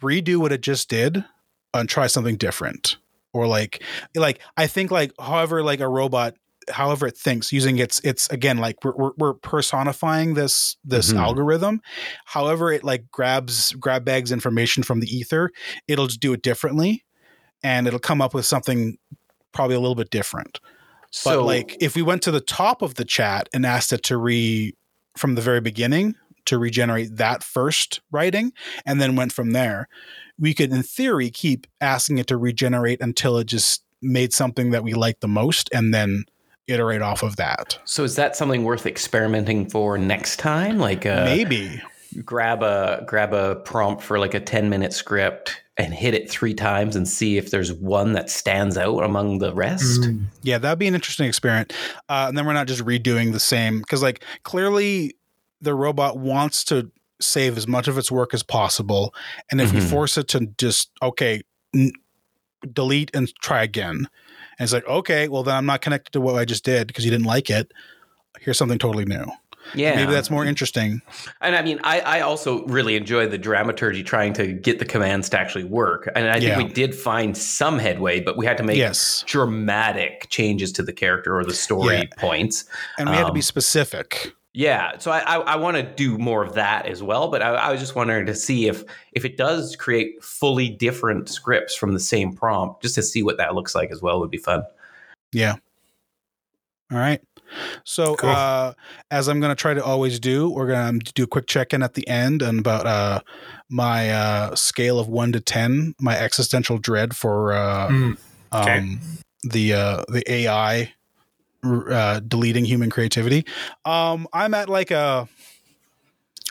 redo 0.02 0.38
what 0.38 0.52
it 0.52 0.62
just 0.62 0.90
did 0.90 1.24
and 1.72 1.88
try 1.88 2.08
something 2.08 2.36
different 2.36 2.98
or 3.34 3.48
like 3.48 3.84
like 4.16 4.40
i 4.58 4.68
think 4.68 4.92
like 4.92 5.12
however 5.20 5.64
like 5.64 5.80
a 5.80 5.88
robot 5.88 6.36
however 6.70 7.08
it 7.08 7.18
thinks 7.18 7.52
using 7.52 7.80
its 7.80 8.00
it's 8.04 8.30
again 8.30 8.58
like 8.58 8.84
we're, 8.84 9.12
we're, 9.18 9.34
personifying 9.34 10.36
this 10.36 10.78
this 10.84 11.12
Mhm. 11.12 11.20
algorithm 11.20 11.82
however 12.26 12.72
it 12.72 12.84
like 12.84 13.10
grabs 13.12 13.72
grab 13.74 14.06
bags 14.06 14.32
information 14.32 14.84
from 14.84 15.00
the 15.00 15.08
ether 15.08 15.52
it'll 15.88 16.08
just 16.08 16.20
do 16.20 16.34
it 16.34 16.42
differently 16.42 17.04
and 17.64 17.88
it'll 17.88 18.00
come 18.00 18.22
up 18.22 18.34
with 18.34 18.46
something 18.46 18.98
probably 19.52 19.76
a 19.76 19.80
little 19.80 19.96
bit 19.96 20.10
different 20.10 20.60
but 21.26 21.34
So, 21.34 21.46
like 21.46 21.76
if 21.82 21.96
we 21.96 22.02
went 22.04 22.22
to 22.24 22.32
the 22.32 22.40
top 22.40 22.82
of 22.82 22.96
the 22.96 23.04
chat 23.06 23.50
and 23.54 23.66
asked 23.66 23.92
it 23.92 24.04
to 24.04 24.18
re 24.18 24.76
from 25.18 25.36
the 25.36 25.42
very 25.42 25.60
beginning 25.62 26.16
to 26.46 26.58
regenerate 26.58 27.18
that 27.18 27.44
first 27.44 28.00
writing 28.12 28.54
and 28.86 29.02
then 29.02 29.16
went 29.16 29.34
from 29.34 29.52
there, 29.52 29.88
we 30.40 30.54
could 30.54 30.72
in 30.72 30.84
theory 30.84 31.30
keep 31.30 31.68
asking 31.80 32.18
it 32.18 32.28
to 32.28 32.38
regenerate 32.38 33.02
until 33.02 33.38
it 33.38 33.46
just 33.46 33.84
made 34.02 34.34
something 34.34 34.72
that 34.72 34.84
we 34.84 34.94
liked 34.94 35.22
the 35.22 35.28
most 35.28 35.70
and 35.74 35.94
then 35.94 36.26
iterate 36.68 37.02
off 37.02 37.22
of 37.24 37.36
that. 37.36 37.78
so 37.86 38.04
is 38.04 38.16
that 38.16 38.36
something 38.36 38.64
worth 38.64 38.86
experimenting 38.86 39.70
for 39.70 39.98
next 39.98 40.38
time? 40.38 40.78
Like, 40.80 41.06
uh, 41.06 41.26
Maybe. 41.26 41.82
grab 42.24 42.64
a 42.64 43.04
grab 43.06 43.34
a 43.34 43.56
prompt 43.58 44.02
for 44.04 44.20
like 44.20 44.34
a 44.34 44.40
10 44.40 44.70
minute 44.70 44.94
script 44.94 45.62
and 45.78 45.94
hit 45.94 46.14
it 46.14 46.30
three 46.30 46.54
times 46.54 46.96
and 46.96 47.08
see 47.08 47.38
if 47.38 47.50
there's 47.52 47.74
one 47.74 48.14
that 48.14 48.30
stands 48.30 48.78
out 48.78 49.04
among 49.04 49.40
the 49.40 49.54
rest. 49.54 50.02
Mm. 50.02 50.26
Yeah, 50.44 50.58
that'd 50.60 50.78
be 50.80 50.88
an 50.88 50.96
interesting 50.96 51.28
experiment. 51.28 51.74
Uh, 52.10 52.26
and 52.28 52.38
then 52.38 52.46
we're 52.46 52.54
not 52.54 52.68
just 52.68 52.86
redoing 52.86 53.32
the 53.32 53.40
same 53.40 53.80
because, 53.80 54.04
like, 54.04 54.24
clearly 54.44 55.16
the 55.62 55.74
robot 55.76 56.18
wants 56.18 56.64
to 56.66 56.92
save 57.20 57.56
as 57.58 57.68
much 57.68 57.88
of 57.88 57.98
its 57.98 58.12
work 58.12 58.34
as 58.34 58.42
possible. 58.44 59.14
And 59.52 59.62
if 59.62 59.72
we 59.74 59.80
Mhm. 59.80 59.90
force 59.90 60.18
it 60.18 60.28
to 60.30 60.48
just 60.58 60.90
okay, 61.02 61.42
n- 61.74 61.92
delete 62.74 63.12
and 63.16 63.32
try 63.42 63.64
again, 63.64 64.08
and 64.58 64.66
it's 64.66 64.74
like, 64.74 64.88
okay, 64.88 65.28
well 65.28 65.44
then 65.44 65.56
I'm 65.56 65.66
not 65.66 65.82
connected 65.82 66.12
to 66.14 66.22
what 66.22 66.36
I 66.36 66.46
just 66.46 66.64
did 66.64 66.88
because 66.88 67.06
you 67.06 67.12
didn't 67.12 67.26
like 67.28 67.50
it. 67.50 67.72
Here's 68.40 68.58
something 68.58 68.78
totally 68.80 69.06
new. 69.06 69.26
Yeah. 69.76 69.96
Maybe 69.96 70.12
that's 70.12 70.32
more 70.32 70.44
interesting. 70.44 71.02
And 71.40 71.56
I 71.56 71.62
mean, 71.62 71.80
I, 71.84 72.00
I 72.02 72.20
also 72.22 72.66
really 72.66 72.96
enjoy 72.96 73.28
the 73.28 73.38
dramaturgy 73.38 74.02
trying 74.04 74.34
to 74.34 74.48
get 74.54 74.80
the 74.80 74.86
commands 74.86 75.30
to 75.30 75.40
actually 75.40 75.66
work. 75.66 76.10
And 76.16 76.28
I 76.28 76.34
think 76.40 76.44
Yeah. 76.44 76.58
we 76.58 76.64
did 76.66 76.96
find 76.96 77.38
some 77.38 77.78
headway, 77.78 78.20
but 78.22 78.38
we 78.38 78.46
had 78.48 78.58
to 78.58 78.64
make 78.64 78.78
yes, 78.78 79.24
dramatic 79.28 80.28
changes 80.30 80.72
to 80.74 80.84
the 80.84 80.92
character 80.92 81.38
or 81.38 81.46
the 81.46 81.54
story 81.54 81.98
Yeah. 81.98 82.04
points. 82.18 82.66
and 82.98 83.10
we 83.10 83.16
had 83.16 83.28
to 83.28 83.32
be 83.34 83.38
Um, 83.40 83.44
specific. 83.44 84.34
Yeah, 84.54 84.98
so 84.98 85.12
I 85.12 85.20
I, 85.20 85.36
I 85.40 85.56
want 85.56 85.78
to 85.78 85.84
do 85.84 86.18
more 86.18 86.44
of 86.44 86.56
that 86.56 86.86
as 86.86 87.02
well. 87.02 87.30
But 87.30 87.42
I, 87.42 87.52
I 87.52 87.72
was 87.72 87.80
just 87.80 87.96
wondering 87.96 88.26
to 88.26 88.36
see 88.36 88.68
if 88.68 88.84
if 89.14 89.24
it 89.24 89.38
does 89.38 89.76
create 89.76 90.22
fully 90.24 90.70
different 90.70 91.30
scripts 91.30 91.76
from 91.76 91.94
the 91.94 92.00
same 92.00 92.34
prompt, 92.34 92.82
just 92.82 92.96
to 92.96 93.04
see 93.04 93.24
what 93.24 93.38
that 93.38 93.56
looks 93.56 93.76
like 93.76 93.92
as 93.92 94.02
well 94.02 94.20
would 94.20 94.32
be 94.32 94.38
fun. 94.38 94.64
Yeah. 95.32 95.56
All 96.92 96.98
right. 96.98 97.22
So, 97.84 98.16
Cool. 98.16 98.30
uh, 98.30 98.74
as 99.10 99.28
I'm 99.28 99.40
going 99.40 99.52
to 99.52 99.60
try 99.60 99.74
to 99.74 99.84
always 99.84 100.20
do, 100.20 100.50
we're 100.50 100.68
going 100.68 101.00
to 101.00 101.14
do 101.14 101.24
a 101.24 101.28
quick 101.28 101.48
check 101.48 101.74
in 101.74 101.84
at 101.84 101.94
the 101.94 102.08
end 102.08 102.42
and 102.42 102.60
about 102.60 102.86
uh, 102.86 103.22
my 103.70 104.10
uh, 104.10 104.56
scale 104.56 105.00
of 105.00 105.08
one 105.08 105.32
to 105.34 105.40
ten, 105.40 105.94
my 106.00 106.18
existential 106.18 106.78
dread 106.78 107.16
for 107.16 107.54
uh, 107.54 107.88
Mm, 107.90 108.18
okay. 108.54 108.78
um, 108.78 109.02
the 109.44 109.74
uh, 109.74 110.04
the 110.10 110.24
AI 110.32 110.94
uh, 111.64 112.20
deleting 112.22 112.66
human 112.66 112.90
creativity. 112.90 113.46
Um, 113.86 114.28
I'm 114.34 114.54
at 114.54 114.70
like 114.70 114.92
a 114.92 115.28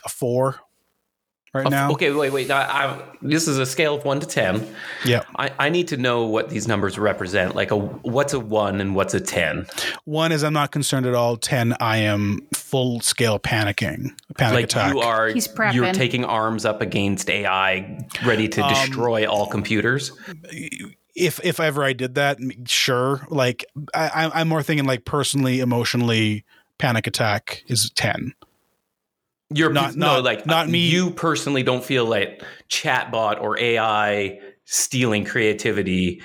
a 0.05 0.09
four 0.09 0.59
right 1.53 1.69
now. 1.69 1.91
Okay, 1.91 2.11
wait, 2.11 2.31
wait. 2.31 2.49
I, 2.49 2.61
I, 2.63 3.01
this 3.21 3.47
is 3.47 3.57
a 3.59 3.65
scale 3.65 3.95
of 3.95 4.05
one 4.05 4.19
to 4.21 4.25
ten. 4.25 4.65
Yeah, 5.05 5.23
I, 5.35 5.51
I 5.59 5.69
need 5.69 5.89
to 5.89 5.97
know 5.97 6.25
what 6.25 6.49
these 6.49 6.67
numbers 6.67 6.97
represent. 6.97 7.55
Like 7.55 7.71
a 7.71 7.77
what's 7.77 8.33
a 8.33 8.39
one 8.39 8.79
and 8.81 8.95
what's 8.95 9.13
a 9.13 9.19
ten. 9.19 9.67
one 10.05 10.31
is 10.31 10.43
I'm 10.43 10.53
not 10.53 10.71
concerned 10.71 11.05
at 11.05 11.13
all. 11.13 11.37
Ten, 11.37 11.75
I 11.79 11.97
am 11.97 12.47
full 12.53 13.01
scale 13.01 13.37
panicking, 13.37 14.11
panic 14.37 14.55
like 14.55 14.63
attack. 14.65 14.93
you 14.93 15.01
are, 15.01 15.27
He's 15.27 15.47
prepping. 15.47 15.73
you're 15.73 15.91
taking 15.93 16.23
arms 16.23 16.63
up 16.65 16.81
against 16.81 17.29
AI, 17.29 18.07
ready 18.25 18.47
to 18.47 18.61
Um, 18.61 18.69
destroy 18.69 19.27
all 19.27 19.45
computers. 19.47 20.13
If 21.15 21.39
if 21.43 21.59
ever 21.59 21.83
I 21.83 21.93
did 21.93 22.15
that, 22.15 22.37
sure. 22.65 23.25
Like 23.29 23.65
I, 23.93 24.09
I- 24.27 24.41
I'm 24.41 24.47
more 24.47 24.63
thinking 24.63 24.85
like 24.85 25.05
personally, 25.05 25.59
emotionally, 25.59 26.45
panic 26.77 27.07
attack 27.07 27.63
is 27.67 27.89
ten. 27.91 28.33
You're 29.53 29.73
Not- 29.73 29.95
no, 29.95 30.15
not- 30.15 30.23
like 30.23 30.45
not 30.45 30.69
me. 30.69 30.87
You 30.89 31.11
personally 31.11 31.63
don't 31.63 31.83
feel 31.83 32.05
like 32.05 32.41
chatbot 32.69 33.41
or 33.41 33.57
AI 33.59 34.39
stealing 34.65 35.25
creativity 35.25 36.21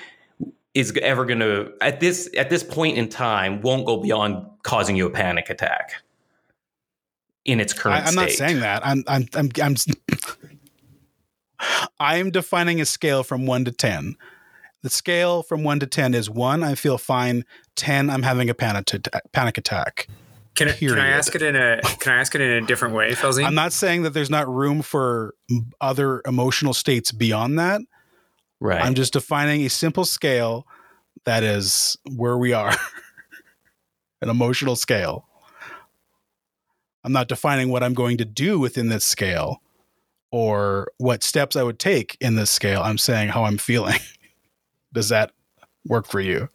is 0.73 0.95
ever 1.01 1.25
going 1.25 1.39
to 1.39 1.71
at 1.81 1.99
this 1.99 2.29
at 2.37 2.49
this 2.49 2.63
point 2.63 2.97
in 2.97 3.09
time 3.09 3.61
won't 3.61 3.85
go 3.85 3.97
beyond 3.97 4.45
causing 4.63 4.95
you 4.95 5.07
a 5.07 5.09
panic 5.09 5.49
attack 5.49 5.91
in 7.45 7.59
its 7.59 7.73
current 7.73 8.05
I'm 8.07 8.15
not 8.15 8.29
saying 8.29 8.59
that. 8.61 8.85
I'm 8.85 9.03
I'm 9.07 9.27
I'm 9.33 9.49
I'm. 9.61 9.75
I'm 11.99 12.29
defining 12.31 12.79
a 12.81 12.85
scale 12.85 13.23
from 13.23 13.45
one 13.47 13.65
to 13.65 13.71
ten. 13.71 14.15
The 14.83 14.89
scale 14.89 15.43
from 15.43 15.63
one 15.63 15.79
to 15.79 15.87
ten 15.87 16.13
is 16.13 16.29
one. 16.29 16.63
I 16.63 16.75
feel 16.75 16.97
fine. 16.97 17.43
Ten. 17.75 18.09
I'm 18.09 18.23
having 18.23 18.49
a 18.49 18.53
panic 18.53 18.93
atta- 18.93 19.21
panic 19.31 19.57
attack. 19.57 20.07
Can, 20.55 20.69
I- 20.69 20.73
can 20.73 20.97
I 20.99 21.09
ask 21.09 21.35
it 21.35 21.41
in 21.41 21.55
a 21.55 21.79
Can 21.99 22.13
I 22.13 22.19
ask 22.19 22.33
it 22.35 22.41
in 22.41 22.49
a 22.63 22.65
different 22.65 22.93
way, 22.95 23.11
Felzy? 23.11 23.45
I'm 23.45 23.55
not 23.55 23.73
saying 23.73 24.03
that 24.03 24.11
there's 24.13 24.29
not 24.29 24.47
room 24.47 24.81
for 24.81 25.35
other 25.81 26.21
emotional 26.25 26.73
states 26.73 27.11
beyond 27.11 27.59
that. 27.59 27.81
right. 28.59 28.81
I'm 28.81 28.93
just 28.95 29.13
defining 29.13 29.61
a 29.65 29.69
simple 29.69 30.05
scale 30.05 30.65
that 31.25 31.43
is 31.43 31.97
where 32.15 32.37
we 32.37 32.53
are, 32.53 32.73
an 34.21 34.29
emotional 34.29 34.75
scale. 34.75 35.25
I'm 37.03 37.11
not 37.13 37.27
defining 37.27 37.69
what 37.69 37.83
I'm 37.83 37.93
going 37.93 38.17
to 38.17 38.25
do 38.25 38.59
within 38.59 38.89
this 38.89 39.05
scale 39.05 39.61
or 40.31 40.87
what 40.97 41.23
steps 41.23 41.55
I 41.55 41.63
would 41.63 41.79
take 41.79 42.17
in 42.19 42.35
this 42.35 42.49
scale. 42.49 42.81
I'm 42.81 42.97
saying 42.97 43.29
how 43.29 43.43
I'm 43.45 43.57
feeling. 43.57 43.99
Does 44.93 45.09
that 45.09 45.31
work 45.85 46.07
for 46.07 46.19
you? 46.19 46.49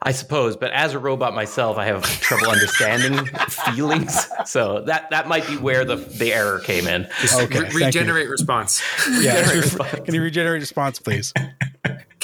I 0.00 0.12
suppose, 0.12 0.56
but 0.56 0.70
as 0.70 0.94
a 0.94 0.98
robot 0.98 1.34
myself, 1.34 1.76
I 1.76 1.84
have 1.86 2.04
trouble 2.20 2.48
understanding 2.48 3.26
feelings. 3.48 4.28
So 4.46 4.82
that 4.86 5.10
that 5.10 5.28
might 5.28 5.46
be 5.46 5.56
where 5.58 5.84
the 5.84 5.96
the 5.96 6.32
error 6.32 6.60
came 6.60 6.86
in. 6.86 7.06
Just 7.20 7.34
Okay, 7.38 7.58
re- 7.60 7.64
thank 7.64 7.72
you. 7.74 7.84
regenerate 7.86 8.28
response. 8.30 8.82
Yeah. 9.20 9.40
Regenerate 9.50 10.04
Can 10.06 10.14
you 10.14 10.22
regenerate 10.22 10.60
response, 10.60 10.98
please? 10.98 11.34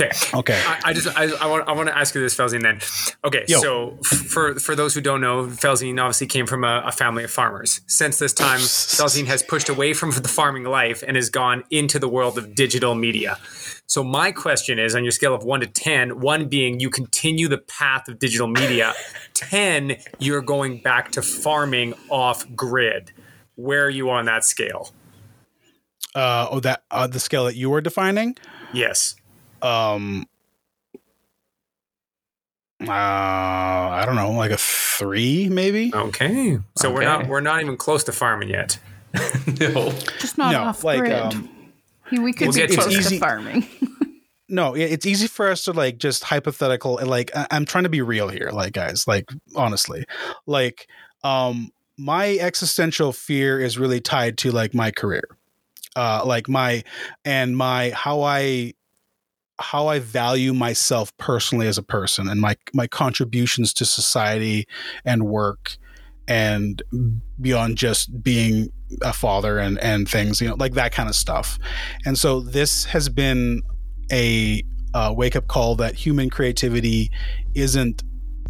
Okay. 0.00 0.10
Okay. 0.32 0.62
I, 0.66 0.80
I 0.86 0.92
just 0.94 1.08
I, 1.18 1.24
I 1.36 1.46
want 1.46 1.68
I 1.68 1.72
want 1.72 1.88
to 1.88 1.96
ask 1.98 2.14
you 2.14 2.22
this, 2.22 2.34
Felzine. 2.34 2.62
Then, 2.62 2.80
okay. 3.26 3.44
Yo. 3.46 3.60
So 3.60 3.96
for 4.02 4.54
for 4.58 4.74
those 4.74 4.94
who 4.94 5.02
don't 5.02 5.20
know, 5.20 5.46
Felzine 5.46 6.00
obviously 6.00 6.26
came 6.28 6.46
from 6.46 6.64
a, 6.64 6.84
a 6.86 6.92
family 6.92 7.24
of 7.24 7.30
farmers. 7.30 7.82
Since 7.86 8.18
this 8.18 8.32
time, 8.32 8.60
Felzine 8.60 9.26
has 9.26 9.42
pushed 9.42 9.68
away 9.68 9.92
from 9.92 10.12
the 10.12 10.28
farming 10.28 10.64
life 10.64 11.02
and 11.06 11.16
has 11.16 11.28
gone 11.28 11.64
into 11.70 11.98
the 11.98 12.08
world 12.08 12.38
of 12.38 12.54
digital 12.54 12.94
media. 12.94 13.38
So 13.90 14.04
my 14.04 14.30
question 14.30 14.78
is, 14.78 14.94
on 14.94 15.02
your 15.02 15.10
scale 15.10 15.34
of 15.34 15.42
one 15.42 15.58
to 15.62 15.66
ten, 15.66 16.20
one 16.20 16.46
being 16.46 16.78
you 16.78 16.90
continue 16.90 17.48
the 17.48 17.58
path 17.58 18.06
of 18.06 18.20
digital 18.20 18.46
media, 18.46 18.94
ten 19.34 19.96
you're 20.20 20.42
going 20.42 20.80
back 20.80 21.10
to 21.12 21.22
farming 21.22 21.94
off 22.08 22.46
grid. 22.54 23.10
Where 23.56 23.86
are 23.86 23.90
you 23.90 24.08
on 24.10 24.26
that 24.26 24.44
scale? 24.44 24.92
Uh, 26.14 26.46
oh, 26.52 26.60
that 26.60 26.84
uh, 26.92 27.08
the 27.08 27.18
scale 27.18 27.46
that 27.46 27.56
you 27.56 27.68
were 27.68 27.80
defining. 27.80 28.36
Yes. 28.72 29.16
Um, 29.60 30.28
uh, 32.80 32.92
I 32.92 34.04
don't 34.06 34.14
know, 34.14 34.30
like 34.30 34.52
a 34.52 34.56
three, 34.56 35.48
maybe. 35.48 35.90
Okay. 35.92 36.60
So 36.76 36.94
we're 36.94 37.02
not 37.02 37.26
we're 37.26 37.40
not 37.40 37.60
even 37.60 37.76
close 37.76 38.04
to 38.04 38.12
farming 38.12 38.50
yet. 38.50 38.78
no. 39.14 39.90
Just 40.20 40.38
not 40.38 40.52
no, 40.52 40.60
off 40.60 40.84
like 40.84 41.00
grid. 41.00 41.12
um, 41.12 41.48
we 42.22 42.32
could 42.32 42.48
We'll 42.48 42.54
be 42.54 42.60
get 42.60 42.70
to 42.70 42.76
close 42.76 42.86
it. 42.88 42.92
to 42.92 42.98
Easy- 43.00 43.18
farming. 43.18 43.66
no, 44.48 44.74
it's 44.74 45.06
easy 45.06 45.26
for 45.26 45.48
us 45.50 45.64
to 45.64 45.72
like 45.72 45.98
just 45.98 46.24
hypothetical. 46.24 46.98
and, 46.98 47.08
Like 47.08 47.30
I- 47.36 47.46
I'm 47.50 47.64
trying 47.64 47.84
to 47.84 47.90
be 47.90 48.02
real 48.02 48.28
here, 48.28 48.50
like 48.52 48.72
guys, 48.72 49.06
like 49.06 49.28
honestly, 49.54 50.04
like 50.46 50.88
um, 51.24 51.70
my 51.96 52.36
existential 52.38 53.12
fear 53.12 53.60
is 53.60 53.78
really 53.78 54.00
tied 54.00 54.38
to 54.38 54.50
like 54.50 54.74
my 54.74 54.90
career, 54.90 55.24
uh, 55.96 56.22
like 56.24 56.48
my 56.48 56.82
and 57.24 57.56
my 57.56 57.90
how 57.90 58.22
I 58.22 58.74
how 59.58 59.88
I 59.88 59.98
value 59.98 60.54
myself 60.54 61.14
personally 61.18 61.66
as 61.66 61.76
a 61.76 61.82
person 61.82 62.28
and 62.28 62.40
my 62.40 62.56
my 62.72 62.86
contributions 62.86 63.74
to 63.74 63.84
society 63.84 64.66
and 65.04 65.26
work 65.26 65.76
and 66.30 66.82
beyond 67.40 67.76
just 67.76 68.22
being 68.22 68.70
a 69.02 69.12
father 69.12 69.58
and 69.58 69.78
and 69.80 70.08
things 70.08 70.40
you 70.40 70.48
know 70.48 70.54
like 70.54 70.74
that 70.74 70.92
kind 70.92 71.08
of 71.08 71.16
stuff. 71.16 71.58
And 72.06 72.16
so 72.16 72.40
this 72.40 72.84
has 72.86 73.10
been 73.10 73.62
a, 74.10 74.62
uh 74.94 75.12
wake 75.16 75.36
up 75.36 75.46
call 75.48 75.76
that 75.76 75.94
human 75.94 76.30
creativity 76.30 77.10
isn't 77.54 78.02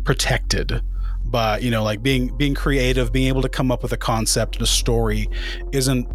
protected 0.05 0.81
but 1.27 1.63
you 1.63 1.71
know 1.71 1.83
like 1.83 2.03
being 2.03 2.35
being 2.39 2.55
creative 2.55 3.13
being 3.13 3.29
able 3.29 3.43
to 3.43 3.49
come 3.49 3.71
up 3.71 3.83
with 3.83 3.93
a 3.93 3.97
concept 3.97 4.57
and 4.57 4.63
a 4.63 4.67
story 4.67 5.29
isn't 5.73 6.09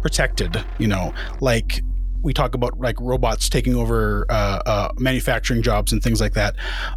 protected 0.00 0.64
you 0.78 0.86
know 0.86 1.12
like 1.40 1.82
we 2.24 2.32
talk 2.32 2.54
about 2.54 2.80
like 2.80 3.00
robots 3.00 3.48
taking 3.48 3.74
over 3.74 4.26
uh, 4.30 4.62
uh, 4.66 4.88
manufacturing 4.98 5.62
jobs 5.62 5.92
and 5.92 6.02
things 6.02 6.20
like 6.20 6.32
that 6.32 6.56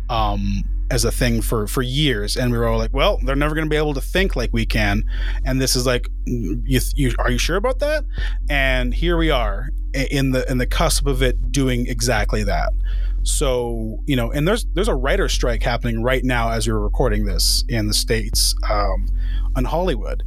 um, 0.10 0.64
as 0.90 1.06
a 1.06 1.12
thing 1.12 1.42
for 1.42 1.68
for 1.68 1.82
years. 1.82 2.38
And 2.38 2.52
we 2.52 2.58
were 2.58 2.66
all 2.66 2.78
like 2.78 2.94
well 2.94 3.20
they're 3.24 3.36
never 3.36 3.54
going 3.54 3.66
to 3.66 3.70
be 3.70 3.76
able 3.76 3.94
to 3.94 4.02
think 4.02 4.36
like 4.36 4.52
we 4.54 4.66
can. 4.66 5.04
And 5.46 5.62
this 5.62 5.76
is 5.76 5.86
like 5.86 6.10
you, 6.26 6.80
you 6.96 7.14
are 7.20 7.30
you 7.30 7.38
sure 7.38 7.58
about 7.58 7.80
that? 7.80 8.06
And 8.50 8.94
here 8.94 9.18
we 9.18 9.30
are 9.30 9.70
in 9.94 10.32
the 10.32 10.50
in 10.50 10.58
the 10.58 10.68
cusp 10.68 11.06
of 11.06 11.22
it 11.22 11.52
doing 11.52 11.88
exactly 11.88 12.44
that. 12.44 12.72
So 13.24 14.00
you 14.06 14.16
know 14.16 14.32
and 14.32 14.48
there's 14.48 14.66
there's 14.74 14.88
a 14.88 14.96
writer 14.96 15.28
strike 15.28 15.62
happening 15.62 16.02
right 16.02 16.24
now 16.24 16.52
as 16.52 16.68
we're 16.68 16.80
recording 16.80 17.26
this 17.26 17.66
in 17.68 17.88
the 17.88 17.94
states 17.94 18.56
um, 18.70 19.08
on 19.58 19.66
hollywood 19.66 20.24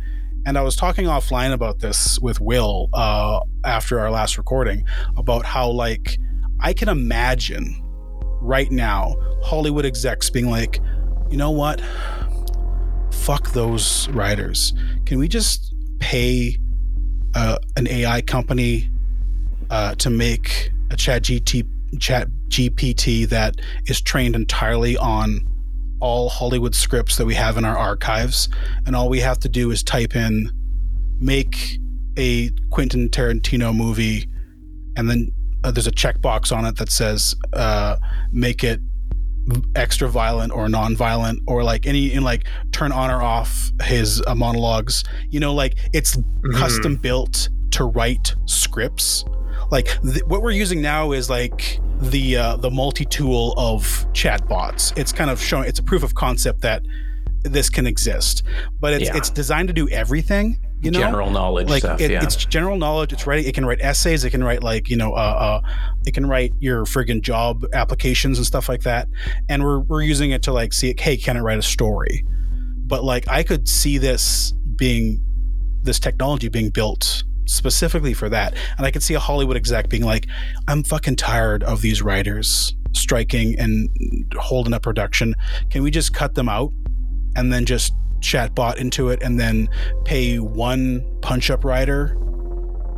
and 0.47 0.57
I 0.57 0.63
was 0.63 0.77
talking 0.77 1.07
offline 1.07 1.53
about 1.53 1.81
this 1.81 2.19
with 2.21 2.41
Will 2.41 2.89
uh, 2.93 3.41
after 3.65 4.01
our 4.01 4.11
last 4.11 4.39
recording 4.39 4.85
about 5.17 5.45
how, 5.45 5.69
like, 5.71 6.19
I 6.61 6.73
can 6.73 6.89
imagine 6.89 7.81
right 8.41 8.71
now 8.71 9.15
Hollywood 9.43 9.85
execs 9.85 10.31
being 10.31 10.51
like, 10.51 10.81
you 11.31 11.37
know 11.37 11.51
what? 11.51 11.81
Fuck 13.13 13.53
those 13.53 14.09
writers. 14.11 14.73
Can 15.05 15.19
we 15.19 15.29
just 15.29 15.75
pay 15.99 16.57
uh, 17.35 17.59
an 17.77 17.87
AI 17.89 18.23
company 18.23 18.91
uh, 19.71 19.95
to 19.97 20.11
make 20.11 20.71
a 20.91 20.97
chat, 20.97 21.23
GT, 21.23 21.67
chat 22.01 22.29
GPT 22.49 23.29
that 23.29 23.61
is 23.87 24.01
trained 24.01 24.35
entirely 24.35 24.97
on 24.97 25.47
all 26.01 26.29
Hollywood 26.29 26.75
scripts 26.75 27.17
that 27.17 27.27
we 27.27 27.35
have 27.35 27.57
in 27.57 27.65
our 27.65 27.77
archives, 27.77 28.49
and 28.87 28.97
all 28.97 29.09
we 29.09 29.21
have 29.21 29.39
to 29.41 29.49
do 29.49 29.71
is 29.71 29.83
type 29.83 30.17
in 30.17 30.51
make 31.21 31.79
a 32.19 32.51
Quentin 32.71 33.09
Tarantino 33.09 33.75
movie, 33.75 34.29
and 34.97 35.09
then 35.09 35.31
uh, 35.65 35.71
there's 35.71 35.87
a 35.87 35.93
checkbox 35.93 36.57
on 36.57 36.65
it 36.65 36.77
that 36.77 36.91
says 36.91 37.35
uh, 37.53 37.97
make 38.33 38.65
it 38.65 38.81
extra 39.75 40.09
violent 40.09 40.53
or 40.53 40.69
non-violent 40.69 41.43
or 41.47 41.65
like 41.65 41.87
any 41.87 42.13
in 42.13 42.23
like 42.23 42.47
turn 42.73 42.93
on 42.93 43.11
or 43.11 43.23
off 43.23 43.71
his 43.83 44.23
uh, 44.27 44.35
monologues 44.35 45.03
you 45.31 45.41
know 45.41 45.53
like 45.53 45.77
it's 45.93 46.17
mm-hmm. 46.17 46.59
custom 46.59 46.95
built 46.95 47.49
to 47.71 47.85
write 47.85 48.35
scripts 48.45 49.25
like 49.71 49.87
th- 50.03 50.25
what 50.27 50.43
we're 50.43 50.51
using 50.51 50.83
now 50.83 51.13
is 51.13 51.31
like 51.31 51.81
the 52.01 52.37
uh, 52.37 52.57
the 52.57 52.71
multi-tool 52.71 53.55
of 53.57 53.85
chatbots. 54.13 54.97
It's 54.99 55.13
kind 55.13 55.31
of 55.31 55.41
showing 55.41 55.69
it's 55.69 55.79
a 55.79 55.83
proof 55.83 56.03
of 56.03 56.15
concept 56.15 56.63
that 56.63 56.83
this 57.43 57.71
can 57.71 57.87
exist, 57.87 58.43
but 58.81 58.93
it's 58.93 59.05
yeah. 59.05 59.17
it's 59.17 59.31
designed 59.31 59.69
to 59.69 59.75
do 59.75 59.89
everything. 59.89 60.59
You 60.83 60.91
know, 60.91 61.01
general 61.01 61.31
knowledge 61.31 61.69
like 61.69 61.83
stuff, 61.83 62.01
it, 62.01 62.11
yeah. 62.11 62.23
it's 62.23 62.37
general 62.37 62.79
knowledge. 62.79 63.13
It's 63.13 63.27
ready. 63.27 63.47
It 63.47 63.55
can 63.55 63.67
write 63.67 63.81
essays. 63.83 64.25
It 64.25 64.31
can 64.31 64.43
write 64.43 64.63
like 64.63 64.89
you 64.89 64.97
know, 64.97 65.13
uh, 65.13 65.61
uh, 65.63 65.69
it 66.07 66.15
can 66.15 66.27
write 66.27 66.55
your 66.59 66.85
friggin' 66.85 67.21
job 67.21 67.65
applications 67.75 68.39
and 68.39 68.47
stuff 68.47 68.69
like 68.69 68.83
that. 68.83 69.09
And 69.49 69.63
we're 69.63 69.81
we're 69.81 70.03
using 70.03 70.31
it 70.31 70.43
to 70.45 70.53
like 70.53 70.73
see, 70.73 70.95
hey, 70.99 71.19
can 71.19 71.37
it 71.37 71.41
write 71.41 71.59
a 71.59 71.63
story? 71.63 72.25
But 72.87 73.05
like, 73.05 73.29
I 73.29 73.43
could 73.43 73.69
see 73.69 73.99
this 73.99 74.53
being 74.77 75.23
this 75.83 76.01
technology 76.01 76.49
being 76.49 76.71
built 76.71 77.25
specifically 77.51 78.15
for 78.15 78.29
that. 78.29 78.55
And 78.79 78.87
I 78.87 78.91
could 78.91 79.03
see 79.03 79.15
a 79.15 79.21
Hollywood 79.21 79.57
exec 79.57 79.89
being 79.89 80.05
like, 80.05 80.27
I'm 80.69 80.83
fucking 80.83 81.17
tired 81.17 81.63
of 81.65 81.83
these 81.83 82.03
writers 82.03 82.75
striking 82.93 83.59
and 83.59 83.89
holding 84.37 84.73
up 84.73 84.83
production. 84.83 85.35
Can 85.71 85.83
we 85.83 85.91
just 85.91 86.15
cut 86.15 86.35
them 86.35 86.49
out 86.49 86.73
and 87.37 87.53
then 87.53 87.65
just 87.65 87.95
chatbot 88.21 88.77
into 88.77 89.09
it 89.09 89.23
and 89.23 89.39
then 89.41 89.69
pay 90.05 90.39
one 90.39 91.05
punch 91.23 91.51
up 91.51 91.65
writer 91.65 92.17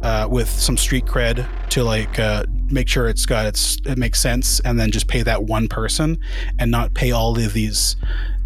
uh, 0.03 0.27
with 0.29 0.49
some 0.49 0.77
street 0.77 1.05
cred 1.05 1.47
to 1.69 1.85
like 1.85 2.19
uh, 2.19 2.45
make 2.71 2.89
sure 2.89 3.09
it's 3.09 3.25
got 3.25 3.47
its 3.47 3.79
it 3.87 3.97
makes 3.97 4.21
sense 4.21 4.59
and 4.61 4.81
then 4.81 4.91
just 4.91 5.07
pay 5.07 5.23
that 5.23 5.45
one 5.45 5.69
person 5.69 6.19
and 6.59 6.73
not 6.73 6.93
pay 6.95 7.13
all 7.13 7.39
of 7.39 7.53
these 7.53 7.95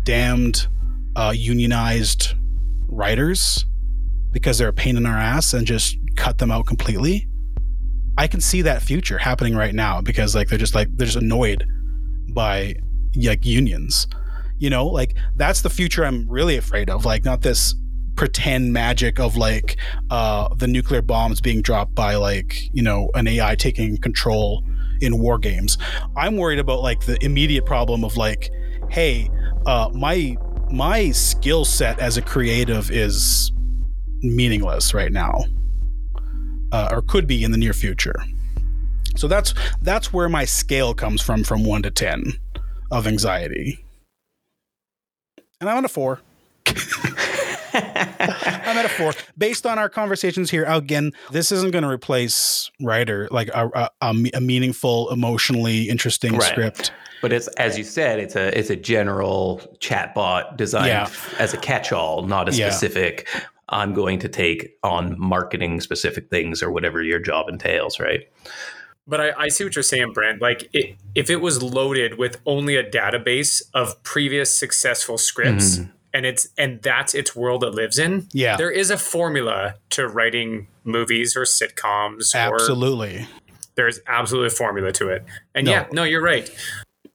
damned 0.04 0.66
uh, 1.16 1.32
unionized 1.34 2.34
writers 2.88 3.64
because 4.36 4.58
they're 4.58 4.68
a 4.68 4.72
pain 4.72 4.98
in 4.98 5.06
our 5.06 5.16
ass 5.16 5.54
and 5.54 5.66
just 5.66 5.96
cut 6.14 6.36
them 6.36 6.50
out 6.50 6.66
completely. 6.66 7.26
I 8.18 8.26
can 8.26 8.42
see 8.42 8.60
that 8.60 8.82
future 8.82 9.16
happening 9.16 9.56
right 9.56 9.74
now 9.74 10.02
because 10.02 10.34
like 10.34 10.48
they're 10.48 10.58
just 10.58 10.74
like 10.74 10.94
they're 10.94 11.06
just 11.06 11.16
annoyed 11.16 11.66
by 12.34 12.74
like 13.14 13.46
unions. 13.46 14.06
You 14.58 14.68
know, 14.68 14.88
like 14.88 15.16
that's 15.36 15.62
the 15.62 15.70
future 15.70 16.04
I'm 16.04 16.28
really 16.28 16.58
afraid 16.58 16.90
of. 16.90 17.06
Like 17.06 17.24
not 17.24 17.40
this 17.40 17.74
pretend 18.14 18.74
magic 18.74 19.18
of 19.18 19.38
like 19.38 19.78
uh 20.10 20.54
the 20.54 20.66
nuclear 20.66 21.00
bombs 21.00 21.40
being 21.40 21.62
dropped 21.62 21.94
by 21.94 22.16
like, 22.16 22.58
you 22.74 22.82
know, 22.82 23.08
an 23.14 23.26
AI 23.26 23.54
taking 23.54 23.96
control 23.96 24.62
in 25.00 25.18
war 25.18 25.38
games. 25.38 25.78
I'm 26.14 26.36
worried 26.36 26.58
about 26.58 26.82
like 26.82 27.06
the 27.06 27.16
immediate 27.24 27.64
problem 27.64 28.04
of 28.04 28.18
like, 28.18 28.50
hey, 28.90 29.30
uh 29.64 29.88
my 29.94 30.36
my 30.70 31.10
skill 31.12 31.64
set 31.64 31.98
as 32.00 32.18
a 32.18 32.22
creative 32.22 32.90
is 32.90 33.50
meaningless 34.22 34.94
right 34.94 35.12
now, 35.12 35.44
uh, 36.72 36.88
or 36.90 37.02
could 37.02 37.26
be 37.26 37.44
in 37.44 37.52
the 37.52 37.58
near 37.58 37.72
future. 37.72 38.16
So 39.16 39.28
that's 39.28 39.54
that's 39.80 40.12
where 40.12 40.28
my 40.28 40.44
scale 40.44 40.94
comes 40.94 41.22
from, 41.22 41.44
from 41.44 41.64
one 41.64 41.82
to 41.82 41.90
ten, 41.90 42.34
of 42.90 43.06
anxiety, 43.06 43.84
and 45.60 45.70
I'm 45.70 45.78
at 45.78 45.84
a 45.84 45.88
four. 45.88 46.20
I'm 47.76 48.76
at 48.76 48.84
a 48.84 48.88
four. 48.88 49.12
Based 49.36 49.66
on 49.66 49.78
our 49.78 49.88
conversations 49.88 50.50
here, 50.50 50.64
again, 50.64 51.12
this 51.30 51.52
isn't 51.52 51.72
going 51.72 51.82
to 51.82 51.90
replace 51.90 52.70
writer 52.80 53.28
like 53.30 53.48
a, 53.48 53.90
a, 54.00 54.14
a, 54.34 54.40
meaningful, 54.40 55.10
emotionally 55.10 55.88
interesting 55.88 56.34
right. 56.34 56.42
script. 56.42 56.92
But 57.22 57.32
it's 57.32 57.48
as 57.48 57.78
you 57.78 57.84
said, 57.84 58.18
it's 58.18 58.36
a 58.36 58.56
it's 58.56 58.70
a 58.70 58.76
general 58.76 59.60
chatbot 59.78 60.56
designed 60.56 60.88
yeah. 60.88 61.10
as 61.38 61.54
a 61.54 61.56
catch-all, 61.56 62.22
not 62.22 62.48
a 62.48 62.52
specific. 62.52 63.26
Yeah. 63.32 63.40
I'm 63.68 63.94
going 63.94 64.18
to 64.20 64.28
take 64.28 64.76
on 64.82 65.18
marketing 65.18 65.80
specific 65.80 66.30
things 66.30 66.62
or 66.62 66.70
whatever 66.70 67.02
your 67.02 67.18
job 67.18 67.48
entails, 67.48 67.98
right? 67.98 68.30
But 69.08 69.20
I, 69.20 69.32
I 69.44 69.48
see 69.48 69.64
what 69.64 69.76
you're 69.76 69.82
saying, 69.82 70.12
Brent. 70.12 70.42
Like, 70.42 70.68
it, 70.72 70.96
if 71.14 71.30
it 71.30 71.36
was 71.36 71.62
loaded 71.62 72.18
with 72.18 72.40
only 72.44 72.76
a 72.76 72.88
database 72.88 73.62
of 73.72 74.02
previous 74.02 74.54
successful 74.54 75.16
scripts, 75.16 75.78
mm-hmm. 75.78 75.90
and 76.12 76.26
it's 76.26 76.48
and 76.58 76.82
that's 76.82 77.14
its 77.14 77.36
world 77.36 77.62
it 77.62 77.72
lives 77.72 77.98
in, 77.98 78.28
yeah, 78.32 78.56
there 78.56 78.70
is 78.70 78.90
a 78.90 78.98
formula 78.98 79.76
to 79.90 80.08
writing 80.08 80.66
movies 80.82 81.36
or 81.36 81.42
sitcoms. 81.42 82.34
Absolutely, 82.34 83.18
or 83.18 83.28
there's 83.76 84.00
absolutely 84.08 84.48
a 84.48 84.50
formula 84.50 84.90
to 84.92 85.08
it. 85.10 85.24
And 85.54 85.66
no. 85.66 85.72
yeah, 85.72 85.86
no, 85.92 86.02
you're 86.02 86.22
right. 86.22 86.50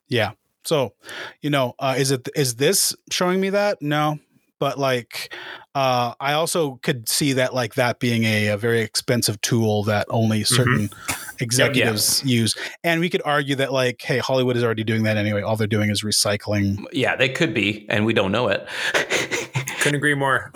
Yeah. 0.08 0.32
So, 0.64 0.94
you 1.42 1.50
know, 1.50 1.74
uh, 1.80 1.96
is 1.98 2.12
it 2.12 2.30
is 2.36 2.56
this 2.56 2.96
showing 3.10 3.42
me 3.42 3.50
that? 3.50 3.82
No, 3.82 4.20
but 4.62 4.78
like 4.78 5.34
uh, 5.74 6.14
I 6.20 6.34
also 6.34 6.76
could 6.84 7.10
see 7.10 7.34
that 7.34 7.56
like 7.56 7.74
that 7.74 8.00
being 8.00 8.26
a, 8.26 8.50
a 8.50 8.58
very 8.58 8.82
expensive 8.82 9.42
tool 9.42 9.84
that 9.86 10.06
only 10.10 10.42
mm-hmm. 10.42 10.56
certain 10.56 10.88
mm-hmm. 10.90 11.44
executives 11.44 12.22
yeah. 12.24 12.42
use. 12.42 12.56
And 12.84 13.02
we 13.02 13.10
could 13.10 13.24
argue 13.26 13.56
that 13.56 13.74
like, 13.74 14.04
hey, 14.04 14.20
Hollywood 14.20 14.56
is 14.56 14.64
already 14.64 14.84
doing 14.84 15.02
that 15.04 15.18
anyway. 15.18 15.42
All 15.42 15.56
they're 15.56 15.66
doing 15.66 15.90
is 15.90 16.04
recycling. 16.04 16.86
Yeah, 16.92 17.16
they 17.16 17.28
could 17.28 17.56
be, 17.56 17.88
and 17.90 18.06
we 18.06 18.14
don't 18.14 18.32
know 18.32 18.50
it. 18.50 18.68
Couldn't 19.80 19.96
agree 19.96 20.14
more. 20.14 20.52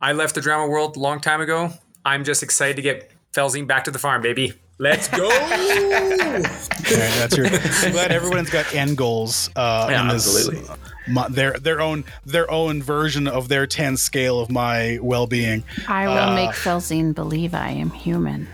I 0.00 0.12
left 0.12 0.34
the 0.34 0.40
drama 0.40 0.66
world 0.66 0.96
a 0.96 1.00
long 1.00 1.20
time 1.20 1.40
ago. 1.40 1.72
I'm 2.04 2.24
just 2.24 2.42
excited 2.42 2.74
to 2.76 2.82
get 2.82 3.12
Felzine 3.32 3.68
back 3.68 3.84
to 3.84 3.92
the 3.92 3.98
farm, 4.00 4.22
baby. 4.22 4.54
Let's 4.78 5.08
go. 5.08 5.28
right, 5.28 6.42
that's 6.84 7.34
your. 7.36 7.46
I'm 7.46 7.92
glad 7.92 8.12
everyone's 8.12 8.50
got 8.50 8.74
end 8.74 8.98
goals. 8.98 9.48
Uh, 9.56 9.86
yeah, 9.90 10.12
this, 10.12 10.26
absolutely. 10.26 10.76
My, 11.08 11.28
their 11.28 11.58
their 11.58 11.80
own 11.80 12.04
their 12.26 12.50
own 12.50 12.82
version 12.82 13.26
of 13.26 13.48
their 13.48 13.66
10 13.66 13.96
scale 13.96 14.38
of 14.38 14.50
my 14.50 14.98
well 15.00 15.26
being. 15.26 15.64
I 15.88 16.06
will 16.06 16.18
uh, 16.18 16.34
make 16.34 16.50
Felzine 16.50 17.14
believe 17.14 17.54
I 17.54 17.70
am 17.70 17.90
human. 17.90 18.48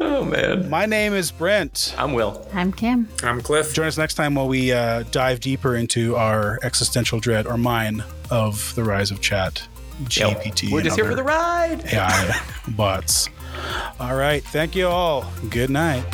oh 0.00 0.24
man. 0.24 0.70
My 0.70 0.86
name 0.86 1.14
is 1.14 1.32
Brent. 1.32 1.96
I'm 1.98 2.12
Will. 2.12 2.46
I'm 2.52 2.72
Kim. 2.72 3.08
I'm 3.24 3.40
Cliff. 3.40 3.74
Join 3.74 3.86
us 3.86 3.98
next 3.98 4.14
time 4.14 4.36
while 4.36 4.46
we 4.46 4.70
uh, 4.70 5.02
dive 5.10 5.40
deeper 5.40 5.74
into 5.74 6.14
our 6.14 6.60
existential 6.62 7.18
dread 7.18 7.48
or 7.48 7.58
mine 7.58 8.04
of 8.30 8.72
the 8.76 8.84
rise 8.84 9.10
of 9.10 9.20
chat. 9.20 9.66
GPT. 10.02 10.70
We're 10.70 10.82
just 10.82 10.96
here 10.96 11.06
for 11.06 11.14
the 11.14 11.22
ride. 11.22 11.84
AI 11.92 12.40
bots. 12.68 13.28
All 14.00 14.16
right. 14.16 14.42
Thank 14.44 14.74
you 14.74 14.88
all. 14.88 15.30
Good 15.50 15.70
night. 15.70 16.04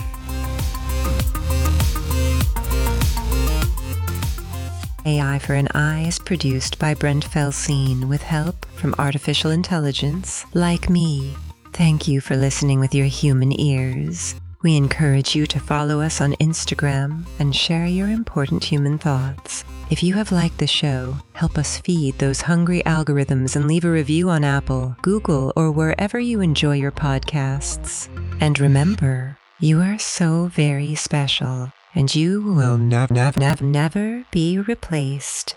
AI 5.07 5.39
for 5.39 5.55
an 5.55 5.69
Eye 5.74 6.05
is 6.07 6.19
produced 6.19 6.78
by 6.78 6.94
Brent 6.94 7.24
Felsine 7.24 8.09
with 8.09 8.23
help 8.23 8.66
from 8.77 8.94
artificial 8.98 9.51
intelligence 9.51 10.44
like 10.52 10.90
me. 10.90 11.35
Thank 11.73 12.07
you 12.07 12.20
for 12.20 12.36
listening 12.36 12.81
with 12.81 12.94
your 12.94 13.07
human 13.07 13.59
ears. 13.59 14.35
We 14.62 14.77
encourage 14.77 15.35
you 15.35 15.47
to 15.47 15.59
follow 15.59 16.03
us 16.03 16.20
on 16.20 16.32
Instagram 16.35 17.27
and 17.39 17.57
share 17.57 17.87
your 17.87 18.09
important 18.09 18.62
human 18.62 18.99
thoughts. 18.99 19.65
If 19.89 20.03
you 20.03 20.12
have 20.15 20.32
liked 20.32 20.59
the 20.59 20.66
show, 20.66 21.16
help 21.32 21.57
us 21.57 21.78
feed 21.78 22.19
those 22.19 22.43
hungry 22.43 22.82
algorithms 22.85 23.57
and 23.57 23.66
leave 23.66 23.87
a 23.87 23.91
review 23.91 24.28
on 24.28 24.45
Apple, 24.45 24.97
Google, 25.01 25.55
or 25.57 25.70
wherever 25.70 26.20
you 26.20 26.43
enjoy 26.43 26.77
your 26.77 26.93
podcasts. 26.93 28.09
And 28.39 28.61
remember, 28.61 29.39
you 29.61 29.81
are 29.81 29.99
so 29.99 30.51
very 30.53 30.95
special, 30.95 31.73
and 31.95 32.15
you 32.15 32.43
will 32.43 32.77
never, 32.77 33.15
never, 33.15 33.41
never, 33.41 33.65
never 33.65 34.24
be 34.31 34.59
replaced. 34.59 35.57